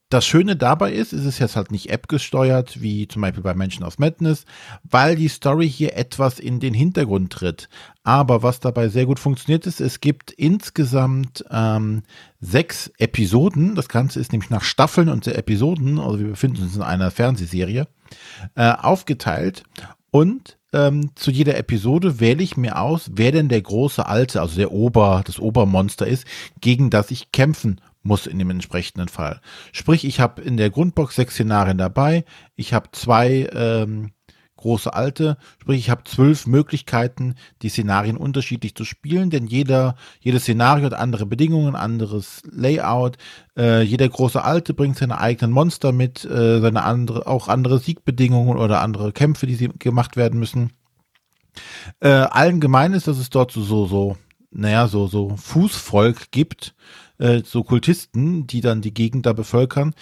das 0.09 0.25
Schöne 0.25 0.55
dabei 0.55 0.93
ist, 0.93 1.13
ist 1.13 1.25
es 1.25 1.41
jetzt 1.41 1.57
halt 1.57 1.73
nicht 1.73 1.91
App 1.91 2.07
gesteuert, 2.07 2.81
wie 2.81 3.09
zum 3.09 3.23
Beispiel 3.23 3.43
bei 3.43 3.55
Menschen 3.55 3.85
aus 3.85 3.99
Madness, 3.99 4.45
weil 4.85 5.17
die 5.17 5.29
Story 5.29 5.69
hier 5.69 5.97
etwas 5.97 6.39
in 6.39 6.61
den 6.61 6.75
Hintergrund 6.75 7.33
tritt. 7.33 7.69
Aber 8.05 8.45
was 8.45 8.61
dabei 8.61 8.89
sehr 8.89 9.07
gut 9.07 9.19
funktioniert 9.19 9.67
ist, 9.67 9.81
es 9.81 10.01
gibt 10.01 10.31
insgesamt 10.31 11.45
ähm, 11.51 12.05
sechs 12.41 12.93
Episoden. 12.99 13.75
Das 13.75 13.89
Ganze 13.89 14.21
ist 14.21 14.31
nämlich 14.31 14.51
nach 14.51 14.63
Staffeln 14.63 15.09
und 15.09 15.27
Episoden, 15.27 15.99
also 15.99 16.21
wir 16.21 16.29
befinden 16.29 16.63
uns 16.63 16.77
in 16.77 16.83
einer 16.83 17.11
Fernsehserie, 17.11 17.89
äh, 18.55 18.71
aufgeteilt. 18.71 19.65
Und 20.13 20.57
ähm, 20.73 21.11
zu 21.17 21.33
jeder 21.33 21.59
Episode 21.59 22.21
wähle 22.21 22.45
ich 22.45 22.57
mir 22.57 22.81
aus, 22.81 23.11
wer 23.15 23.33
denn 23.33 23.49
der 23.49 23.63
große 23.63 24.07
Alte, 24.07 24.41
also 24.41 24.57
der 24.57 24.71
Ober, 24.71 25.23
das 25.27 25.41
Obermonster 25.41 26.07
ist, 26.07 26.27
gegen 26.61 26.91
das 26.91 27.11
ich 27.11 27.33
kämpfen 27.33 27.81
muss 28.07 28.27
in 28.27 28.39
dem 28.39 28.51
entsprechenden 28.51 29.09
Fall. 29.09 29.41
Sprich, 29.73 30.05
ich 30.05 30.21
habe 30.21 30.43
in 30.43 30.57
der 30.57 30.71
Grundbox 30.71 31.17
sechs 31.17 31.35
Szenarien 31.35 31.79
dabei. 31.79 32.25
Ich 32.55 32.73
habe 32.73 32.91
zwei 32.93 33.49
ähm, 33.53 34.13
große 34.57 34.93
Alte. 34.93 35.37
Sprich, 35.61 35.79
ich 35.79 35.91
habe 35.91 36.05
zwölf 36.05 36.47
Möglichkeiten, 36.47 37.35
die 37.63 37.69
Szenarien 37.69 38.17
unterschiedlich 38.17 38.75
zu 38.75 38.85
spielen, 38.85 39.31
denn 39.31 39.47
jeder, 39.47 39.97
jedes 40.21 40.43
Szenario 40.43 40.87
hat 40.87 40.95
andere 40.95 41.27
Bedingungen, 41.27 41.77
anderes 41.77 42.43
Layout. 42.51 43.17
Äh, 43.57 43.83
jeder 43.83 44.09
große 44.09 44.43
Alte 44.43 44.75
bringt 44.75 44.97
seine 44.97 45.19
eigenen 45.19 45.53
Monster 45.53 45.93
mit, 45.93 46.25
äh, 46.25 46.61
seine 46.61 46.83
andere, 46.83 47.27
auch 47.27 47.49
andere 47.49 47.79
Siegbedingungen 47.79 48.57
oder 48.57 48.81
andere 48.81 49.13
Kämpfe, 49.13 49.47
die 49.47 49.55
sie 49.55 49.69
gemacht 49.79 50.17
werden 50.17 50.41
müssen. 50.41 50.73
Äh, 52.01 52.09
allen 52.09 52.61
gemein 52.61 52.93
ist, 52.93 53.09
dass 53.09 53.19
es 53.19 53.31
dort 53.31 53.53
so, 53.53 53.63
so, 53.63 53.87
so, 53.87 54.17
naja, 54.51 54.89
so, 54.89 55.07
so 55.07 55.37
Fußvolk 55.37 56.31
gibt, 56.31 56.75
äh, 57.19 57.43
so 57.45 57.65
Kultisten, 57.65 58.47
die 58.47 58.61
dann 58.61 58.83
die 58.83 58.95
Gegend 58.95 59.27
da 59.27 59.33
bevölkern, 59.33 59.95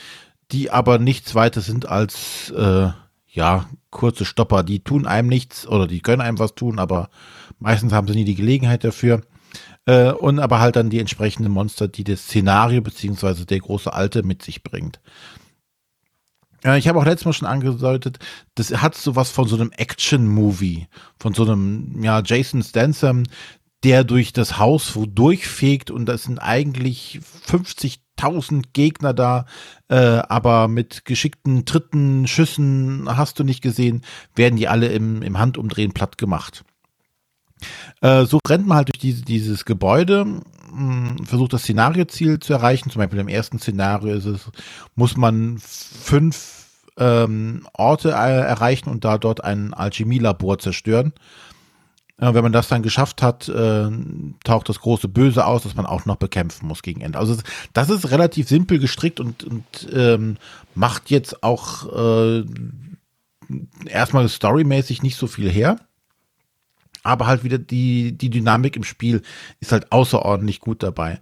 die 0.51 0.71
aber 0.71 0.99
nichts 0.99 1.35
weiter 1.35 1.61
sind 1.61 1.89
als, 1.89 2.51
äh, 2.51 2.89
ja, 3.29 3.69
kurze 3.91 4.25
Stopper. 4.25 4.63
Die 4.63 4.81
tun 4.81 5.07
einem 5.07 5.29
nichts 5.29 5.67
oder 5.67 5.87
die 5.87 6.01
können 6.01 6.23
einem 6.23 6.39
was 6.39 6.55
tun, 6.55 6.79
aber 6.79 7.11
meistens 7.59 7.93
haben 7.93 8.07
sie 8.09 8.15
nie 8.15 8.25
die 8.25 8.35
Gelegenheit 8.35 8.85
dafür. 8.85 9.23
Äh, 9.87 10.13
und 10.13 10.39
aber 10.39 10.61
halt 10.61 10.77
dann 10.77 10.91
die 10.91 11.01
entsprechenden 11.01 11.53
Monster, 11.53 11.89
die 11.89 12.05
das 12.05 12.23
Szenario 12.23 12.81
beziehungsweise 12.81 13.47
der 13.47 13.61
große 13.61 13.93
Alte 13.93 14.23
mit 14.23 14.43
sich 14.43 14.63
bringt. 14.63 15.01
Ich 16.79 16.89
habe 16.89 16.99
auch 16.99 17.05
letztes 17.05 17.27
Mal 17.27 17.35
schon 17.35 17.47
angedeutet, 17.49 18.19
das 18.55 18.71
hat 18.81 18.95
sowas 18.95 19.31
von 19.31 19.47
so 19.47 19.55
einem 19.55 19.71
Action-Movie, 19.71 20.89
von 21.19 21.35
so 21.35 21.45
einem, 21.45 22.03
ja, 22.03 22.23
Jason 22.25 22.63
Statham, 22.63 23.25
der 23.85 24.03
durch 24.03 24.33
das 24.33 24.59
Haus 24.59 24.97
wo 24.97 25.07
durchfegt 25.07 25.91
und 25.91 26.07
das 26.07 26.25
sind 26.25 26.39
eigentlich 26.39 27.21
50.000 27.47 28.65
Gegner 28.73 29.13
da, 29.13 29.45
äh, 29.89 29.97
aber 29.97 30.69
mit 30.69 31.05
geschickten 31.05 31.67
Tritten, 31.67 32.27
Schüssen, 32.27 33.07
hast 33.15 33.39
du 33.39 33.45
nicht 33.45 33.63
gesehen, 33.63 34.03
werden 34.35 34.57
die 34.57 34.69
alle 34.69 34.89
im, 34.89 35.23
im 35.23 35.39
Handumdrehen 35.39 35.93
platt 35.93 36.17
gemacht. 36.17 36.65
Äh, 38.01 38.25
so 38.25 38.41
rennt 38.47 38.67
man 38.67 38.79
halt 38.79 38.89
durch 38.89 39.01
diese, 39.01 39.23
dieses 39.23 39.65
Gebäude, 39.65 40.25
mh, 40.25 40.41
hm, 40.71 41.27
versucht 41.27 41.53
das 41.53 41.63
Szenarioziel 41.63 42.41
zu 42.41 42.55
erreichen. 42.55 42.91
Zum 42.91 43.01
Beispiel 43.01 43.21
im 43.21 43.29
ersten 43.29 43.59
Szenario 43.59 44.15
ist 44.15 44.27
es, 44.27 44.51
muss 44.95 45.17
man 45.17 45.59
fünf 45.59 46.65
ähm, 46.97 47.67
Orte 47.75 48.11
äh, 48.11 48.41
erreichen 48.41 48.89
und 48.89 49.05
da 49.05 49.19
dort 49.19 49.45
ein 49.45 49.75
Alchemielabor 49.75 50.59
zerstören. 50.59 51.13
Wenn 52.17 52.45
man 52.45 52.53
das 52.53 52.69
dann 52.69 52.83
geschafft 52.83 53.23
hat, 53.23 53.49
äh, 53.49 53.91
taucht 54.45 54.69
das 54.69 54.79
große 54.81 55.09
Böse 55.09 55.47
aus, 55.47 55.65
das 55.65 55.75
man 55.75 55.85
auch 55.85 56.07
noch 56.07 56.15
bekämpfen 56.17 56.69
muss 56.69 56.83
gegen 56.83 57.01
Ende. 57.01 57.19
Also 57.19 57.37
das 57.73 57.91
ist 57.91 58.13
relativ 58.13 58.49
simpel 58.49 58.79
gestrickt 58.79 59.19
und, 59.19 59.43
und 59.43 59.65
ähm, 59.93 60.37
macht 60.77 61.11
jetzt 61.11 61.43
auch 61.43 61.93
äh, 61.93 62.45
erstmal 63.87 64.29
storymäßig 64.29 65.03
nicht 65.03 65.17
so 65.17 65.27
viel 65.27 65.51
her. 65.51 65.81
Aber 67.03 67.27
halt 67.27 67.43
wieder 67.43 67.59
die, 67.59 68.17
die 68.17 68.31
Dynamik 68.31 68.77
im 68.77 68.85
Spiel 68.85 69.23
ist 69.59 69.73
halt 69.73 69.91
außerordentlich 69.91 70.61
gut 70.61 70.85
dabei. 70.85 71.19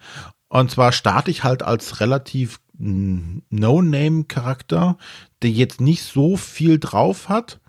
Und 0.49 0.71
zwar 0.71 0.93
starte 0.93 1.31
ich 1.31 1.43
halt 1.43 1.63
als 1.63 2.01
relativ 2.01 2.61
No-Name-Charakter, 2.79 4.99
der 5.41 5.51
jetzt 5.51 5.81
nicht 5.81 6.03
so 6.03 6.37
viel 6.37 6.79
drauf 6.79 7.31
hat. 7.31 7.61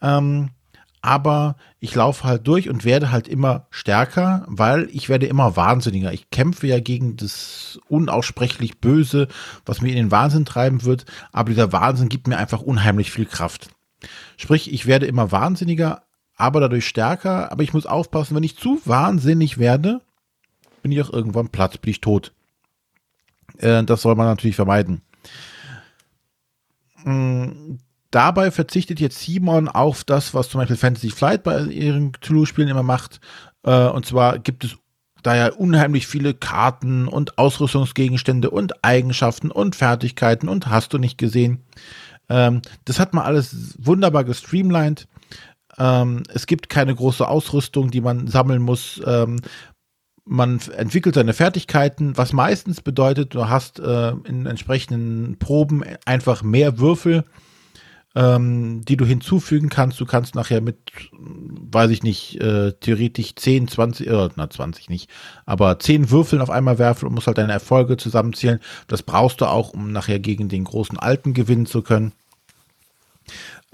Ähm, 0.00 0.48
aber 1.02 1.56
ich 1.84 1.94
laufe 1.94 2.24
halt 2.24 2.48
durch 2.48 2.70
und 2.70 2.86
werde 2.86 3.12
halt 3.12 3.28
immer 3.28 3.66
stärker, 3.68 4.46
weil 4.48 4.88
ich 4.90 5.10
werde 5.10 5.26
immer 5.26 5.54
wahnsinniger. 5.54 6.14
Ich 6.14 6.30
kämpfe 6.30 6.66
ja 6.66 6.80
gegen 6.80 7.18
das 7.18 7.78
unaussprechlich 7.88 8.78
Böse, 8.78 9.28
was 9.66 9.82
mir 9.82 9.90
in 9.90 9.96
den 9.96 10.10
Wahnsinn 10.10 10.46
treiben 10.46 10.84
wird, 10.84 11.04
aber 11.30 11.50
dieser 11.50 11.72
Wahnsinn 11.72 12.08
gibt 12.08 12.26
mir 12.26 12.38
einfach 12.38 12.62
unheimlich 12.62 13.10
viel 13.10 13.26
Kraft. 13.26 13.68
Sprich, 14.38 14.72
ich 14.72 14.86
werde 14.86 15.04
immer 15.04 15.30
wahnsinniger, 15.30 16.04
aber 16.36 16.60
dadurch 16.60 16.86
stärker, 16.86 17.52
aber 17.52 17.62
ich 17.62 17.74
muss 17.74 17.84
aufpassen, 17.84 18.34
wenn 18.34 18.44
ich 18.44 18.56
zu 18.56 18.80
wahnsinnig 18.86 19.58
werde, 19.58 20.00
bin 20.82 20.90
ich 20.90 21.02
auch 21.02 21.12
irgendwann 21.12 21.50
platt, 21.50 21.82
bin 21.82 21.90
ich 21.90 22.00
tot. 22.00 22.32
Äh, 23.58 23.84
das 23.84 24.00
soll 24.00 24.14
man 24.14 24.26
natürlich 24.26 24.56
vermeiden. 24.56 25.02
Dabei 28.14 28.52
verzichtet 28.52 29.00
jetzt 29.00 29.18
Simon 29.18 29.66
auf 29.66 30.04
das, 30.04 30.34
was 30.34 30.48
zum 30.48 30.60
Beispiel 30.60 30.76
Fantasy 30.76 31.10
Flight 31.10 31.42
bei 31.42 31.60
ihren 31.64 32.12
Cthulhu-Spielen 32.12 32.68
immer 32.68 32.84
macht. 32.84 33.20
Äh, 33.64 33.88
und 33.88 34.06
zwar 34.06 34.38
gibt 34.38 34.62
es 34.62 34.76
da 35.24 35.34
ja 35.34 35.52
unheimlich 35.52 36.06
viele 36.06 36.32
Karten 36.32 37.08
und 37.08 37.38
Ausrüstungsgegenstände 37.38 38.50
und 38.50 38.84
Eigenschaften 38.84 39.50
und 39.50 39.74
Fertigkeiten 39.74 40.48
und 40.48 40.68
hast 40.68 40.92
du 40.92 40.98
nicht 40.98 41.18
gesehen. 41.18 41.64
Ähm, 42.28 42.62
das 42.84 43.00
hat 43.00 43.14
man 43.14 43.24
alles 43.24 43.74
wunderbar 43.80 44.22
gestreamlined. 44.22 45.08
Ähm, 45.76 46.22
es 46.32 46.46
gibt 46.46 46.68
keine 46.68 46.94
große 46.94 47.26
Ausrüstung, 47.26 47.90
die 47.90 48.00
man 48.00 48.28
sammeln 48.28 48.62
muss. 48.62 49.02
Ähm, 49.04 49.40
man 50.24 50.60
entwickelt 50.76 51.16
seine 51.16 51.32
Fertigkeiten, 51.32 52.16
was 52.16 52.32
meistens 52.32 52.80
bedeutet, 52.80 53.34
du 53.34 53.48
hast 53.48 53.80
äh, 53.80 54.12
in 54.22 54.46
entsprechenden 54.46 55.36
Proben 55.40 55.82
einfach 56.04 56.44
mehr 56.44 56.78
Würfel 56.78 57.24
ähm, 58.14 58.84
die 58.84 58.96
du 58.96 59.04
hinzufügen 59.04 59.68
kannst. 59.68 60.00
Du 60.00 60.06
kannst 60.06 60.34
nachher 60.34 60.60
mit, 60.60 60.78
weiß 61.12 61.90
ich 61.90 62.02
nicht, 62.02 62.40
äh, 62.40 62.72
theoretisch 62.72 63.34
10, 63.34 63.68
20, 63.68 64.06
äh, 64.06 64.28
na 64.36 64.48
20 64.48 64.88
nicht, 64.88 65.10
aber 65.46 65.78
10 65.78 66.10
Würfeln 66.10 66.42
auf 66.42 66.50
einmal 66.50 66.78
werfen 66.78 67.06
und 67.06 67.14
musst 67.14 67.26
halt 67.26 67.38
deine 67.38 67.52
Erfolge 67.52 67.96
zusammenzählen. 67.96 68.60
Das 68.86 69.02
brauchst 69.02 69.40
du 69.40 69.46
auch, 69.46 69.70
um 69.70 69.92
nachher 69.92 70.20
gegen 70.20 70.48
den 70.48 70.64
großen 70.64 70.98
Alten 70.98 71.34
gewinnen 71.34 71.66
zu 71.66 71.82
können. 71.82 72.12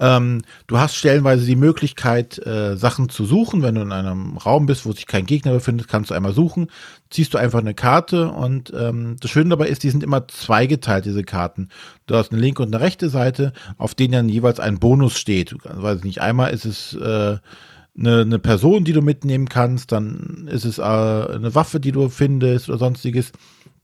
Ähm, 0.01 0.41
du 0.65 0.79
hast 0.79 0.95
stellenweise 0.95 1.45
die 1.45 1.55
Möglichkeit, 1.55 2.43
äh, 2.43 2.75
Sachen 2.75 3.07
zu 3.07 3.23
suchen. 3.23 3.61
Wenn 3.61 3.75
du 3.75 3.81
in 3.81 3.91
einem 3.91 4.35
Raum 4.37 4.65
bist, 4.65 4.87
wo 4.87 4.91
sich 4.93 5.05
kein 5.05 5.27
Gegner 5.27 5.53
befindet, 5.53 5.87
kannst 5.87 6.09
du 6.09 6.15
einmal 6.15 6.33
suchen. 6.33 6.71
Ziehst 7.11 7.35
du 7.35 7.37
einfach 7.37 7.59
eine 7.59 7.75
Karte 7.75 8.29
und 8.29 8.73
ähm, 8.75 9.17
das 9.21 9.29
Schöne 9.29 9.51
dabei 9.51 9.67
ist, 9.67 9.83
die 9.83 9.91
sind 9.91 10.03
immer 10.03 10.27
zweigeteilt, 10.27 11.05
diese 11.05 11.23
Karten. 11.23 11.69
Du 12.07 12.15
hast 12.15 12.31
eine 12.31 12.41
linke 12.41 12.63
und 12.63 12.73
eine 12.73 12.83
rechte 12.83 13.09
Seite, 13.09 13.53
auf 13.77 13.93
denen 13.93 14.13
dann 14.13 14.29
jeweils 14.29 14.59
ein 14.59 14.79
Bonus 14.79 15.19
steht. 15.19 15.51
Du, 15.51 15.57
weiß 15.63 16.03
nicht, 16.03 16.19
einmal 16.19 16.51
ist 16.51 16.65
es 16.65 16.95
äh, 16.95 17.37
eine, 17.95 18.21
eine 18.21 18.39
Person, 18.39 18.83
die 18.83 18.93
du 18.93 19.03
mitnehmen 19.03 19.49
kannst, 19.49 19.91
dann 19.91 20.49
ist 20.51 20.65
es 20.65 20.79
äh, 20.79 20.81
eine 20.81 21.53
Waffe, 21.53 21.79
die 21.79 21.91
du 21.91 22.09
findest 22.09 22.69
oder 22.69 22.79
sonstiges, 22.79 23.33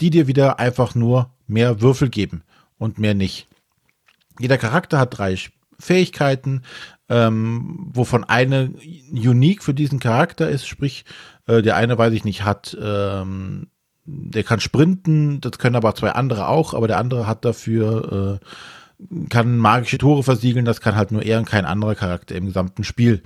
die 0.02 0.10
dir 0.10 0.26
wieder 0.26 0.58
einfach 0.58 0.96
nur 0.96 1.30
mehr 1.46 1.80
Würfel 1.82 2.10
geben 2.10 2.42
und 2.80 2.98
mehr 2.98 3.14
nicht. 3.14 3.48
Jeder 4.40 4.58
Charakter 4.58 5.00
hat 5.00 5.16
drei 5.16 5.36
Fähigkeiten, 5.80 6.64
ähm, 7.10 7.90
wovon 7.94 8.24
eine 8.24 8.74
unique 9.12 9.64
für 9.64 9.74
diesen 9.74 10.00
Charakter 10.00 10.50
ist, 10.50 10.68
sprich, 10.68 11.06
äh, 11.46 11.62
der 11.62 11.76
eine, 11.76 11.98
weiß 11.98 12.14
ich 12.14 12.26
nicht, 12.26 12.44
hat, 12.44 12.78
ähm, 12.82 13.68
der 14.06 14.44
kann 14.44 14.60
sprinten, 14.60 15.42
das 15.42 15.58
können 15.60 15.76
aber 15.76 15.96
zwei 15.96 16.12
andere 16.12 16.48
auch, 16.48 16.74
aber 16.74 16.88
der 16.88 16.98
andere 16.98 17.28
hat 17.28 17.46
dafür, 17.46 18.40
äh, 18.42 19.28
kann 19.30 19.58
magische 19.58 19.98
Tore 19.98 20.24
versiegeln, 20.24 20.66
das 20.66 20.82
kann 20.82 20.96
halt 20.96 21.12
nur 21.12 21.24
er 21.24 21.40
und 21.40 21.46
kein 21.46 21.66
anderer 21.66 21.96
Charakter 21.96 22.36
im 22.36 22.48
gesamten 22.48 22.84
Spiel. 22.84 23.24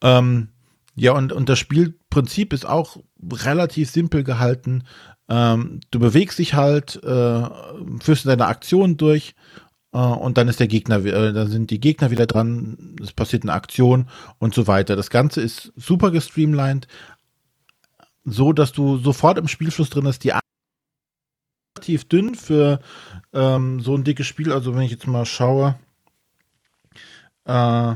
Ähm, 0.00 0.48
ja, 0.94 1.12
und, 1.12 1.32
und 1.32 1.48
das 1.48 1.58
Spielprinzip 1.58 2.52
ist 2.52 2.66
auch 2.66 2.98
relativ 3.32 3.90
simpel 3.90 4.24
gehalten. 4.24 4.84
Ähm, 5.28 5.80
du 5.90 5.98
bewegst 5.98 6.38
dich 6.38 6.54
halt, 6.54 7.02
äh, 7.02 7.42
führst 8.00 8.26
deine 8.26 8.46
Aktion 8.46 8.96
durch 8.96 9.34
und 9.96 10.36
dann 10.36 10.48
ist 10.48 10.60
der 10.60 10.68
Gegner, 10.68 11.04
äh, 11.04 11.32
dann 11.32 11.48
sind 11.48 11.70
die 11.70 11.80
Gegner 11.80 12.10
wieder 12.10 12.26
dran, 12.26 12.96
es 13.02 13.12
passiert 13.12 13.44
eine 13.44 13.52
Aktion 13.52 14.08
und 14.38 14.54
so 14.54 14.66
weiter. 14.66 14.96
Das 14.96 15.10
Ganze 15.10 15.40
ist 15.40 15.72
super 15.76 16.10
gestreamlined, 16.10 16.88
so 18.24 18.52
dass 18.52 18.72
du 18.72 18.98
sofort 18.98 19.38
im 19.38 19.48
Spielfluss 19.48 19.90
drin 19.90 20.04
bist. 20.04 20.24
Die 20.24 20.32
relativ 21.78 22.08
dünn 22.08 22.34
für 22.34 22.80
ähm, 23.32 23.80
so 23.80 23.94
ein 23.94 24.04
dickes 24.04 24.26
Spiel. 24.26 24.52
Also 24.52 24.74
wenn 24.74 24.82
ich 24.82 24.90
jetzt 24.90 25.06
mal 25.06 25.24
schaue, 25.24 25.76
äh, 27.44 27.94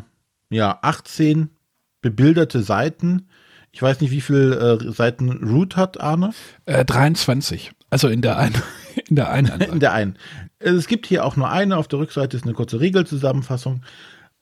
ja 0.50 0.78
18 0.82 1.50
bebilderte 2.00 2.62
Seiten. 2.62 3.28
Ich 3.70 3.80
weiß 3.80 4.00
nicht, 4.00 4.10
wie 4.10 4.20
viele 4.20 4.78
äh, 4.80 4.92
Seiten 4.92 5.30
Root 5.30 5.76
hat, 5.76 6.00
Arne? 6.00 6.32
Äh, 6.66 6.84
23. 6.84 7.72
Also 7.90 8.08
in 8.08 8.22
der 8.22 8.38
einen. 8.38 8.62
In 9.08 9.16
der 9.16 9.30
einen. 9.30 9.60
in 9.60 9.80
der 9.80 9.92
einen. 9.92 10.18
Es 10.62 10.86
gibt 10.86 11.06
hier 11.06 11.24
auch 11.24 11.36
nur 11.36 11.50
eine. 11.50 11.76
Auf 11.76 11.88
der 11.88 11.98
Rückseite 11.98 12.36
ist 12.36 12.44
eine 12.44 12.54
kurze 12.54 12.80
Regelzusammenfassung. 12.80 13.82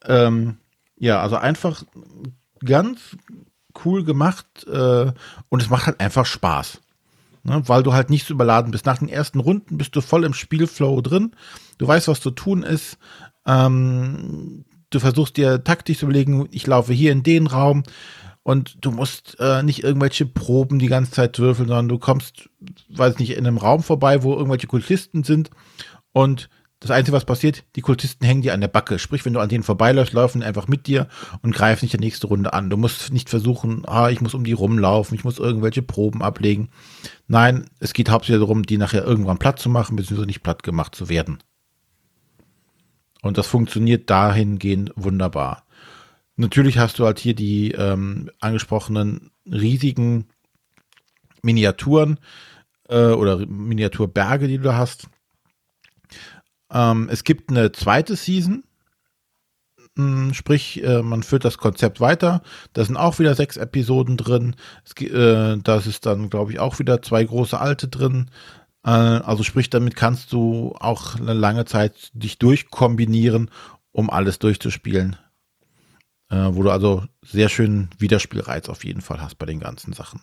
Ähm, 0.05 0.59
ja, 0.97 1.21
also 1.21 1.37
einfach 1.37 1.83
ganz 2.65 3.17
cool 3.85 4.05
gemacht 4.05 4.67
äh, 4.67 5.13
und 5.49 5.63
es 5.63 5.71
macht 5.71 5.87
halt 5.87 6.01
einfach 6.01 6.27
Spaß. 6.27 6.81
Ne, 7.43 7.63
weil 7.67 7.83
du 7.83 7.95
halt 7.95 8.11
nicht 8.11 8.27
so 8.27 8.35
überladen 8.35 8.71
bist. 8.71 8.85
Nach 8.85 8.99
den 8.99 9.09
ersten 9.09 9.41
Runden 9.41 9.79
bist 9.79 9.97
du 9.97 10.03
voll 10.03 10.25
im 10.25 10.35
Spielflow 10.35 11.01
drin. 11.01 11.33
Du 11.79 11.89
weißt, 11.89 12.09
was 12.09 12.21
zu 12.21 12.31
tun 12.31 12.63
ist. 12.63 12.99
Ähm, 13.47 14.67
du 14.91 15.01
versuchst 15.01 15.39
dir 15.39 15.65
taktisch 15.65 15.99
zu 15.99 16.05
überlegen, 16.05 16.49
ich 16.51 16.67
laufe 16.67 16.93
hier 16.93 17.13
in 17.13 17.23
den 17.23 17.47
Raum 17.47 17.85
und 18.43 18.85
du 18.85 18.91
musst 18.91 19.39
äh, 19.41 19.63
nicht 19.63 19.85
irgendwelche 19.85 20.27
Proben 20.27 20.79
die 20.79 20.89
ganze 20.89 21.13
Zeit 21.13 21.39
würfeln, 21.39 21.69
sondern 21.69 21.89
du 21.89 21.99
kommst, 21.99 22.51
weiß 22.91 23.19
nicht, 23.19 23.31
in 23.31 23.47
einem 23.47 23.57
Raum 23.57 23.83
vorbei, 23.83 24.23
wo 24.23 24.35
irgendwelche 24.35 24.67
Kultisten 24.67 25.25
sind 25.25 25.51
und 26.13 26.49
Das 26.83 26.91
Einzige, 26.91 27.15
was 27.15 27.27
passiert, 27.27 27.65
die 27.77 27.83
Kultisten 27.83 28.25
hängen 28.27 28.41
dir 28.41 28.55
an 28.55 28.63
der 28.63 28.69
Backe. 28.69 28.99
Sprich, 28.99 29.27
wenn 29.27 29.35
du 29.35 29.41
an 29.41 29.51
denen 29.51 29.63
vorbeiläufst, 29.63 30.15
laufen 30.15 30.41
die 30.41 30.47
einfach 30.47 30.67
mit 30.67 30.87
dir 30.87 31.09
und 31.43 31.55
greifen 31.55 31.85
nicht 31.85 31.93
die 31.93 31.99
nächste 31.99 32.27
Runde 32.27 32.55
an. 32.55 32.71
Du 32.71 32.79
musst 32.79 33.13
nicht 33.13 33.29
versuchen, 33.29 33.85
ah, 33.87 34.09
ich 34.09 34.23
muss 34.23 34.33
um 34.33 34.45
die 34.45 34.55
rumlaufen, 34.55 35.15
ich 35.15 35.23
muss 35.23 35.39
irgendwelche 35.39 35.83
Proben 35.83 36.23
ablegen. 36.23 36.71
Nein, 37.29 37.67
es 37.81 37.93
geht 37.93 38.09
hauptsächlich 38.09 38.41
darum, 38.41 38.63
die 38.63 38.79
nachher 38.79 39.05
irgendwann 39.05 39.37
platt 39.37 39.59
zu 39.59 39.69
machen, 39.69 39.95
beziehungsweise 39.97 40.27
nicht 40.27 40.43
platt 40.43 40.63
gemacht 40.63 40.95
zu 40.95 41.11
werden. 41.11 41.43
Und 43.21 43.37
das 43.37 43.47
funktioniert 43.47 44.09
dahingehend 44.09 44.93
wunderbar. 44.97 45.67
Natürlich 46.37 46.79
hast 46.79 46.99
du 46.99 47.05
halt 47.05 47.19
hier 47.19 47.35
die 47.35 47.73
ähm, 47.73 48.31
angesprochenen 48.41 49.33
riesigen 49.45 50.29
Miniaturen 51.43 52.19
äh, 52.89 53.09
oder 53.09 53.45
Miniaturberge, 53.47 54.49
die 54.49 54.57
du 54.57 54.75
hast. 54.75 55.09
Ähm, 56.73 57.09
es 57.11 57.25
gibt 57.25 57.51
eine 57.51 57.73
zweite 57.73 58.17
Season, 58.17 58.65
hm, 59.97 60.35
sprich, 60.35 60.83
äh, 60.85 61.03
man 61.03 61.23
führt 61.23 61.45
das 61.45 61.59
Konzept 61.59 62.01
weiter. 62.01 62.43
Da 62.73 62.85
sind 62.85 62.97
auch 62.97 63.19
wieder 63.19 63.35
sechs 63.35 63.57
Episoden 63.57 64.17
drin. 64.17 64.57
Es, 64.85 65.01
äh, 65.03 65.59
das 65.59 65.87
ist 65.87 66.07
dann, 66.07 66.31
glaube 66.31 66.53
ich, 66.53 66.61
auch 66.61 66.79
wieder 66.79 67.03
zwei 67.03 67.25
große 67.25 67.59
alte 67.59 67.89
drin. 67.89 68.31
Äh, 68.85 68.91
also 68.91 69.43
sprich, 69.43 69.71
damit 69.71 69.97
kannst 69.97 70.33
du 70.33 70.75
auch 70.79 71.17
eine 71.17 71.35
lange 71.35 71.65
Zeit 71.65 72.11
dich 72.15 72.39
durchkombinieren, 72.39 73.51
um 73.93 74.11
alles 74.11 74.39
durchzuspielen 74.39 75.17
äh, 76.31 76.49
wo 76.53 76.63
du 76.63 76.71
also 76.71 77.05
sehr 77.23 77.49
schön 77.49 77.91
Wiederspielreiz 77.99 78.69
auf 78.69 78.85
jeden 78.85 79.01
Fall 79.01 79.21
hast 79.21 79.37
bei 79.37 79.47
den 79.47 79.61
ganzen 79.61 79.93
Sachen. 79.93 80.21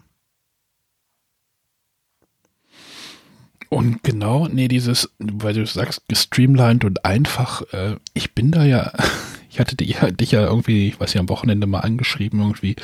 Und 3.69 4.03
genau, 4.03 4.47
nee, 4.47 4.67
dieses, 4.67 5.09
weil 5.19 5.53
du 5.53 5.65
sagst, 5.65 6.07
gestreamlined 6.07 6.85
und 6.85 7.05
einfach, 7.05 7.61
äh, 7.73 7.97
ich 8.13 8.33
bin 8.33 8.51
da 8.51 8.63
ja, 8.63 8.93
ich 9.49 9.59
hatte 9.59 9.75
dich, 9.75 9.97
dich 9.97 10.31
ja 10.31 10.45
irgendwie, 10.45 10.87
ich 10.87 10.99
weiß 10.99 11.13
ja, 11.13 11.21
am 11.21 11.29
Wochenende 11.29 11.67
mal 11.67 11.79
angeschrieben, 11.79 12.39
irgendwie, 12.39 12.75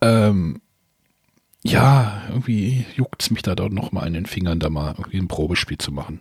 ähm, 0.00 0.60
ja, 1.62 2.22
irgendwie 2.28 2.86
juckt 2.94 3.22
es 3.22 3.30
mich 3.30 3.42
da 3.42 3.54
doch 3.54 3.68
noch 3.68 3.92
mal 3.92 4.06
in 4.06 4.14
den 4.14 4.26
Fingern, 4.26 4.60
da 4.60 4.70
mal 4.70 4.94
irgendwie 4.96 5.18
ein 5.18 5.28
Probespiel 5.28 5.76
zu 5.76 5.92
machen. 5.92 6.20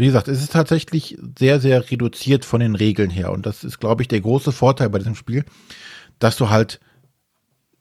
Wie 0.00 0.06
gesagt, 0.06 0.28
es 0.28 0.42
ist 0.42 0.52
tatsächlich 0.52 1.18
sehr, 1.38 1.60
sehr 1.60 1.90
reduziert 1.90 2.46
von 2.46 2.60
den 2.60 2.74
Regeln 2.74 3.10
her. 3.10 3.30
Und 3.32 3.44
das 3.44 3.64
ist, 3.64 3.80
glaube 3.80 4.00
ich, 4.00 4.08
der 4.08 4.22
große 4.22 4.50
Vorteil 4.50 4.88
bei 4.88 4.96
diesem 4.96 5.14
Spiel, 5.14 5.44
dass 6.18 6.38
du 6.38 6.48
halt 6.48 6.80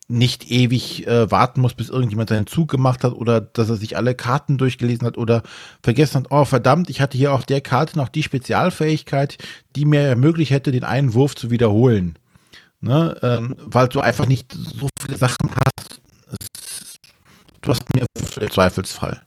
nicht 0.10 0.50
ewig 0.50 1.06
äh, 1.08 1.30
warten 1.30 1.62
musst, 1.62 1.78
bis 1.78 1.90
irgendjemand 1.90 2.30
seinen 2.30 2.48
Zug 2.48 2.70
gemacht 2.70 3.04
hat 3.04 3.14
oder 3.14 3.40
dass 3.40 3.70
er 3.70 3.76
sich 3.76 3.96
alle 3.96 4.16
Karten 4.16 4.58
durchgelesen 4.58 5.06
hat 5.06 5.18
oder 5.18 5.44
vergessen 5.84 6.18
hat, 6.18 6.32
oh 6.32 6.46
verdammt, 6.46 6.90
ich 6.90 7.00
hatte 7.00 7.18
hier 7.18 7.32
auf 7.32 7.46
der 7.46 7.62
Karte 7.62 7.96
noch 7.96 8.10
die 8.10 8.24
Spezialfähigkeit, 8.24 9.38
die 9.76 9.86
mir 9.86 10.02
ermöglicht 10.02 10.52
hätte, 10.52 10.72
den 10.72 10.84
einen 10.84 11.14
Wurf 11.14 11.36
zu 11.36 11.52
wiederholen. 11.52 12.18
Ne? 12.82 13.18
Ähm, 13.22 13.56
weil 13.60 13.88
du 13.88 14.00
einfach 14.00 14.26
nicht 14.26 14.52
so 14.52 14.90
viele 15.00 15.18
Sachen 15.18 15.52
hast. 15.52 16.02
Du 17.62 17.70
hast 17.70 17.84
mir 17.94 18.06
Zweifelsfall. 18.50 19.22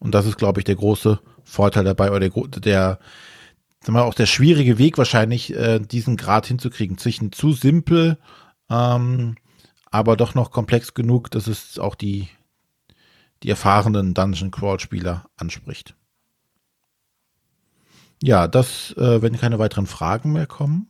Und 0.00 0.12
das 0.12 0.26
ist, 0.26 0.38
glaube 0.38 0.60
ich, 0.60 0.64
der 0.64 0.74
große 0.74 1.20
Vorteil 1.44 1.84
dabei 1.84 2.10
oder 2.10 2.28
der, 2.28 2.30
der 2.60 2.98
sagen 3.80 3.94
wir, 3.94 4.04
auch 4.04 4.14
der 4.14 4.26
schwierige 4.26 4.78
Weg 4.78 4.98
wahrscheinlich, 4.98 5.54
äh, 5.54 5.78
diesen 5.78 6.16
Grad 6.16 6.46
hinzukriegen. 6.46 6.98
Zwischen 6.98 7.30
zu 7.30 7.52
simpel, 7.52 8.18
ähm, 8.72 9.36
aber 9.90 10.16
doch 10.16 10.34
noch 10.34 10.50
komplex 10.50 10.94
genug, 10.94 11.30
dass 11.30 11.46
es 11.46 11.78
auch 11.78 11.94
die, 11.94 12.28
die 13.42 13.50
erfahrenen 13.50 14.14
Dungeon 14.14 14.50
Crawl 14.50 14.80
Spieler 14.80 15.26
anspricht. 15.36 15.94
Ja, 18.22 18.48
das, 18.48 18.94
äh, 18.96 19.20
wenn 19.20 19.36
keine 19.36 19.58
weiteren 19.58 19.86
Fragen 19.86 20.32
mehr 20.32 20.46
kommen. 20.46 20.88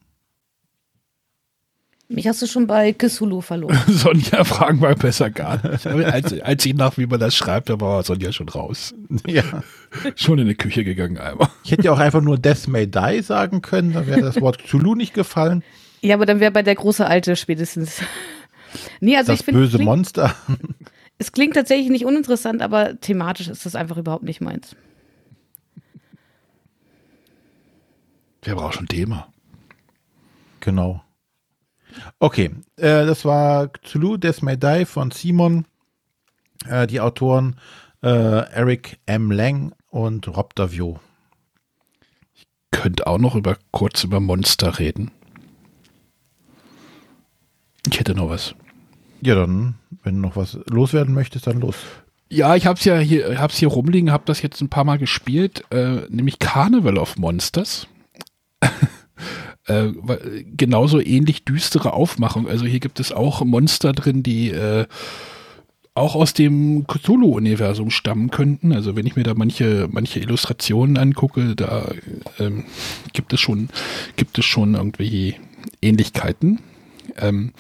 Mich 2.09 2.29
hast 2.29 2.43
du 2.43 2.47
schon 2.47 2.67
bei 2.67 2.93
Cthulhu 2.93 3.41
verloren. 3.41 3.79
Sonja, 3.89 4.45
fragen 4.45 4.83
wir 4.83 4.95
besser 4.95 5.31
gar 5.31 5.67
nicht. 5.67 5.87
Als, 5.87 6.39
als 6.41 6.67
ich 6.67 6.75
nach, 6.75 6.99
wie 6.99 7.07
man 7.07 7.19
das 7.19 7.35
schreibt, 7.35 7.71
da 7.71 7.81
war 7.81 8.03
Sonja 8.03 8.33
schon 8.33 8.51
raus. 8.51 8.95
Ja. 9.27 9.43
Schon 10.17 10.39
in 10.39 10.49
die 10.49 10.55
Küche 10.55 10.85
gegangen 10.85 11.19
einmal. 11.19 11.49
Ich 11.65 11.73
hätte 11.73 11.85
ja 11.85 11.93
auch 11.93 11.99
einfach 11.99 12.23
nur 12.23 12.39
Death 12.39 12.67
May 12.67 12.87
Die 12.87 13.23
sagen 13.23 13.61
können, 13.61 13.93
dann 13.93 14.07
wäre 14.07 14.23
das 14.23 14.41
Wort 14.41 14.59
Cthulhu 14.59 14.95
nicht 14.95 15.13
gefallen. 15.13 15.63
Ja, 16.03 16.17
aber 16.17 16.27
dann 16.27 16.41
wäre 16.41 16.51
bei 16.51 16.63
der 16.63 16.75
große 16.75 17.07
Alte 17.07 17.37
spätestens. 17.37 18.03
Nee, 19.01 19.17
also 19.17 19.33
das 19.33 19.41
ich 19.41 19.45
finde. 19.45 19.61
Böse 19.61 19.77
klingt, 19.77 19.87
Monster. 19.87 20.35
Es 21.19 21.31
klingt 21.31 21.55
tatsächlich 21.55 21.91
nicht 21.91 22.05
uninteressant, 22.05 22.63
aber 22.63 22.99
thematisch 22.99 23.47
ist 23.47 23.65
das 23.65 23.77
einfach 23.77 23.97
überhaupt 23.97 24.25
nicht 24.25 24.41
meins. 24.41 24.75
Wer 28.43 28.57
braucht 28.57 28.75
schon 28.75 28.89
Thema? 28.89 29.29
Genau. 30.59 31.03
Okay, 32.19 32.51
äh, 32.77 33.07
das 33.07 33.25
war 33.25 33.69
Cthulhu 33.69 34.17
Death 34.17 34.43
May 34.43 34.57
Die 34.57 34.85
von 34.85 35.13
Simon. 35.13 35.67
Äh, 36.67 36.89
die 36.89 37.01
Autoren 37.01 37.57
äh, 38.03 38.09
Eric 38.09 38.99
M. 39.07 39.31
Lang 39.31 39.75
und 39.89 40.27
Rob 40.29 40.55
Davio. 40.57 40.99
Ich 42.35 42.49
könnte 42.73 43.07
auch 43.07 43.19
noch 43.19 43.37
über, 43.37 43.57
kurz 43.71 44.03
über 44.03 44.19
Monster 44.19 44.79
reden. 44.79 45.13
Ich 47.91 47.99
hätte 47.99 48.15
noch 48.15 48.31
was. 48.31 48.55
Ja, 49.21 49.35
dann, 49.35 49.75
wenn 50.03 50.17
du 50.17 50.21
noch 50.21 50.37
was 50.37 50.59
loswerden 50.69 51.15
möchtest, 51.15 51.47
dann 51.47 51.61
los. 51.61 51.77
Ja, 52.29 52.57
ich 52.57 52.67
hab's 52.67 52.85
ja 52.85 52.99
hier, 52.99 53.41
hab's 53.41 53.59
hier 53.59 53.69
rumliegen, 53.69 54.11
hab 54.11 54.27
das 54.27 54.43
jetzt 54.43 54.61
ein 54.61 54.71
paar 54.71 54.85
Mal 54.85 54.99
gespielt, 54.99 55.65
äh, 55.71 56.03
nämlich 56.09 56.39
Carnival 56.39 56.97
of 56.97 57.17
Monsters. 57.19 57.87
äh, 59.67 59.89
genauso 60.57 61.01
ähnlich 61.01 61.45
düstere 61.45 61.93
Aufmachung. 61.93 62.49
Also 62.49 62.65
hier 62.65 62.81
gibt 62.81 63.01
es 63.01 63.13
auch 63.13 63.45
Monster 63.45 63.93
drin, 63.93 64.23
die 64.23 64.51
äh, 64.51 64.87
auch 65.95 66.15
aus 66.15 66.33
dem 66.33 66.87
Cthulhu-Universum 66.87 67.91
stammen 67.91 68.31
könnten. 68.31 68.73
Also 68.73 68.97
wenn 68.97 69.07
ich 69.07 69.15
mir 69.15 69.25
da 69.25 69.35
manche, 69.35 69.89
manche 69.91 70.21
Illustrationen 70.21 70.97
angucke, 70.97 71.55
da 71.55 71.91
ähm, 72.39 72.65
gibt 73.13 73.33
es 73.35 73.41
schon, 73.41 73.69
gibt 74.17 74.39
es 74.39 74.47
schon 74.47 74.75
irgendwie 74.75 75.37
Ähnlichkeiten. 75.83 76.61
Ähm, 77.17 77.53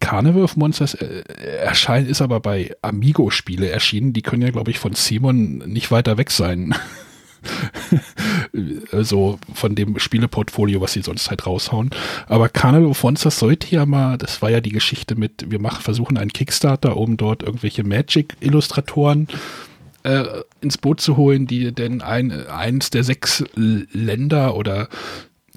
Carnival 0.00 0.42
of 0.42 0.56
Monsters 0.56 0.94
äh, 0.94 1.22
erscheint, 1.58 2.08
ist 2.08 2.20
aber 2.20 2.40
bei 2.40 2.74
Amigo-Spiele 2.82 3.68
erschienen. 3.68 4.12
Die 4.12 4.22
können 4.22 4.42
ja, 4.42 4.50
glaube 4.50 4.70
ich, 4.70 4.78
von 4.78 4.94
Simon 4.94 5.58
nicht 5.58 5.90
weiter 5.90 6.18
weg 6.18 6.30
sein. 6.30 6.74
so 8.92 9.38
von 9.54 9.74
dem 9.74 9.98
Spieleportfolio, 9.98 10.80
was 10.80 10.92
sie 10.92 11.02
sonst 11.02 11.30
halt 11.30 11.46
raushauen. 11.46 11.90
Aber 12.26 12.48
Carnival 12.48 12.90
of 12.90 13.02
Monsters 13.02 13.38
sollte 13.38 13.74
ja 13.74 13.86
mal, 13.86 14.18
das 14.18 14.42
war 14.42 14.50
ja 14.50 14.60
die 14.60 14.72
Geschichte 14.72 15.14
mit, 15.14 15.50
wir 15.50 15.60
machen, 15.60 15.82
versuchen 15.82 16.16
einen 16.16 16.32
Kickstarter, 16.32 16.96
um 16.96 17.16
dort 17.16 17.42
irgendwelche 17.42 17.84
Magic-Illustratoren 17.84 19.28
äh, 20.02 20.24
ins 20.60 20.78
Boot 20.78 21.00
zu 21.00 21.16
holen, 21.16 21.46
die 21.46 21.72
denn 21.72 22.02
ein, 22.02 22.46
eins 22.48 22.90
der 22.90 23.04
sechs 23.04 23.44
Länder 23.54 24.56
oder 24.56 24.88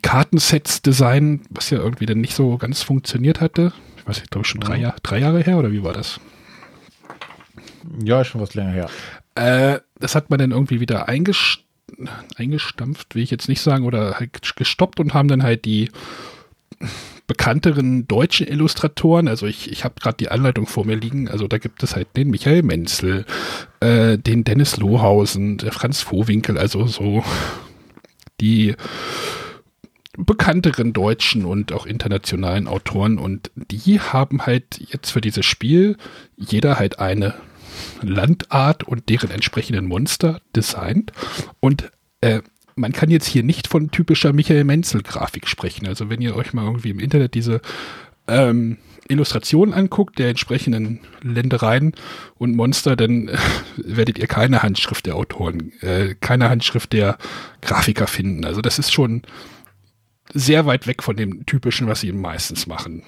Kartensets 0.01 0.81
designen, 0.81 1.41
was 1.49 1.69
ja 1.69 1.79
irgendwie 1.79 2.05
dann 2.05 2.21
nicht 2.21 2.35
so 2.35 2.57
ganz 2.57 2.83
funktioniert 2.83 3.41
hatte. 3.41 3.73
Ich 3.97 4.07
weiß 4.07 4.19
nicht, 4.19 4.31
glaube 4.31 4.45
ich 4.45 4.51
schon 4.51 4.61
drei, 4.61 4.77
Jahr, 4.77 4.95
drei 5.03 5.19
Jahre 5.19 5.41
her 5.41 5.57
oder 5.57 5.71
wie 5.71 5.83
war 5.83 5.93
das? 5.93 6.19
Ja, 8.03 8.23
schon 8.23 8.41
was 8.41 8.53
länger 8.53 8.71
her. 8.71 8.89
Äh, 9.35 9.79
das 9.99 10.15
hat 10.15 10.29
man 10.29 10.39
dann 10.39 10.51
irgendwie 10.51 10.79
wieder 10.79 11.07
eingestampft, 11.07 13.15
will 13.15 13.23
ich 13.23 13.31
jetzt 13.31 13.49
nicht 13.49 13.61
sagen, 13.61 13.85
oder 13.85 14.19
halt 14.19 14.55
gestoppt 14.55 14.99
und 14.99 15.13
haben 15.13 15.27
dann 15.27 15.43
halt 15.43 15.65
die 15.65 15.89
bekannteren 17.27 18.07
deutschen 18.07 18.47
Illustratoren, 18.47 19.27
also 19.27 19.45
ich, 19.45 19.71
ich 19.71 19.83
habe 19.83 19.95
gerade 20.01 20.17
die 20.17 20.29
Anleitung 20.29 20.65
vor 20.65 20.85
mir 20.85 20.95
liegen, 20.95 21.29
also 21.29 21.47
da 21.47 21.59
gibt 21.59 21.83
es 21.83 21.95
halt 21.95 22.07
den 22.17 22.31
Michael 22.31 22.63
Menzel, 22.63 23.25
äh, 23.81 24.17
den 24.17 24.43
Dennis 24.43 24.77
Lohausen, 24.77 25.59
der 25.59 25.71
Franz 25.71 26.01
Vohwinkel, 26.01 26.57
also 26.57 26.87
so 26.87 27.23
die 28.41 28.75
bekannteren 30.25 30.93
deutschen 30.93 31.45
und 31.45 31.71
auch 31.71 31.85
internationalen 31.85 32.67
Autoren 32.67 33.17
und 33.17 33.51
die 33.55 33.99
haben 33.99 34.45
halt 34.45 34.79
jetzt 34.79 35.11
für 35.11 35.21
dieses 35.21 35.45
Spiel 35.45 35.97
jeder 36.35 36.77
halt 36.77 36.99
eine 36.99 37.35
Landart 38.01 38.83
und 38.83 39.09
deren 39.09 39.31
entsprechenden 39.31 39.85
Monster 39.85 40.41
designt. 40.55 41.11
Und 41.59 41.91
äh, 42.21 42.41
man 42.75 42.91
kann 42.91 43.09
jetzt 43.09 43.27
hier 43.27 43.43
nicht 43.43 43.67
von 43.67 43.91
typischer 43.91 44.33
Michael 44.33 44.63
Menzel-Grafik 44.63 45.47
sprechen. 45.47 45.87
Also 45.87 46.09
wenn 46.09 46.21
ihr 46.21 46.35
euch 46.35 46.53
mal 46.53 46.65
irgendwie 46.65 46.91
im 46.91 46.99
Internet 46.99 47.33
diese 47.33 47.61
ähm, 48.27 48.77
Illustrationen 49.07 49.73
anguckt, 49.73 50.19
der 50.19 50.29
entsprechenden 50.29 50.99
Ländereien 51.21 51.93
und 52.37 52.55
Monster, 52.55 52.95
dann 52.95 53.27
äh, 53.27 53.37
werdet 53.77 54.17
ihr 54.19 54.27
keine 54.27 54.63
Handschrift 54.63 55.05
der 55.05 55.15
Autoren, 55.15 55.73
äh, 55.81 56.15
keine 56.19 56.49
Handschrift 56.49 56.93
der 56.93 57.17
Grafiker 57.61 58.07
finden. 58.07 58.45
Also 58.45 58.61
das 58.61 58.79
ist 58.79 58.93
schon 58.93 59.23
sehr 60.33 60.65
weit 60.65 60.87
weg 60.87 61.03
von 61.03 61.15
dem 61.15 61.45
typischen, 61.45 61.87
was 61.87 62.01
sie 62.01 62.11
meistens 62.11 62.67
machen. 62.67 63.03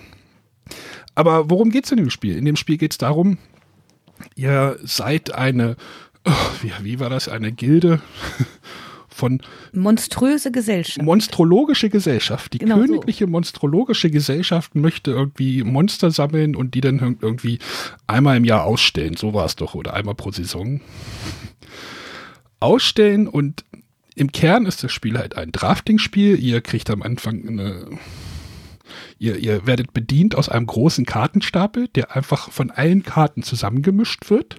Aber 1.16 1.50
worum 1.50 1.70
geht 1.70 1.86
es 1.86 1.92
in 1.92 1.98
dem 1.98 2.10
Spiel? 2.10 2.38
In 2.38 2.46
dem 2.46 2.56
Spiel 2.56 2.78
geht 2.78 2.92
es 2.92 2.98
darum, 2.98 3.38
ihr 4.36 4.78
seid 4.84 5.34
eine 5.34 5.76
oh, 6.26 6.32
wie, 6.62 6.72
wie 6.82 7.00
war 7.00 7.10
das, 7.10 7.28
eine 7.28 7.52
Gilde 7.52 8.02
von 9.08 9.42
monströse 9.74 10.52
Gesellschaft. 10.52 11.02
Monstrologische 11.02 11.90
Gesellschaft. 11.90 12.54
Die 12.54 12.60
genau 12.60 12.78
königliche 12.78 13.26
so. 13.26 13.32
monstrologische 13.32 14.10
Gesellschaft 14.10 14.76
möchte 14.76 15.12
irgendwie 15.12 15.64
Monster 15.64 16.12
sammeln 16.12 16.56
und 16.56 16.76
die 16.76 16.82
dann 16.82 17.18
irgendwie 17.22 17.60
einmal 18.08 18.38
im 18.38 18.46
Jahr 18.46 18.64
ausstellen. 18.64 19.18
So 19.18 19.34
war 19.34 19.46
es 19.46 19.56
doch, 19.56 19.76
oder 19.76 19.94
einmal 19.94 20.16
pro 20.16 20.32
Saison. 20.32 20.82
Ausstellen 22.60 23.28
und 23.28 23.66
im 24.16 24.32
Kern 24.32 24.66
ist 24.66 24.84
das 24.84 24.92
Spiel 24.92 25.18
halt 25.18 25.38
ein 25.38 25.52
Drafting-Spiel. 25.52 26.40
Ihr 26.40 26.62
kriegt 26.62 26.90
am 26.90 27.02
Anfang 27.02 27.48
eine 27.48 27.88
Ihr, 29.20 29.38
ihr, 29.38 29.66
werdet 29.68 29.94
bedient 29.94 30.36
aus 30.36 30.50
einem 30.50 30.66
großen 30.66 31.06
Kartenstapel, 31.06 31.88
der 31.90 32.16
einfach 32.16 32.52
von 32.52 32.72
allen 32.72 33.04
Karten 33.04 33.42
zusammengemischt 33.42 34.30
wird 34.30 34.58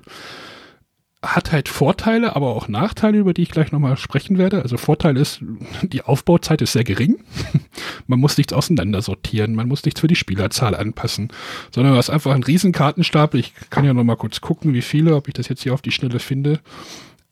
hat 1.24 1.53
halt 1.53 1.69
Vorteile, 1.69 2.35
aber 2.35 2.49
auch 2.49 2.66
Nachteile, 2.66 3.19
über 3.19 3.33
die 3.33 3.43
ich 3.43 3.51
gleich 3.51 3.70
nochmal 3.70 3.97
sprechen 3.97 4.39
werde. 4.39 4.62
Also 4.62 4.77
Vorteil 4.77 5.16
ist, 5.16 5.41
die 5.83 6.03
Aufbauzeit 6.03 6.61
ist 6.62 6.73
sehr 6.73 6.83
gering. 6.83 7.20
man 8.09 8.19
muss 8.19 8.37
nichts 8.37 8.53
auseinandersortieren, 8.53 9.55
man 9.55 9.69
muss 9.69 9.85
nichts 9.85 10.01
für 10.01 10.09
die 10.09 10.16
Spielerzahl 10.16 10.74
anpassen, 10.74 11.29
sondern 11.70 11.93
du 11.93 11.99
hast 11.99 12.11
einfach 12.11 12.33
einen 12.33 12.43
riesen 12.43 12.73
Kartenstapel. 12.73 13.39
Ich 13.39 13.55
kann 13.70 13.85
ja 13.85 13.95
nochmal 13.95 14.16
kurz 14.16 14.41
gucken, 14.41 14.74
wie 14.74 14.83
viele, 14.83 15.15
ob 15.15 15.29
ich 15.29 15.35
das 15.35 15.49
jetzt 15.49 15.62
hier 15.62 15.74
auf 15.74 15.83
die 15.83 15.93
Schnelle 15.93 16.19
finde. 16.19 16.59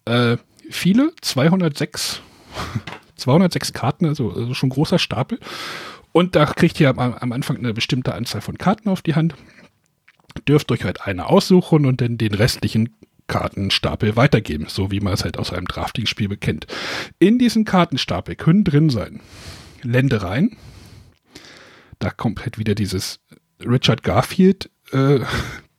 Äh, 0.05 0.37
viele, 0.71 1.13
206, 1.21 2.23
206 3.17 3.73
Karten, 3.75 4.07
also, 4.07 4.31
also 4.33 4.55
schon 4.55 4.71
großer 4.71 4.99
Stapel. 4.99 5.39
Und 6.13 6.35
da 6.35 6.47
kriegt 6.47 6.81
ihr 6.81 6.89
am, 6.91 6.99
am 6.99 7.33
Anfang 7.33 7.57
eine 7.57 7.73
bestimmte 7.73 8.15
Anzahl 8.15 8.41
von 8.41 8.59
Karten 8.59 8.89
auf 8.89 9.03
die 9.03 9.15
Hand 9.15 9.35
dürft 10.47 10.71
euch 10.73 10.85
halt 10.85 11.07
eine 11.07 11.27
aussuchen 11.27 11.87
und 11.87 12.01
dann 12.01 12.19
den 12.19 12.35
restlichen 12.35 12.97
Kartenstapel 13.27 14.17
weitergeben, 14.17 14.67
so 14.69 14.91
wie 14.91 15.01
man 15.01 15.13
es 15.13 15.25
halt 15.25 15.39
aus 15.39 15.53
einem 15.53 15.67
Drafting-Spiel 15.67 16.29
bekennt. 16.29 16.67
In 17.19 17.39
diesem 17.39 17.65
Kartenstapel 17.65 18.35
können 18.35 18.65
drin 18.65 18.91
sein 18.91 19.21
Ländereien. 19.83 20.57
Da 22.01 22.11
kommt 22.11 22.41
halt 22.41 22.59
wieder 22.59 22.75
dieses 22.75 23.21
Richard 23.61 24.03
Garfield 24.03 24.71
äh, 24.93 25.21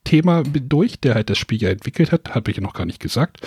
Thema 0.03 0.43
durch, 0.43 0.99
der 0.99 1.15
halt 1.15 1.29
das 1.29 1.37
Spiel 1.37 1.61
ja 1.61 1.69
entwickelt 1.69 2.11
hat, 2.11 2.33
habe 2.33 2.51
ich 2.51 2.57
ja 2.57 2.63
noch 2.63 2.73
gar 2.73 2.85
nicht 2.85 2.99
gesagt. 2.99 3.37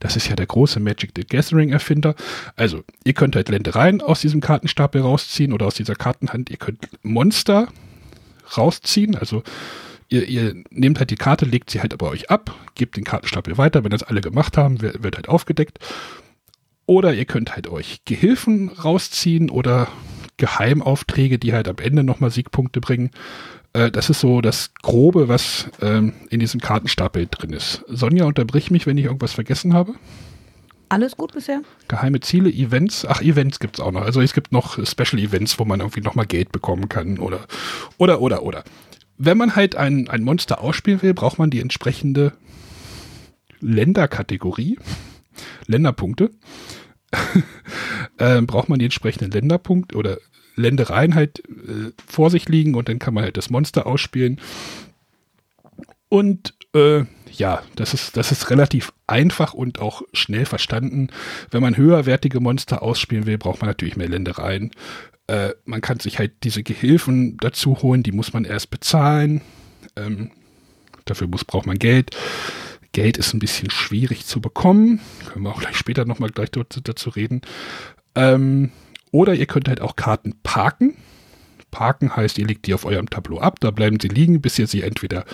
Das 0.00 0.16
ist 0.16 0.28
ja 0.28 0.36
der 0.36 0.46
große 0.46 0.80
Magic 0.80 1.12
the 1.16 1.24
Gathering 1.24 1.70
Erfinder. 1.70 2.14
Also, 2.56 2.82
ihr 3.04 3.12
könnt 3.12 3.36
halt 3.36 3.48
Ländereien 3.48 4.00
aus 4.00 4.20
diesem 4.20 4.40
Kartenstapel 4.40 5.02
rausziehen 5.02 5.52
oder 5.52 5.66
aus 5.66 5.74
dieser 5.74 5.94
Kartenhand. 5.94 6.50
Ihr 6.50 6.56
könnt 6.56 6.88
Monster 7.02 7.68
rausziehen, 8.56 9.14
also 9.14 9.42
ihr, 10.08 10.26
ihr 10.26 10.54
nehmt 10.70 10.98
halt 10.98 11.10
die 11.10 11.16
Karte, 11.16 11.44
legt 11.44 11.70
sie 11.70 11.80
halt 11.80 11.96
bei 11.98 12.06
euch 12.06 12.30
ab, 12.30 12.54
gebt 12.74 12.96
den 12.96 13.04
Kartenstapel 13.04 13.58
weiter. 13.58 13.84
Wenn 13.84 13.90
das 13.90 14.02
alle 14.02 14.20
gemacht 14.20 14.56
haben, 14.56 14.80
wird, 14.80 15.02
wird 15.02 15.16
halt 15.16 15.28
aufgedeckt. 15.28 15.78
Oder 16.86 17.12
ihr 17.12 17.26
könnt 17.26 17.54
halt 17.54 17.68
euch 17.68 18.00
Gehilfen 18.06 18.70
rausziehen 18.70 19.50
oder 19.50 19.88
Geheimaufträge, 20.38 21.38
die 21.38 21.52
halt 21.52 21.68
am 21.68 21.76
Ende 21.76 22.02
nochmal 22.02 22.30
Siegpunkte 22.30 22.80
bringen. 22.80 23.10
Äh, 23.78 23.90
das 23.90 24.10
ist 24.10 24.20
so 24.20 24.40
das 24.40 24.72
Grobe, 24.82 25.28
was 25.28 25.70
ähm, 25.80 26.12
in 26.30 26.40
diesem 26.40 26.60
Kartenstapel 26.60 27.28
drin 27.30 27.52
ist. 27.52 27.84
Sonja, 27.88 28.24
unterbrich 28.24 28.70
mich, 28.70 28.86
wenn 28.86 28.98
ich 28.98 29.04
irgendwas 29.04 29.32
vergessen 29.32 29.72
habe. 29.72 29.94
Alles 30.88 31.16
gut 31.16 31.34
bisher? 31.34 31.60
Geheime 31.86 32.20
Ziele, 32.20 32.50
Events. 32.50 33.04
Ach, 33.06 33.20
Events 33.20 33.60
gibt 33.60 33.78
es 33.78 33.84
auch 33.84 33.92
noch. 33.92 34.02
Also 34.02 34.20
es 34.20 34.32
gibt 34.32 34.52
noch 34.52 34.84
Special 34.86 35.22
Events, 35.22 35.58
wo 35.58 35.64
man 35.64 35.80
irgendwie 35.80 36.00
nochmal 36.00 36.26
Geld 36.26 36.50
bekommen 36.50 36.88
kann 36.88 37.18
oder, 37.18 37.40
oder, 37.98 38.20
oder, 38.20 38.42
oder 38.42 38.64
wenn 39.18 39.36
man 39.36 39.54
halt 39.54 39.76
ein, 39.76 40.08
ein 40.08 40.22
Monster 40.22 40.60
ausspielen 40.60 41.02
will, 41.02 41.12
braucht 41.12 41.38
man 41.38 41.50
die 41.50 41.60
entsprechende 41.60 42.32
Länderkategorie, 43.60 44.78
Länderpunkte. 45.66 46.30
äh, 48.18 48.40
braucht 48.42 48.68
man 48.68 48.78
die 48.78 48.84
entsprechenden 48.84 49.30
Länderpunkte 49.30 49.96
oder 49.96 50.18
Ländereien 50.58 51.14
halt 51.14 51.40
äh, 51.48 51.92
vor 52.06 52.30
sich 52.30 52.48
liegen 52.48 52.74
und 52.74 52.88
dann 52.88 52.98
kann 52.98 53.14
man 53.14 53.24
halt 53.24 53.36
das 53.36 53.50
Monster 53.50 53.86
ausspielen. 53.86 54.40
Und 56.08 56.54
äh, 56.74 57.04
ja, 57.32 57.62
das 57.76 57.94
ist, 57.94 58.16
das 58.16 58.32
ist 58.32 58.50
relativ 58.50 58.92
einfach 59.06 59.54
und 59.54 59.80
auch 59.80 60.02
schnell 60.12 60.46
verstanden. 60.46 61.08
Wenn 61.50 61.62
man 61.62 61.76
höherwertige 61.76 62.40
Monster 62.40 62.82
ausspielen 62.82 63.26
will, 63.26 63.38
braucht 63.38 63.60
man 63.60 63.68
natürlich 63.68 63.96
mehr 63.96 64.08
Ländereien. 64.08 64.72
Äh, 65.26 65.50
man 65.64 65.80
kann 65.80 66.00
sich 66.00 66.18
halt 66.18 66.32
diese 66.42 66.62
Gehilfen 66.62 67.36
dazu 67.38 67.82
holen, 67.82 68.02
die 68.02 68.12
muss 68.12 68.32
man 68.32 68.44
erst 68.44 68.70
bezahlen. 68.70 69.42
Ähm, 69.96 70.30
dafür 71.04 71.28
muss, 71.28 71.44
braucht 71.44 71.66
man 71.66 71.78
Geld. 71.78 72.16
Geld 72.92 73.18
ist 73.18 73.34
ein 73.34 73.38
bisschen 73.38 73.70
schwierig 73.70 74.24
zu 74.24 74.40
bekommen. 74.40 75.00
Können 75.30 75.44
wir 75.44 75.50
auch 75.50 75.60
gleich 75.60 75.76
später 75.76 76.04
nochmal 76.06 76.30
gleich 76.30 76.50
dazu 76.50 77.10
reden. 77.10 77.42
Ähm, 78.14 78.72
oder 79.12 79.34
ihr 79.34 79.46
könnt 79.46 79.68
halt 79.68 79.80
auch 79.80 79.96
Karten 79.96 80.34
parken. 80.42 80.96
Parken 81.70 82.14
heißt, 82.14 82.38
ihr 82.38 82.46
legt 82.46 82.66
die 82.66 82.74
auf 82.74 82.84
eurem 82.84 83.10
Tableau 83.10 83.38
ab, 83.38 83.60
da 83.60 83.70
bleiben 83.70 83.98
sie 84.00 84.08
liegen, 84.08 84.40
bis 84.40 84.58
ihr 84.58 84.66
sie 84.66 84.82
entweder 84.82 85.24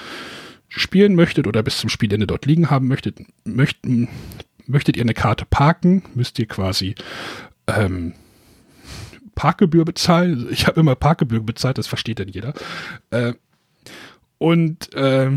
spielen 0.69 1.15
möchtet 1.15 1.47
oder 1.47 1.63
bis 1.63 1.79
zum 1.79 1.89
Spielende 1.89 2.27
dort 2.27 2.47
liegen 2.47 2.71
haben 2.71 2.89
möchtet. 2.89 3.19
Möchten, 3.45 4.09
möchtet 4.67 4.97
ihr 4.97 5.03
eine 5.03 5.15
Karte 5.15 5.45
parken, 5.49 6.03
müsst 6.15 6.39
ihr 6.39 6.47
quasi 6.47 6.95
ähm, 7.69 8.15
Parkgebühr 9.35 9.85
bezahlen. 9.85 10.49
Ich 10.51 10.67
habe 10.67 10.81
immer 10.81 10.97
Parkgebühr 10.97 11.41
bezahlt, 11.41 11.79
das 11.79 11.87
versteht 11.87 12.19
dann 12.19 12.29
jeder. 12.29 12.55
Äh, 13.11 13.35
und 14.39 14.93
äh, 14.95 15.31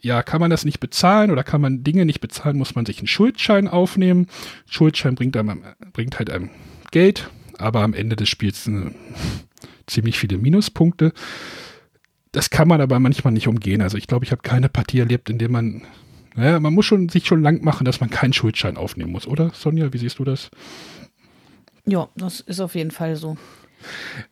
ja, 0.00 0.22
kann 0.22 0.40
man 0.40 0.50
das 0.50 0.64
nicht 0.64 0.80
bezahlen 0.80 1.30
oder 1.30 1.44
kann 1.44 1.60
man 1.60 1.84
Dinge 1.84 2.04
nicht 2.04 2.20
bezahlen, 2.20 2.58
muss 2.58 2.74
man 2.74 2.84
sich 2.84 2.98
einen 2.98 3.06
Schuldschein 3.06 3.68
aufnehmen. 3.68 4.26
Schuldschein 4.66 5.14
bringt, 5.14 5.36
einem, 5.36 5.62
bringt 5.92 6.18
halt 6.18 6.28
einem 6.28 6.50
Geld, 6.90 7.30
aber 7.58 7.80
am 7.80 7.94
Ende 7.94 8.16
des 8.16 8.28
Spiels 8.28 8.66
eine, 8.66 8.92
ziemlich 9.86 10.18
viele 10.18 10.38
Minuspunkte. 10.38 11.12
Das 12.32 12.50
kann 12.50 12.68
man 12.68 12.80
aber 12.80 12.98
manchmal 12.98 13.32
nicht 13.32 13.48
umgehen. 13.48 13.82
Also 13.82 13.98
ich 13.98 14.06
glaube, 14.06 14.24
ich 14.24 14.32
habe 14.32 14.42
keine 14.42 14.68
Partie 14.68 15.00
erlebt, 15.00 15.28
in 15.28 15.38
der 15.38 15.50
man, 15.50 15.82
naja, 16.34 16.60
man 16.60 16.72
muss 16.72 16.86
schon 16.86 17.08
sich 17.08 17.26
schon 17.26 17.42
lang 17.42 17.62
machen, 17.62 17.84
dass 17.84 18.00
man 18.00 18.10
keinen 18.10 18.32
Schuldschein 18.32 18.76
aufnehmen 18.76 19.12
muss, 19.12 19.26
oder 19.26 19.50
Sonja? 19.54 19.92
Wie 19.92 19.98
siehst 19.98 20.18
du 20.18 20.24
das? 20.24 20.50
Ja, 21.84 22.08
das 22.16 22.40
ist 22.40 22.60
auf 22.60 22.74
jeden 22.74 22.90
Fall 22.90 23.16
so. 23.16 23.36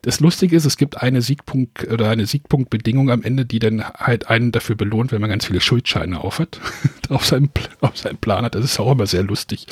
Das 0.01 0.19
Lustige 0.19 0.55
ist, 0.55 0.65
es 0.65 0.77
gibt 0.77 1.01
eine 1.01 1.21
Siegpunkt 1.21 1.87
oder 1.91 2.09
eine 2.09 2.25
Siegpunktbedingung 2.25 3.09
am 3.09 3.23
Ende, 3.23 3.45
die 3.45 3.59
dann 3.59 3.83
halt 3.83 4.29
einen 4.29 4.51
dafür 4.51 4.75
belohnt, 4.75 5.11
wenn 5.11 5.21
man 5.21 5.29
ganz 5.29 5.45
viele 5.45 5.61
Schuldscheine 5.61 6.21
auf 6.21 6.39
hat, 6.39 6.59
auf 7.09 7.25
seinem, 7.25 7.49
auf 7.81 7.97
seinem 7.97 8.17
Plan 8.17 8.45
hat. 8.45 8.55
Das 8.55 8.65
ist 8.65 8.79
auch 8.79 8.91
immer 8.91 9.07
sehr 9.07 9.23
lustig. 9.23 9.67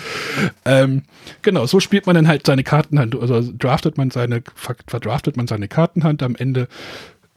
Ähm, 0.66 1.04
genau, 1.42 1.66
so 1.66 1.80
spielt 1.80 2.06
man 2.06 2.16
dann 2.16 2.28
halt 2.28 2.46
seine 2.46 2.64
Kartenhand, 2.64 3.16
also 3.20 3.54
draftet 3.58 3.98
man 3.98 4.12
seine, 4.12 4.44
verdraftet 4.56 5.38
man 5.38 5.48
seine 5.48 5.68
Kartenhand 5.68 6.24
am 6.24 6.36
Ende 6.36 6.68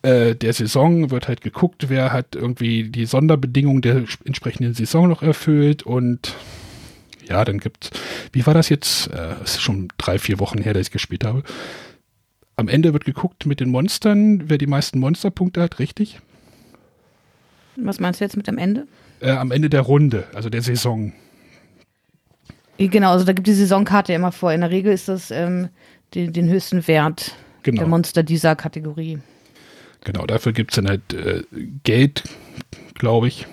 äh, 0.02 0.34
der 0.34 0.52
Saison 0.52 1.10
wird 1.10 1.28
halt 1.28 1.42
geguckt, 1.42 1.88
wer 1.88 2.12
hat 2.12 2.34
irgendwie 2.34 2.88
die 2.88 3.06
Sonderbedingungen 3.06 3.82
der 3.82 4.02
entsprechenden 4.24 4.74
Saison 4.74 5.08
noch 5.08 5.22
erfüllt 5.22 5.84
und 5.84 6.34
ja, 7.28 7.44
dann 7.44 7.60
gibt 7.60 7.92
wie 8.32 8.46
war 8.46 8.54
das 8.54 8.68
jetzt? 8.68 9.08
Äh, 9.12 9.34
es 9.44 9.54
ist 9.54 9.62
schon 9.62 9.88
drei, 9.98 10.18
vier 10.18 10.40
Wochen 10.40 10.60
her, 10.60 10.74
dass 10.74 10.88
ich 10.88 10.90
gespielt 10.90 11.24
habe. 11.24 11.42
Am 12.56 12.68
Ende 12.68 12.92
wird 12.92 13.04
geguckt 13.04 13.46
mit 13.46 13.60
den 13.60 13.70
Monstern, 13.70 14.48
wer 14.48 14.58
die 14.58 14.66
meisten 14.66 14.98
Monsterpunkte 14.98 15.62
hat, 15.62 15.78
richtig? 15.78 16.20
Was 17.76 18.00
meinst 18.00 18.20
du 18.20 18.24
jetzt 18.24 18.36
mit 18.36 18.48
am 18.48 18.58
Ende? 18.58 18.86
Äh, 19.20 19.30
am 19.30 19.50
Ende 19.50 19.70
der 19.70 19.80
Runde, 19.80 20.24
also 20.34 20.50
der 20.50 20.62
Saison. 20.62 21.12
Genau, 22.78 23.12
also 23.12 23.24
da 23.24 23.32
gibt 23.32 23.46
die 23.46 23.52
Saisonkarte 23.52 24.12
immer 24.12 24.32
vor. 24.32 24.52
In 24.52 24.60
der 24.60 24.70
Regel 24.70 24.92
ist 24.92 25.08
das 25.08 25.30
ähm, 25.30 25.68
die, 26.14 26.30
den 26.30 26.48
höchsten 26.48 26.86
Wert 26.88 27.34
genau. 27.62 27.80
der 27.80 27.88
Monster 27.88 28.22
dieser 28.22 28.56
Kategorie. 28.56 29.18
Genau, 30.04 30.26
dafür 30.26 30.52
gibt 30.52 30.72
es 30.72 30.76
dann 30.76 30.88
halt 30.88 31.14
äh, 31.14 31.44
Geld, 31.84 32.24
glaube 32.94 33.28
ich. 33.28 33.46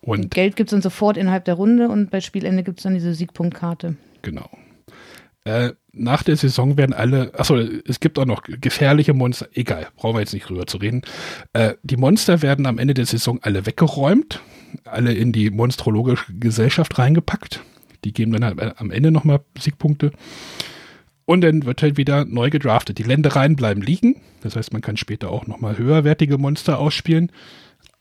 Und 0.00 0.30
Geld 0.30 0.56
gibt 0.56 0.68
es 0.68 0.72
dann 0.72 0.82
sofort 0.82 1.16
innerhalb 1.16 1.44
der 1.44 1.54
Runde 1.54 1.88
und 1.88 2.10
bei 2.10 2.20
Spielende 2.20 2.62
gibt 2.62 2.78
es 2.78 2.84
dann 2.84 2.94
diese 2.94 3.14
Siegpunktkarte. 3.14 3.96
Genau. 4.22 4.48
Äh, 5.44 5.72
nach 5.92 6.22
der 6.22 6.36
Saison 6.36 6.76
werden 6.76 6.94
alle, 6.94 7.32
achso, 7.38 7.56
es 7.56 8.00
gibt 8.00 8.18
auch 8.18 8.24
noch 8.24 8.42
gefährliche 8.44 9.12
Monster, 9.12 9.48
egal, 9.52 9.88
brauchen 9.96 10.16
wir 10.16 10.20
jetzt 10.20 10.32
nicht 10.32 10.48
drüber 10.48 10.66
zu 10.66 10.78
reden. 10.78 11.02
Äh, 11.52 11.74
die 11.82 11.96
Monster 11.96 12.42
werden 12.42 12.66
am 12.66 12.78
Ende 12.78 12.94
der 12.94 13.06
Saison 13.06 13.40
alle 13.42 13.66
weggeräumt, 13.66 14.40
alle 14.84 15.12
in 15.12 15.32
die 15.32 15.50
monstrologische 15.50 16.32
Gesellschaft 16.34 16.98
reingepackt. 16.98 17.60
Die 18.04 18.12
geben 18.12 18.32
dann 18.32 18.44
halt 18.44 18.80
am 18.80 18.90
Ende 18.90 19.10
nochmal 19.10 19.40
Siegpunkte. 19.58 20.12
Und 21.24 21.42
dann 21.42 21.64
wird 21.64 21.82
halt 21.82 21.96
wieder 21.96 22.24
neu 22.24 22.50
gedraftet. 22.50 22.98
Die 22.98 23.04
Ländereien 23.04 23.54
bleiben 23.54 23.80
liegen. 23.80 24.20
Das 24.40 24.56
heißt, 24.56 24.72
man 24.72 24.82
kann 24.82 24.96
später 24.96 25.30
auch 25.30 25.46
nochmal 25.46 25.78
höherwertige 25.78 26.36
Monster 26.36 26.78
ausspielen 26.78 27.30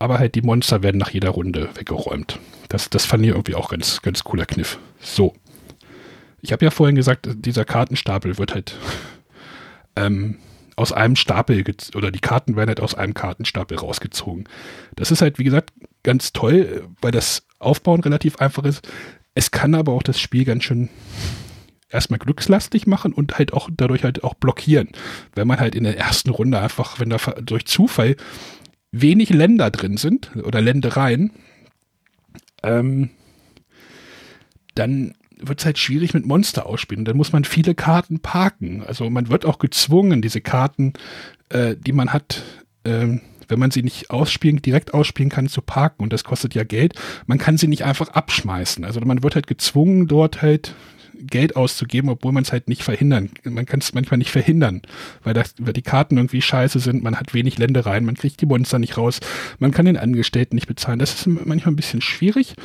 aber 0.01 0.17
halt 0.17 0.33
die 0.33 0.41
Monster 0.41 0.81
werden 0.81 0.97
nach 0.97 1.11
jeder 1.11 1.29
Runde 1.29 1.69
weggeräumt. 1.75 2.39
Das, 2.69 2.89
das 2.89 3.05
fand 3.05 3.23
ich 3.23 3.29
irgendwie 3.29 3.55
auch 3.55 3.69
ganz, 3.69 4.01
ganz 4.01 4.23
cooler 4.23 4.45
Kniff. 4.45 4.79
So. 4.99 5.35
Ich 6.41 6.51
habe 6.51 6.65
ja 6.65 6.71
vorhin 6.71 6.95
gesagt, 6.95 7.29
dieser 7.33 7.65
Kartenstapel 7.65 8.37
wird 8.37 8.53
halt 8.53 8.75
ähm, 9.95 10.37
aus 10.75 10.91
einem 10.91 11.15
Stapel 11.15 11.63
oder 11.95 12.11
die 12.11 12.19
Karten 12.19 12.55
werden 12.55 12.69
halt 12.69 12.79
aus 12.79 12.95
einem 12.95 13.13
Kartenstapel 13.13 13.77
rausgezogen. 13.77 14.45
Das 14.95 15.11
ist 15.11 15.21
halt, 15.21 15.37
wie 15.37 15.43
gesagt, 15.43 15.71
ganz 16.03 16.33
toll, 16.33 16.87
weil 17.01 17.11
das 17.11 17.45
Aufbauen 17.59 18.01
relativ 18.01 18.37
einfach 18.37 18.63
ist. 18.63 18.87
Es 19.35 19.51
kann 19.51 19.75
aber 19.75 19.93
auch 19.93 20.03
das 20.03 20.19
Spiel 20.19 20.45
ganz 20.45 20.63
schön 20.63 20.89
erstmal 21.89 22.19
glückslastig 22.19 22.87
machen 22.87 23.13
und 23.13 23.37
halt 23.37 23.53
auch 23.53 23.69
dadurch 23.71 24.03
halt 24.03 24.23
auch 24.23 24.33
blockieren. 24.33 24.89
Wenn 25.35 25.47
man 25.47 25.59
halt 25.59 25.75
in 25.75 25.83
der 25.83 25.97
ersten 25.97 26.29
Runde 26.29 26.59
einfach, 26.59 26.99
wenn 26.99 27.09
da 27.09 27.17
durch 27.41 27.65
Zufall 27.65 28.15
wenig 28.91 29.29
Länder 29.29 29.69
drin 29.71 29.97
sind 29.97 30.31
oder 30.43 30.61
Ländereien, 30.61 31.31
ähm, 32.63 33.09
dann 34.75 35.13
wird 35.41 35.59
es 35.59 35.65
halt 35.65 35.77
schwierig 35.77 36.13
mit 36.13 36.25
Monster 36.25 36.65
ausspielen. 36.65 37.05
Dann 37.05 37.17
muss 37.17 37.33
man 37.33 37.43
viele 37.43 37.75
Karten 37.75 38.19
parken. 38.19 38.83
Also 38.85 39.09
man 39.09 39.29
wird 39.29 39.45
auch 39.45 39.59
gezwungen, 39.59 40.21
diese 40.21 40.41
Karten, 40.41 40.93
äh, 41.49 41.75
die 41.75 41.93
man 41.93 42.13
hat, 42.13 42.43
äh, 42.83 43.19
wenn 43.47 43.59
man 43.59 43.71
sie 43.71 43.83
nicht 43.83 44.09
ausspielen, 44.09 44.61
direkt 44.61 44.93
ausspielen 44.93 45.29
kann, 45.29 45.47
zu 45.47 45.61
parken. 45.61 46.03
Und 46.03 46.13
das 46.13 46.23
kostet 46.23 46.55
ja 46.55 46.63
Geld. 46.63 46.95
Man 47.25 47.37
kann 47.37 47.57
sie 47.57 47.67
nicht 47.67 47.83
einfach 47.83 48.09
abschmeißen. 48.09 48.85
Also 48.85 49.01
man 49.01 49.23
wird 49.23 49.35
halt 49.35 49.47
gezwungen, 49.47 50.07
dort 50.07 50.41
halt 50.41 50.73
Geld 51.27 51.55
auszugeben, 51.55 52.09
obwohl 52.09 52.31
man 52.31 52.43
es 52.43 52.51
halt 52.51 52.67
nicht 52.67 52.83
verhindern. 52.83 53.29
Man 53.43 53.65
kann 53.65 53.79
es 53.79 53.93
manchmal 53.93 54.17
nicht 54.17 54.31
verhindern, 54.31 54.81
weil, 55.23 55.33
das, 55.33 55.53
weil 55.59 55.73
die 55.73 55.81
Karten 55.81 56.17
irgendwie 56.17 56.41
scheiße 56.41 56.79
sind, 56.79 57.03
man 57.03 57.19
hat 57.19 57.33
wenig 57.33 57.57
Ländereien, 57.57 58.05
man 58.05 58.15
kriegt 58.15 58.41
die 58.41 58.45
Monster 58.45 58.79
nicht 58.79 58.97
raus, 58.97 59.19
man 59.59 59.71
kann 59.71 59.85
den 59.85 59.97
Angestellten 59.97 60.55
nicht 60.55 60.67
bezahlen. 60.67 60.99
Das 60.99 61.13
ist 61.13 61.27
manchmal 61.27 61.73
ein 61.73 61.77
bisschen 61.77 62.01
schwierig. 62.01 62.55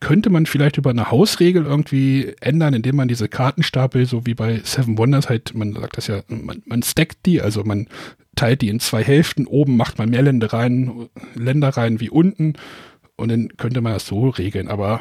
Könnte 0.00 0.30
man 0.30 0.46
vielleicht 0.46 0.76
über 0.76 0.90
eine 0.90 1.10
Hausregel 1.10 1.64
irgendwie 1.64 2.34
ändern, 2.40 2.74
indem 2.74 2.96
man 2.96 3.08
diese 3.08 3.28
Kartenstapel, 3.28 4.06
so 4.06 4.26
wie 4.26 4.34
bei 4.34 4.60
Seven 4.62 4.96
Wonders, 4.96 5.28
halt, 5.28 5.54
man 5.54 5.72
sagt 5.72 5.96
das 5.96 6.06
ja, 6.06 6.22
man, 6.28 6.62
man 6.66 6.82
stackt 6.84 7.26
die, 7.26 7.42
also 7.42 7.64
man 7.64 7.88
teilt 8.36 8.62
die 8.62 8.68
in 8.68 8.78
zwei 8.78 9.02
Hälften. 9.02 9.46
Oben 9.46 9.76
macht 9.76 9.98
man 9.98 10.10
mehr 10.10 10.22
Ländereien, 10.22 11.08
Ländereien 11.34 12.00
wie 12.00 12.10
unten. 12.10 12.54
Und 13.16 13.30
dann 13.30 13.56
könnte 13.56 13.80
man 13.80 13.92
das 13.92 14.06
so 14.06 14.28
regeln. 14.28 14.68
Aber 14.68 15.00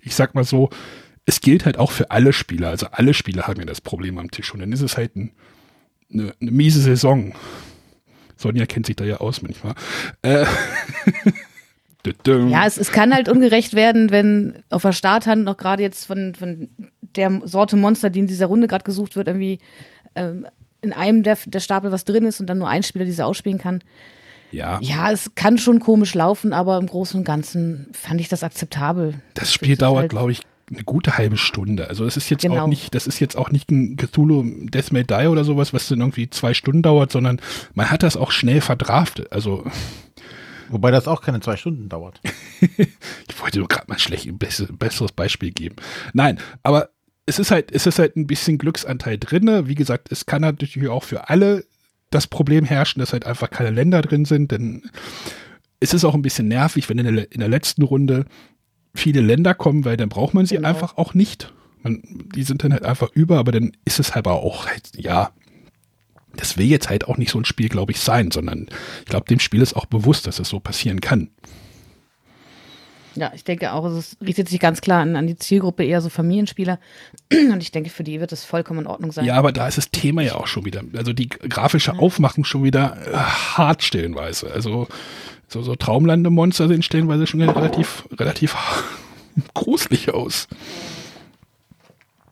ich 0.00 0.14
sag 0.14 0.34
mal 0.34 0.44
so, 0.44 0.70
es 1.26 1.42
gilt 1.42 1.66
halt 1.66 1.78
auch 1.78 1.90
für 1.90 2.10
alle 2.10 2.32
Spieler. 2.32 2.70
Also 2.70 2.86
alle 2.90 3.12
Spieler 3.12 3.46
haben 3.46 3.60
ja 3.60 3.66
das 3.66 3.82
Problem 3.82 4.16
am 4.18 4.30
Tisch. 4.30 4.52
Und 4.54 4.60
dann 4.60 4.72
ist 4.72 4.80
es 4.80 4.96
halt 4.96 5.14
ein, 5.16 5.32
eine, 6.10 6.34
eine, 6.40 6.50
miese 6.50 6.80
Saison. 6.80 7.34
Sonja 8.36 8.64
kennt 8.64 8.86
sich 8.86 8.96
da 8.96 9.04
ja 9.04 9.18
aus 9.18 9.42
manchmal. 9.42 9.74
Äh. 10.22 10.46
ja, 12.26 12.66
es, 12.66 12.78
es 12.78 12.90
kann 12.90 13.14
halt 13.14 13.28
ungerecht 13.28 13.74
werden, 13.74 14.10
wenn 14.10 14.62
auf 14.70 14.82
der 14.82 14.92
Starthand 14.92 15.44
noch 15.44 15.56
gerade 15.56 15.82
jetzt 15.82 16.06
von, 16.06 16.34
von 16.34 16.68
der 17.00 17.42
Sorte 17.44 17.76
Monster, 17.76 18.10
die 18.10 18.20
in 18.20 18.26
dieser 18.26 18.46
Runde 18.46 18.66
gerade 18.66 18.84
gesucht 18.84 19.16
wird, 19.16 19.28
irgendwie 19.28 19.60
ähm, 20.14 20.46
in 20.80 20.92
einem 20.92 21.22
der, 21.22 21.38
der 21.46 21.60
Stapel 21.60 21.92
was 21.92 22.04
drin 22.04 22.24
ist 22.24 22.40
und 22.40 22.48
dann 22.48 22.58
nur 22.58 22.68
ein 22.68 22.82
Spieler 22.82 23.04
diese 23.04 23.24
ausspielen 23.24 23.58
kann. 23.58 23.80
Ja. 24.50 24.78
Ja, 24.82 25.10
es 25.10 25.34
kann 25.34 25.58
schon 25.58 25.80
komisch 25.80 26.14
laufen, 26.14 26.52
aber 26.52 26.76
im 26.76 26.86
Großen 26.86 27.18
und 27.18 27.24
Ganzen 27.24 27.88
fand 27.92 28.20
ich 28.20 28.28
das 28.28 28.42
akzeptabel. 28.42 29.14
Das 29.34 29.52
Spiel 29.52 29.76
dauert, 29.76 30.00
halt 30.00 30.10
glaube 30.10 30.32
ich, 30.32 30.42
eine 30.70 30.84
gute 30.84 31.16
halbe 31.16 31.36
Stunde. 31.36 31.88
Also 31.88 32.04
das 32.04 32.16
ist 32.16 32.30
jetzt 32.30 32.42
genau. 32.42 32.64
auch 32.64 32.66
nicht, 32.66 32.94
das 32.94 33.06
ist 33.06 33.20
jetzt 33.20 33.36
auch 33.36 33.50
nicht 33.50 33.70
ein 33.70 33.96
Cthulhu 33.96 34.44
Death 34.68 34.92
May 34.92 35.04
Die 35.04 35.26
oder 35.26 35.44
sowas, 35.44 35.72
was 35.72 35.88
dann 35.88 36.00
irgendwie 36.00 36.28
zwei 36.30 36.54
Stunden 36.54 36.82
dauert, 36.82 37.12
sondern 37.12 37.40
man 37.74 37.90
hat 37.90 38.02
das 38.02 38.16
auch 38.16 38.30
schnell 38.30 38.60
verdraftet. 38.60 39.32
Also 39.32 39.64
Wobei 40.72 40.90
das 40.90 41.06
auch 41.06 41.20
keine 41.20 41.40
zwei 41.40 41.56
Stunden 41.56 41.88
dauert. 41.88 42.20
ich 42.60 43.40
wollte 43.40 43.58
nur 43.58 43.68
gerade 43.68 43.86
mal 43.88 43.98
schlecht 43.98 44.26
ein 44.26 44.38
besseres 44.38 45.12
Beispiel 45.12 45.52
geben. 45.52 45.76
Nein, 46.14 46.38
aber 46.62 46.90
es 47.26 47.38
ist 47.38 47.50
halt, 47.50 47.70
es 47.70 47.86
ist 47.86 47.98
halt 47.98 48.16
ein 48.16 48.26
bisschen 48.26 48.58
Glücksanteil 48.58 49.18
drin. 49.18 49.68
Wie 49.68 49.74
gesagt, 49.74 50.10
es 50.10 50.26
kann 50.26 50.42
natürlich 50.42 50.88
auch 50.88 51.04
für 51.04 51.28
alle 51.28 51.64
das 52.10 52.26
Problem 52.26 52.64
herrschen, 52.64 53.00
dass 53.00 53.12
halt 53.12 53.26
einfach 53.26 53.50
keine 53.50 53.70
Länder 53.70 54.02
drin 54.02 54.24
sind, 54.24 54.50
denn 54.50 54.90
es 55.80 55.94
ist 55.94 56.04
auch 56.04 56.14
ein 56.14 56.22
bisschen 56.22 56.48
nervig, 56.48 56.88
wenn 56.88 56.98
in 56.98 57.16
der, 57.16 57.32
in 57.32 57.40
der 57.40 57.48
letzten 57.48 57.82
Runde 57.82 58.26
viele 58.94 59.20
Länder 59.20 59.54
kommen, 59.54 59.84
weil 59.84 59.96
dann 59.96 60.08
braucht 60.08 60.34
man 60.34 60.46
sie 60.46 60.56
genau. 60.56 60.68
einfach 60.68 60.96
auch 60.96 61.14
nicht. 61.14 61.52
Man, 61.82 62.02
die 62.34 62.44
sind 62.44 62.62
dann 62.62 62.72
halt 62.72 62.84
einfach 62.84 63.10
über, 63.12 63.38
aber 63.38 63.52
dann 63.52 63.72
ist 63.84 63.98
es 63.98 64.14
halt 64.14 64.26
auch, 64.28 64.66
halt, 64.66 64.90
ja, 64.96 65.32
das 66.36 66.56
will 66.56 66.66
jetzt 66.66 66.88
halt 66.88 67.08
auch 67.08 67.16
nicht 67.16 67.30
so 67.30 67.38
ein 67.38 67.44
Spiel, 67.44 67.68
glaube 67.68 67.92
ich, 67.92 68.00
sein, 68.00 68.30
sondern 68.30 68.68
ich 69.00 69.06
glaube, 69.06 69.26
dem 69.26 69.40
Spiel 69.40 69.62
ist 69.62 69.74
auch 69.74 69.86
bewusst, 69.86 70.26
dass 70.26 70.38
es 70.38 70.48
so 70.48 70.60
passieren 70.60 71.00
kann. 71.00 71.30
Ja, 73.14 73.32
ich 73.34 73.44
denke 73.44 73.72
auch, 73.72 73.84
es 73.84 74.16
richtet 74.24 74.48
sich 74.48 74.58
ganz 74.58 74.80
klar 74.80 75.02
an, 75.02 75.16
an, 75.16 75.26
die 75.26 75.36
Zielgruppe 75.36 75.84
eher 75.84 76.00
so 76.00 76.08
Familienspieler. 76.08 76.78
Und 77.32 77.62
ich 77.62 77.70
denke, 77.70 77.90
für 77.90 78.04
die 78.04 78.20
wird 78.20 78.32
es 78.32 78.44
vollkommen 78.44 78.80
in 78.80 78.86
Ordnung 78.86 79.12
sein. 79.12 79.24
Ja, 79.24 79.34
aber 79.34 79.52
da 79.52 79.68
ist 79.68 79.78
das 79.78 79.90
Thema 79.90 80.22
ja 80.22 80.36
auch 80.36 80.46
schon 80.46 80.64
wieder, 80.64 80.82
also 80.96 81.12
die 81.12 81.28
grafische 81.28 81.98
Aufmachung 81.98 82.44
schon 82.44 82.64
wieder 82.64 82.96
äh, 83.06 83.16
hart 83.16 83.82
stellenweise. 83.82 84.50
Also 84.50 84.88
so, 85.46 85.62
so 85.62 85.76
Traumlandemonster 85.76 86.68
sehen 86.68 86.82
stellenweise 86.82 87.26
schon 87.26 87.42
relativ, 87.42 88.08
relativ 88.18 88.56
gruselig 89.54 90.12
aus. 90.14 90.48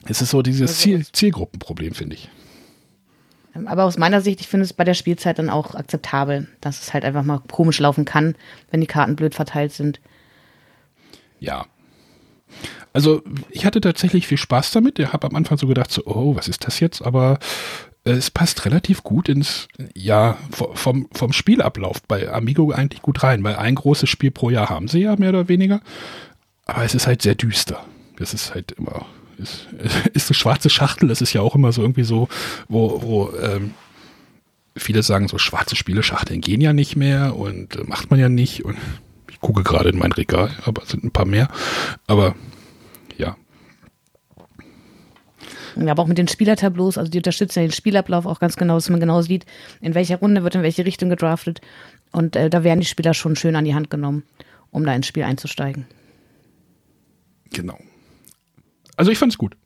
Es 0.07 0.23
ist 0.23 0.31
so 0.31 0.41
dieses 0.41 0.71
also 0.71 0.83
Ziel, 0.83 1.07
Zielgruppenproblem, 1.13 1.93
finde 1.93 2.17
ich. 2.17 2.31
Ähm, 3.55 3.69
aber 3.69 3.85
aus 3.85 3.99
meiner 3.99 4.21
Sicht, 4.21 4.41
ich 4.41 4.49
finde 4.49 4.65
es 4.65 4.73
bei 4.73 4.85
der 4.85 4.95
Spielzeit 4.95 5.39
dann 5.39 5.51
auch 5.51 5.75
akzeptabel, 5.75 6.49
dass 6.61 6.83
es 6.83 6.95
halt 6.95 7.05
einfach 7.05 7.25
mal 7.25 7.41
komisch 7.51 7.79
laufen 7.81 8.05
kann, 8.05 8.35
wenn 8.71 8.81
die 8.81 8.87
Karten 8.87 9.17
blöd 9.17 9.35
verteilt 9.35 9.73
sind. 9.73 10.01
Ja. 11.39 11.67
Also 12.93 13.23
ich 13.51 13.65
hatte 13.65 13.81
tatsächlich 13.81 14.27
viel 14.27 14.39
Spaß 14.39 14.73
damit. 14.73 14.99
Ich 14.99 15.13
habe 15.13 15.27
am 15.27 15.37
Anfang 15.37 15.59
so 15.59 15.67
gedacht, 15.67 15.91
so, 15.91 16.05
oh, 16.07 16.35
was 16.37 16.49
ist 16.49 16.67
das 16.67 16.81
jetzt? 16.81 17.03
Aber 17.03 17.39
äh, 18.05 18.13
es 18.13 18.31
passt 18.31 18.65
relativ 18.65 19.03
gut 19.03 19.29
ins, 19.29 19.69
ja, 19.95 20.37
vom, 20.51 21.09
vom 21.13 21.33
Spielablauf 21.33 22.03
bei 22.03 22.31
Amigo 22.31 22.71
eigentlich 22.73 23.03
gut 23.03 23.23
rein, 23.23 23.45
weil 23.45 23.57
ein 23.57 23.75
großes 23.75 24.09
Spiel 24.09 24.31
pro 24.31 24.51
Jahr 24.51 24.69
haben 24.69 24.89
sie 24.89 25.01
ja 25.01 25.17
mehr 25.17 25.31
oder 25.31 25.49
weniger. 25.49 25.81
Aber 26.67 26.85
es 26.85 26.95
ist 26.95 27.07
halt 27.07 27.23
sehr 27.23 27.35
düster. 27.35 27.85
Das 28.17 28.35
ist 28.35 28.55
halt 28.55 28.73
immer, 28.73 29.07
ist, 29.41 29.69
ist 30.13 30.31
eine 30.31 30.35
schwarze 30.35 30.71
Schachtel, 30.71 31.09
das 31.09 31.21
ist 31.21 31.33
ja 31.33 31.41
auch 31.41 31.55
immer 31.55 31.73
so 31.73 31.83
irgendwie 31.83 32.05
so, 32.05 32.29
wo, 32.69 33.03
wo 33.03 33.33
ähm, 33.39 33.75
viele 34.77 35.03
sagen, 35.03 35.29
so 35.29 35.39
schwarze 35.39 35.77
Spieleschachteln 35.77 36.41
gehen 36.41 36.61
ja 36.61 36.73
nicht 36.73 36.97
mehr 36.97 37.37
und 37.37 37.77
äh, 37.77 37.85
macht 37.85 38.11
man 38.11 38.21
ja 38.21 38.29
nicht. 38.29 38.65
Und 38.65 38.77
ich 39.31 39.41
gucke 39.41 39.63
gerade 39.63 39.91
in 39.91 39.99
mein 39.99 40.13
Regal, 40.13 40.51
aber 40.65 40.83
es 40.83 40.91
sind 40.91 41.05
ein 41.05 41.11
paar 41.11 41.27
mehr. 41.27 41.49
Aber 42.07 42.35
ja, 43.19 43.37
ja, 45.77 45.93
aber 45.93 46.03
auch 46.03 46.07
mit 46.07 46.19
den 46.19 46.29
Spielertableaus, 46.29 46.99
also 46.99 47.11
die 47.11 47.19
unterstützen 47.19 47.61
ja 47.61 47.67
den 47.67 47.73
Spielablauf 47.73 48.27
auch 48.27 48.41
ganz 48.41 48.57
genau, 48.57 48.75
dass 48.75 48.91
man 48.91 49.01
genau 49.01 49.23
sieht, 49.23 49.47
in 49.81 49.95
welcher 49.95 50.17
Runde 50.19 50.43
wird 50.43 50.55
in 50.55 50.63
welche 50.63 50.85
Richtung 50.85 51.09
gedraftet. 51.09 51.61
Und 52.13 52.37
äh, 52.37 52.51
da 52.51 52.65
werden 52.65 52.81
die 52.81 52.87
Spieler 52.87 53.15
schon 53.15 53.37
schön 53.37 53.57
an 53.57 53.65
die 53.65 53.75
Hand 53.75 53.91
genommen, 53.91 54.25
um 54.71 54.85
da 54.85 54.95
ins 54.95 55.07
Spiel 55.07 55.23
einzusteigen. 55.23 55.87
Genau. 57.53 57.79
Also 59.01 59.11
ich 59.11 59.17
fand 59.17 59.33
es 59.33 59.39
gut. 59.39 59.57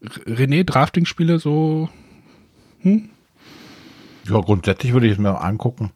René, 0.00 0.64
Drafting-Spiele 0.64 1.38
so. 1.38 1.90
Hm? 2.78 3.10
Ja, 4.26 4.40
grundsätzlich 4.40 4.94
würde 4.94 5.08
ich 5.08 5.12
es 5.12 5.18
mir 5.18 5.38
angucken. 5.38 5.90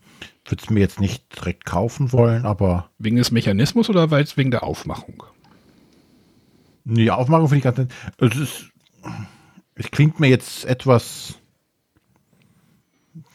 Würde 0.44 0.62
es 0.62 0.68
mir 0.68 0.80
jetzt 0.80 1.00
nicht 1.00 1.24
direkt 1.34 1.64
kaufen 1.64 2.12
wollen, 2.12 2.44
aber. 2.44 2.90
Wegen 2.98 3.16
des 3.16 3.30
Mechanismus 3.30 3.88
oder 3.88 4.10
weil 4.10 4.24
es 4.24 4.36
wegen 4.36 4.50
der 4.50 4.62
Aufmachung? 4.62 5.22
Nee, 6.84 7.08
Aufmachung 7.08 7.48
finde 7.48 7.58
ich 7.60 7.64
ganz 7.64 7.78
nett. 7.78 7.90
Es 8.18 8.36
ist, 8.38 8.66
es 9.74 9.90
klingt 9.90 10.20
mir 10.20 10.28
jetzt 10.28 10.66
etwas 10.66 11.38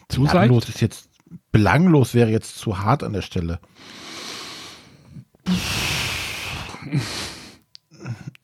zu 0.08 0.22
belanglos 0.22 0.68
ist 0.68 0.80
jetzt 0.80 1.10
belanglos 1.50 2.14
wäre 2.14 2.30
jetzt 2.30 2.58
zu 2.58 2.78
hart 2.78 3.02
an 3.02 3.12
der 3.12 3.22
Stelle. 3.22 3.58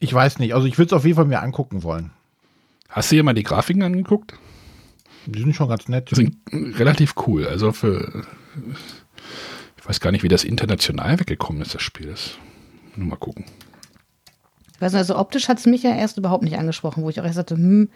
Ich 0.00 0.12
weiß 0.12 0.38
nicht. 0.38 0.54
Also 0.54 0.66
ich 0.66 0.78
würde 0.78 0.86
es 0.86 0.92
auf 0.92 1.04
jeden 1.04 1.16
Fall 1.16 1.24
mir 1.24 1.42
angucken 1.42 1.82
wollen. 1.82 2.10
Hast 2.88 3.10
du 3.10 3.16
dir 3.16 3.22
mal 3.22 3.34
die 3.34 3.42
Grafiken 3.42 3.82
angeguckt? 3.82 4.34
Die 5.26 5.40
sind 5.40 5.54
schon 5.54 5.68
ganz 5.68 5.88
nett. 5.88 6.10
Die 6.10 6.14
sind 6.14 6.36
relativ 6.78 7.14
cool. 7.26 7.46
Also 7.46 7.72
für 7.72 8.24
ich 9.76 9.88
weiß 9.88 10.00
gar 10.00 10.10
nicht, 10.10 10.22
wie 10.22 10.28
das 10.28 10.44
international 10.44 11.18
weggekommen 11.20 11.62
ist, 11.62 11.74
das 11.74 11.82
Spiel. 11.82 12.08
Das 12.08 12.38
nur 12.96 13.08
mal 13.08 13.16
gucken. 13.16 13.44
Weißt 14.80 14.94
du, 14.94 14.98
also 14.98 15.16
optisch 15.16 15.48
hat 15.48 15.58
es 15.58 15.66
mich 15.66 15.82
ja 15.82 15.94
erst 15.94 16.18
überhaupt 16.18 16.44
nicht 16.44 16.58
angesprochen, 16.58 17.02
wo 17.02 17.10
ich 17.10 17.20
auch 17.20 17.24
erst 17.24 17.36
sagte, 17.36 17.56
hm, 17.56 17.90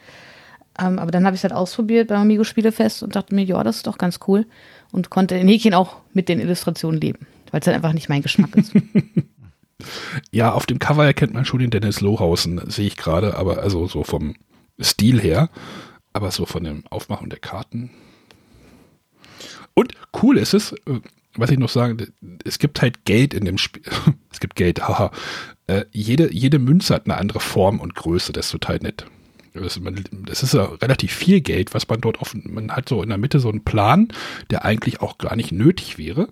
ähm, 0.78 0.98
aber 0.98 1.10
dann 1.10 1.24
habe 1.24 1.34
ich 1.34 1.40
es 1.40 1.44
halt 1.44 1.52
ausprobiert 1.52 2.08
beim 2.08 2.22
Amigo 2.22 2.44
Spielefest 2.44 3.02
und 3.02 3.14
dachte 3.14 3.34
mir, 3.34 3.44
ja, 3.44 3.62
das 3.62 3.76
ist 3.76 3.86
doch 3.86 3.98
ganz 3.98 4.20
cool 4.26 4.46
und 4.90 5.10
konnte 5.10 5.36
in 5.36 5.48
Häkchen 5.48 5.74
auch 5.74 5.96
mit 6.12 6.28
den 6.28 6.40
Illustrationen 6.40 7.00
leben, 7.00 7.26
weil 7.50 7.60
es 7.60 7.66
halt 7.66 7.76
einfach 7.76 7.92
nicht 7.92 8.08
mein 8.08 8.22
Geschmack 8.22 8.56
ist. 8.56 8.72
ja, 10.30 10.52
auf 10.52 10.66
dem 10.66 10.78
Cover 10.78 11.04
erkennt 11.04 11.34
man 11.34 11.44
schon 11.44 11.60
den 11.60 11.70
Dennis 11.70 12.00
Lohausen, 12.00 12.70
sehe 12.70 12.86
ich 12.86 12.96
gerade, 12.96 13.36
aber 13.36 13.58
also 13.58 13.86
so 13.86 14.04
vom 14.04 14.34
Stil 14.80 15.20
her, 15.20 15.50
aber 16.12 16.30
so 16.30 16.46
von 16.46 16.64
dem 16.64 16.84
Aufmachen 16.90 17.30
der 17.30 17.38
Karten. 17.38 17.90
Und 19.74 19.94
cool 20.22 20.38
ist 20.38 20.54
es, 20.54 20.72
äh, 20.72 21.00
was 21.36 21.50
ich 21.50 21.58
noch 21.58 21.68
sagen, 21.68 22.12
es 22.44 22.58
gibt 22.58 22.82
halt 22.82 23.04
Geld 23.04 23.34
in 23.34 23.44
dem 23.44 23.58
Spiel. 23.58 23.82
es 24.30 24.40
gibt 24.40 24.56
Geld, 24.56 24.86
haha. 24.86 25.10
Äh, 25.66 25.84
jede, 25.92 26.32
jede 26.32 26.58
Münze 26.58 26.94
hat 26.94 27.06
eine 27.06 27.16
andere 27.16 27.40
Form 27.40 27.80
und 27.80 27.94
Größe, 27.94 28.32
das 28.32 28.46
ist 28.46 28.52
total 28.52 28.78
nett. 28.78 29.06
Das, 29.54 29.78
man, 29.80 30.02
das 30.26 30.42
ist 30.42 30.54
ja 30.54 30.64
relativ 30.64 31.12
viel 31.12 31.40
Geld, 31.40 31.74
was 31.74 31.86
man 31.88 32.00
dort 32.00 32.20
auf, 32.20 32.34
man 32.34 32.72
hat 32.72 32.88
so 32.88 33.02
in 33.02 33.10
der 33.10 33.18
Mitte 33.18 33.38
so 33.38 33.50
einen 33.50 33.64
Plan, 33.64 34.08
der 34.50 34.64
eigentlich 34.64 35.00
auch 35.00 35.18
gar 35.18 35.36
nicht 35.36 35.52
nötig 35.52 35.98
wäre. 35.98 36.28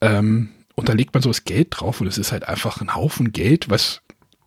Ähm, 0.00 0.50
Und 0.78 0.88
da 0.88 0.92
legt 0.92 1.12
man 1.12 1.24
so 1.24 1.30
das 1.30 1.42
Geld 1.42 1.70
drauf 1.72 2.00
und 2.00 2.06
es 2.06 2.18
ist 2.18 2.30
halt 2.30 2.46
einfach 2.46 2.80
ein 2.80 2.94
Haufen 2.94 3.32
Geld, 3.32 3.68
was 3.68 4.00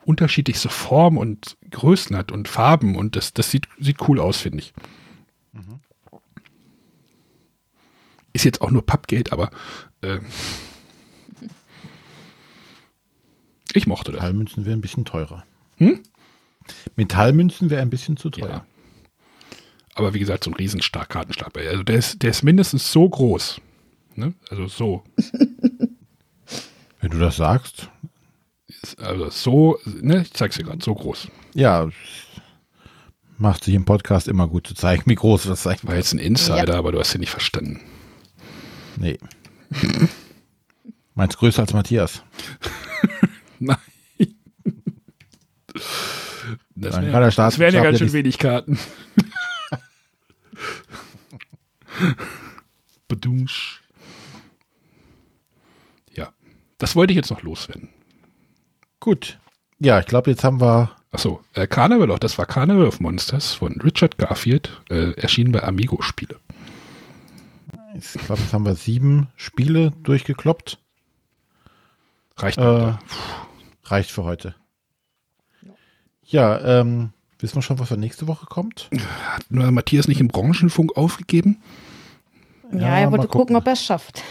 unterschiedlichste 0.05 0.69
Formen 0.69 1.17
und 1.17 1.57
Größen 1.71 2.15
hat 2.15 2.31
und 2.31 2.47
Farben 2.47 2.95
und 2.95 3.17
das, 3.17 3.33
das 3.33 3.51
sieht, 3.51 3.67
sieht 3.81 4.07
cool 4.07 4.17
aus, 4.17 4.37
finde 4.37 4.59
ich. 4.59 4.73
Mhm. 5.51 5.81
Ist 8.31 8.45
jetzt 8.45 8.61
auch 8.61 8.71
nur 8.71 8.85
Pappgeld, 8.85 9.33
aber 9.33 9.51
äh, 9.99 10.19
ich 13.73 13.85
mochte 13.85 14.13
das. 14.13 14.21
Metallmünzen 14.21 14.63
wäre 14.63 14.77
ein 14.77 14.81
bisschen 14.81 15.03
teurer. 15.03 15.43
Hm? 15.79 15.99
Metallmünzen 16.95 17.69
wäre 17.69 17.81
ein 17.81 17.89
bisschen 17.89 18.15
zu 18.15 18.29
teuer. 18.29 18.49
Ja. 18.49 18.65
Aber 19.95 20.13
wie 20.13 20.19
gesagt, 20.19 20.45
so 20.45 20.51
ein 20.51 20.55
riesen 20.55 20.79
Kartenstapel. 20.79 21.67
Also 21.67 21.83
der 21.83 21.97
ist, 21.97 22.23
der 22.23 22.29
ist 22.29 22.41
mindestens 22.41 22.89
so 22.89 23.09
groß. 23.09 23.59
Ne? 24.15 24.33
Also 24.49 24.67
so. 24.67 25.03
Wenn 27.01 27.11
du 27.11 27.19
das 27.19 27.35
sagst. 27.35 27.89
Also 28.97 29.29
so, 29.29 29.79
ne, 29.85 30.21
ich 30.21 30.33
zeig's 30.33 30.57
dir 30.57 30.63
gerade, 30.63 30.83
so 30.83 30.95
groß. 30.95 31.27
Ja, 31.53 31.89
macht 33.41 33.63
sich 33.63 33.73
im 33.73 33.85
Podcast 33.85 34.27
immer 34.27 34.47
gut 34.47 34.67
zu 34.67 34.75
zeigen, 34.75 35.03
wie 35.07 35.15
groß 35.15 35.43
das 35.43 35.63
sein 35.63 35.77
War 35.81 35.95
jetzt 35.95 36.13
ein 36.13 36.19
Insider, 36.19 36.73
ja. 36.73 36.79
aber 36.79 36.91
du 36.91 36.99
hast 36.99 37.15
ihn 37.15 37.21
nicht 37.21 37.31
verstanden. 37.31 37.81
Nee. 38.97 39.17
Meinst 41.15 41.37
größer 41.37 41.63
als 41.63 41.73
Matthias? 41.73 42.23
Nein. 43.59 43.77
Das, 46.75 47.01
wär, 47.01 47.31
das 47.31 47.59
wären 47.59 47.75
ja 47.75 47.83
ganz 47.83 47.99
schön 47.99 48.13
wenig 48.13 48.37
Karten. 48.37 48.79
Bedumsch. 53.07 53.81
Ja, 56.13 56.33
das 56.81 56.95
wollte 56.95 57.13
ich 57.13 57.17
jetzt 57.17 57.29
noch 57.29 57.43
loswerden. 57.43 57.89
Gut. 58.99 59.37
Ja, 59.77 59.99
ich 59.99 60.07
glaube, 60.07 60.31
jetzt 60.31 60.43
haben 60.43 60.59
wir. 60.59 60.91
Achso, 61.11 61.41
äh, 61.53 61.67
Carnival 61.67 62.09
auch. 62.09 62.17
Das 62.17 62.39
war 62.39 62.47
Carnival 62.47 62.87
of 62.87 62.99
Monsters 62.99 63.53
von 63.53 63.79
Richard 63.81 64.17
Garfield, 64.17 64.81
äh, 64.89 65.11
erschienen 65.11 65.51
bei 65.51 65.61
Amigo-Spiele. 65.61 66.37
Ich 67.93 68.13
glaube, 68.25 68.41
jetzt 68.41 68.53
haben 68.53 68.65
wir 68.65 68.73
sieben 68.73 69.27
Spiele 69.35 69.91
durchgekloppt. 70.03 70.79
Reicht. 72.37 72.57
Äh, 72.57 72.93
reicht 73.83 74.09
für 74.09 74.23
heute. 74.23 74.55
Ja, 76.25 76.79
ähm, 76.79 77.11
wissen 77.37 77.55
wir 77.55 77.61
schon, 77.61 77.77
was 77.77 77.89
für 77.89 77.97
nächste 77.97 78.27
Woche 78.27 78.47
kommt? 78.47 78.89
Hat 79.27 79.45
nur 79.49 79.69
Matthias 79.69 80.07
nicht 80.07 80.19
im 80.21 80.29
Branchenfunk 80.29 80.97
aufgegeben? 80.97 81.61
Ja, 82.71 82.97
er 82.97 83.11
wollte 83.11 83.27
gucken, 83.27 83.55
ob 83.55 83.67
er 83.67 83.73
es 83.73 83.83
schafft. 83.83 84.23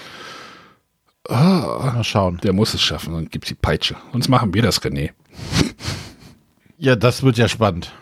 Ah, 1.28 1.92
mal 1.94 2.04
schauen. 2.04 2.38
Der 2.38 2.52
muss 2.52 2.74
es 2.74 2.82
schaffen, 2.82 3.14
dann 3.14 3.28
gibt 3.28 3.48
die 3.50 3.54
Peitsche. 3.54 3.96
Sonst 4.12 4.28
machen 4.28 4.54
wir 4.54 4.62
das, 4.62 4.82
René. 4.82 5.12
Ja, 6.78 6.96
das 6.96 7.22
wird 7.22 7.36
ja 7.36 7.48
spannend. 7.48 7.92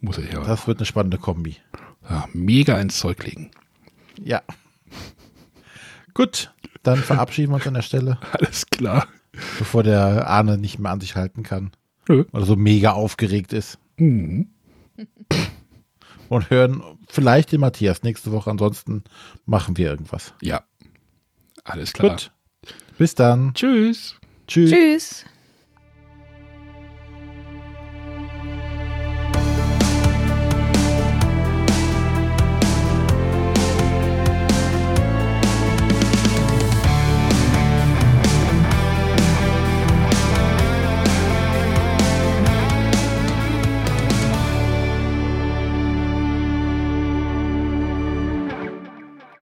muss 0.00 0.18
ich 0.18 0.32
ja. 0.32 0.40
Das 0.40 0.66
wird 0.66 0.78
eine 0.78 0.86
spannende 0.86 1.18
Kombi. 1.18 1.56
Ja, 2.08 2.28
mega 2.32 2.78
ins 2.78 2.98
Zeug 2.98 3.24
legen. 3.24 3.50
Ja. 4.22 4.42
Gut, 6.14 6.52
dann 6.82 6.98
verabschieden 6.98 7.50
wir 7.50 7.56
uns 7.56 7.66
an 7.66 7.74
der 7.74 7.82
Stelle. 7.82 8.18
Alles 8.32 8.66
klar. 8.66 9.08
Bevor 9.58 9.82
der 9.82 10.28
Arne 10.28 10.58
nicht 10.58 10.78
mehr 10.78 10.92
an 10.92 11.00
sich 11.00 11.16
halten 11.16 11.42
kann. 11.42 11.72
Nö. 12.08 12.24
Oder 12.32 12.46
so 12.46 12.56
mega 12.56 12.92
aufgeregt 12.92 13.52
ist. 13.52 13.78
Mhm 13.96 14.50
und 16.28 16.50
hören 16.50 16.82
vielleicht 17.08 17.52
den 17.52 17.60
Matthias 17.60 18.02
nächste 18.02 18.32
Woche. 18.32 18.50
Ansonsten 18.50 19.04
machen 19.44 19.76
wir 19.76 19.90
irgendwas. 19.90 20.34
Ja. 20.42 20.64
Alles 21.64 21.92
klar. 21.92 22.12
Gut. 22.12 22.32
Bis 22.98 23.14
dann. 23.14 23.52
Tschüss. 23.54 24.16
Tschüss. 24.46 24.70
Tschüss. 24.70 25.24